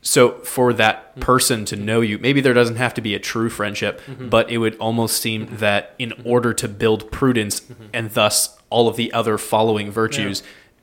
so 0.00 0.32
for 0.44 0.72
that 0.74 1.18
person 1.20 1.64
to 1.66 1.76
know 1.76 2.00
you, 2.00 2.18
maybe 2.18 2.40
there 2.40 2.54
doesn't 2.54 2.76
have 2.76 2.94
to 2.94 3.00
be 3.00 3.14
a 3.14 3.18
true 3.18 3.50
friendship, 3.50 4.00
Mm-hmm. 4.06 4.28
but 4.28 4.50
it 4.50 4.58
would 4.58 4.76
almost 4.76 5.20
seem 5.20 5.46
that 5.56 5.94
in 5.98 6.12
order 6.24 6.54
to 6.54 6.68
build 6.68 7.10
prudence 7.10 7.60
Mm-hmm. 7.60 7.84
and 7.92 8.10
thus 8.12 8.55
all 8.70 8.88
of 8.88 8.96
the 8.96 9.12
other 9.12 9.38
following 9.38 9.90
virtues, 9.90 10.42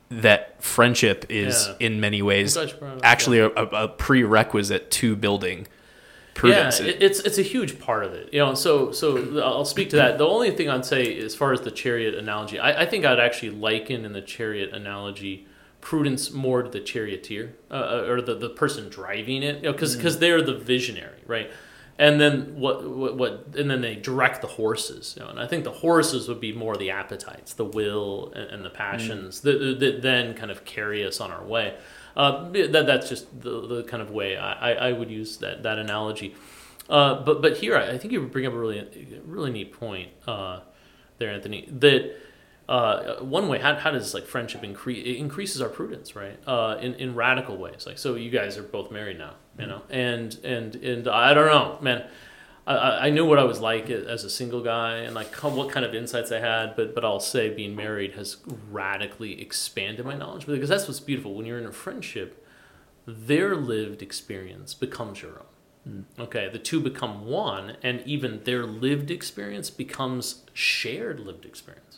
that 0.09 0.61
friendship 0.63 1.25
is 1.29 1.67
Yeah. 1.67 1.87
in 1.87 1.99
many 1.99 2.21
ways 2.21 2.55
I'm 2.55 2.65
glad 2.65 2.73
you 2.73 2.79
brought 2.79 2.93
it 2.93 2.97
up, 2.97 3.05
actually 3.05 3.39
a, 3.39 3.47
a 3.49 3.87
prerequisite 3.87 4.91
to 4.91 5.15
building 5.15 5.67
prudence. 6.35 6.79
Yeah, 6.79 6.93
it's 6.99 7.19
it's 7.19 7.37
a 7.37 7.43
huge 7.43 7.79
part 7.79 8.03
of 8.03 8.13
it. 8.13 8.33
You 8.33 8.39
know, 8.39 8.53
so 8.55 8.91
so 8.91 9.39
I'll 9.41 9.65
speak 9.65 9.89
to 9.91 9.95
that. 9.97 10.17
The 10.17 10.27
only 10.27 10.51
thing 10.51 10.69
I'd 10.69 10.85
say 10.85 11.17
as 11.19 11.35
far 11.35 11.51
as 11.53 11.61
the 11.61 11.71
chariot 11.71 12.15
analogy, 12.15 12.59
I, 12.59 12.83
I 12.83 12.85
think 12.85 13.05
I'd 13.05 13.19
actually 13.19 13.51
liken 13.51 14.05
in 14.05 14.13
the 14.13 14.21
chariot 14.21 14.71
analogy 14.73 15.47
prudence 15.81 16.31
more 16.31 16.63
to 16.63 16.69
the 16.69 16.79
charioteer 16.79 17.53
uh, 17.69 18.05
or 18.07 18.21
the, 18.21 18.33
the 18.35 18.49
person 18.49 18.87
driving 18.89 19.43
it, 19.43 19.57
you 19.57 19.63
know, 19.63 19.73
because 19.73 20.17
they're 20.19 20.41
the 20.41 20.55
visionary, 20.55 21.19
right? 21.27 21.51
And 21.99 22.19
then 22.19 22.55
what, 22.59 22.89
what 22.89 23.17
what 23.17 23.47
and 23.55 23.69
then 23.69 23.81
they 23.81 23.95
direct 23.95 24.41
the 24.41 24.47
horses, 24.47 25.13
you 25.15 25.23
know, 25.23 25.29
and 25.29 25.39
I 25.39 25.45
think 25.45 25.63
the 25.63 25.71
horses 25.71 26.27
would 26.27 26.39
be 26.39 26.51
more 26.51 26.75
the 26.75 26.89
appetites, 26.89 27.53
the 27.53 27.65
will, 27.65 28.33
and, 28.35 28.49
and 28.49 28.65
the 28.65 28.71
passions 28.71 29.41
that, 29.41 29.79
that 29.79 30.01
then 30.01 30.33
kind 30.33 30.49
of 30.49 30.65
carry 30.65 31.05
us 31.05 31.21
on 31.21 31.29
our 31.29 31.43
way. 31.43 31.75
Uh, 32.17 32.49
that 32.49 32.85
that's 32.87 33.09
just 33.09 33.41
the, 33.41 33.67
the 33.67 33.83
kind 33.83 34.01
of 34.01 34.09
way 34.09 34.37
I, 34.37 34.71
I, 34.71 34.89
I 34.89 34.91
would 34.91 35.11
use 35.11 35.37
that 35.37 35.63
that 35.63 35.77
analogy. 35.77 36.35
Uh, 36.89 37.23
but 37.23 37.41
but 37.41 37.57
here 37.57 37.77
I 37.77 37.91
I 37.91 37.97
think 37.97 38.11
you 38.11 38.21
bring 38.27 38.45
up 38.45 38.53
a 38.53 38.57
really 38.57 39.21
really 39.25 39.51
neat 39.51 39.73
point 39.73 40.09
uh, 40.27 40.61
there, 41.19 41.29
Anthony. 41.31 41.67
That 41.71 42.15
uh, 42.67 43.15
one 43.19 43.47
way 43.47 43.59
how, 43.59 43.75
how 43.75 43.91
does 43.91 44.13
like 44.13 44.25
friendship 44.25 44.63
increase 44.63 45.05
it 45.05 45.17
increases 45.17 45.61
our 45.61 45.69
prudence, 45.69 46.15
right? 46.15 46.39
Uh, 46.47 46.77
in 46.81 46.95
in 46.95 47.15
radical 47.15 47.57
ways. 47.57 47.85
Like 47.85 47.97
so, 47.97 48.15
you 48.15 48.29
guys 48.29 48.57
are 48.57 48.63
both 48.63 48.91
married 48.91 49.17
now, 49.17 49.33
you 49.59 49.67
know, 49.67 49.81
and 49.89 50.37
and 50.43 50.75
and 50.75 51.07
I 51.07 51.33
don't 51.33 51.47
know, 51.47 51.77
man. 51.81 52.03
I- 52.65 53.07
I, 53.07 53.09
knew 53.09 53.25
what 53.25 53.39
I 53.39 53.43
was 53.43 53.59
like 53.59 53.89
as 53.89 54.23
a 54.23 54.29
single 54.29 54.61
guy 54.63 54.99
and 54.99 55.13
like 55.13 55.35
what 55.35 55.69
kind 55.69 55.85
of 55.85 55.93
insights 55.93 56.31
I 56.31 56.39
had, 56.39 56.77
but 56.77 56.95
but 56.95 57.03
I'll 57.03 57.19
say 57.19 57.49
being 57.49 57.75
married 57.75 58.13
has 58.13 58.37
radically 58.71 59.41
expanded 59.41 60.05
my 60.05 60.15
knowledge 60.15 60.45
because 60.45 60.69
that's 60.69 60.87
what's 60.87 61.01
beautiful 61.01 61.33
when 61.33 61.45
you're 61.45 61.59
in 61.59 61.65
a 61.65 61.73
friendship. 61.73 62.45
Their 63.05 63.57
lived 63.57 64.01
experience 64.01 64.73
becomes 64.73 65.21
your 65.21 65.39
own. 65.85 66.05
Mm. 66.17 66.23
Okay, 66.23 66.47
the 66.47 66.59
two 66.59 66.79
become 66.79 67.25
one, 67.25 67.75
and 67.83 68.01
even 68.05 68.43
their 68.45 68.65
lived 68.65 69.11
experience 69.11 69.69
becomes 69.69 70.43
shared 70.53 71.19
lived 71.19 71.43
experience. 71.45 71.92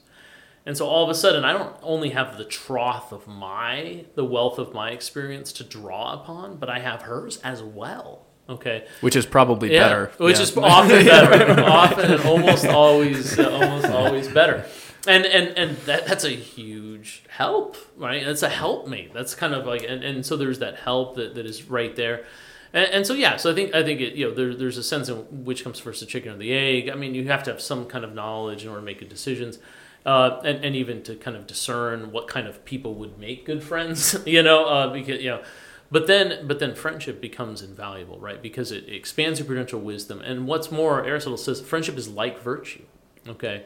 And 0.66 0.76
so 0.76 0.88
all 0.88 1.03
of 1.03 1.09
a 1.09 1.16
sudden, 1.16 1.45
I 1.45 1.53
don't 1.53 1.76
only 1.84 2.09
have 2.09 2.38
the 2.38 2.45
trough 2.45 3.11
of 3.11 3.28
my, 3.28 4.05
the 4.16 4.26
wealth 4.26 4.57
of 4.57 4.74
my 4.74 4.89
experience 4.91 5.51
to 5.53 5.63
draw 5.63 6.13
upon, 6.13 6.57
but 6.57 6.70
I 6.70 6.80
have 6.80 7.03
hers 7.03 7.38
as 7.43 7.61
well. 7.61 8.26
Okay, 8.47 8.86
which 9.01 9.16
is 9.16 9.26
probably 9.26 9.70
better. 9.70 10.11
which 10.18 10.38
Yeah. 10.38 10.43
is 10.43 10.57
often 10.57 11.05
better, 11.05 11.61
often 11.63 12.11
and 12.13 12.22
almost 12.24 12.66
always, 12.68 13.39
uh, 13.39 13.49
almost 13.49 13.88
always 13.88 14.28
better. 14.28 14.66
And 15.07 15.26
and 15.26 15.49
and 15.57 15.78
that 15.86 16.05
that's 16.07 16.24
a 16.24 16.30
huge 16.30 17.24
help, 17.28 17.76
right? 17.97 18.24
That's 18.26 18.43
a 18.43 18.49
helpmate. 18.49 19.13
That's 19.13 19.34
kind 19.36 19.53
of 19.55 19.66
like, 19.66 19.84
and, 19.88 20.03
and 20.03 20.26
so 20.26 20.36
there's 20.38 20.59
that 20.59 20.76
help 20.78 21.16
that, 21.16 21.34
that 21.36 21.45
is 21.47 21.70
right 21.70 21.95
there. 21.95 22.26
And, 22.74 22.88
and 22.91 23.07
so 23.07 23.13
yeah, 23.16 23.38
so 23.38 23.51
I 23.51 23.55
think 23.55 23.74
I 23.76 23.84
think 23.84 23.99
it 24.01 24.13
you 24.13 24.28
know 24.30 24.34
there, 24.36 24.53
there's 24.55 24.78
a 24.78 24.84
sense 24.84 25.09
in 25.09 25.18
which 25.43 25.63
comes 25.63 25.80
first, 25.80 25.99
the 26.01 26.05
chicken 26.05 26.32
or 26.34 26.38
the 26.38 26.53
egg. 26.53 26.89
I 26.89 26.95
mean, 26.95 27.16
you 27.16 27.28
have 27.28 27.43
to 27.43 27.51
have 27.51 27.61
some 27.61 27.86
kind 27.86 28.03
of 28.05 28.13
knowledge 28.13 28.61
in 28.63 28.70
order 28.70 28.82
to 28.82 28.86
make 28.86 28.99
good 28.99 29.09
decisions. 29.09 29.57
Uh, 30.05 30.39
and, 30.43 30.63
and 30.63 30.75
even 30.75 31.01
to 31.01 31.15
kind 31.15 31.35
of 31.35 31.47
discern 31.47 32.11
what 32.11 32.27
kind 32.27 32.47
of 32.47 32.63
people 32.63 32.93
would 32.93 33.17
make 33.17 33.43
good 33.43 33.63
friends, 33.63 34.15
you 34.25 34.43
know, 34.43 34.65
uh, 34.65 34.93
because 34.93 35.19
you 35.19 35.29
know, 35.31 35.41
but 35.89 36.05
then 36.05 36.45
but 36.45 36.59
then 36.59 36.75
friendship 36.75 37.19
becomes 37.19 37.61
invaluable, 37.63 38.19
right? 38.19 38.41
Because 38.41 38.71
it 38.71 38.87
expands 38.87 39.39
your 39.39 39.47
prudential 39.47 39.79
wisdom, 39.79 40.21
and 40.21 40.45
what's 40.45 40.71
more, 40.71 41.03
Aristotle 41.03 41.37
says 41.37 41.59
friendship 41.59 41.97
is 41.97 42.07
like 42.07 42.39
virtue. 42.39 42.83
Okay, 43.27 43.63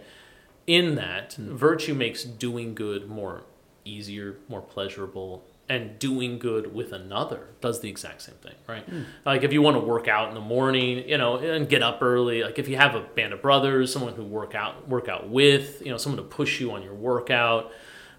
in 0.66 0.96
that 0.96 1.34
virtue 1.34 1.94
makes 1.94 2.24
doing 2.24 2.74
good 2.74 3.10
more 3.10 3.44
easier, 3.84 4.38
more 4.48 4.62
pleasurable, 4.62 5.44
and 5.70 6.00
doing 6.00 6.40
good 6.40 6.74
with 6.74 6.92
another 6.92 7.50
does 7.62 7.80
the 7.82 7.90
exact 7.90 8.24
same 8.24 8.36
thing, 8.36 8.56
right? 8.68 8.84
Like 9.24 9.44
if 9.44 9.54
you 9.54 9.62
want 9.62 9.78
to 9.78 9.82
work 9.82 10.08
out 10.08 10.28
in 10.30 10.34
the 10.34 10.42
morning, 10.42 11.08
you 11.08 11.18
know, 11.18 11.38
and 11.38 11.70
get 11.70 11.84
up 11.84 12.02
early, 12.02 12.42
like 12.42 12.58
if 12.58 12.68
you 12.68 12.76
have 12.76 12.96
a 12.96 13.02
band 13.02 13.34
of 13.34 13.42
brothers, 13.44 13.94
someone 13.94 14.14
who 14.16 14.24
work 14.24 14.56
out 14.56 14.90
work 14.90 15.08
out 15.08 15.30
with, 15.30 15.82
you 15.86 15.92
know, 15.92 15.98
someone 15.98 16.18
to 16.18 16.28
push 16.28 16.60
you 16.60 16.72
on 16.72 16.82
your 16.82 16.96
workout. 16.96 17.72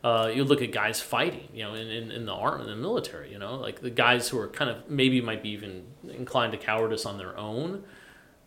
Uh, 0.03 0.30
you 0.34 0.44
look 0.44 0.62
at 0.62 0.72
guys 0.72 0.98
fighting, 0.98 1.46
you 1.53 1.62
know, 1.62 1.74
in, 1.74 1.86
in, 1.88 2.11
in 2.11 2.24
the 2.24 2.32
army, 2.32 2.64
in 2.64 2.70
the 2.70 2.76
military, 2.76 3.30
you 3.30 3.38
know, 3.38 3.57
like 3.57 3.82
the 3.82 3.90
guys 3.90 4.30
who 4.30 4.38
are 4.38 4.48
kind 4.48 4.70
of 4.70 4.88
maybe 4.88 5.20
might 5.20 5.42
be 5.42 5.51
even 5.51 5.84
inclined 6.09 6.53
to 6.53 6.59
cowardice 6.59 7.05
on 7.05 7.18
their 7.18 7.36
own 7.36 7.84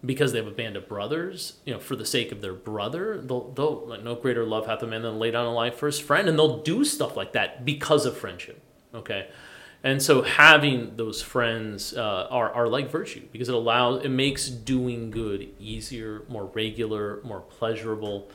because 0.03 0.31
they 0.31 0.39
have 0.39 0.47
a 0.47 0.51
band 0.51 0.75
of 0.75 0.87
brothers, 0.87 1.59
you 1.65 1.73
know, 1.73 1.79
for 1.79 1.95
the 1.95 2.05
sake 2.05 2.31
of 2.31 2.41
their 2.41 2.53
brother, 2.53 3.21
they'll, 3.21 3.51
they'll 3.51 3.85
like 3.85 4.03
no 4.03 4.15
greater 4.15 4.45
love 4.45 4.65
hath 4.65 4.81
a 4.81 4.87
man 4.87 5.03
than 5.03 5.19
lay 5.19 5.29
down 5.29 5.45
a 5.45 5.53
life 5.53 5.75
for 5.75 5.85
his 5.85 5.99
friend, 5.99 6.27
and 6.27 6.39
they'll 6.39 6.63
do 6.63 6.83
stuff 6.83 7.15
like 7.15 7.33
that 7.33 7.63
because 7.63 8.05
of 8.05 8.17
friendship. 8.17 8.61
Okay, 8.93 9.27
and 9.83 10.01
so 10.01 10.21
having 10.21 10.95
those 10.95 11.21
friends 11.21 11.93
uh, 11.93 12.27
are 12.29 12.51
are 12.51 12.67
like 12.67 12.89
virtue 12.91 13.23
because 13.31 13.49
it 13.49 13.55
allows 13.55 14.03
it 14.03 14.09
makes 14.09 14.49
doing 14.49 15.11
good 15.11 15.49
easier, 15.59 16.23
more 16.29 16.45
regular, 16.45 17.19
more 17.23 17.41
pleasurable. 17.41 18.29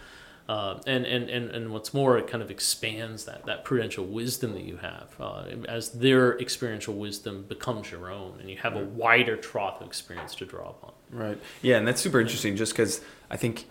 Uh, 0.48 0.80
and, 0.86 1.04
and, 1.04 1.28
and, 1.28 1.50
and 1.50 1.70
what's 1.74 1.92
more, 1.92 2.16
it 2.16 2.26
kind 2.26 2.42
of 2.42 2.50
expands 2.50 3.26
that, 3.26 3.44
that 3.44 3.64
prudential 3.64 4.06
wisdom 4.06 4.54
that 4.54 4.62
you 4.62 4.78
have 4.78 5.14
uh, 5.20 5.42
as 5.68 5.90
their 5.90 6.38
experiential 6.40 6.94
wisdom 6.94 7.44
becomes 7.46 7.90
your 7.90 8.10
own, 8.10 8.38
and 8.40 8.48
you 8.48 8.56
have 8.56 8.74
a 8.74 8.82
wider 8.82 9.36
trough 9.36 9.82
of 9.82 9.86
experience 9.86 10.34
to 10.34 10.46
draw 10.46 10.70
upon. 10.70 10.92
Right. 11.10 11.38
Yeah, 11.60 11.76
and 11.76 11.86
that's 11.86 12.00
super 12.00 12.18
interesting 12.18 12.56
just 12.56 12.72
because 12.72 13.02
I 13.30 13.36
think 13.36 13.66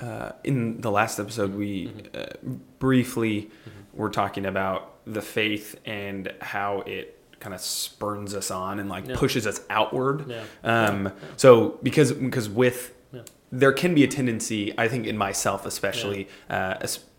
uh, 0.00 0.32
in 0.44 0.82
the 0.82 0.90
last 0.90 1.18
episode 1.18 1.54
we 1.54 1.86
Mm-hmm. 1.86 2.20
uh, 2.20 2.56
briefly 2.78 3.50
were 3.94 4.10
talking 4.10 4.46
about 4.46 4.94
the 5.06 5.22
faith 5.22 5.78
and 5.84 6.32
how 6.40 6.80
it 6.86 7.18
kind 7.40 7.54
of 7.54 7.60
spurns 7.60 8.34
us 8.34 8.50
on 8.50 8.78
and 8.78 8.88
like 8.88 9.06
Yeah. 9.08 9.16
pushes 9.16 9.46
us 9.46 9.60
outward. 9.68 10.26
Yeah. 10.28 10.42
Um, 10.62 11.12
so 11.36 11.78
because 11.82 12.12
because 12.12 12.48
with 12.48 12.94
Yeah. 13.12 13.22
there 13.50 13.72
can 13.72 13.94
be 13.94 14.04
a 14.04 14.08
tendency, 14.08 14.72
I 14.78 14.88
think 14.88 15.06
in 15.06 15.18
myself 15.18 15.66
especially, 15.66 16.28
uh, 16.48 16.74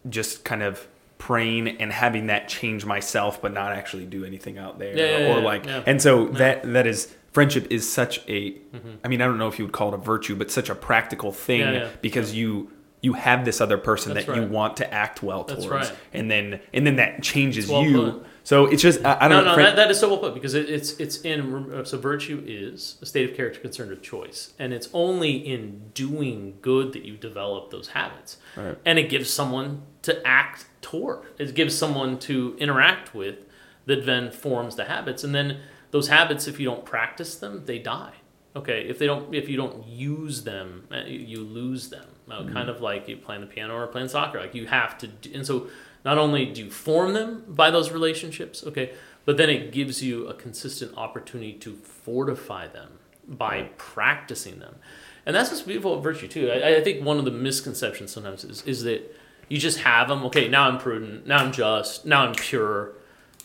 just 0.09 0.43
kind 0.45 0.63
of 0.63 0.87
praying 1.17 1.67
and 1.81 1.91
having 1.91 2.27
that 2.27 2.47
change 2.49 2.85
myself, 2.85 3.41
but 3.41 3.53
not 3.53 3.71
actually 3.71 4.05
do 4.05 4.25
anything 4.25 4.57
out 4.57 4.79
there, 4.79 4.97
Yeah, 4.97 5.17
yeah, 5.19 5.33
or 5.33 5.39
yeah, 5.39 5.45
like, 5.45 5.65
yeah. 5.65 5.83
and 5.85 6.01
so 6.01 6.27
that 6.29 6.71
that 6.73 6.87
is 6.87 7.13
friendship 7.33 7.67
is 7.69 7.91
such 7.91 8.19
a. 8.29 8.55
I 9.03 9.07
mean, 9.07 9.21
I 9.21 9.25
don't 9.25 9.37
know 9.37 9.47
if 9.47 9.57
you 9.59 9.65
would 9.65 9.73
call 9.73 9.89
it 9.89 9.93
a 9.95 9.97
virtue, 9.97 10.35
but 10.35 10.51
such 10.51 10.69
a 10.69 10.75
practical 10.75 11.31
thing 11.31 11.61
Mm-hmm. 11.61 11.73
Yeah, 11.73 11.79
yeah, 11.83 11.89
because 12.01 12.33
you 12.33 12.71
you 13.03 13.13
have 13.13 13.43
this 13.45 13.59
other 13.61 13.77
person 13.77 14.13
That's 14.13 14.25
that 14.25 14.35
you 14.35 14.43
want 14.47 14.77
to 14.77 14.91
act 14.91 15.21
well 15.21 15.43
That's 15.43 15.65
towards, 15.65 15.89
right. 15.89 15.97
and 16.13 16.31
then 16.31 16.61
and 16.73 16.87
then 16.87 16.95
that 16.95 17.21
changes 17.21 17.67
well 17.69 17.83
you. 17.83 18.01
put. 18.11 18.25
So 18.45 18.65
it's 18.65 18.81
just 18.81 19.03
I, 19.05 19.17
I 19.21 19.27
don't 19.27 19.43
no, 19.43 19.49
know. 19.49 19.53
friend- 19.55 19.67
that, 19.67 19.75
that 19.75 19.91
is 19.91 19.99
so 19.99 20.07
well 20.09 20.17
put 20.19 20.33
because 20.33 20.53
it, 20.53 20.69
it's 20.69 20.93
it's 20.99 21.21
in 21.21 21.81
so 21.85 21.97
virtue 21.97 22.41
is 22.47 22.97
a 23.01 23.05
state 23.05 23.29
of 23.29 23.35
character 23.35 23.59
concerned 23.59 23.89
with 23.91 24.01
choice, 24.01 24.53
and 24.57 24.73
it's 24.73 24.89
only 24.93 25.31
in 25.33 25.91
doing 25.93 26.57
good 26.61 26.93
that 26.93 27.03
you 27.03 27.17
develop 27.17 27.69
those 27.71 27.89
habits, 27.89 28.37
Right. 28.55 28.77
and 28.85 28.97
it 28.97 29.09
gives 29.09 29.29
someone 29.29 29.83
to 30.03 30.25
act 30.25 30.65
toward. 30.81 31.19
It 31.37 31.53
gives 31.55 31.77
someone 31.77 32.17
to 32.19 32.55
interact 32.57 33.13
with 33.13 33.45
that 33.85 34.05
then 34.05 34.31
forms 34.31 34.77
the 34.77 34.85
habits, 34.85 35.23
and 35.25 35.35
then 35.35 35.59
those 35.91 36.07
habits, 36.07 36.47
if 36.47 36.57
you 36.59 36.65
don't 36.65 36.85
practice 36.85 37.35
them, 37.35 37.63
they 37.65 37.79
die. 37.79 38.13
Okay, 38.55 38.87
if 38.87 38.99
they 38.99 39.07
don't, 39.07 39.33
if 39.33 39.49
you 39.49 39.57
don't 39.57 39.87
use 39.87 40.43
them, 40.43 40.87
uh, 40.91 41.03
you, 41.07 41.39
lose 41.39 41.89
them. 41.89 42.05
Uh, 42.29 42.45
Kind 42.51 42.69
of 42.69 42.81
like 42.81 43.07
you 43.07 43.17
playing 43.17 43.41
the 43.41 43.47
piano 43.47 43.75
or 43.75 43.87
playing 43.87 44.07
soccer. 44.07 44.39
Like 44.39 44.53
you 44.53 44.67
have 44.67 44.97
to, 44.99 45.07
do, 45.07 45.31
and 45.33 45.45
so 45.45 45.67
not 46.05 46.17
only 46.17 46.45
do 46.45 46.65
you 46.65 46.71
form 46.71 47.13
them 47.13 47.43
by 47.47 47.71
those 47.71 47.91
relationships, 47.91 48.63
okay, 48.63 48.93
but 49.25 49.37
then 49.37 49.49
it 49.49 49.71
gives 49.71 50.03
you 50.03 50.27
a 50.27 50.33
consistent 50.33 50.95
opportunity 50.97 51.53
to 51.53 51.75
fortify 51.75 52.67
them 52.67 52.99
by 53.27 53.69
practicing 53.77 54.59
them, 54.59 54.75
and 55.25 55.35
that's 55.35 55.49
what's 55.49 55.63
beautiful 55.63 55.93
about 55.93 56.03
virtue 56.03 56.27
too. 56.27 56.51
I, 56.51 56.77
I 56.77 56.83
think 56.83 57.03
one 57.03 57.17
of 57.17 57.25
the 57.25 57.31
misconceptions 57.31 58.11
sometimes 58.11 58.43
is 58.43 58.61
is 58.63 58.83
that 58.83 59.15
you 59.49 59.57
just 59.57 59.79
have 59.79 60.07
them. 60.07 60.23
Okay, 60.25 60.47
now 60.47 60.67
I'm 60.67 60.77
prudent. 60.77 61.27
Now 61.27 61.37
I'm 61.37 61.51
just. 61.51 62.05
Now 62.05 62.25
I'm 62.25 62.33
pure. 62.33 62.93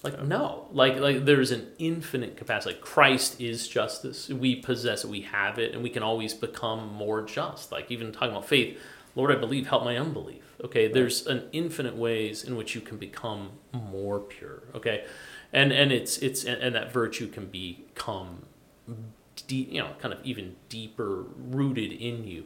Like 0.02 0.22
no, 0.22 0.68
like 0.72 0.98
like 0.98 1.24
there's 1.24 1.50
an 1.50 1.66
infinite 1.78 2.36
capacity. 2.36 2.74
Like 2.74 2.82
Christ 2.82 3.40
is 3.40 3.66
justice. 3.66 4.28
We 4.28 4.56
possess 4.56 5.04
it. 5.04 5.10
We 5.10 5.22
have 5.22 5.58
it, 5.58 5.74
and 5.74 5.82
we 5.82 5.90
can 5.90 6.02
always 6.04 6.34
become 6.34 6.92
more 6.92 7.22
just. 7.22 7.72
Like 7.72 7.90
even 7.90 8.12
talking 8.12 8.30
about 8.30 8.46
faith, 8.46 8.78
Lord, 9.16 9.32
I 9.32 9.36
believe, 9.36 9.66
help 9.66 9.84
my 9.84 9.96
unbelief. 9.96 10.44
Okay, 10.62 10.86
there's 10.86 11.26
an 11.26 11.48
infinite 11.52 11.96
ways 11.96 12.44
in 12.44 12.56
which 12.56 12.74
you 12.74 12.80
can 12.80 12.96
become 12.96 13.50
more 13.72 14.20
pure. 14.20 14.62
Okay, 14.74 15.04
and 15.52 15.72
and 15.72 15.90
it's 15.90 16.18
it's 16.18 16.44
and, 16.44 16.62
and 16.62 16.74
that 16.76 16.92
virtue 16.92 17.26
can 17.26 17.46
become 17.46 18.42
deep, 19.42 19.72
you 19.72 19.80
know, 19.80 19.90
kind 19.98 20.12
of 20.14 20.20
even 20.24 20.56
deeper 20.68 21.24
rooted 21.36 21.92
in 21.92 22.24
you. 22.24 22.44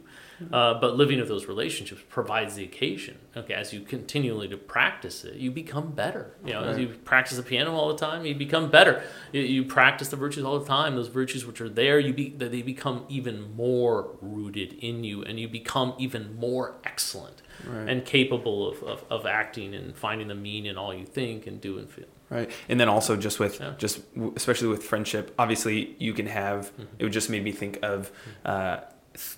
Uh, 0.51 0.73
but 0.73 0.97
living 0.97 1.19
of 1.21 1.27
those 1.29 1.45
relationships 1.45 2.01
provides 2.09 2.55
the 2.55 2.63
occasion. 2.65 3.17
Okay, 3.37 3.53
as 3.53 3.71
you 3.71 3.79
continually 3.81 4.47
to 4.49 4.57
practice 4.57 5.23
it, 5.23 5.35
you 5.35 5.51
become 5.51 5.91
better. 5.91 6.35
You 6.45 6.53
know, 6.53 6.63
as 6.63 6.77
you 6.77 6.87
practice 7.05 7.37
the 7.37 7.43
piano 7.43 7.73
all 7.73 7.89
the 7.93 7.97
time, 7.97 8.25
you 8.25 8.35
become 8.35 8.69
better. 8.69 9.03
You, 9.31 9.41
you 9.41 9.63
practice 9.63 10.09
the 10.09 10.17
virtues 10.17 10.43
all 10.43 10.59
the 10.59 10.65
time. 10.65 10.95
Those 10.95 11.07
virtues 11.07 11.45
which 11.45 11.61
are 11.61 11.69
there, 11.69 11.97
you 11.99 12.13
be 12.13 12.29
they 12.29 12.61
become 12.61 13.05
even 13.07 13.55
more 13.55 14.09
rooted 14.21 14.73
in 14.73 15.03
you, 15.05 15.23
and 15.23 15.39
you 15.39 15.47
become 15.47 15.93
even 15.97 16.35
more 16.35 16.75
excellent 16.83 17.41
Right. 17.65 17.87
and 17.87 18.03
capable 18.03 18.67
of, 18.67 18.83
of, 18.83 19.05
of 19.09 19.25
acting 19.25 19.73
and 19.75 19.95
finding 19.95 20.27
the 20.27 20.35
mean 20.35 20.65
in 20.65 20.75
all 20.75 20.93
you 20.93 21.05
think 21.05 21.47
and 21.47 21.61
do 21.61 21.77
and 21.77 21.89
feel. 21.89 22.05
Right. 22.33 22.51
And 22.69 22.79
then 22.79 22.89
also 22.89 23.15
just 23.15 23.39
with 23.39 23.59
Yeah. 23.59 23.73
just 23.77 24.01
especially 24.35 24.67
with 24.69 24.83
friendship, 24.83 25.33
obviously 25.37 25.95
you 25.99 26.13
can 26.13 26.27
have 26.27 26.71
Mm-hmm. 26.73 26.83
it 26.99 27.03
would 27.05 27.13
just 27.13 27.29
made 27.29 27.43
me 27.43 27.51
think 27.51 27.79
of 27.83 28.11
uh, 28.45 28.77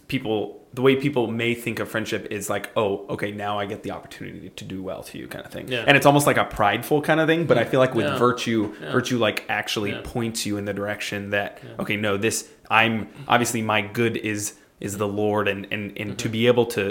people 0.08 0.62
the 0.74 0.82
way 0.82 0.96
people 0.96 1.28
may 1.28 1.54
think 1.54 1.80
of 1.80 1.88
friendship 1.90 2.28
is 2.32 2.50
like, 2.50 2.70
oh, 2.76 3.06
okay, 3.10 3.32
now 3.32 3.58
I 3.60 3.66
get 3.66 3.84
the 3.84 3.92
opportunity 3.92 4.50
to 4.50 4.66
do 4.66 4.84
well 4.84 5.04
to 5.04 5.18
you 5.18 5.28
kind 5.28 5.46
of 5.46 5.52
thing. 5.52 5.68
Yeah. 5.70 5.86
And 5.88 5.96
it's 5.96 6.06
almost 6.06 6.28
like 6.28 6.36
a 6.38 6.44
prideful 6.46 7.02
kind 7.02 7.20
of 7.22 7.28
thing, 7.28 7.46
but 7.46 7.58
I 7.58 7.64
feel 7.66 7.80
like 7.80 7.94
with 7.96 8.06
Yeah. 8.06 8.18
virtue, 8.18 8.74
Yeah. 8.82 8.92
virtue 8.92 9.18
like 9.18 9.46
actually 9.50 9.94
points 10.04 10.46
you 10.46 10.58
in 10.58 10.66
the 10.66 10.74
direction 10.74 11.30
that 11.32 11.60
okay, 11.80 11.96
no, 11.98 12.18
this 12.18 12.50
I'm 12.70 13.08
obviously 13.28 13.62
my 13.62 13.82
good 13.82 14.18
is 14.18 14.56
is 14.82 14.98
the 14.98 15.08
Lord 15.08 15.48
and 15.48 15.66
and 15.72 15.84
and 15.98 16.10
Mm-hmm. 16.12 16.16
to 16.18 16.30
be 16.30 16.48
able 16.48 16.66
to 16.78 16.84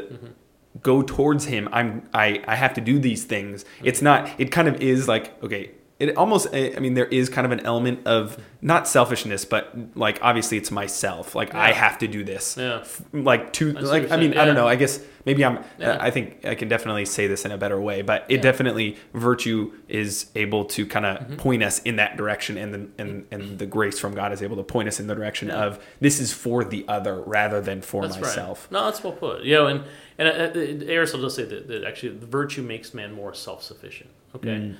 go 0.83 1.03
towards 1.03 1.45
him 1.45 1.69
i'm 1.73 2.03
i 2.13 2.43
i 2.49 2.57
have 2.57 2.75
to 2.75 2.81
do 2.81 2.99
these 2.99 3.23
things 3.25 3.63
Mm-hmm. 3.63 3.87
it's 3.87 4.03
not 4.03 4.29
it 4.39 4.51
kind 4.51 4.67
of 4.67 4.75
is 4.83 5.07
like 5.07 5.41
okay 5.45 5.71
it 6.09 6.17
almost 6.17 6.47
i 6.55 6.79
mean 6.81 6.95
there 6.95 7.07
is 7.07 7.29
kind 7.29 7.45
of 7.47 7.53
an 7.53 7.61
element 7.61 8.07
of 8.07 8.39
not 8.63 8.87
selfishness 8.89 9.45
but 9.45 9.73
like 9.97 10.19
obviously 10.23 10.57
it's 10.59 10.71
myself 10.71 11.35
like 11.35 11.55
i 11.55 11.73
have 11.73 11.99
to 11.99 12.07
do 12.09 12.25
this 12.25 12.57
Yeah. 12.57 12.85
Like 13.13 13.53
to 13.55 13.73
like 13.73 14.11
i 14.11 14.17
mean 14.17 14.31
saying, 14.33 14.39
i 14.39 14.45
don't 14.45 14.55
know 14.55 14.67
i 14.69 14.77
guess 14.77 15.01
maybe 15.27 15.45
i'm 15.45 15.59
Yeah. 15.79 15.97
i 16.01 16.11
think 16.11 16.45
i 16.45 16.55
can 16.55 16.69
definitely 16.69 17.05
say 17.05 17.27
this 17.27 17.45
in 17.45 17.53
a 17.53 17.59
better 17.59 17.81
way 17.81 18.03
but 18.03 18.25
it 18.29 18.37
Yeah. 18.37 18.43
definitely 18.43 18.97
virtue 19.13 19.73
is 19.89 20.31
able 20.35 20.65
to 20.77 20.87
kind 20.87 21.07
of 21.07 21.15
Mm-hmm. 21.15 21.37
point 21.37 21.63
us 21.63 21.81
in 21.83 21.97
that 21.97 22.17
direction 22.17 22.59
and 22.59 22.75
the 22.75 22.89
and 23.03 23.27
and 23.31 23.59
the 23.59 23.67
grace 23.67 23.99
from 23.99 24.15
god 24.15 24.33
is 24.33 24.43
able 24.43 24.57
to 24.57 24.63
point 24.65 24.89
us 24.89 24.99
in 25.01 25.07
the 25.07 25.15
direction 25.15 25.49
Yeah. 25.49 25.65
of 25.67 25.79
this 26.01 26.19
is 26.21 26.33
for 26.33 26.65
the 26.65 26.85
other 26.89 27.21
rather 27.21 27.61
than 27.61 27.83
for 27.83 28.03
That's 28.07 28.19
myself 28.21 28.69
Right. 28.71 28.73
No, 28.81 28.85
that's 28.87 29.03
well 29.05 29.13
put. 29.13 29.43
You 29.43 29.55
know, 29.55 29.67
and 29.69 29.85
and 30.19 30.29
uh, 30.29 30.33
uh, 30.33 30.91
Aristotle 30.93 31.23
does 31.23 31.35
say 31.35 31.45
that, 31.45 31.67
that 31.69 31.85
actually 31.85 32.17
virtue 32.19 32.63
makes 32.63 32.95
man 32.95 33.13
more 33.13 33.35
self-sufficient. 33.35 34.11
Okay, 34.37 34.49
Mm. 34.49 34.75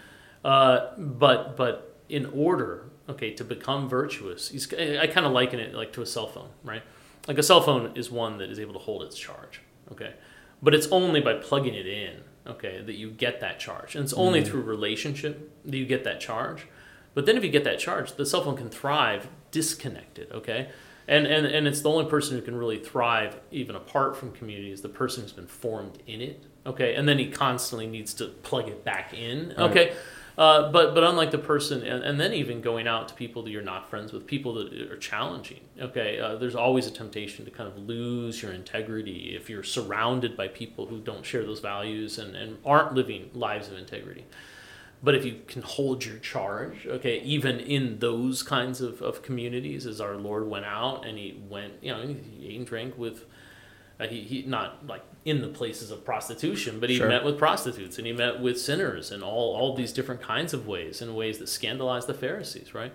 Uh, 0.45 0.91
but 0.99 1.57
but 1.57 1.97
in 2.09 2.27
order, 2.27 2.91
okay, 3.09 3.33
to 3.33 3.45
become 3.45 3.89
virtuous, 3.89 4.51
he's, 4.51 4.73
I 4.75 5.07
kind 5.07 5.27
of 5.27 5.33
liken 5.33 5.59
it 5.59 5.75
like 5.75 5.93
to 5.95 6.03
a 6.03 6.07
cell 6.07 6.27
phone, 6.27 6.51
right? 6.63 6.83
Like 7.27 7.39
a 7.39 7.43
cell 7.43 7.63
phone 7.63 7.93
is 7.97 8.11
one 8.11 8.39
that 8.39 8.51
is 8.51 8.59
able 8.59 8.75
to 8.75 8.79
hold 8.79 9.03
its 9.03 9.19
charge. 9.19 9.61
Okay, 9.93 10.13
but 10.63 10.75
it's 10.75 10.87
only 10.91 11.21
by 11.21 11.35
plugging 11.35 11.75
it 11.75 11.87
in, 11.87 12.21
okay, 12.47 12.83
that 12.85 12.95
you 12.95 13.11
get 13.11 13.41
that 13.41 13.59
charge, 13.59 13.95
and 13.97 14.05
it's 14.05 14.13
only 14.15 14.43
Mm. 14.43 14.47
through 14.47 14.63
relationship 14.63 15.51
that 15.65 15.77
you 15.77 15.87
get 15.87 16.05
that 16.05 16.21
charge. 16.21 16.67
But 17.15 17.27
then 17.27 17.37
if 17.37 17.45
you 17.45 17.51
get 17.51 17.65
that 17.65 17.79
charge, 17.79 18.15
the 18.15 18.27
cell 18.27 18.43
phone 18.43 18.57
can 18.57 18.71
thrive 18.71 19.29
disconnected, 19.53 20.33
okay? 20.33 20.69
And, 21.07 21.27
and, 21.27 21.47
and 21.47 21.69
it's 21.69 21.81
the 21.83 21.91
only 21.91 22.07
person 22.11 22.37
who 22.37 22.43
can 22.43 22.57
really 22.57 22.79
thrive 22.79 23.39
even 23.51 23.77
apart 23.77 24.17
from 24.17 24.33
community 24.33 24.73
is 24.73 24.81
the 24.83 24.89
person 24.89 25.23
who's 25.23 25.33
been 25.33 25.47
formed 25.47 25.99
in 26.07 26.21
it, 26.21 26.43
okay? 26.67 26.95
And 26.97 27.07
then 27.09 27.19
he 27.19 27.27
constantly 27.31 27.87
needs 27.87 28.15
to 28.15 28.27
plug 28.27 28.69
it 28.69 28.85
back 28.85 29.13
in, 29.15 29.53
okay? 29.59 29.93
Uh, 30.37 30.73
but 30.73 30.95
but 30.95 31.05
unlike 31.05 31.31
the 31.31 31.39
person, 31.39 31.83
and, 31.83 32.03
and 32.03 32.19
then 32.19 32.33
even 32.33 32.61
going 32.61 32.89
out 32.89 33.07
to 33.09 33.15
people 33.15 33.43
that 33.43 33.51
you're 33.51 33.63
not 33.63 33.89
friends 33.89 34.13
with, 34.13 34.27
people 34.27 34.55
that 34.55 34.73
are 34.91 34.97
challenging. 34.97 35.61
Okay, 35.81 36.19
uh, 36.19 36.35
there's 36.37 36.57
always 36.57 36.87
a 36.87 36.91
temptation 36.91 37.45
to 37.45 37.51
kind 37.51 37.69
of 37.69 37.79
lose 37.79 38.43
your 38.43 38.53
integrity 38.53 39.37
if 39.37 39.49
you're 39.49 39.63
surrounded 39.63 40.37
by 40.37 40.49
people 40.49 40.87
who 40.87 40.99
don't 40.99 41.25
share 41.25 41.45
those 41.45 41.61
values 41.61 42.19
and, 42.19 42.35
and 42.35 42.59
aren't 42.65 42.95
living 42.95 43.31
lives 43.33 43.69
of 43.69 43.77
integrity. 43.77 44.25
But 45.05 45.15
if 45.15 45.25
you 45.25 45.43
can 45.47 45.61
hold 45.61 46.05
your 46.05 46.17
charge, 46.17 46.87
okay, 46.87 47.21
even 47.21 47.61
in 47.61 47.99
those 47.99 48.43
kinds 48.43 48.81
of, 48.81 49.03
of 49.03 49.23
communities, 49.23 49.87
as 49.87 50.01
our 50.01 50.17
Lord 50.17 50.49
went 50.49 50.65
out 50.65 51.05
and 51.05 51.19
he 51.19 51.43
went, 51.49 51.75
you 51.83 51.93
know, 51.93 52.07
he 52.07 52.49
ate 52.49 52.57
and 52.57 52.67
drank 52.67 52.97
with, 52.97 53.27
uh, 54.01 54.07
he, 54.07 54.21
he 54.23 54.43
not 54.43 54.87
like 54.87 55.03
in 55.25 55.41
the 55.41 55.49
places 55.49 55.91
of 55.91 56.05
prostitution, 56.05 56.81
but 56.81 56.91
he 56.91 56.97
Sure. 56.97 57.09
met 57.09 57.25
with 57.25 57.39
prostitutes 57.39 57.97
and 57.99 58.07
he 58.07 58.13
met 58.13 58.41
with 58.41 58.61
sinners 58.61 59.11
and 59.11 59.23
all, 59.23 59.55
all 59.57 59.75
these 59.75 59.93
different 59.93 60.21
kinds 60.21 60.53
of 60.53 60.67
ways, 60.67 61.01
in 61.01 61.15
ways 61.15 61.39
that 61.39 61.49
scandalized 61.49 62.07
the 62.07 62.15
Pharisees, 62.15 62.75
right? 62.75 62.93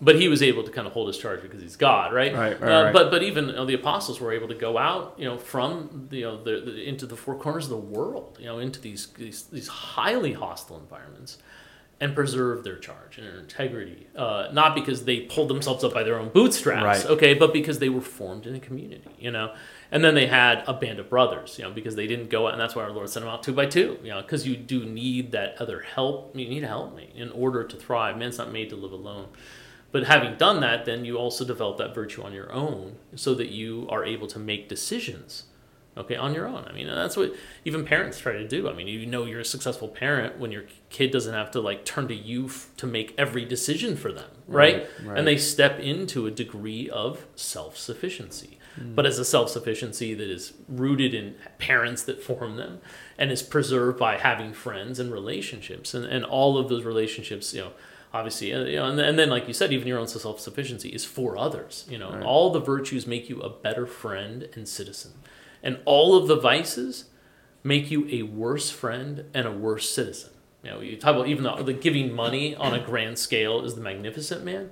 But 0.00 0.16
he 0.16 0.28
was 0.28 0.42
able 0.42 0.62
to 0.62 0.70
kind 0.70 0.86
of 0.86 0.92
hold 0.92 1.08
his 1.08 1.16
charge 1.18 1.40
because 1.42 1.60
he's 1.62 1.76
God, 1.76 2.12
right? 2.12 2.32
Right, 2.34 2.60
right, 2.60 2.70
uh, 2.70 2.84
right. 2.84 2.92
But 2.92 3.10
but 3.10 3.22
even 3.22 3.46
you 3.48 3.52
know, 3.54 3.64
the 3.66 3.74
apostles 3.74 4.20
were 4.20 4.32
able 4.32 4.48
to 4.48 4.54
go 4.54 4.76
out, 4.76 5.14
you 5.18 5.24
know, 5.24 5.38
from 5.38 6.08
you 6.10 6.22
know 6.22 6.42
the, 6.42 6.60
the 6.66 6.82
into 6.88 7.06
the 7.06 7.16
four 7.16 7.34
corners 7.34 7.64
of 7.64 7.70
the 7.70 7.76
world, 7.78 8.36
you 8.38 8.44
know, 8.46 8.58
into 8.58 8.78
these 8.80 9.06
these, 9.18 9.44
these 9.44 9.68
highly 9.68 10.32
hostile 10.34 10.78
environments, 10.78 11.38
and 11.98 12.14
preserve 12.14 12.62
their 12.62 12.76
charge 12.76 13.16
and 13.16 13.26
their 13.26 13.38
integrity. 13.38 14.06
Uh, 14.14 14.48
not 14.52 14.74
because 14.74 15.06
they 15.06 15.20
pulled 15.20 15.48
themselves 15.48 15.82
up 15.82 15.94
by 15.94 16.02
their 16.02 16.18
own 16.18 16.28
bootstraps, 16.28 16.84
Right. 17.04 17.06
okay, 17.12 17.32
but 17.32 17.54
because 17.54 17.78
they 17.78 17.88
were 17.88 18.02
formed 18.02 18.46
in 18.46 18.54
a 18.54 18.60
community, 18.60 19.10
you 19.18 19.30
know. 19.30 19.54
And 19.90 20.02
then 20.04 20.14
they 20.14 20.26
had 20.26 20.64
a 20.66 20.74
band 20.74 20.98
of 20.98 21.08
brothers, 21.08 21.58
you 21.58 21.64
know, 21.64 21.70
because 21.70 21.94
they 21.94 22.06
didn't 22.06 22.28
go 22.28 22.46
out, 22.46 22.52
and 22.52 22.60
that's 22.60 22.74
why 22.74 22.82
our 22.82 22.90
Lord 22.90 23.08
sent 23.08 23.24
them 23.24 23.32
out 23.32 23.42
two 23.42 23.52
by 23.52 23.66
two, 23.66 23.98
you 24.02 24.10
know, 24.10 24.20
because 24.20 24.46
you 24.46 24.56
do 24.56 24.84
need 24.84 25.32
that 25.32 25.60
other 25.60 25.80
help. 25.80 26.36
You 26.36 26.48
need 26.48 26.64
help 26.64 26.98
in 27.14 27.30
order 27.30 27.62
to 27.64 27.76
thrive. 27.76 28.16
Man's 28.18 28.38
not 28.38 28.52
made 28.52 28.70
to 28.70 28.76
live 28.76 28.92
alone. 28.92 29.28
But 29.92 30.04
having 30.04 30.36
done 30.36 30.60
that, 30.60 30.84
then 30.84 31.04
you 31.04 31.16
also 31.16 31.44
develop 31.44 31.78
that 31.78 31.94
virtue 31.94 32.22
on 32.22 32.32
your 32.32 32.52
own 32.52 32.96
so 33.14 33.34
that 33.34 33.48
you 33.48 33.86
are 33.88 34.04
able 34.04 34.26
to 34.26 34.38
make 34.38 34.68
decisions, 34.68 35.44
okay, 35.96 36.16
on 36.16 36.34
your 36.34 36.46
own. 36.46 36.66
I 36.68 36.72
mean, 36.72 36.88
that's 36.88 37.16
what 37.16 37.32
even 37.64 37.84
parents 37.84 38.18
try 38.18 38.32
to 38.32 38.46
do. 38.46 38.68
I 38.68 38.72
mean, 38.72 38.88
you 38.88 39.06
know 39.06 39.24
you're 39.24 39.40
a 39.40 39.44
successful 39.44 39.88
parent 39.88 40.38
when 40.38 40.50
your 40.52 40.64
kid 40.90 41.12
doesn't 41.12 41.32
have 41.32 41.50
to 41.52 41.60
like 41.60 41.84
turn 41.84 42.08
to 42.08 42.14
you 42.14 42.46
f- 42.46 42.70
to 42.78 42.86
make 42.86 43.14
every 43.16 43.44
decision 43.44 43.96
for 43.96 44.12
them, 44.12 44.28
right? 44.48 44.74
Right, 44.74 44.88
right. 45.06 45.18
And 45.18 45.26
they 45.26 45.38
step 45.38 45.78
into 45.78 46.26
a 46.26 46.30
degree 46.30 46.90
of 46.90 47.24
self 47.36 47.78
sufficiency. 47.78 48.55
But 48.78 49.06
as 49.06 49.18
a 49.18 49.24
self 49.24 49.48
sufficiency 49.50 50.12
that 50.14 50.28
is 50.28 50.52
rooted 50.68 51.14
in 51.14 51.34
parents 51.58 52.02
that 52.04 52.22
form 52.22 52.56
them 52.56 52.80
and 53.18 53.30
is 53.32 53.42
preserved 53.42 53.98
by 53.98 54.18
having 54.18 54.52
friends 54.52 54.98
and 54.98 55.10
relationships 55.12 55.94
and, 55.94 56.04
and 56.04 56.24
all 56.24 56.58
of 56.58 56.68
those 56.68 56.84
relationships, 56.84 57.54
you 57.54 57.60
know, 57.62 57.72
obviously, 58.12 58.52
uh, 58.52 58.64
you 58.64 58.76
know, 58.76 58.84
and, 58.86 59.00
and 59.00 59.18
then 59.18 59.30
like 59.30 59.48
you 59.48 59.54
said, 59.54 59.72
even 59.72 59.88
your 59.88 59.98
own 59.98 60.06
self 60.08 60.40
sufficiency 60.40 60.90
is 60.90 61.04
for 61.04 61.38
others. 61.38 61.86
You 61.88 61.98
know, 61.98 62.10
Right. 62.12 62.22
all 62.22 62.50
the 62.50 62.60
virtues 62.60 63.06
make 63.06 63.28
you 63.30 63.40
a 63.40 63.48
better 63.48 63.86
friend 63.86 64.48
and 64.54 64.68
citizen, 64.68 65.12
and 65.62 65.78
all 65.86 66.16
of 66.16 66.26
the 66.28 66.36
vices 66.36 67.06
make 67.64 67.90
you 67.90 68.06
a 68.10 68.22
worse 68.22 68.70
friend 68.70 69.24
and 69.34 69.46
a 69.46 69.52
worse 69.52 69.88
citizen. 69.90 70.30
You 70.62 70.70
know, 70.70 70.80
you 70.80 70.96
talk 70.96 71.14
about 71.14 71.28
even 71.28 71.44
the, 71.44 71.62
the 71.62 71.72
giving 71.72 72.12
money 72.12 72.54
on 72.54 72.74
a 72.74 72.80
grand 72.84 73.18
scale 73.18 73.64
is 73.64 73.74
the 73.74 73.80
magnificent 73.80 74.44
man, 74.44 74.70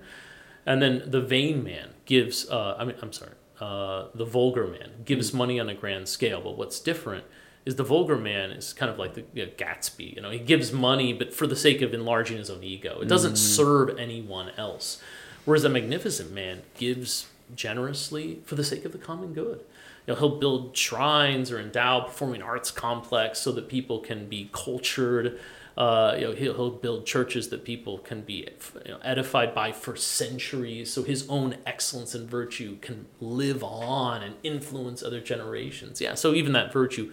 and 0.66 0.82
then 0.82 1.02
the 1.06 1.20
vain 1.20 1.64
man 1.64 1.90
gives. 2.04 2.48
Uh, 2.50 2.76
I 2.78 2.84
mean, 2.84 2.96
I'm 3.02 3.12
sorry, 3.12 3.32
uh, 3.60 4.06
the 4.14 4.24
vulgar 4.24 4.66
man 4.66 4.90
gives 5.04 5.32
money 5.32 5.60
on 5.60 5.68
a 5.68 5.74
grand 5.74 6.08
scale. 6.08 6.40
But 6.40 6.56
what's 6.56 6.80
different 6.80 7.24
is 7.64 7.76
the 7.76 7.84
vulgar 7.84 8.16
man 8.16 8.50
is 8.50 8.72
kind 8.72 8.90
of 8.90 8.98
like 8.98 9.14
the 9.14 9.24
you 9.32 9.46
know, 9.46 9.52
Gatsby. 9.56 10.14
You 10.16 10.22
know, 10.22 10.30
he 10.30 10.38
gives 10.38 10.72
money, 10.72 11.12
but 11.12 11.32
for 11.32 11.46
the 11.46 11.56
sake 11.56 11.82
of 11.82 11.94
enlarging 11.94 12.38
his 12.38 12.50
own 12.50 12.62
ego. 12.62 13.00
It 13.00 13.08
doesn't 13.08 13.36
serve 13.36 13.98
anyone 13.98 14.50
else. 14.56 15.00
Whereas 15.44 15.64
a 15.64 15.68
magnificent 15.68 16.32
man 16.32 16.62
gives 16.74 17.26
generously 17.54 18.40
for 18.44 18.54
the 18.54 18.64
sake 18.64 18.84
of 18.84 18.92
the 18.92 18.98
common 18.98 19.32
good. 19.32 19.60
You 20.06 20.12
know, 20.12 20.20
he'll 20.20 20.38
build 20.38 20.76
shrines 20.76 21.50
or 21.50 21.58
endow 21.58 22.00
performing 22.00 22.42
arts 22.42 22.70
complex 22.70 23.38
so 23.38 23.52
that 23.52 23.68
people 23.68 24.00
can 24.00 24.28
be 24.28 24.50
cultured. 24.52 25.38
Uh, 25.76 26.14
you 26.16 26.24
know, 26.24 26.32
he'll, 26.32 26.54
he'll 26.54 26.70
build 26.70 27.04
churches 27.04 27.48
that 27.48 27.64
people 27.64 27.98
can 27.98 28.20
be 28.20 28.48
you 28.84 28.92
know, 28.92 28.98
edified 29.02 29.54
by 29.54 29.72
for 29.72 29.96
centuries, 29.96 30.92
so 30.92 31.02
his 31.02 31.28
own 31.28 31.56
excellence 31.66 32.14
and 32.14 32.28
virtue 32.28 32.76
can 32.80 33.06
live 33.20 33.64
on 33.64 34.22
and 34.22 34.36
influence 34.44 35.02
other 35.02 35.20
generations. 35.20 36.00
Yeah, 36.00 36.14
so 36.14 36.32
even 36.32 36.52
that 36.52 36.72
virtue 36.72 37.12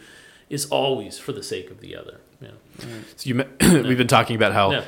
is 0.50 0.66
always 0.68 1.18
for 1.18 1.32
the 1.32 1.42
sake 1.42 1.72
of 1.72 1.80
the 1.80 1.96
other. 1.96 2.20
Yeah, 2.40 2.50
So 3.16 3.30
you, 3.30 3.36
we've 3.62 3.98
been 3.98 4.08
talking 4.08 4.36
about 4.36 4.54
how 4.54 4.72
Yeah. 4.72 4.84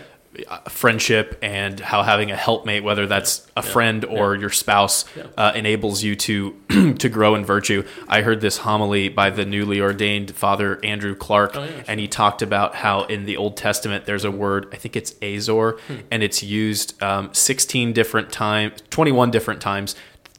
Friendship 0.70 1.38
and 1.42 1.80
how 1.80 2.04
having 2.04 2.32
a 2.32 2.36
helpmate, 2.36 2.84
whether 2.84 3.06
that's 3.08 3.46
a 3.56 3.62
friend 3.62 4.04
or 4.06 4.36
your 4.36 4.50
spouse, 4.50 5.06
Yeah. 5.16 5.24
uh, 5.38 5.52
enables 5.56 6.04
you 6.04 6.16
to 6.16 6.56
to 7.00 7.10
grow 7.10 7.36
in 7.36 7.46
virtue. 7.46 7.84
I 8.08 8.22
heard 8.22 8.42
this 8.42 8.58
homily 8.58 9.10
by 9.10 9.30
the 9.30 9.46
newly 9.46 9.80
ordained 9.80 10.32
Father 10.36 10.80
Andrew 10.84 11.16
Clark, 11.16 11.56
Oh, 11.56 11.64
yeah, 11.64 11.70
sure. 11.70 11.84
and 11.88 12.00
he 12.00 12.08
talked 12.08 12.42
about 12.42 12.76
how 12.76 13.04
in 13.04 13.26
the 13.26 13.38
Old 13.38 13.58
Testament 13.58 14.06
there's 14.06 14.26
a 14.26 14.32
word, 14.32 14.68
I 14.74 14.78
think 14.78 14.96
it's 14.96 15.14
Azor, 15.22 15.78
Hmm. 15.88 15.96
and 16.12 16.24
it's 16.24 16.42
used 16.44 17.02
um, 17.04 17.30
16 17.34 17.94
different 17.94 18.32
times, 18.32 18.82
21 18.90 19.32
different 19.32 19.62
times. 19.62 19.96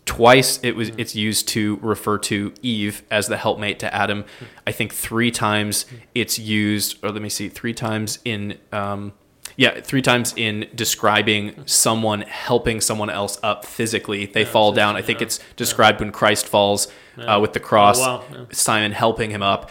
Twice 0.06 0.60
it 0.62 0.76
was 0.76 0.90
it's 0.98 1.14
used 1.16 1.48
to 1.48 1.78
refer 1.80 2.18
to 2.18 2.52
Eve 2.60 3.02
as 3.10 3.28
the 3.28 3.38
helpmate 3.38 3.78
to 3.78 3.94
Adam. 3.94 4.26
I 4.66 4.70
think 4.72 4.92
three 4.92 5.30
times 5.30 5.86
it's 6.14 6.38
used, 6.38 6.98
or 7.02 7.10
let 7.10 7.22
me 7.22 7.30
see, 7.30 7.48
three 7.48 7.72
times 7.72 8.18
in 8.22 8.58
um, 8.70 9.14
yeah, 9.56 9.80
three 9.80 10.02
times 10.02 10.34
in 10.36 10.66
describing 10.74 11.62
someone 11.66 12.22
helping 12.22 12.80
someone 12.80 13.10
else 13.10 13.38
up 13.42 13.64
physically. 13.64 14.26
They 14.26 14.44
fall 14.44 14.72
down. 14.72 14.96
I 14.96 15.02
think 15.02 15.20
yeah, 15.20 15.26
it's 15.26 15.40
described 15.56 16.00
when 16.00 16.10
Christ 16.12 16.46
falls 16.46 16.88
uh, 17.18 17.38
with 17.40 17.52
the 17.52 17.60
cross. 17.60 17.98
Oh, 18.00 18.02
wow, 18.02 18.24
yeah. 18.32 18.44
Simon 18.52 18.92
helping 18.92 19.30
him 19.30 19.42
up. 19.42 19.70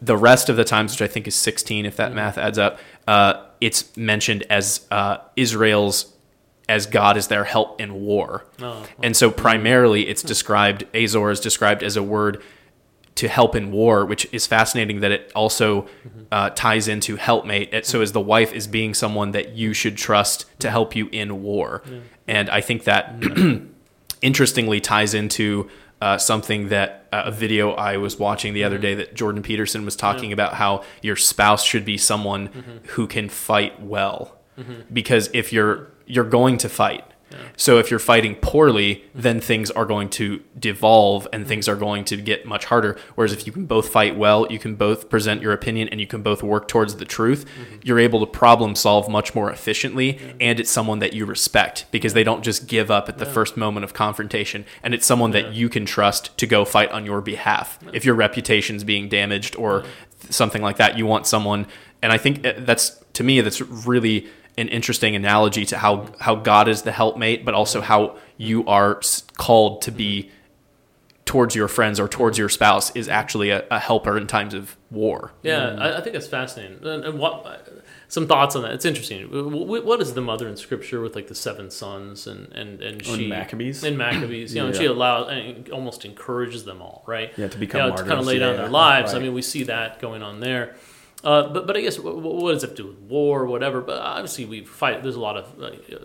The 0.00 0.16
rest 0.16 0.48
of 0.48 0.56
the 0.56 0.64
times, 0.64 0.92
which 0.92 1.02
I 1.02 1.08
think 1.12 1.26
is 1.26 1.34
16, 1.34 1.84
if 1.86 1.96
that 1.96 2.12
Mm. 2.12 2.14
math 2.14 2.38
adds 2.38 2.58
up, 2.58 2.78
uh, 3.08 3.44
it's 3.60 3.96
mentioned 3.96 4.44
as 4.50 4.86
uh, 4.90 5.18
Israel's, 5.36 6.12
as 6.68 6.86
God 6.86 7.16
is 7.16 7.26
their 7.28 7.44
help 7.44 7.80
in 7.80 7.94
war. 8.04 8.44
Oh, 8.62 8.84
and 9.02 9.16
so 9.16 9.30
primarily 9.30 10.08
it's 10.08 10.22
described, 10.22 10.84
Azor 10.94 11.30
is 11.30 11.40
described 11.40 11.82
as 11.82 11.96
a 11.96 12.02
word 12.02 12.42
to 13.16 13.28
help 13.28 13.54
in 13.54 13.70
war, 13.70 14.04
which 14.04 14.26
is 14.32 14.46
fascinating 14.46 15.00
that 15.00 15.12
it 15.12 15.30
also 15.34 15.86
uh, 16.32 16.50
ties 16.50 16.88
into 16.88 17.16
helpmate. 17.16 17.72
It- 17.72 17.86
So 17.86 18.00
as 18.00 18.12
the 18.12 18.20
wife 18.20 18.52
is 18.52 18.66
being 18.66 18.92
someone 18.94 19.30
that 19.32 19.54
you 19.54 19.72
should 19.72 19.96
trust 19.96 20.46
to 20.60 20.70
help 20.70 20.96
you 20.96 21.08
in 21.12 21.42
war. 21.42 21.82
And 22.26 22.50
I 22.50 22.60
think 22.60 22.84
that 22.84 23.14
interestingly 24.22 24.80
ties 24.80 25.14
into 25.14 25.68
uh, 26.00 26.18
something 26.18 26.68
that 26.68 27.06
uh, 27.12 27.22
a 27.26 27.30
video 27.30 27.72
I 27.72 27.96
was 27.96 28.18
watching 28.18 28.52
the 28.52 28.64
other 28.64 28.78
day 28.78 28.94
that 28.94 29.14
Jordan 29.14 29.42
Peterson 29.42 29.84
was 29.84 29.96
talking 29.96 30.32
about 30.32 30.54
how 30.54 30.82
your 31.02 31.16
spouse 31.16 31.64
should 31.64 31.84
be 31.84 31.96
someone 31.96 32.80
who 32.88 33.06
can 33.06 33.28
fight 33.28 33.80
well. 33.80 34.36
Because 34.92 35.30
if 35.32 35.52
you're 35.52 35.88
you're 36.06 36.24
going 36.28 36.58
to 36.58 36.68
fight. 36.68 37.04
So 37.56 37.78
if 37.78 37.90
you're 37.90 38.00
fighting 38.00 38.34
poorly, 38.36 39.04
then 39.14 39.40
things 39.40 39.70
are 39.70 39.84
going 39.84 40.10
to 40.10 40.42
devolve 40.58 41.26
and 41.32 41.46
things 41.46 41.68
are 41.68 41.76
going 41.76 42.04
to 42.06 42.16
get 42.16 42.46
much 42.46 42.66
harder. 42.66 42.98
Whereas 43.14 43.32
if 43.32 43.46
you 43.46 43.52
can 43.52 43.66
both 43.66 43.88
fight 43.88 44.16
well, 44.16 44.46
you 44.50 44.58
can 44.58 44.74
both 44.74 45.08
present 45.08 45.42
your 45.42 45.52
opinion 45.52 45.88
and 45.88 46.00
you 46.00 46.06
can 46.06 46.22
both 46.22 46.42
work 46.42 46.68
towards 46.68 46.96
the 46.96 47.04
truth, 47.04 47.44
you're 47.82 47.98
able 47.98 48.20
to 48.20 48.26
problem 48.26 48.74
solve 48.74 49.08
much 49.08 49.34
more 49.34 49.50
efficiently. 49.50 50.18
And 50.40 50.60
it's 50.60 50.70
someone 50.70 50.98
that 50.98 51.12
you 51.12 51.26
respect 51.26 51.86
because 51.90 52.14
they 52.14 52.24
don't 52.24 52.42
just 52.42 52.66
give 52.66 52.90
up 52.90 53.08
at 53.08 53.18
the 53.18 53.26
first 53.26 53.56
moment 53.56 53.84
of 53.84 53.94
confrontation. 53.94 54.64
And 54.82 54.94
it's 54.94 55.06
someone 55.06 55.30
that 55.32 55.52
you 55.52 55.68
can 55.68 55.86
trust 55.86 56.36
to 56.38 56.46
go 56.46 56.64
fight 56.64 56.90
on 56.90 57.04
your 57.06 57.20
behalf. 57.20 57.78
If 57.92 58.04
your 58.04 58.14
reputation's 58.14 58.84
being 58.84 59.08
damaged 59.08 59.56
or 59.56 59.82
th- 59.82 60.32
something 60.32 60.62
like 60.62 60.76
that, 60.76 60.98
you 60.98 61.06
want 61.06 61.26
someone. 61.26 61.66
And 62.02 62.12
I 62.12 62.18
think 62.18 62.46
uh, 62.46 62.54
that's, 62.58 63.02
to 63.14 63.24
me, 63.24 63.40
that's 63.40 63.60
really 63.60 64.28
an 64.56 64.68
interesting 64.68 65.16
analogy 65.16 65.64
to 65.66 65.78
how 65.78 66.06
how 66.20 66.34
God 66.36 66.68
is 66.68 66.82
the 66.82 66.92
helpmate, 66.92 67.44
but 67.44 67.54
also 67.54 67.80
how 67.80 68.16
you 68.36 68.64
are 68.66 69.00
called 69.36 69.82
to 69.82 69.90
be 69.90 70.30
towards 71.24 71.54
your 71.54 71.68
friends 71.68 71.98
or 71.98 72.06
towards 72.06 72.36
your 72.36 72.48
spouse 72.50 72.94
is 72.94 73.08
actually 73.08 73.48
a, 73.50 73.64
a 73.70 73.78
helper 73.78 74.16
in 74.18 74.26
times 74.26 74.52
of 74.52 74.76
war. 74.90 75.32
Yeah, 75.42 75.74
I, 75.78 75.96
I 75.98 76.00
think 76.02 76.12
that's 76.12 76.26
fascinating. 76.26 76.86
And, 76.86 77.04
and 77.04 77.18
what 77.18 77.66
some 78.08 78.26
thoughts 78.28 78.54
on 78.54 78.62
that? 78.62 78.72
It's 78.72 78.84
interesting. 78.84 79.28
Wh- 79.28 79.50
wh- 79.52 79.84
What 79.86 80.00
is 80.02 80.12
the 80.14 80.20
mother 80.20 80.46
in 80.46 80.56
Scripture 80.56 81.00
with 81.00 81.16
like 81.16 81.28
the 81.28 81.34
seven 81.34 81.70
sons 81.70 82.26
and 82.26 82.52
and 82.52 82.80
and 82.82 83.02
Oh, 83.08 83.14
in 83.14 83.18
she 83.20 83.26
Maccabees? 83.28 83.82
in 83.82 83.96
Maccabees? 83.96 84.54
You 84.54 84.60
know, 84.60 84.66
and 84.66 84.74
Yeah. 84.74 84.80
she 84.82 84.86
allows 84.86 85.30
and 85.30 85.68
almost 85.70 86.04
encourages 86.04 86.64
them 86.64 86.82
all, 86.82 87.02
right? 87.06 87.32
Yeah, 87.36 87.48
to 87.48 87.58
become 87.58 87.80
you 87.80 87.90
know, 87.90 87.96
to 87.96 88.02
kind 88.04 88.20
of 88.20 88.26
lay 88.26 88.38
down 88.38 88.54
yeah, 88.54 88.60
their 88.62 88.70
lives. 88.70 89.12
I 89.12 89.16
right. 89.16 89.22
mean, 89.24 89.34
we 89.34 89.42
see 89.42 89.64
that 89.64 90.00
going 90.00 90.22
on 90.22 90.40
there. 90.40 90.76
Uh, 91.24 91.48
but 91.48 91.66
but 91.66 91.76
I 91.76 91.80
guess 91.80 91.98
what, 91.98 92.16
what 92.16 92.52
does 92.52 92.62
it 92.62 92.68
have 92.68 92.76
to 92.76 92.82
do 92.82 92.88
with 92.88 92.98
war 92.98 93.42
or 93.42 93.46
whatever? 93.46 93.80
But 93.80 93.98
obviously 93.98 94.44
we 94.44 94.64
fight. 94.64 95.02
There's 95.02 95.16
a 95.16 95.20
lot 95.20 95.36
of 95.36 95.60
uh, 95.60 96.04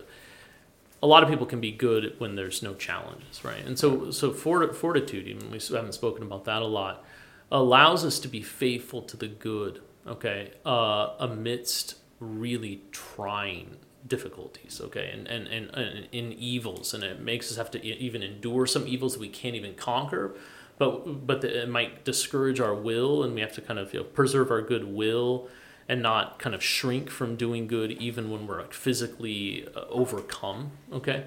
a 1.02 1.06
lot 1.06 1.22
of 1.22 1.28
people 1.28 1.46
can 1.46 1.60
be 1.60 1.72
good 1.72 2.14
when 2.18 2.36
there's 2.36 2.62
no 2.62 2.74
challenges, 2.74 3.44
right? 3.44 3.64
And 3.64 3.78
so 3.78 4.10
so 4.10 4.32
fortitude, 4.32 5.28
even 5.28 5.50
we 5.50 5.58
haven't 5.58 5.94
spoken 5.94 6.22
about 6.22 6.44
that 6.46 6.62
a 6.62 6.66
lot, 6.66 7.04
allows 7.50 8.04
us 8.04 8.18
to 8.20 8.28
be 8.28 8.42
faithful 8.42 9.02
to 9.02 9.16
the 9.16 9.28
good, 9.28 9.80
okay, 10.06 10.52
uh, 10.64 11.10
amidst 11.18 11.96
really 12.18 12.82
trying 12.92 13.76
difficulties, 14.06 14.80
okay, 14.82 15.10
and, 15.12 15.26
and, 15.26 15.46
and, 15.48 15.70
and 15.70 16.08
in 16.12 16.32
evils, 16.32 16.94
and 16.94 17.02
it 17.02 17.20
makes 17.20 17.50
us 17.50 17.56
have 17.56 17.70
to 17.70 17.84
even 17.84 18.22
endure 18.22 18.66
some 18.66 18.86
evils 18.86 19.14
that 19.14 19.20
we 19.20 19.28
can't 19.28 19.54
even 19.54 19.74
conquer, 19.74 20.34
but 20.80 21.26
but 21.26 21.42
the, 21.42 21.62
it 21.62 21.68
might 21.68 22.04
discourage 22.06 22.58
our 22.58 22.74
will, 22.74 23.22
and 23.22 23.34
we 23.34 23.42
have 23.42 23.52
to 23.52 23.60
kind 23.60 23.78
of 23.78 23.92
you 23.92 24.00
know, 24.00 24.04
preserve 24.06 24.50
our 24.50 24.62
good 24.62 24.84
will 24.84 25.46
and 25.86 26.00
not 26.02 26.38
kind 26.38 26.54
of 26.54 26.62
shrink 26.62 27.10
from 27.10 27.36
doing 27.36 27.66
good 27.66 27.92
even 27.92 28.30
when 28.30 28.46
we're 28.46 28.62
like 28.62 28.72
physically 28.72 29.68
uh, 29.76 29.84
overcome 29.90 30.70
okay? 30.92 31.24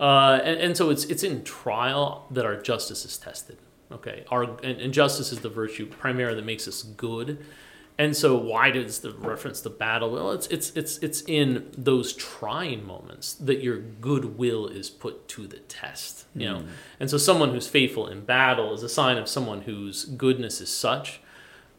Uh, 0.00 0.40
and, 0.42 0.58
and 0.58 0.76
so 0.76 0.90
it's 0.90 1.04
it's 1.04 1.22
in 1.22 1.44
trial 1.44 2.26
that 2.32 2.44
our 2.44 2.56
justice 2.60 3.04
is 3.04 3.16
tested 3.16 3.56
okay? 3.92 4.24
Our 4.28 4.42
and, 4.64 4.80
and 4.80 4.92
justice 4.92 5.30
is 5.30 5.38
the 5.38 5.50
virtue 5.50 5.86
primarily 5.86 6.36
that 6.36 6.44
makes 6.44 6.66
us 6.66 6.82
good 6.82 7.44
and 7.98 8.16
so 8.16 8.36
why 8.36 8.70
does 8.70 9.00
the 9.00 9.12
reference 9.12 9.60
the 9.60 9.70
battle 9.70 10.10
well 10.10 10.32
it's 10.32 10.46
it's 10.48 10.70
it's 10.70 10.98
it's 10.98 11.22
in 11.22 11.70
those 11.76 12.12
trying 12.12 12.86
moments 12.86 13.34
that 13.34 13.62
your 13.62 13.78
goodwill 13.78 14.66
is 14.66 14.90
put 14.90 15.26
to 15.28 15.46
the 15.46 15.58
test 15.60 16.26
you 16.34 16.48
know 16.48 16.60
hmm. 16.60 16.68
and 17.00 17.10
so 17.10 17.16
someone 17.16 17.50
who's 17.50 17.68
faithful 17.68 18.06
in 18.06 18.20
battle 18.20 18.74
is 18.74 18.82
a 18.82 18.88
sign 18.88 19.16
of 19.16 19.28
someone 19.28 19.62
whose 19.62 20.04
goodness 20.04 20.60
is 20.60 20.68
such 20.70 21.20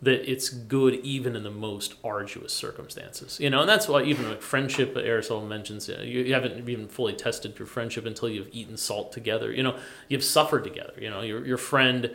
that 0.02 0.30
it's 0.30 0.50
good 0.50 0.96
even 0.96 1.36
in 1.36 1.44
the 1.44 1.52
most 1.52 1.96
arduous 2.04 2.54
circumstances. 2.54 3.40
You 3.40 3.50
know, 3.50 3.62
and 3.62 3.70
that's 3.70 3.88
why 3.88 4.04
even 4.04 4.30
like 4.30 4.42
friendship, 4.42 4.96
Aristotle 4.96 5.48
mentions, 5.48 5.88
you, 5.88 6.22
you 6.22 6.34
haven't 6.34 6.70
even 6.70 6.88
fully 6.88 7.14
tested 7.14 7.58
your 7.58 7.66
friendship 7.66 8.06
until 8.06 8.30
you've 8.30 8.50
eaten 8.52 8.78
salt 8.78 9.12
together. 9.12 9.52
You 9.52 9.64
know, 9.64 9.78
you've 10.08 10.24
suffered 10.24 10.64
together. 10.64 10.94
You 11.00 11.10
know, 11.10 11.22
your 11.22 11.46
your 11.46 11.58
friend, 11.58 12.12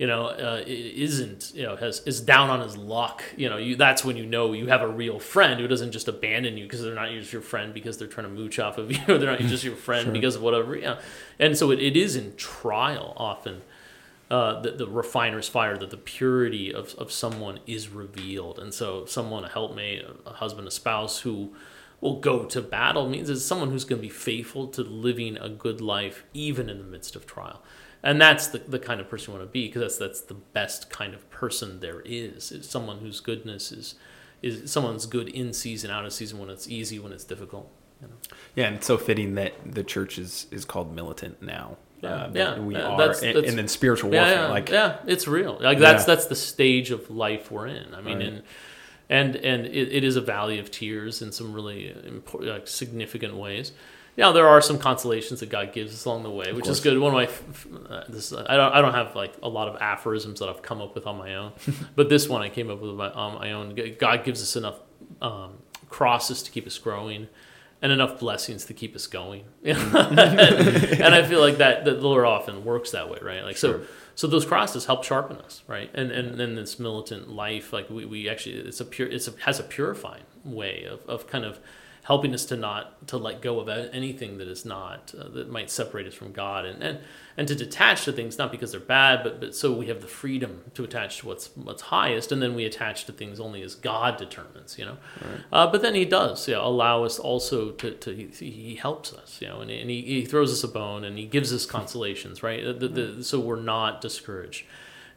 you 0.00 0.06
know, 0.06 0.28
uh, 0.28 0.62
isn't 0.66 1.52
you 1.54 1.62
know 1.62 1.76
has 1.76 2.00
is 2.06 2.22
down 2.22 2.48
on 2.48 2.60
his 2.60 2.74
luck. 2.74 3.22
You 3.36 3.50
know, 3.50 3.58
you 3.58 3.76
that's 3.76 4.02
when 4.02 4.16
you 4.16 4.24
know 4.24 4.54
you 4.54 4.68
have 4.68 4.80
a 4.80 4.88
real 4.88 5.18
friend 5.18 5.60
who 5.60 5.68
doesn't 5.68 5.92
just 5.92 6.08
abandon 6.08 6.56
you 6.56 6.64
because 6.64 6.80
they're 6.80 6.94
not 6.94 7.10
just 7.10 7.34
your 7.34 7.42
friend 7.42 7.74
because 7.74 7.98
they're 7.98 8.08
trying 8.08 8.26
to 8.26 8.32
mooch 8.32 8.58
off 8.58 8.78
of 8.78 8.90
you. 9.08 9.18
they're 9.18 9.30
not 9.30 9.40
just 9.40 9.62
your 9.62 9.76
friend 9.76 10.10
because 10.14 10.36
of 10.36 10.42
whatever. 10.42 10.74
You 10.74 10.82
know, 10.82 10.98
and 11.38 11.54
so 11.54 11.70
it, 11.70 11.80
it 11.80 11.98
is 11.98 12.16
in 12.16 12.34
trial 12.36 13.12
often 13.18 13.60
uh, 14.30 14.62
the, 14.62 14.70
the 14.70 14.86
refiner's 14.86 15.50
fire, 15.50 15.76
that 15.76 15.90
the 15.90 15.98
purity 15.98 16.72
of, 16.72 16.94
of 16.94 17.12
someone 17.12 17.60
is 17.66 17.90
revealed. 17.90 18.58
And 18.58 18.72
so, 18.72 19.04
someone, 19.04 19.44
a 19.44 19.50
helpmate, 19.50 20.02
a 20.24 20.30
husband, 20.30 20.66
a 20.66 20.70
spouse 20.70 21.20
who 21.20 21.52
will 22.00 22.20
go 22.20 22.44
to 22.44 22.62
battle 22.62 23.06
means 23.06 23.28
it's 23.28 23.44
someone 23.44 23.70
who's 23.70 23.84
going 23.84 24.00
to 24.00 24.08
be 24.08 24.08
faithful 24.08 24.68
to 24.68 24.82
living 24.82 25.36
a 25.36 25.50
good 25.50 25.82
life, 25.82 26.24
even 26.32 26.70
in 26.70 26.78
the 26.78 26.84
midst 26.84 27.16
of 27.16 27.26
trial. 27.26 27.60
And 28.02 28.20
that's 28.20 28.46
the, 28.48 28.58
the 28.58 28.78
kind 28.78 29.00
of 29.00 29.08
person 29.10 29.32
you 29.32 29.38
want 29.38 29.48
to 29.48 29.52
be, 29.52 29.66
because 29.66 29.82
that's, 29.82 29.98
that's 29.98 30.20
the 30.22 30.34
best 30.34 30.88
kind 30.90 31.12
of 31.14 31.28
person 31.30 31.80
there 31.80 32.00
is. 32.04 32.50
Is 32.50 32.68
someone 32.68 32.98
whose 32.98 33.20
goodness 33.20 33.72
is, 33.72 33.94
is 34.42 34.70
someone's 34.72 35.04
good 35.06 35.28
in 35.28 35.52
season, 35.52 35.90
out 35.90 36.04
of 36.06 36.12
season, 36.12 36.38
when 36.38 36.48
it's 36.50 36.66
easy, 36.68 36.98
when 36.98 37.12
it's 37.12 37.24
difficult. 37.24 37.70
You 38.00 38.08
know? 38.08 38.14
Yeah, 38.56 38.66
and 38.68 38.76
it's 38.76 38.86
so 38.86 38.96
fitting 38.96 39.34
that 39.34 39.52
the 39.66 39.84
church 39.84 40.18
is, 40.18 40.46
is 40.50 40.64
called 40.64 40.94
militant 40.94 41.42
now. 41.42 41.76
Yeah, 42.02 42.08
Uh, 42.14 42.30
yeah, 42.32 42.58
we 42.58 42.74
yeah, 42.74 42.84
are, 42.86 42.96
that's- 42.96 43.22
and, 43.22 43.36
that's- 43.36 43.50
and 43.50 43.58
then 43.58 43.68
spiritual 43.68 44.10
warfare. 44.10 44.32
yeah, 44.34 44.40
yeah, 44.44 44.48
like, 44.48 44.70
yeah, 44.70 44.96
it's 45.06 45.28
real. 45.28 45.58
Like 45.60 45.78
that's 45.78 46.06
that's 46.06 46.24
the 46.24 46.34
stage 46.34 46.90
of 46.90 47.10
life 47.10 47.50
we're 47.50 47.66
in. 47.66 47.94
I 47.94 48.00
mean, 48.00 48.16
Right. 48.16 48.26
and 48.26 48.42
and 49.10 49.36
and 49.36 49.66
it, 49.66 49.92
it 49.92 50.02
is 50.02 50.16
a 50.16 50.22
valley 50.22 50.58
of 50.58 50.70
tears 50.70 51.20
in 51.20 51.30
some 51.30 51.52
really 51.52 51.90
important, 52.06 52.50
like, 52.50 52.66
significant 52.68 53.36
ways. 53.36 53.72
Now 54.16 54.32
there 54.32 54.48
are 54.48 54.60
some 54.60 54.78
consolations 54.78 55.40
that 55.40 55.48
God 55.48 55.72
gives 55.72 55.94
us 55.94 56.04
along 56.04 56.24
the 56.24 56.30
way, 56.30 56.52
which 56.52 56.68
is 56.68 56.80
good. 56.80 56.98
One 56.98 57.12
of 57.12 57.14
my 57.14 57.24
f- 57.24 57.66
uh, 57.88 58.04
this 58.08 58.32
I 58.32 58.56
don't 58.56 58.72
I 58.72 58.80
don't 58.80 58.94
have 58.94 59.14
like 59.14 59.34
a 59.42 59.48
lot 59.48 59.68
of 59.68 59.80
aphorisms 59.80 60.40
that 60.40 60.48
I've 60.48 60.62
come 60.62 60.80
up 60.82 60.94
with 60.94 61.06
on 61.06 61.16
my 61.16 61.34
own, 61.36 61.52
but 61.96 62.08
this 62.08 62.28
one 62.28 62.42
I 62.42 62.48
came 62.48 62.70
up 62.70 62.80
with 62.80 62.94
my, 62.94 63.10
on 63.10 63.38
my 63.38 63.52
own. 63.52 63.74
God 63.98 64.24
gives 64.24 64.42
us 64.42 64.56
enough 64.56 64.80
um, 65.22 65.58
crosses 65.88 66.42
to 66.42 66.50
keep 66.50 66.66
us 66.66 66.78
growing. 66.78 67.28
And 67.82 67.92
enough 67.92 68.20
blessings 68.20 68.66
to 68.66 68.74
keep 68.74 68.94
us 68.94 69.06
going, 69.06 69.44
and, 69.64 69.78
and 69.96 71.14
I 71.14 71.22
feel 71.26 71.40
like 71.40 71.56
that, 71.56 71.86
that 71.86 71.94
the 71.94 72.06
Lord 72.06 72.26
often 72.26 72.62
works 72.62 72.90
that 72.90 73.08
way, 73.08 73.18
right? 73.22 73.42
Like 73.42 73.56
so, 73.56 73.80
so 74.14 74.26
those 74.26 74.44
crosses 74.44 74.84
help 74.84 75.02
sharpen 75.02 75.38
us, 75.38 75.62
right? 75.66 75.90
And 75.94 76.10
and 76.10 76.38
then 76.38 76.56
this 76.56 76.78
militant 76.78 77.30
life, 77.30 77.72
like 77.72 77.88
we, 77.88 78.04
we 78.04 78.28
actually, 78.28 78.56
it's 78.56 78.80
a 78.80 78.84
pure, 78.84 79.08
it's 79.08 79.28
a, 79.28 79.32
has 79.46 79.58
a 79.58 79.62
purifying 79.62 80.24
way 80.44 80.84
of, 80.84 81.00
of 81.08 81.26
kind 81.26 81.46
of 81.46 81.58
helping 82.10 82.34
us 82.34 82.44
to 82.44 82.56
not 82.56 83.06
to 83.06 83.16
let 83.16 83.40
go 83.40 83.60
of 83.60 83.68
anything 83.68 84.38
that 84.38 84.48
is 84.48 84.64
not 84.64 85.14
uh, 85.16 85.28
that 85.28 85.48
might 85.48 85.70
separate 85.70 86.08
us 86.08 86.14
from 86.14 86.32
God. 86.32 86.64
And, 86.64 86.82
and 86.82 86.98
and 87.36 87.46
to 87.46 87.54
detach 87.54 88.04
to 88.04 88.12
things 88.12 88.36
not 88.36 88.50
because 88.50 88.72
they're 88.72 88.80
bad 88.80 89.22
but 89.22 89.40
but 89.40 89.54
so 89.54 89.72
we 89.72 89.86
have 89.86 90.00
the 90.00 90.08
freedom 90.08 90.62
to 90.74 90.82
attach 90.82 91.18
to 91.18 91.28
what's 91.28 91.56
what's 91.56 91.82
highest 91.82 92.32
and 92.32 92.42
then 92.42 92.56
we 92.56 92.64
attach 92.64 93.04
to 93.04 93.12
things 93.12 93.38
only 93.38 93.62
as 93.62 93.76
God 93.76 94.18
determines 94.18 94.76
you 94.76 94.84
know? 94.84 94.96
Right. 95.22 95.40
uh, 95.52 95.66
but 95.68 95.82
then 95.82 95.94
he 95.94 96.04
does 96.04 96.48
you 96.48 96.54
know, 96.54 96.66
allow 96.66 97.04
us 97.04 97.20
also 97.20 97.70
to, 97.70 97.92
to 97.92 98.12
he, 98.12 98.26
he 98.44 98.74
helps 98.74 99.14
us 99.14 99.40
you 99.40 99.46
know 99.46 99.60
and, 99.60 99.70
and 99.70 99.88
he, 99.88 100.02
he 100.02 100.24
throws 100.24 100.52
us 100.52 100.64
a 100.64 100.68
bone 100.68 101.04
and 101.04 101.16
he 101.16 101.26
gives 101.26 101.52
us 101.52 101.64
consolations 101.64 102.42
right? 102.42 102.62
The, 102.80 102.88
the, 102.88 103.24
so 103.24 103.38
we're 103.38 103.62
not 103.62 104.00
discouraged 104.00 104.64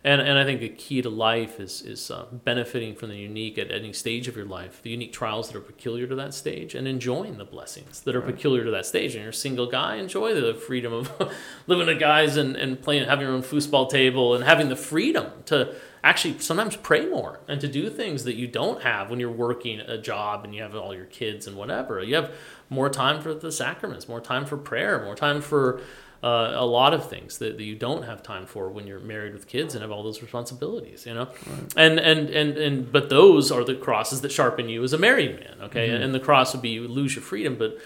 and 0.03 0.19
and 0.21 0.37
I 0.37 0.43
think 0.43 0.59
the 0.59 0.69
key 0.69 1.01
to 1.01 1.09
life 1.09 1.59
is 1.59 1.81
is 1.81 2.11
uh, 2.11 2.25
benefiting 2.31 2.95
from 2.95 3.09
the 3.09 3.15
unique 3.15 3.57
at 3.57 3.71
any 3.71 3.93
stage 3.93 4.27
of 4.27 4.35
your 4.35 4.45
life, 4.45 4.81
the 4.81 4.89
unique 4.89 5.13
trials 5.13 5.47
that 5.47 5.57
are 5.57 5.61
peculiar 5.61 6.07
to 6.07 6.15
that 6.15 6.33
stage, 6.33 6.75
and 6.75 6.87
enjoying 6.87 7.37
the 7.37 7.45
blessings 7.45 8.01
that 8.01 8.15
are 8.15 8.19
right. 8.19 8.35
peculiar 8.35 8.65
to 8.65 8.71
that 8.71 8.85
stage. 8.85 9.15
And 9.15 9.21
you're 9.21 9.31
a 9.31 9.33
single 9.33 9.67
guy, 9.67 9.95
enjoy 9.95 10.33
the 10.33 10.53
freedom 10.53 10.91
of 10.91 11.33
living 11.67 11.87
with 11.87 11.99
guys 11.99 12.35
and, 12.35 12.55
and 12.55 12.81
playing, 12.81 13.07
having 13.07 13.25
your 13.25 13.35
own 13.35 13.43
foosball 13.43 13.89
table, 13.89 14.35
and 14.35 14.43
having 14.43 14.69
the 14.69 14.75
freedom 14.75 15.27
to 15.45 15.73
actually 16.03 16.37
sometimes 16.39 16.75
pray 16.75 17.05
more 17.05 17.39
and 17.47 17.61
to 17.61 17.67
do 17.67 17.89
things 17.89 18.25
that 18.25 18.35
you 18.35 18.45
don't 18.45 18.81
have 18.81 19.09
when 19.09 19.21
you're 19.21 19.31
working 19.31 19.79
a 19.79 19.97
job 19.97 20.43
and 20.43 20.53
you 20.53 20.61
have 20.61 20.75
all 20.75 20.93
your 20.93 21.05
kids 21.05 21.47
and 21.47 21.55
whatever. 21.55 22.03
You 22.03 22.15
have 22.15 22.33
more 22.69 22.89
time 22.89 23.21
for 23.21 23.33
the 23.33 23.51
sacraments, 23.51 24.09
more 24.09 24.19
time 24.19 24.45
for 24.45 24.57
prayer, 24.57 25.01
more 25.01 25.15
time 25.15 25.41
for 25.41 25.79
uh, 26.23 26.53
a 26.55 26.65
lot 26.65 26.93
of 26.93 27.09
things 27.09 27.37
that, 27.39 27.57
that, 27.57 27.63
you 27.63 27.75
don't 27.75 28.03
have 28.03 28.23
time 28.23 28.45
for 28.45 28.69
when 28.69 28.87
you're 28.87 29.01
married 29.01 29.33
with 29.33 29.45
kids 29.45 29.75
and 29.75 29.81
have 29.81 29.91
all 29.91 30.03
those 30.03 30.21
responsibilities, 30.21 31.05
you 31.05 31.13
know. 31.13 31.25
Right. 31.25 31.73
And, 31.75 31.99
and 31.99 32.29
and 32.29 32.57
and 32.57 32.91
but 32.91 33.09
those 33.09 33.51
are 33.51 33.65
the 33.65 33.75
crosses 33.75 34.21
that 34.21 34.31
sharpen 34.31 34.69
you 34.69 34.83
as 34.83 34.93
a 34.93 34.97
married 34.97 35.37
man. 35.37 35.57
Okay, 35.63 35.89
mm-hmm. 35.89 36.01
and 36.01 36.15
the 36.15 36.21
cross 36.21 36.53
would 36.53 36.61
be 36.61 36.69
you 36.69 36.87
lose 36.87 37.13
your 37.13 37.23
freedom, 37.23 37.57
but 37.57 37.77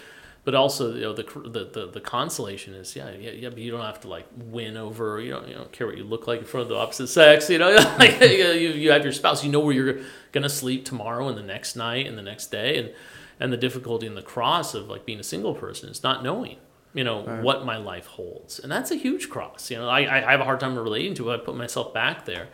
but 0.48 0.56
also 0.56 0.94
you 0.94 1.02
know 1.02 1.14
the 1.14 1.24
the 1.24 1.66
the, 1.66 1.92
the 1.92 2.00
consolation 2.00 2.74
is 2.74 2.96
yeah, 2.96 3.12
yeah 3.12 3.32
yeah 3.32 3.50
but 3.50 3.58
you 3.58 3.70
don't 3.70 3.82
have 3.82 4.00
to 4.00 4.08
like 4.08 4.26
win 4.34 4.78
over 4.78 5.20
you 5.20 5.32
don't 5.32 5.46
you 5.46 5.54
don't 5.54 5.74
care 5.74 5.86
what 5.86 5.98
you 5.98 6.06
look 6.06 6.26
like 6.26 6.40
in 6.40 6.46
front 6.46 6.62
of 6.62 6.70
the 6.70 6.76
opposite 6.76 7.08
sex 7.08 7.50
you 7.50 7.58
know 7.58 7.70
like 8.00 8.22
you, 8.22 8.48
you 8.70 8.92
have 8.92 9.04
your 9.04 9.12
spouse 9.12 9.44
you 9.44 9.52
know 9.52 9.60
where 9.60 9.74
you're 9.74 10.00
gonna 10.32 10.48
sleep 10.48 10.86
tomorrow 10.86 11.28
and 11.28 11.38
the 11.38 11.44
next 11.44 11.76
night 11.76 12.08
and 12.08 12.18
the 12.18 12.22
next 12.22 12.48
day 12.48 12.78
and 12.78 12.94
and 13.42 13.52
the 13.52 13.58
difficulty 13.58 14.08
in 14.08 14.16
the 14.16 14.22
cross 14.22 14.74
of 14.74 14.88
like 14.88 15.06
being 15.06 15.20
a 15.20 15.24
single 15.24 15.54
person 15.54 15.90
is 15.90 16.02
not 16.02 16.24
knowing 16.24 16.56
you 16.98 17.04
know 17.04 17.24
right. 17.24 17.44
what 17.44 17.64
my 17.64 17.78
life 17.78 18.08
holds 18.08 18.58
and 18.60 18.72
that's 18.72 18.90
a 18.90 18.96
huge 18.96 19.30
cross 19.30 19.70
you 19.70 19.78
know 19.78 19.88
I, 19.88 20.00
I 20.28 20.32
have 20.32 20.42
a 20.42 20.44
hard 20.44 20.60
time 20.60 20.76
relating 20.78 21.14
to 21.16 21.30
it 21.30 21.36
i 21.36 21.38
put 21.38 21.56
myself 21.56 21.94
back 21.94 22.26
there 22.26 22.48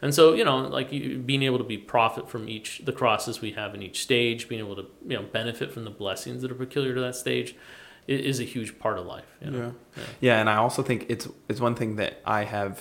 and 0.00 0.14
so 0.14 0.32
you 0.32 0.42
know 0.42 0.56
like 0.56 0.90
you, 0.90 1.18
being 1.18 1.42
able 1.42 1.58
to 1.58 1.64
be 1.64 1.76
profit 1.76 2.28
from 2.28 2.48
each 2.48 2.80
the 2.84 2.92
crosses 2.92 3.42
we 3.42 3.52
have 3.52 3.74
in 3.74 3.82
each 3.82 4.02
stage 4.02 4.48
being 4.48 4.60
able 4.60 4.74
to 4.74 4.86
you 5.06 5.16
know 5.16 5.22
benefit 5.22 5.70
from 5.70 5.84
the 5.84 5.90
blessings 5.90 6.40
that 6.40 6.50
are 6.50 6.54
peculiar 6.54 6.94
to 6.94 7.00
that 7.00 7.14
stage 7.14 7.54
is, 8.06 8.40
a 8.40 8.44
huge 8.44 8.76
part 8.80 8.98
of 8.98 9.06
life 9.06 9.36
you 9.40 9.50
know? 9.50 9.58
yeah. 9.58 9.72
yeah. 9.96 10.08
yeah 10.20 10.40
and 10.40 10.48
i 10.48 10.56
also 10.56 10.82
think 10.82 11.06
it's 11.10 11.28
it's 11.48 11.60
one 11.60 11.74
thing 11.74 11.96
that 11.96 12.20
i 12.24 12.44
have 12.44 12.80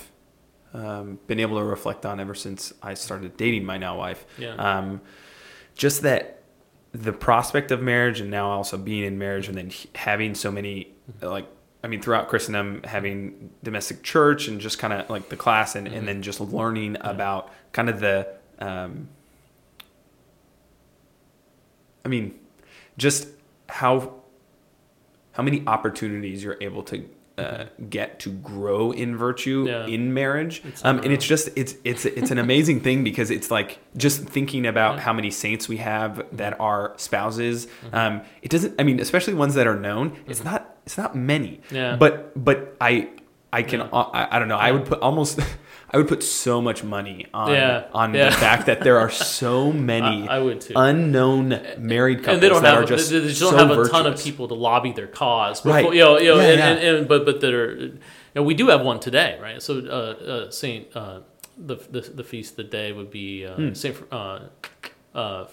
um, 0.73 1.19
been 1.27 1.39
able 1.39 1.57
to 1.57 1.63
reflect 1.65 2.05
on 2.05 2.19
ever 2.19 2.33
since 2.33 2.71
i 2.81 2.93
started 2.93 3.35
dating 3.35 3.65
my 3.65 3.77
now 3.77 3.97
wife 3.97 4.25
yeah. 4.37 4.53
Um, 4.53 5.01
just 5.75 6.01
that 6.03 6.39
the 6.91 7.13
prospect 7.13 7.71
of 7.71 7.81
marriage 7.81 8.19
and 8.19 8.31
now 8.31 8.49
also 8.49 8.77
being 8.77 9.03
in 9.03 9.17
marriage 9.17 9.47
and 9.47 9.57
then 9.57 9.71
having 9.95 10.33
so 10.33 10.51
many 10.51 10.93
like 11.22 11.48
I 11.84 11.88
mean 11.88 12.02
throughout 12.02 12.27
Christendom 12.30 12.81
having 12.84 13.52
domestic 13.64 14.03
church 14.03 14.48
and 14.48 14.60
just 14.60 14.80
kind 14.80 14.94
of 14.94 15.10
like 15.10 15.30
the 15.30 15.38
class 15.38 15.76
and, 15.76 15.88
mm-hmm. 15.88 15.98
and 15.98 16.07
then 16.07 16.22
just 16.22 16.40
learning 16.40 16.98
about 17.02 17.52
kind 17.72 17.90
of 17.90 17.99
the 17.99 18.27
um, 18.60 19.10
I 22.03 22.10
mean 22.10 22.38
just 22.98 23.27
how 23.68 24.15
how 25.34 25.44
many 25.44 25.64
opportunities 25.65 26.44
you're 26.44 26.57
able 26.60 26.84
to 26.84 27.07
uh, 27.40 27.65
get 27.90 28.19
to 28.19 28.30
grow 28.30 28.91
in 28.91 29.15
virtue 29.15 29.65
yeah. 29.65 29.86
in 29.86 30.14
marriage 30.14 30.61
um, 30.84 30.99
and 30.99 31.14
it's 31.14 31.26
just 31.26 31.49
it's 31.56 31.76
it's 31.86 32.03
it's 32.03 32.31
an 32.31 32.38
amazing 32.38 32.81
thing 32.81 33.02
because 33.02 33.31
it's 33.31 33.49
like 33.49 33.80
just 33.95 34.23
thinking 34.23 34.65
about 34.65 34.95
yeah. 34.95 35.02
how 35.02 35.14
many 35.14 35.31
saints 35.31 35.69
we 35.69 35.77
have 35.77 36.26
that 36.34 36.60
are 36.60 36.94
spouses 36.98 37.68
mm-hmm. 37.68 37.95
um, 37.95 38.22
it 38.41 38.52
doesn't 38.52 38.76
i 38.77 38.84
mean 38.84 38.99
especially 38.99 39.34
ones 39.34 39.53
that 39.53 39.68
are 39.68 39.77
known 39.77 40.11
mm-hmm. 40.11 40.30
it's 40.30 40.44
not 40.44 40.68
it's 40.90 40.98
not 40.98 41.16
many 41.16 41.61
yeah. 41.70 41.95
but 41.95 42.32
but 42.44 42.76
i 42.82 43.07
i 43.53 43.61
can 43.61 43.80
yeah. 43.80 43.90
I, 43.94 44.36
I 44.36 44.40
don't 44.40 44.48
know 44.48 44.57
i 44.57 44.72
would 44.72 44.86
put 44.86 44.99
almost 45.02 45.40
I 45.91 45.98
would 45.98 46.07
put 46.07 46.22
so 46.22 46.61
much 46.61 46.84
money 46.84 47.26
on 47.34 47.52
yeah, 47.52 47.88
on 47.94 48.14
yeah. 48.14 48.30
the 48.30 48.36
fact 48.36 48.68
that 48.68 48.82
there 48.82 48.99
are 48.99 49.10
so 49.40 49.72
many 49.72 50.28
I, 50.28 50.38
I 50.38 50.40
would 50.40 50.61
too. 50.61 50.74
unknown 50.76 51.60
married 51.80 52.20
couples 52.20 52.36
and 52.36 52.44
they 52.44 52.49
don't 52.49 52.61
that 52.61 52.76
have, 52.76 52.84
are 52.84 52.88
just 52.88 53.10
they, 53.10 53.20
they 53.20 53.28
don't 53.28 53.36
so 53.36 53.57
have 53.57 53.72
a 53.72 53.76
virtuous. 53.76 53.90
ton 53.90 54.06
of 54.06 54.22
people 54.22 54.48
to 54.49 54.53
lobby 54.53 54.91
their 54.91 55.07
cause. 55.07 55.61
Before, 55.61 55.74
right. 55.74 55.86
You 55.86 55.99
know, 55.99 56.20
you 56.20 56.30
know, 56.30 56.38
yeah, 56.38 56.48
and, 56.48 56.60
yeah. 56.60 56.68
And, 56.68 56.98
and, 56.98 57.07
but 57.07 57.26
but 57.26 57.41
that 57.41 57.52
are, 57.52 57.76
you 57.76 57.99
know, 58.36 58.44
we 58.44 58.53
do 58.53 58.68
have 58.68 58.82
one 58.82 58.99
today, 58.99 59.40
right? 59.41 59.60
So 59.64 59.80
uh, 59.80 59.90
uh, 59.90 60.52
Saint 60.52 60.95
uh, 60.95 61.22
the, 61.57 61.78
the 61.78 62.02
the 62.02 62.24
feast 62.24 62.52
of 62.52 62.57
the 62.57 62.64
day 62.66 62.91
would 62.91 63.10
be 63.10 63.48
uh, 63.48 63.56
hmm. 63.56 63.74
Saint 63.74 63.98
uh, 64.11 64.41
uh, 65.16 65.45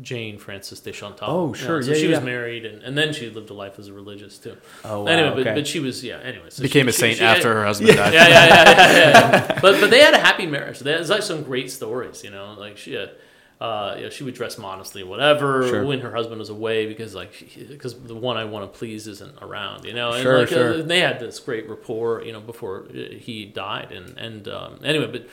Jane 0.00 0.38
Frances 0.38 0.80
de 0.80 0.92
Chantal. 0.92 1.30
Oh, 1.30 1.52
sure. 1.52 1.76
Yeah, 1.76 1.82
so 1.82 1.90
yeah, 1.92 1.96
she 1.96 2.08
yeah. 2.08 2.16
was 2.16 2.24
married, 2.24 2.64
and, 2.64 2.82
and 2.82 2.98
then 2.98 3.12
she 3.12 3.30
lived 3.30 3.50
a 3.50 3.54
life 3.54 3.78
as 3.78 3.88
a 3.88 3.92
religious 3.92 4.38
too. 4.38 4.56
Oh, 4.84 5.02
wow, 5.02 5.06
Anyway, 5.06 5.28
okay. 5.28 5.44
but, 5.44 5.54
but 5.54 5.66
she 5.66 5.80
was 5.80 6.02
yeah. 6.02 6.18
Anyway, 6.18 6.46
so 6.48 6.62
became 6.62 6.86
she, 6.86 6.90
a 6.90 6.92
saint 6.92 7.14
she, 7.14 7.18
she 7.20 7.24
after 7.24 7.48
had, 7.48 7.56
her 7.56 7.64
husband 7.64 7.90
died. 7.96 8.12
Yeah, 8.12 8.28
yeah, 8.28 8.46
yeah, 8.46 8.64
yeah, 8.64 8.92
yeah. 8.92 9.60
but 9.62 9.80
but 9.80 9.90
they 9.90 10.00
had 10.00 10.14
a 10.14 10.18
happy 10.18 10.46
marriage. 10.46 10.80
There's 10.80 11.10
like 11.10 11.22
some 11.22 11.42
great 11.42 11.70
stories, 11.70 12.24
you 12.24 12.30
know. 12.30 12.54
Like 12.58 12.76
she 12.76 12.94
had, 12.94 13.12
uh, 13.60 13.94
you 13.96 14.04
know, 14.04 14.10
she 14.10 14.24
would 14.24 14.34
dress 14.34 14.58
modestly, 14.58 15.04
whatever, 15.04 15.66
sure. 15.68 15.84
when 15.84 16.00
her 16.00 16.12
husband 16.12 16.40
was 16.40 16.50
away, 16.50 16.86
because 16.86 17.14
like 17.14 17.32
because 17.68 17.94
the 18.00 18.16
one 18.16 18.36
I 18.36 18.44
want 18.44 18.70
to 18.70 18.78
please 18.78 19.06
isn't 19.06 19.38
around, 19.42 19.84
you 19.84 19.94
know. 19.94 20.12
And 20.12 20.22
sure, 20.22 20.40
like, 20.40 20.48
sure. 20.48 20.80
Uh, 20.80 20.82
they 20.82 21.00
had 21.00 21.20
this 21.20 21.38
great 21.38 21.68
rapport, 21.68 22.22
you 22.22 22.32
know, 22.32 22.40
before 22.40 22.86
he 22.92 23.44
died, 23.44 23.92
and 23.92 24.18
and 24.18 24.48
um, 24.48 24.80
anyway, 24.82 25.06
but 25.06 25.28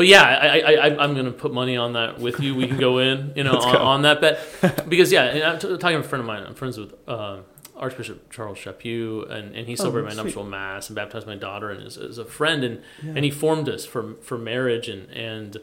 but 0.00 0.06
yeah, 0.06 0.22
I, 0.22 0.60
I, 0.60 0.72
I 0.88 1.04
am 1.04 1.14
gonna 1.14 1.30
put 1.30 1.52
money 1.52 1.76
on 1.76 1.92
that 1.92 2.18
with 2.18 2.40
you. 2.40 2.54
We 2.54 2.66
can 2.66 2.78
go 2.78 2.96
in, 2.96 3.34
you 3.36 3.44
know, 3.44 3.52
on, 3.60 3.76
on, 3.76 4.02
that 4.04 4.22
bet 4.22 4.88
because 4.88 5.12
yeah, 5.12 5.50
I'm 5.52 5.58
t- 5.58 5.76
talking 5.76 5.98
to 5.98 5.98
a 5.98 6.02
friend 6.02 6.20
of 6.20 6.26
mine. 6.26 6.42
I'm 6.42 6.54
friends 6.54 6.78
with 6.78 6.94
uh, 7.06 7.40
Archbishop 7.76 8.30
Charles 8.30 8.56
Chaput, 8.56 9.30
and, 9.30 9.54
and 9.54 9.68
he 9.68 9.76
celebrated 9.76 10.10
oh, 10.10 10.16
my 10.16 10.22
nuptial 10.22 10.44
mass 10.44 10.88
and 10.88 10.96
baptized 10.96 11.26
my 11.26 11.36
daughter, 11.36 11.68
and 11.68 11.86
is, 11.86 11.98
is 11.98 12.16
a 12.16 12.24
friend, 12.24 12.64
and 12.64 12.80
yeah. 13.02 13.12
and 13.14 13.26
he 13.26 13.30
formed 13.30 13.68
us 13.68 13.84
for 13.84 14.14
for 14.22 14.38
marriage, 14.38 14.88
and 14.88 15.10
and 15.10 15.58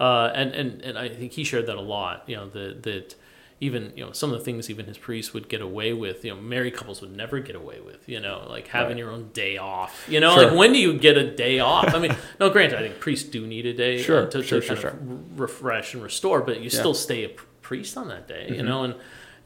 uh, 0.00 0.32
and 0.34 0.52
and 0.52 0.82
and 0.82 0.98
I 0.98 1.08
think 1.08 1.34
he 1.34 1.44
shared 1.44 1.66
that 1.66 1.76
a 1.76 1.80
lot. 1.80 2.24
You 2.26 2.38
know, 2.38 2.48
that 2.48 2.82
that 2.82 3.14
even 3.60 3.92
you 3.96 4.04
know 4.04 4.12
some 4.12 4.32
of 4.32 4.38
the 4.38 4.44
things 4.44 4.68
even 4.68 4.86
his 4.86 4.98
priests 4.98 5.32
would 5.32 5.48
get 5.48 5.60
away 5.60 5.92
with 5.92 6.24
you 6.24 6.34
know 6.34 6.40
married 6.40 6.74
couples 6.74 7.00
would 7.00 7.14
never 7.16 7.40
get 7.40 7.56
away 7.56 7.80
with 7.80 8.06
you 8.08 8.20
know 8.20 8.46
like 8.48 8.68
having 8.68 8.90
right. 8.90 8.98
your 8.98 9.10
own 9.10 9.30
day 9.32 9.56
off 9.56 10.06
you 10.08 10.20
know 10.20 10.34
sure. 10.34 10.46
like 10.46 10.56
when 10.56 10.72
do 10.72 10.78
you 10.78 10.98
get 10.98 11.16
a 11.16 11.34
day 11.34 11.58
off 11.58 11.94
i 11.94 11.98
mean 11.98 12.14
no 12.40 12.50
granted 12.50 12.78
i 12.78 12.82
think 12.82 13.00
priests 13.00 13.28
do 13.28 13.46
need 13.46 13.64
a 13.64 13.72
day 13.72 14.02
sure, 14.02 14.26
uh, 14.26 14.30
to, 14.30 14.42
sure, 14.42 14.60
to 14.60 14.66
sure, 14.66 14.76
sure. 14.76 14.90
of 14.90 15.40
refresh 15.40 15.94
and 15.94 16.02
restore 16.02 16.42
but 16.42 16.58
you 16.58 16.64
yeah. 16.64 16.78
still 16.78 16.94
stay 16.94 17.24
a 17.24 17.28
priest 17.62 17.96
on 17.96 18.08
that 18.08 18.28
day 18.28 18.46
mm-hmm. 18.46 18.54
you 18.54 18.62
know 18.62 18.84
and 18.84 18.94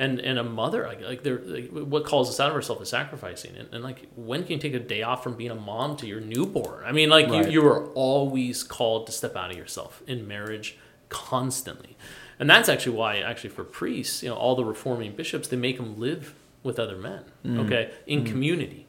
and 0.00 0.18
and 0.18 0.38
a 0.38 0.44
mother 0.44 0.86
like 0.86 1.02
like 1.02 1.24
like, 1.24 1.70
what 1.70 2.04
calls 2.04 2.28
us 2.28 2.40
out 2.40 2.48
of 2.48 2.56
ourselves 2.56 2.82
is 2.82 2.88
sacrificing 2.88 3.54
and, 3.56 3.68
and 3.72 3.84
like 3.84 4.08
when 4.16 4.42
can 4.42 4.52
you 4.52 4.58
take 4.58 4.74
a 4.74 4.80
day 4.80 5.02
off 5.02 5.22
from 5.22 5.36
being 5.36 5.50
a 5.50 5.54
mom 5.54 5.96
to 5.96 6.06
your 6.06 6.20
newborn 6.20 6.82
i 6.84 6.90
mean 6.90 7.08
like 7.10 7.28
right. 7.28 7.46
you, 7.46 7.62
you 7.62 7.68
are 7.68 7.86
always 7.90 8.64
called 8.64 9.06
to 9.06 9.12
step 9.12 9.36
out 9.36 9.50
of 9.50 9.56
yourself 9.56 10.02
in 10.06 10.26
marriage 10.26 10.78
constantly 11.10 11.96
and 12.40 12.50
that's 12.50 12.68
actually 12.68 12.96
why 12.96 13.18
actually 13.18 13.50
for 13.50 13.62
priests 13.62 14.24
you 14.24 14.28
know 14.28 14.34
all 14.34 14.56
the 14.56 14.64
reforming 14.64 15.12
bishops 15.12 15.46
they 15.46 15.56
make 15.56 15.76
them 15.76 16.00
live 16.00 16.34
with 16.64 16.78
other 16.78 16.96
men 16.96 17.22
mm. 17.44 17.64
okay 17.64 17.92
in 18.06 18.24
mm. 18.24 18.26
community 18.26 18.88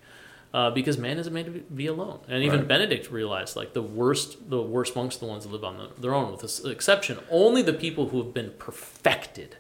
uh, 0.54 0.70
because 0.72 0.98
man 0.98 1.18
isn't 1.18 1.34
made 1.34 1.46
to 1.46 1.52
be 1.52 1.86
alone 1.86 2.20
and 2.28 2.44
even 2.44 2.60
right. 2.60 2.68
benedict 2.68 3.12
realized 3.12 3.56
like 3.56 3.74
the 3.74 3.82
worst 3.82 4.50
the 4.50 4.62
worst 4.62 4.96
monks 4.96 5.18
are 5.18 5.20
the 5.20 5.26
ones 5.26 5.44
that 5.44 5.52
live 5.52 5.64
on 5.64 5.78
the, 5.78 5.90
their 6.02 6.14
own 6.14 6.32
with 6.32 6.42
this 6.42 6.64
exception 6.66 7.20
only 7.30 7.62
the 7.62 7.74
people 7.74 8.10
who 8.10 8.18
have 8.24 8.34
been 8.34 8.52
perfected 8.58 9.58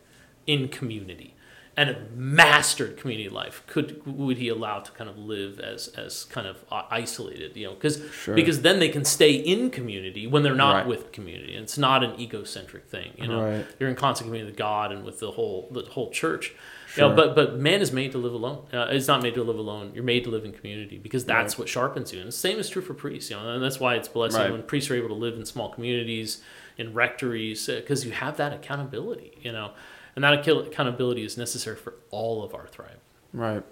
in 0.47 0.67
community 0.67 1.35
and 1.77 1.89
have 1.89 2.11
mastered 2.11 2.97
community 2.97 3.29
life 3.29 3.63
could 3.65 4.05
would 4.05 4.37
he 4.37 4.49
allow 4.49 4.79
to 4.79 4.91
kind 4.91 5.09
of 5.09 5.17
live 5.17 5.59
as 5.59 5.87
as 5.89 6.25
kind 6.25 6.45
of 6.45 6.63
uh, 6.69 6.83
isolated 6.89 7.55
you 7.55 7.65
know 7.65 7.73
because 7.73 8.01
sure. 8.11 8.35
because 8.35 8.61
then 8.61 8.79
they 8.79 8.89
can 8.89 9.05
stay 9.05 9.33
in 9.33 9.69
community 9.69 10.27
when 10.27 10.43
they're 10.43 10.53
not 10.53 10.75
right. 10.75 10.87
with 10.87 11.11
community 11.11 11.55
it's 11.55 11.77
not 11.77 12.03
an 12.03 12.19
egocentric 12.19 12.87
thing 12.87 13.13
you 13.17 13.27
know 13.27 13.41
right. 13.41 13.65
you're 13.79 13.89
in 13.89 13.95
constant 13.95 14.27
community 14.27 14.51
with 14.51 14.57
god 14.57 14.91
and 14.91 15.05
with 15.05 15.19
the 15.19 15.31
whole 15.31 15.69
the 15.71 15.81
whole 15.83 16.11
church 16.11 16.53
sure. 16.87 17.05
you 17.05 17.09
know, 17.09 17.15
but 17.15 17.35
but 17.35 17.57
man 17.57 17.81
is 17.81 17.93
made 17.93 18.11
to 18.11 18.17
live 18.17 18.33
alone 18.33 18.65
uh, 18.73 18.87
it's 18.89 19.07
not 19.07 19.23
made 19.23 19.33
to 19.33 19.43
live 19.43 19.57
alone 19.57 19.91
you're 19.93 20.03
made 20.03 20.25
to 20.25 20.29
live 20.29 20.43
in 20.43 20.51
community 20.51 20.97
because 20.97 21.23
that's 21.23 21.53
right. 21.53 21.59
what 21.59 21.69
sharpens 21.69 22.11
you 22.11 22.19
and 22.19 22.27
the 22.27 22.33
same 22.33 22.59
is 22.59 22.69
true 22.69 22.81
for 22.81 22.93
priests 22.93 23.29
you 23.29 23.37
know 23.37 23.53
and 23.53 23.63
that's 23.63 23.79
why 23.79 23.95
it's 23.95 24.09
blessed 24.09 24.37
when 24.37 24.61
priests 24.63 24.91
are 24.91 24.95
able 24.95 25.07
to 25.07 25.13
live 25.13 25.35
in 25.35 25.45
small 25.45 25.69
communities 25.69 26.41
in 26.77 26.93
rectories 26.93 27.67
because 27.67 28.03
uh, 28.03 28.07
you 28.07 28.11
have 28.13 28.35
that 28.35 28.51
accountability 28.51 29.37
you 29.41 29.51
know 29.53 29.71
and 30.15 30.23
that 30.23 30.47
accountability 30.47 31.23
is 31.23 31.37
necessary 31.37 31.75
for 31.75 31.93
all 32.09 32.43
of 32.43 32.53
our 32.53 32.67
thrive. 32.67 32.99
Right. 33.33 33.63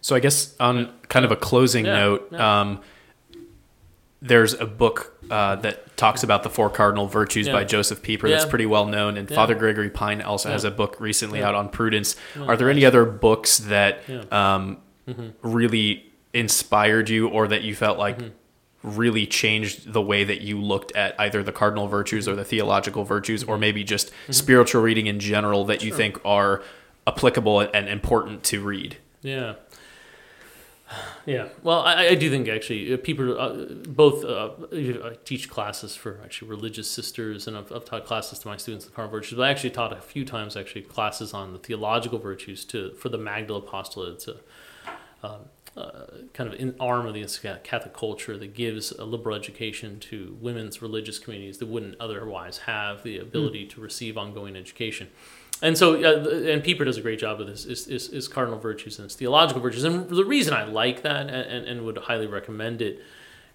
So 0.00 0.14
I 0.14 0.20
guess 0.20 0.54
on 0.60 0.92
kind 1.08 1.24
of 1.24 1.32
a 1.32 1.36
closing 1.36 1.86
yeah, 1.86 1.96
note, 1.96 2.28
yeah. 2.30 2.60
Um, 2.60 2.80
there's 4.20 4.54
a 4.54 4.66
book 4.66 5.18
uh, 5.30 5.56
that 5.56 5.96
talks 5.96 6.22
about 6.22 6.42
the 6.42 6.50
four 6.50 6.70
cardinal 6.70 7.06
virtues 7.06 7.46
Yeah. 7.46 7.52
by 7.52 7.64
Josef 7.64 8.02
Pieper 8.02 8.28
that's 8.28 8.46
pretty 8.46 8.66
well 8.66 8.86
known, 8.86 9.16
and. 9.16 9.28
Father 9.28 9.54
Gregory 9.54 9.90
Pine 9.90 10.22
also 10.22 10.50
has 10.50 10.64
a 10.64 10.70
book 10.70 10.96
recently 10.98 11.42
out 11.42 11.54
on 11.54 11.68
prudence. 11.68 12.16
Yeah, 12.34 12.46
Are 12.46 12.56
there 12.56 12.70
any 12.70 12.84
other 12.86 13.04
books 13.04 13.58
that 13.58 14.00
um, 14.32 14.78
really 15.42 16.10
inspired 16.32 17.10
you, 17.10 17.28
or 17.28 17.48
that 17.48 17.62
you 17.62 17.74
felt 17.74 17.98
like 17.98 18.18
really 18.84 19.26
changed 19.26 19.92
the 19.92 20.02
way 20.02 20.22
that 20.24 20.42
you 20.42 20.60
looked 20.60 20.92
at 20.92 21.18
either 21.18 21.42
the 21.42 21.52
cardinal 21.52 21.88
virtues 21.88 22.28
or 22.28 22.36
the 22.36 22.44
theological 22.44 23.02
virtues, 23.02 23.42
or 23.42 23.58
maybe 23.58 23.82
just 23.82 24.12
spiritual 24.30 24.82
reading 24.82 25.06
in 25.06 25.18
general 25.18 25.64
that 25.64 25.82
you 25.82 25.92
think 25.92 26.20
are 26.24 26.62
applicable 27.06 27.60
and 27.60 27.88
important 27.88 28.44
to 28.44 28.62
read? 28.62 28.98
Yeah. 29.22 29.54
Yeah. 31.24 31.48
Well, 31.62 31.80
I, 31.80 32.08
I 32.08 32.14
do 32.14 32.28
think 32.30 32.46
actually 32.46 32.92
uh, 32.92 32.98
people 32.98 33.40
uh, 33.40 33.64
both 33.88 34.22
uh, 34.24 34.50
I 34.72 35.16
teach 35.24 35.48
classes 35.48 35.96
for 35.96 36.20
actually 36.22 36.50
religious 36.50 36.88
sisters, 36.88 37.48
and 37.48 37.56
I've, 37.56 37.72
I've 37.72 37.86
taught 37.86 38.04
classes 38.04 38.38
to 38.40 38.48
my 38.48 38.58
students 38.58 38.84
in 38.84 38.90
the 38.90 38.94
cardinal 38.94 39.18
virtues. 39.18 39.36
But 39.38 39.44
I 39.44 39.50
actually 39.50 39.70
taught 39.70 39.92
a 39.92 40.00
few 40.00 40.24
times 40.24 40.56
actually 40.56 40.82
classes 40.82 41.32
on 41.32 41.52
the 41.52 41.58
theological 41.58 42.18
virtues 42.18 42.64
to 42.66 42.92
for 42.92 43.08
the 43.08 43.18
Magdala 43.18 43.60
Apostolate. 43.60 44.14
It's 44.14 44.28
a 44.28 44.36
um, 45.26 45.40
uh, 45.76 46.06
kind 46.32 46.52
of 46.52 46.60
an 46.60 46.74
arm 46.78 47.06
of 47.06 47.14
the 47.14 47.26
Catholic 47.64 47.94
culture 47.94 48.38
that 48.38 48.54
gives 48.54 48.92
a 48.92 49.04
liberal 49.04 49.34
education 49.34 49.98
to 50.00 50.36
women's 50.40 50.80
religious 50.80 51.18
communities 51.18 51.58
that 51.58 51.66
wouldn't 51.66 51.96
otherwise 51.98 52.58
have 52.58 53.02
the 53.02 53.18
ability 53.18 53.66
to 53.66 53.80
receive 53.80 54.16
ongoing 54.16 54.56
education. 54.56 55.08
And 55.62 55.78
so, 55.78 55.94
uh, 55.94 56.50
and 56.50 56.62
Pieper 56.62 56.84
does 56.84 56.96
a 56.96 57.00
great 57.00 57.18
job 57.18 57.40
of 57.40 57.46
this, 57.46 57.64
is, 57.64 57.86
is, 57.86 58.08
is 58.08 58.28
cardinal 58.28 58.58
virtues 58.58 58.98
and 58.98 59.06
its 59.06 59.14
theological 59.14 59.62
virtues. 59.62 59.84
And 59.84 60.08
the 60.08 60.24
reason 60.24 60.52
I 60.52 60.64
like 60.64 61.02
that 61.02 61.28
and, 61.28 61.30
and, 61.30 61.66
and 61.66 61.84
would 61.84 61.96
highly 61.96 62.26
recommend 62.26 62.82
it 62.82 63.00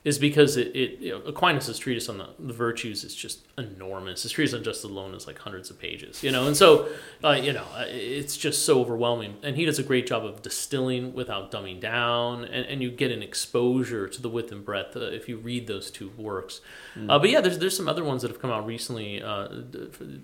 is 0.09 0.17
because 0.17 0.57
it, 0.57 0.75
it 0.75 0.99
you 0.99 1.11
know, 1.11 1.19
Aquinas' 1.19 1.77
treatise 1.77 2.09
on 2.09 2.17
the, 2.17 2.29
the 2.39 2.51
virtues 2.51 3.03
is 3.03 3.13
just 3.13 3.45
enormous. 3.59 4.23
His 4.23 4.31
treatise 4.31 4.55
on 4.55 4.63
justice 4.63 4.85
alone 4.85 5.13
is 5.13 5.27
like 5.27 5.37
hundreds 5.37 5.69
of 5.69 5.79
pages, 5.79 6.23
you 6.23 6.31
know, 6.31 6.47
and 6.47 6.57
so 6.57 6.89
uh, 7.23 7.31
you 7.31 7.53
know 7.53 7.65
uh, 7.75 7.85
it's 7.87 8.35
just 8.35 8.65
so 8.65 8.81
overwhelming. 8.81 9.37
And 9.43 9.55
he 9.55 9.65
does 9.65 9.77
a 9.77 9.83
great 9.83 10.07
job 10.07 10.25
of 10.25 10.41
distilling 10.41 11.13
without 11.13 11.51
dumbing 11.51 11.79
down, 11.79 12.43
and, 12.43 12.65
and 12.65 12.81
you 12.81 12.89
get 12.89 13.11
an 13.11 13.21
exposure 13.21 14.07
to 14.07 14.21
the 14.21 14.29
width 14.29 14.51
and 14.51 14.65
breadth 14.65 14.97
uh, 14.97 15.01
if 15.01 15.29
you 15.29 15.37
read 15.37 15.67
those 15.67 15.91
two 15.91 16.11
works. 16.17 16.61
Uh, 17.07 17.19
but 17.19 17.29
yeah, 17.29 17.39
there's 17.39 17.59
there's 17.59 17.77
some 17.77 17.87
other 17.87 18.03
ones 18.03 18.23
that 18.23 18.31
have 18.31 18.41
come 18.41 18.51
out 18.51 18.65
recently. 18.65 19.21
Uh, 19.21 19.47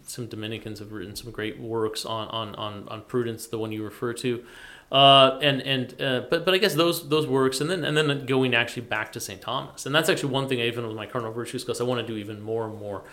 some 0.04 0.26
Dominicans 0.26 0.80
have 0.80 0.92
written 0.92 1.16
some 1.16 1.32
great 1.32 1.60
works 1.60 2.06
on 2.06 2.28
on 2.30 2.56
on, 2.56 2.88
on 2.90 3.04
prudence, 3.04 3.46
the 3.46 3.60
one 3.60 3.72
you 3.72 3.84
refer 3.84 4.14
to. 4.14 4.44
Uh, 4.92 5.40
and 5.42 5.62
and 5.62 6.02
uh, 6.02 6.22
but 6.30 6.46
but 6.46 6.54
I 6.54 6.58
guess 6.58 6.76
those 6.76 7.10
those 7.10 7.26
works, 7.28 7.60
and 7.60 7.70
then 7.70 7.84
and 7.84 7.98
then 7.98 8.26
going 8.26 8.54
actually 8.54 8.84
back 8.84 9.12
to 9.14 9.20
St. 9.20 9.42
Thomas, 9.42 9.86
and 9.86 9.96
that's 9.96 10.10
actually 10.10 10.32
one 10.32 10.48
thing. 10.48 10.62
I 10.62 10.68
Even 10.68 10.86
with 10.88 10.96
my 10.96 11.08
cardinal 11.08 11.34
virtues 11.34 11.64
class, 11.64 11.82
I 11.82 11.84
want 11.84 12.06
to 12.06 12.08
do 12.08 12.18
even 12.18 12.42
more 12.42 12.68
and 12.68 12.78
more. 12.78 13.04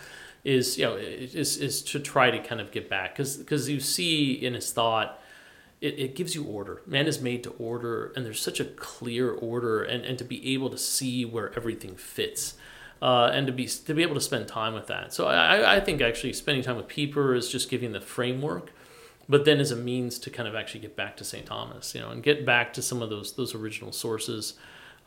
Is 0.43 0.77
you 0.77 0.85
know 0.85 0.95
is 0.95 1.57
is 1.57 1.81
to 1.83 1.99
try 1.99 2.29
to 2.29 2.39
kind 2.39 2.61
of 2.61 2.71
get 2.71 2.89
back 2.89 3.15
because 3.15 3.37
because 3.37 3.69
you 3.69 3.79
see 3.79 4.33
in 4.33 4.53
his 4.53 4.71
thought. 4.71 5.19
It, 5.81 5.99
it 5.99 6.15
gives 6.15 6.33
you 6.33 6.45
order. 6.45 6.81
Man 6.85 7.07
is 7.07 7.19
made 7.19 7.43
to 7.43 7.49
order, 7.59 8.13
and 8.15 8.25
there's 8.25 8.41
such 8.41 8.61
a 8.61 8.63
clear 8.63 9.29
order, 9.29 9.83
and, 9.83 10.05
and 10.05 10.17
to 10.17 10.23
be 10.23 10.53
able 10.53 10.69
to 10.69 10.77
see 10.77 11.25
where 11.25 11.53
everything 11.57 11.97
fits, 11.97 12.53
uh, 13.01 13.31
and 13.33 13.47
to 13.47 13.51
be 13.51 13.67
to 13.67 13.93
be 13.93 14.01
able 14.01 14.15
to 14.15 14.21
spend 14.21 14.47
time 14.47 14.73
with 14.73 14.87
that. 14.87 15.13
So 15.13 15.27
I, 15.27 15.75
I 15.75 15.79
think 15.81 16.01
actually 16.01 16.31
spending 16.31 16.63
time 16.63 16.77
with 16.77 16.87
Pieper 16.87 17.35
is 17.35 17.49
just 17.49 17.69
giving 17.69 17.91
the 17.91 17.99
framework, 17.99 18.71
but 19.29 19.45
then 19.45 19.59
as 19.59 19.71
a 19.71 19.75
means 19.75 20.19
to 20.19 20.29
kind 20.29 20.47
of 20.47 20.55
actually 20.55 20.81
get 20.81 20.95
back 20.95 21.17
to 21.17 21.23
St. 21.23 21.45
Thomas, 21.45 21.95
you 21.95 22.01
know, 22.01 22.09
and 22.09 22.21
get 22.21 22.45
back 22.45 22.73
to 22.73 22.81
some 22.81 23.01
of 23.01 23.09
those 23.09 23.33
those 23.33 23.55
original 23.55 23.91
sources, 23.91 24.53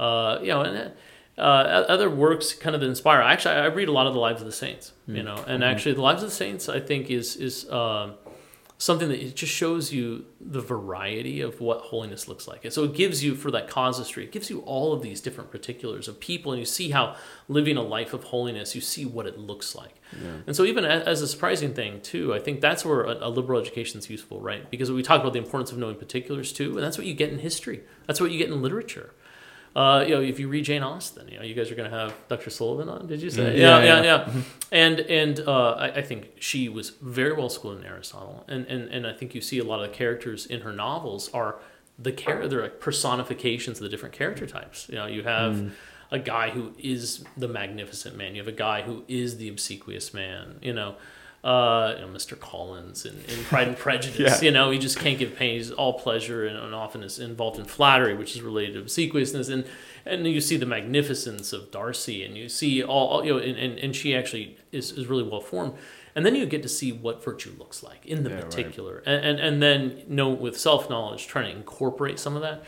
uh, 0.01 0.38
you 0.40 0.48
know, 0.48 0.62
and 0.62 0.93
uh, 1.38 1.40
other 1.40 2.09
works 2.09 2.55
kind 2.55 2.74
of 2.74 2.80
that 2.80 2.86
inspire. 2.88 3.20
Actually, 3.20 3.56
I 3.56 3.66
read 3.66 3.88
a 3.88 3.93
lot 3.93 4.06
of 4.06 4.14
the 4.14 4.20
Lives 4.20 4.40
of 4.40 4.47
the 4.47 4.52
Saints, 4.52 4.93
you 5.06 5.22
know, 5.22 5.44
and 5.47 5.62
actually 5.62 5.93
the 5.94 6.02
Lives 6.02 6.22
of 6.22 6.30
the 6.30 6.34
Saints 6.34 6.68
I 6.68 6.80
think 6.80 7.10
is 7.10 7.36
is 7.36 7.70
um 7.70 8.14
something 8.78 9.09
that 9.09 9.24
it 9.24 9.35
just 9.35 9.53
shows 9.53 9.90
you 9.90 10.27
the 10.39 10.61
variety 10.61 11.40
of 11.40 11.61
what 11.61 11.81
holiness 11.81 12.28
looks 12.28 12.47
like. 12.47 12.65
And 12.65 12.73
so 12.73 12.85
it 12.85 12.94
gives 12.94 13.24
you 13.24 13.35
for 13.35 13.51
that 13.51 13.70
casuistry, 13.70 14.24
it 14.24 14.32
gives 14.32 14.51
you 14.51 14.61
all 14.61 14.93
of 14.93 15.01
these 15.01 15.20
different 15.23 15.51
particulars 15.51 16.09
of 16.09 16.20
people, 16.20 16.53
and 16.53 16.59
you 16.59 16.66
see 16.66 16.90
how 16.90 17.16
living 17.48 17.78
a 17.78 17.82
life 17.82 18.12
of 18.12 18.24
holiness, 18.24 18.74
you 18.74 18.82
see 18.82 19.07
what 19.07 19.27
it 19.27 19.39
looks 19.39 19.74
like. 19.74 19.94
And 20.47 20.55
so 20.55 20.65
even 20.65 20.85
as 20.85 21.23
a 21.23 21.27
surprising 21.27 21.73
thing 21.73 22.01
too, 22.03 22.35
I 22.35 22.39
think 22.39 22.61
that's 22.61 22.85
where 22.85 23.05
a, 23.05 23.28
a 23.28 23.31
liberal 23.31 23.61
education 23.61 23.98
is 23.98 24.11
useful, 24.11 24.40
right? 24.40 24.70
Because 24.70 24.90
we 24.93 25.03
talk 25.03 25.20
about 25.20 25.32
the 25.32 25.39
importance 25.39 25.73
of 25.73 25.78
knowing 25.78 25.97
particulars 25.97 26.53
too, 26.53 26.74
and 26.74 26.82
that's 26.82 26.98
what 26.98 27.07
you 27.07 27.15
get 27.15 27.31
in 27.31 27.39
history. 27.39 27.82
That's 28.07 28.20
what 28.20 28.31
you 28.31 28.39
get 28.39 28.51
in 28.51 28.61
literature. 28.61 29.15
Uh, 29.77 30.03
you 30.09 30.15
know, 30.15 30.23
if 30.23 30.40
you 30.40 30.48
read 30.48 30.65
Jane 30.65 30.82
Austen, 30.82 31.28
you 31.28 31.36
know, 31.36 31.44
you 31.44 31.55
guys 31.55 31.70
are 31.70 31.74
going 31.74 31.90
to 31.90 31.94
have 31.94 32.15
Dr. 32.28 32.48
Sullivan 32.48 32.89
on. 32.89 33.07
Did 33.07 33.20
you 33.20 33.28
say? 33.28 33.61
Yeah, 33.61 33.78
yeah, 33.78 33.85
yeah, 33.85 34.03
yeah. 34.03 34.31
yeah. 34.35 34.43
And 34.73 35.01
and 35.01 35.40
uh, 35.40 35.73
I, 35.73 35.97
I 35.97 36.03
think 36.03 36.32
she 36.40 36.70
was 36.70 36.90
very 37.03 37.35
well 37.35 37.51
schooled 37.51 37.78
in 37.81 37.85
Aristotle, 37.85 38.47
and, 38.48 38.65
and 38.69 38.89
and 38.89 39.07
I 39.07 39.12
think 39.12 39.35
you 39.35 39.43
see 39.43 39.59
a 39.59 39.65
lot 39.65 39.85
of 39.85 39.90
the 39.90 39.94
characters 39.94 40.47
in 40.47 40.62
her 40.62 40.73
novels 40.73 41.28
are 41.35 41.57
the 41.98 42.11
character, 42.11 42.48
they're 42.48 42.62
like 42.62 42.81
personifications 42.81 43.77
of 43.77 43.82
the 43.82 43.90
different 43.90 44.15
character 44.15 44.47
types. 44.47 44.89
You 44.89 44.94
know, 44.94 45.07
you 45.07 45.24
have 45.24 45.73
a 46.11 46.19
guy 46.19 46.48
who 46.51 46.73
is 46.78 47.24
the 47.36 47.48
magnificent 47.48 48.16
man. 48.16 48.35
You 48.35 48.40
have 48.40 48.48
a 48.48 48.57
guy 48.57 48.81
who 48.81 49.05
is 49.09 49.36
the 49.36 49.51
obsequious 49.51 50.15
man. 50.15 50.59
You 50.62 50.73
know. 50.73 50.97
Uh, 51.47 51.94
you 51.94 52.05
know, 52.05 52.09
Mr. 52.12 52.39
Collins 52.39 53.06
in, 53.06 53.14
in 53.28 53.44
Pride 53.48 53.68
and 53.68 53.77
Prejudice. 53.78 54.43
Yeah. 54.43 54.47
You 54.47 54.51
know, 54.51 54.70
he 54.70 54.81
just 54.81 54.98
can't 54.98 55.16
give 55.16 55.36
pain. 55.36 55.55
He's 55.59 55.70
all 55.70 55.93
pleasure 55.93 56.44
and, 56.44 56.56
and 56.59 56.74
often 56.74 57.05
is 57.05 57.20
involved 57.20 57.60
in 57.60 57.66
flattery, 57.66 58.14
which 58.14 58.35
is 58.35 58.43
related 58.43 58.74
to 58.74 58.81
obsequiousness. 58.81 59.48
And 59.48 59.64
and 60.05 60.27
you 60.27 60.40
see 60.40 60.56
the 60.56 60.66
magnificence 60.66 61.52
of 61.52 61.70
Darcy, 61.70 62.24
and 62.24 62.36
you 62.36 62.48
see 62.48 62.82
all, 62.82 63.06
all 63.09 63.24
you 63.24 63.32
know, 63.35 63.39
and, 63.39 63.56
and, 63.56 63.78
and 63.78 63.94
she 63.94 64.14
actually 64.16 64.56
is, 64.73 64.90
is 64.93 65.06
really 65.06 65.23
well 65.23 65.40
formed. 65.40 65.74
And 66.16 66.24
then 66.24 66.35
you 66.35 66.47
get 66.47 66.62
to 66.62 66.68
see 66.68 66.93
what 66.93 67.23
virtue 67.23 67.52
looks 67.59 67.82
like 67.82 68.05
in 68.06 68.24
the 68.24 68.31
Yeah, 68.31 68.36
right. 68.36 68.44
particular, 68.44 69.02
and, 69.06 69.24
and 69.24 69.39
and 69.39 69.62
then 69.62 70.02
know 70.09 70.31
with 70.31 70.59
self 70.59 70.90
knowledge, 70.90 71.27
trying 71.28 71.52
to 71.52 71.56
incorporate 71.56 72.18
some 72.18 72.35
of 72.35 72.43
that. 72.43 72.64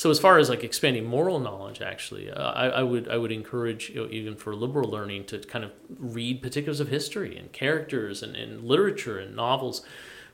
So 0.00 0.08
as 0.08 0.18
far 0.18 0.38
as 0.38 0.48
like 0.48 0.64
expanding 0.64 1.04
moral 1.04 1.38
knowledge, 1.40 1.82
actually, 1.82 2.30
uh, 2.30 2.52
I, 2.52 2.66
I 2.68 2.82
would 2.82 3.06
I 3.06 3.18
would 3.18 3.30
encourage 3.30 3.90
you 3.90 3.96
know, 3.96 4.08
even 4.10 4.34
for 4.34 4.54
liberal 4.54 4.88
learning 4.90 5.26
to 5.26 5.40
kind 5.40 5.62
of 5.62 5.72
read 5.98 6.40
particulars 6.40 6.80
of 6.80 6.88
history 6.88 7.36
and 7.36 7.52
characters 7.52 8.22
and, 8.22 8.34
and 8.34 8.64
literature 8.64 9.18
and 9.18 9.36
novels, 9.36 9.82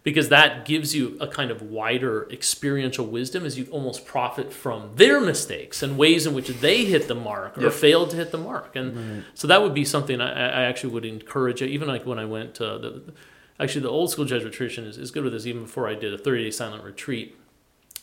because 0.04 0.28
that 0.28 0.66
gives 0.66 0.94
you 0.94 1.16
a 1.20 1.26
kind 1.26 1.50
of 1.50 1.62
wider 1.62 2.28
experiential 2.30 3.06
wisdom 3.06 3.44
as 3.44 3.58
you 3.58 3.66
almost 3.72 4.06
profit 4.06 4.52
from 4.52 4.92
their 4.94 5.20
mistakes 5.20 5.82
and 5.82 5.98
ways 5.98 6.28
in 6.28 6.32
which 6.32 6.46
they 6.46 6.84
hit 6.84 7.08
the 7.08 7.16
mark 7.16 7.58
or 7.58 7.62
Yep. 7.62 7.72
failed 7.72 8.10
to 8.10 8.16
hit 8.16 8.30
the 8.30 8.38
mark. 8.38 8.76
And 8.76 9.24
so 9.34 9.48
that 9.48 9.62
would 9.62 9.74
be 9.74 9.84
something 9.84 10.20
I, 10.20 10.30
I 10.30 10.62
actually 10.62 10.92
would 10.92 11.04
encourage. 11.04 11.60
Even 11.60 11.88
like 11.88 12.06
when 12.06 12.20
I 12.20 12.24
went 12.24 12.54
to 12.54 12.64
the 12.64 13.12
actually 13.58 13.82
the 13.82 13.90
old 13.90 14.12
school 14.12 14.26
Jesuit 14.26 14.52
tradition 14.52 14.84
is, 14.84 14.96
is 14.96 15.10
good 15.10 15.24
with 15.24 15.32
this. 15.32 15.44
Even 15.44 15.62
before 15.62 15.88
I 15.88 15.96
did 15.96 16.14
a 16.14 16.18
thirty 16.18 16.44
day 16.44 16.52
silent 16.52 16.84
retreat 16.84 17.36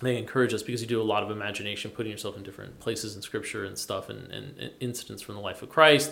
they 0.05 0.17
encourage 0.17 0.53
us 0.53 0.63
because 0.63 0.81
you 0.81 0.87
do 0.87 1.01
a 1.01 1.03
lot 1.03 1.23
of 1.23 1.31
imagination, 1.31 1.91
putting 1.91 2.11
yourself 2.11 2.37
in 2.37 2.43
different 2.43 2.79
places 2.79 3.15
in 3.15 3.21
scripture 3.21 3.65
and 3.65 3.77
stuff 3.77 4.09
and, 4.09 4.31
and, 4.31 4.57
and 4.59 4.71
incidents 4.79 5.21
from 5.21 5.35
the 5.35 5.41
life 5.41 5.61
of 5.61 5.69
Christ. 5.69 6.11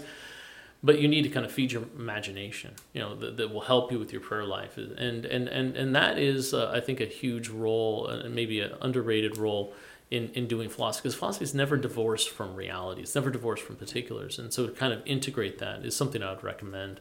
But 0.84 1.00
you 1.00 1.08
need 1.08 1.22
to 1.24 1.30
kind 1.30 1.46
of 1.46 1.52
feed 1.52 1.72
your 1.72 1.84
imagination, 1.96 2.74
you 2.94 3.02
know, 3.02 3.16
that, 3.16 3.38
that 3.38 3.54
will 3.54 3.62
help 3.62 3.92
you 3.92 4.00
with 4.00 4.12
your 4.12 4.22
prayer 4.22 4.46
life. 4.46 4.78
And, 4.78 4.94
and, 4.94 5.48
and, 5.48 5.78
and 5.78 5.96
that 5.96 6.18
is, 6.18 6.56
uh, 6.56 6.72
I 6.74 6.80
think, 6.80 7.00
a 7.00 7.06
huge 7.06 7.50
role 7.50 8.08
and 8.08 8.34
maybe 8.34 8.62
an 8.62 8.74
underrated 8.82 9.38
role 9.38 9.74
in, 10.10 10.30
in 10.30 10.48
doing 10.48 10.70
philosophy 10.70 11.04
because 11.04 11.16
philosophy 11.16 11.44
is 11.44 11.54
never 11.54 11.78
divorced 11.78 12.30
from 12.30 12.56
reality. 12.56 13.02
It's 13.02 13.16
never 13.16 13.30
divorced 13.30 13.64
from 13.64 13.76
particulars. 13.76 14.40
And 14.40 14.52
so 14.52 14.68
to 14.68 14.74
kind 14.74 14.92
of 14.92 15.02
integrate 15.06 15.60
that 15.60 15.86
is 15.86 15.96
something 15.96 16.22
I 16.22 16.34
would 16.34 16.44
recommend. 16.44 17.00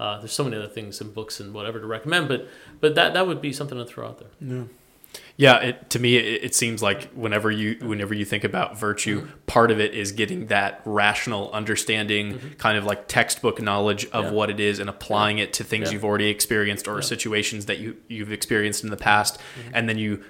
Uh, 0.00 0.18
there's 0.18 0.32
so 0.32 0.42
many 0.42 0.56
other 0.56 0.66
things 0.66 1.00
and 1.00 1.14
books 1.14 1.38
and 1.38 1.54
whatever 1.54 1.78
to 1.78 1.86
recommend, 1.86 2.26
but 2.26 2.48
but 2.80 2.94
that, 2.96 3.14
that 3.14 3.26
would 3.26 3.40
be 3.40 3.52
something 3.52 3.78
to 3.78 3.84
throw 3.84 4.08
out 4.08 4.18
there. 4.18 4.30
Yeah. 4.40 4.64
Yeah, 5.36 5.58
it, 5.60 5.90
to 5.90 5.98
me, 5.98 6.16
it, 6.16 6.44
it 6.44 6.54
seems 6.54 6.82
like 6.82 7.10
whenever 7.12 7.50
you 7.50 7.76
whenever 7.80 8.14
you 8.14 8.24
think 8.24 8.44
about 8.44 8.78
virtue, 8.78 9.22
mm-hmm. 9.22 9.36
part 9.46 9.70
of 9.70 9.80
it 9.80 9.94
is 9.94 10.12
getting 10.12 10.46
that 10.46 10.82
rational 10.84 11.50
understanding, 11.52 12.34
mm-hmm. 12.34 12.48
kind 12.54 12.76
of 12.76 12.84
like 12.84 13.08
textbook 13.08 13.60
knowledge 13.60 14.04
of 14.06 14.26
Yeah. 14.26 14.30
what 14.32 14.50
it 14.50 14.60
is, 14.60 14.78
and 14.78 14.88
applying 14.88 15.38
it 15.38 15.52
to 15.54 15.64
things 15.64 15.88
Yeah. 15.88 15.94
you've 15.94 16.04
already 16.04 16.28
experienced 16.28 16.86
or 16.86 16.96
Yeah. 16.96 17.00
situations 17.00 17.66
that 17.66 17.78
you 17.78 17.96
you've 18.08 18.32
experienced 18.32 18.84
in 18.84 18.90
the 18.90 18.96
past, 18.96 19.38
mm-hmm. 19.38 19.70
and 19.74 19.88
then 19.88 19.98
you. 19.98 20.22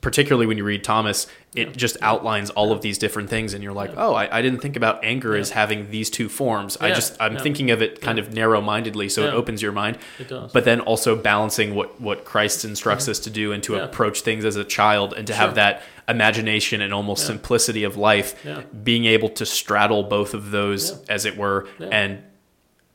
Particularly 0.00 0.46
when 0.46 0.58
you 0.58 0.64
read 0.64 0.82
Thomas, 0.84 1.26
it 1.54 1.76
just 1.76 1.96
outlines 2.02 2.50
all 2.50 2.72
of 2.72 2.80
these 2.82 2.98
different 2.98 3.30
things, 3.30 3.54
and 3.54 3.62
you're 3.62 3.72
like, 3.72 3.92
"Oh, 3.96 4.12
I, 4.14 4.38
I 4.38 4.42
didn't 4.42 4.60
think 4.60 4.76
about 4.76 5.04
anger 5.04 5.36
as 5.36 5.50
having 5.50 5.90
these 5.90 6.10
two 6.10 6.28
forms. 6.28 6.76
I 6.80 6.88
just 6.90 7.16
I'm 7.20 7.34
yeah. 7.34 7.40
thinking 7.42 7.70
of 7.70 7.80
it 7.82 8.00
kind 8.00 8.18
of 8.18 8.32
narrow-mindedly, 8.32 9.08
so 9.08 9.24
it 9.26 9.32
opens 9.32 9.62
your 9.62 9.72
mind." 9.72 9.98
It 10.18 10.28
does. 10.28 10.52
But 10.52 10.64
then 10.64 10.80
also 10.80 11.16
balancing 11.16 11.74
what 11.74 12.00
what 12.00 12.24
Christ 12.24 12.64
instructs 12.64 13.08
us 13.08 13.18
to 13.20 13.30
do 13.30 13.52
and 13.52 13.62
to 13.64 13.72
Mm-hmm. 13.72 13.78
Yeah. 13.80 13.84
approach 13.84 14.20
things 14.22 14.44
as 14.44 14.56
a 14.56 14.64
child 14.64 15.12
and 15.12 15.26
to 15.26 15.32
Sure. 15.32 15.40
have 15.46 15.54
that 15.56 15.82
imagination 16.08 16.80
and 16.80 16.94
almost 16.94 17.22
Yeah. 17.22 17.28
simplicity 17.34 17.84
of 17.84 17.96
life 17.96 18.34
Yeah. 18.44 18.62
being 18.84 19.04
able 19.06 19.28
to 19.30 19.44
straddle 19.46 20.02
both 20.04 20.34
of 20.34 20.50
those 20.50 20.90
Yeah. 20.90 21.14
as 21.14 21.24
it 21.24 21.36
were 21.36 21.66
Yeah. 21.78 21.88
and 21.90 22.18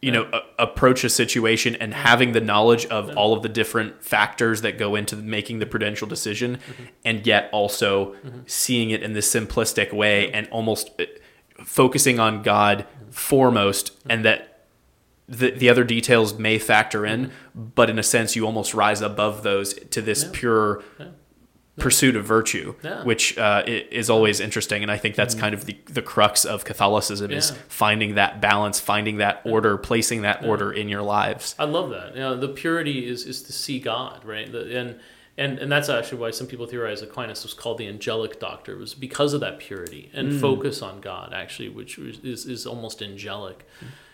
you 0.01 0.11
know 0.11 0.27
a- 0.33 0.63
approach 0.63 1.03
a 1.03 1.09
situation 1.09 1.75
and 1.75 1.93
having 1.93 2.31
the 2.31 2.41
knowledge 2.41 2.85
of 2.87 3.09
all 3.15 3.33
of 3.33 3.43
the 3.43 3.49
different 3.49 4.03
factors 4.03 4.61
that 4.61 4.77
go 4.77 4.95
into 4.95 5.15
making 5.15 5.59
the 5.59 5.65
prudential 5.65 6.07
decision 6.07 6.57
Mm-hmm. 6.57 6.83
and 7.05 7.27
yet 7.27 7.49
also 7.51 8.15
seeing 8.47 8.89
it 8.89 9.03
in 9.03 9.13
this 9.13 9.31
simplistic 9.33 9.93
way 9.93 10.31
and 10.31 10.47
almost 10.49 10.89
uh, 10.99 11.05
focusing 11.63 12.19
on 12.19 12.41
God 12.41 12.85
foremost, 13.11 13.91
and 14.09 14.25
that 14.25 14.47
the 15.27 15.51
the 15.51 15.69
other 15.69 15.83
details 15.83 16.37
may 16.37 16.57
factor 16.57 17.05
in, 17.05 17.31
but 17.55 17.89
in 17.89 17.99
a 17.99 18.03
sense, 18.03 18.35
you 18.35 18.45
almost 18.45 18.73
rise 18.73 19.01
above 19.01 19.43
those 19.43 19.73
to 19.91 20.01
this 20.01 20.23
Yeah. 20.23 20.29
pure 20.33 20.83
Yeah. 20.99 21.05
Pursuit 21.81 22.15
of 22.15 22.23
virtue, 22.23 22.75
Yeah. 22.83 23.03
which 23.03 23.37
uh, 23.37 23.63
is 23.65 24.09
always 24.09 24.39
interesting. 24.39 24.83
And 24.83 24.91
I 24.91 24.97
think 24.97 25.15
that's 25.15 25.35
kind 25.35 25.53
of 25.53 25.65
the, 25.65 25.75
the 25.85 26.01
crux 26.01 26.45
of 26.45 26.63
Catholicism 26.63 27.31
is 27.31 27.51
finding 27.67 28.15
that 28.15 28.39
balance, 28.39 28.79
finding 28.79 29.17
that 29.17 29.41
order, 29.43 29.77
placing 29.77 30.21
that 30.21 30.45
order 30.45 30.71
in 30.71 30.87
your 30.89 31.01
lives. 31.01 31.55
I 31.57 31.65
love 31.65 31.89
that. 31.89 32.13
You 32.15 32.21
know, 32.21 32.37
the 32.37 32.47
purity 32.49 33.07
is, 33.07 33.25
is 33.25 33.41
to 33.43 33.51
see 33.53 33.79
God, 33.79 34.23
right? 34.23 34.51
The, 34.51 34.77
and 34.79 34.99
and 35.37 35.59
and 35.59 35.71
that's 35.71 35.89
actually 35.89 36.19
why 36.19 36.31
some 36.31 36.45
people 36.45 36.67
theorize 36.67 37.01
Aquinas 37.01 37.41
was 37.43 37.53
called 37.53 37.77
the 37.77 37.87
angelic 37.87 38.39
doctor. 38.39 38.77
Was 38.77 38.93
because 38.93 39.33
of 39.33 39.39
that 39.41 39.59
purity 39.59 40.11
and 40.13 40.39
focus 40.39 40.81
on 40.81 40.99
God, 41.01 41.33
actually, 41.33 41.69
which 41.69 41.97
is 41.97 42.45
is 42.45 42.67
almost 42.67 43.01
angelic. 43.01 43.65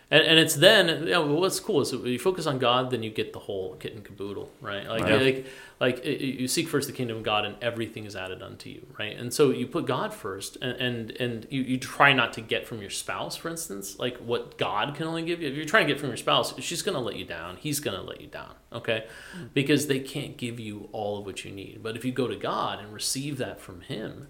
And, 0.10 0.24
and 0.24 0.40
it's 0.40 0.56
then 0.56 0.88
you 1.06 1.12
know, 1.12 1.26
what's 1.26 1.60
cool 1.60 1.82
is 1.82 1.92
you 1.92 2.20
focus 2.20 2.46
on 2.48 2.60
God, 2.60 2.92
then 2.92 3.04
you 3.04 3.10
get 3.10 3.34
the 3.34 3.40
whole 3.40 3.76
kit 3.76 3.94
and 3.94 4.06
caboodle, 4.06 4.50
right? 4.62 4.88
Like 4.88 5.04
Right. 5.04 5.22
like 5.22 5.46
like 5.80 6.04
it- 6.04 6.22
you 6.22 6.48
seek 6.48 6.68
first 6.68 6.88
the 6.88 6.94
kingdom 6.94 7.18
of 7.18 7.24
God, 7.24 7.46
and 7.46 7.56
everything 7.62 8.06
is 8.06 8.16
added 8.16 8.42
unto 8.42 8.70
you, 8.70 8.86
right? 8.98 9.18
And 9.18 9.34
so 9.34 9.52
you 9.52 9.68
put 9.68 9.86
God 9.86 10.14
first, 10.14 10.58
and 10.62 10.80
and, 10.80 11.12
and 11.12 11.48
you, 11.50 11.62
you 11.62 11.78
try 11.78 12.14
not 12.14 12.34
to 12.34 12.42
get 12.42 12.68
from 12.68 12.82
your 12.82 12.90
spouse, 12.90 13.36
for 13.36 13.50
instance, 13.50 14.00
like 14.00 14.18
what 14.18 14.58
God 14.58 14.96
can 14.96 15.08
only 15.08 15.24
give 15.24 15.42
you. 15.42 15.50
If 15.50 15.56
you're 15.56 15.66
trying 15.66 15.88
to 15.88 15.94
get 15.94 16.00
from 16.00 16.10
your 16.10 16.18
spouse, 16.18 16.60
she's 16.62 16.82
going 16.82 16.96
to 16.96 17.02
let 17.02 17.16
you 17.16 17.26
down. 17.26 17.58
He's 17.58 17.80
going 17.80 17.98
to 17.98 18.04
let 18.04 18.22
you 18.22 18.28
down, 18.28 18.54
okay? 18.74 19.06
Hmm. 19.34 19.46
Because 19.54 19.88
they 19.88 20.00
can't 20.00 20.38
give 20.38 20.60
you 20.60 20.90
all 20.92 21.20
of 21.20 21.26
what 21.26 21.46
you 21.46 21.52
need. 21.52 21.82
But 21.84 21.96
if 21.96 22.04
you 22.04 22.12
go 22.12 22.28
to 22.28 22.36
God 22.36 22.80
and 22.80 22.94
receive 22.94 23.38
that 23.38 23.60
from 23.62 23.82
Him, 23.82 24.28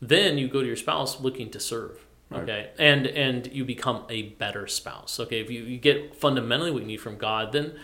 then 0.00 0.36
you 0.38 0.48
go 0.48 0.60
to 0.60 0.66
your 0.66 0.76
spouse 0.76 1.20
looking 1.20 1.50
to 1.50 1.60
serve 1.60 2.06
okay 2.34 2.70
and 2.78 3.06
and 3.06 3.52
you 3.52 3.64
become 3.64 4.04
a 4.08 4.22
better 4.22 4.66
spouse 4.66 5.20
okay 5.20 5.40
if 5.40 5.50
you, 5.50 5.62
you 5.62 5.78
get 5.78 6.14
fundamentally 6.16 6.70
what 6.70 6.80
you 6.80 6.88
need 6.88 6.96
from 7.00 7.18
god 7.18 7.52
then 7.52 7.74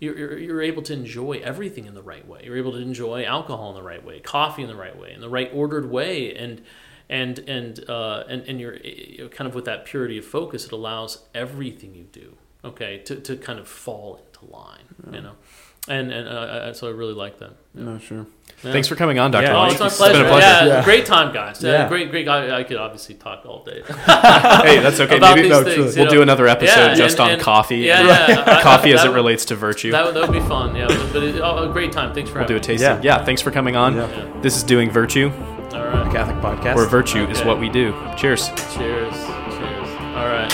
you're, 0.00 0.16
you're, 0.16 0.38
you're 0.38 0.62
able 0.62 0.82
to 0.82 0.92
enjoy 0.92 1.40
everything 1.42 1.86
in 1.86 1.94
the 1.94 2.02
right 2.02 2.26
way. 2.26 2.42
You're 2.44 2.56
able 2.56 2.72
to 2.72 2.78
enjoy 2.78 3.24
alcohol 3.24 3.70
in 3.70 3.76
the 3.76 3.82
right 3.82 4.04
way 4.04 4.20
coffee 4.20 4.62
in 4.62 4.68
the 4.68 4.76
right 4.76 4.98
way 4.98 5.12
in 5.12 5.20
the 5.20 5.28
right 5.28 5.50
ordered 5.52 5.90
way. 5.90 6.34
And 6.34 6.62
and 7.08 7.38
and 7.40 7.88
uh, 7.88 8.24
and, 8.28 8.42
and 8.42 8.60
you're, 8.60 8.76
you're 8.76 9.28
kind 9.28 9.48
of 9.48 9.54
with 9.54 9.64
that 9.64 9.84
purity 9.84 10.18
of 10.18 10.24
focus 10.24 10.66
it 10.66 10.72
allows 10.72 11.24
everything 11.34 11.94
you 11.94 12.04
do 12.04 12.36
okay 12.64 12.98
to, 12.98 13.16
to 13.16 13.36
kind 13.36 13.58
of 13.58 13.66
fall 13.66 14.16
into 14.16 14.52
line 14.52 14.82
you 15.12 15.20
know? 15.20 15.34
And 15.88 16.12
and 16.12 16.28
uh, 16.28 16.74
so 16.74 16.86
i 16.86 16.90
really 16.90 17.14
like 17.14 17.38
that. 17.38 17.52
No, 17.74 17.98
sure. 17.98 18.26
Yeah. 18.64 18.72
Thanks 18.72 18.88
for 18.88 18.96
coming 18.96 19.20
on, 19.20 19.30
Dr. 19.30 19.44
Yeah. 19.44 19.52
Oh, 19.54 19.58
Lodge. 19.58 19.70
it's 19.72 19.80
my 19.80 19.86
It's 19.86 19.96
pleasure. 19.98 20.12
been 20.14 20.26
a 20.26 20.28
pleasure. 20.28 20.46
Yeah, 20.46 20.66
Yeah. 20.66 20.84
great 20.84 21.06
time, 21.06 21.32
guys. 21.32 21.62
Yeah. 21.62 21.88
great, 21.88 22.10
great 22.10 22.24
guy. 22.26 22.58
I 22.58 22.64
could 22.64 22.76
obviously 22.76 23.14
talk 23.14 23.46
all 23.46 23.62
day 23.62 23.82
hey, 23.86 24.80
that's 24.80 24.98
okay. 24.98 25.16
about 25.18 25.36
Maybe 25.36 25.42
these 25.48 25.50
no, 25.58 25.62
things. 25.64 25.94
we'll 25.96 26.06
know. 26.06 26.10
do 26.10 26.22
another 26.22 26.48
episode 26.48 26.74
Yeah, 26.88 26.94
just 26.94 27.18
and- 27.18 27.26
on 27.26 27.30
and- 27.34 27.42
coffee. 27.42 27.76
Yeah, 27.76 28.00
and 28.00 28.08
yeah. 28.08 28.44
I- 28.58 28.62
coffee 28.64 28.92
as 28.94 29.04
it 29.04 29.10
relates 29.10 29.44
to 29.46 29.54
virtue. 29.54 29.92
That 29.92 30.06
would, 30.06 30.14
that 30.14 30.22
would 30.28 30.32
be 30.32 30.40
fun. 30.48 30.74
Yeah, 30.74 30.88
but, 30.88 31.12
but 31.12 31.22
it, 31.22 31.40
oh, 31.40 31.70
a 31.70 31.72
great 31.72 31.92
time. 31.92 32.12
Thanks 32.12 32.30
for 32.30 32.40
we'll 32.40 32.48
do 32.48 32.56
a 32.56 32.60
tasting. 32.60 32.88
Yeah. 32.88 33.00
Yeah. 33.18 33.24
thanks 33.24 33.40
for 33.42 33.50
coming 33.52 33.76
on. 33.76 33.94
This 34.42 34.56
is 34.56 34.64
Dewing 34.64 34.90
Virtue, 34.90 35.30
All 35.72 35.84
right. 35.84 36.12
Catholic 36.12 36.38
podcast. 36.38 36.74
where 36.74 36.86
virtue 36.86 37.26
is 37.28 37.42
what 37.44 37.60
we 37.60 37.68
do. 37.68 37.92
Cheers. 38.16 38.48
Cheers. 38.74 39.14
Cheers. 39.14 39.14
All 40.16 40.26
right. 40.26 40.52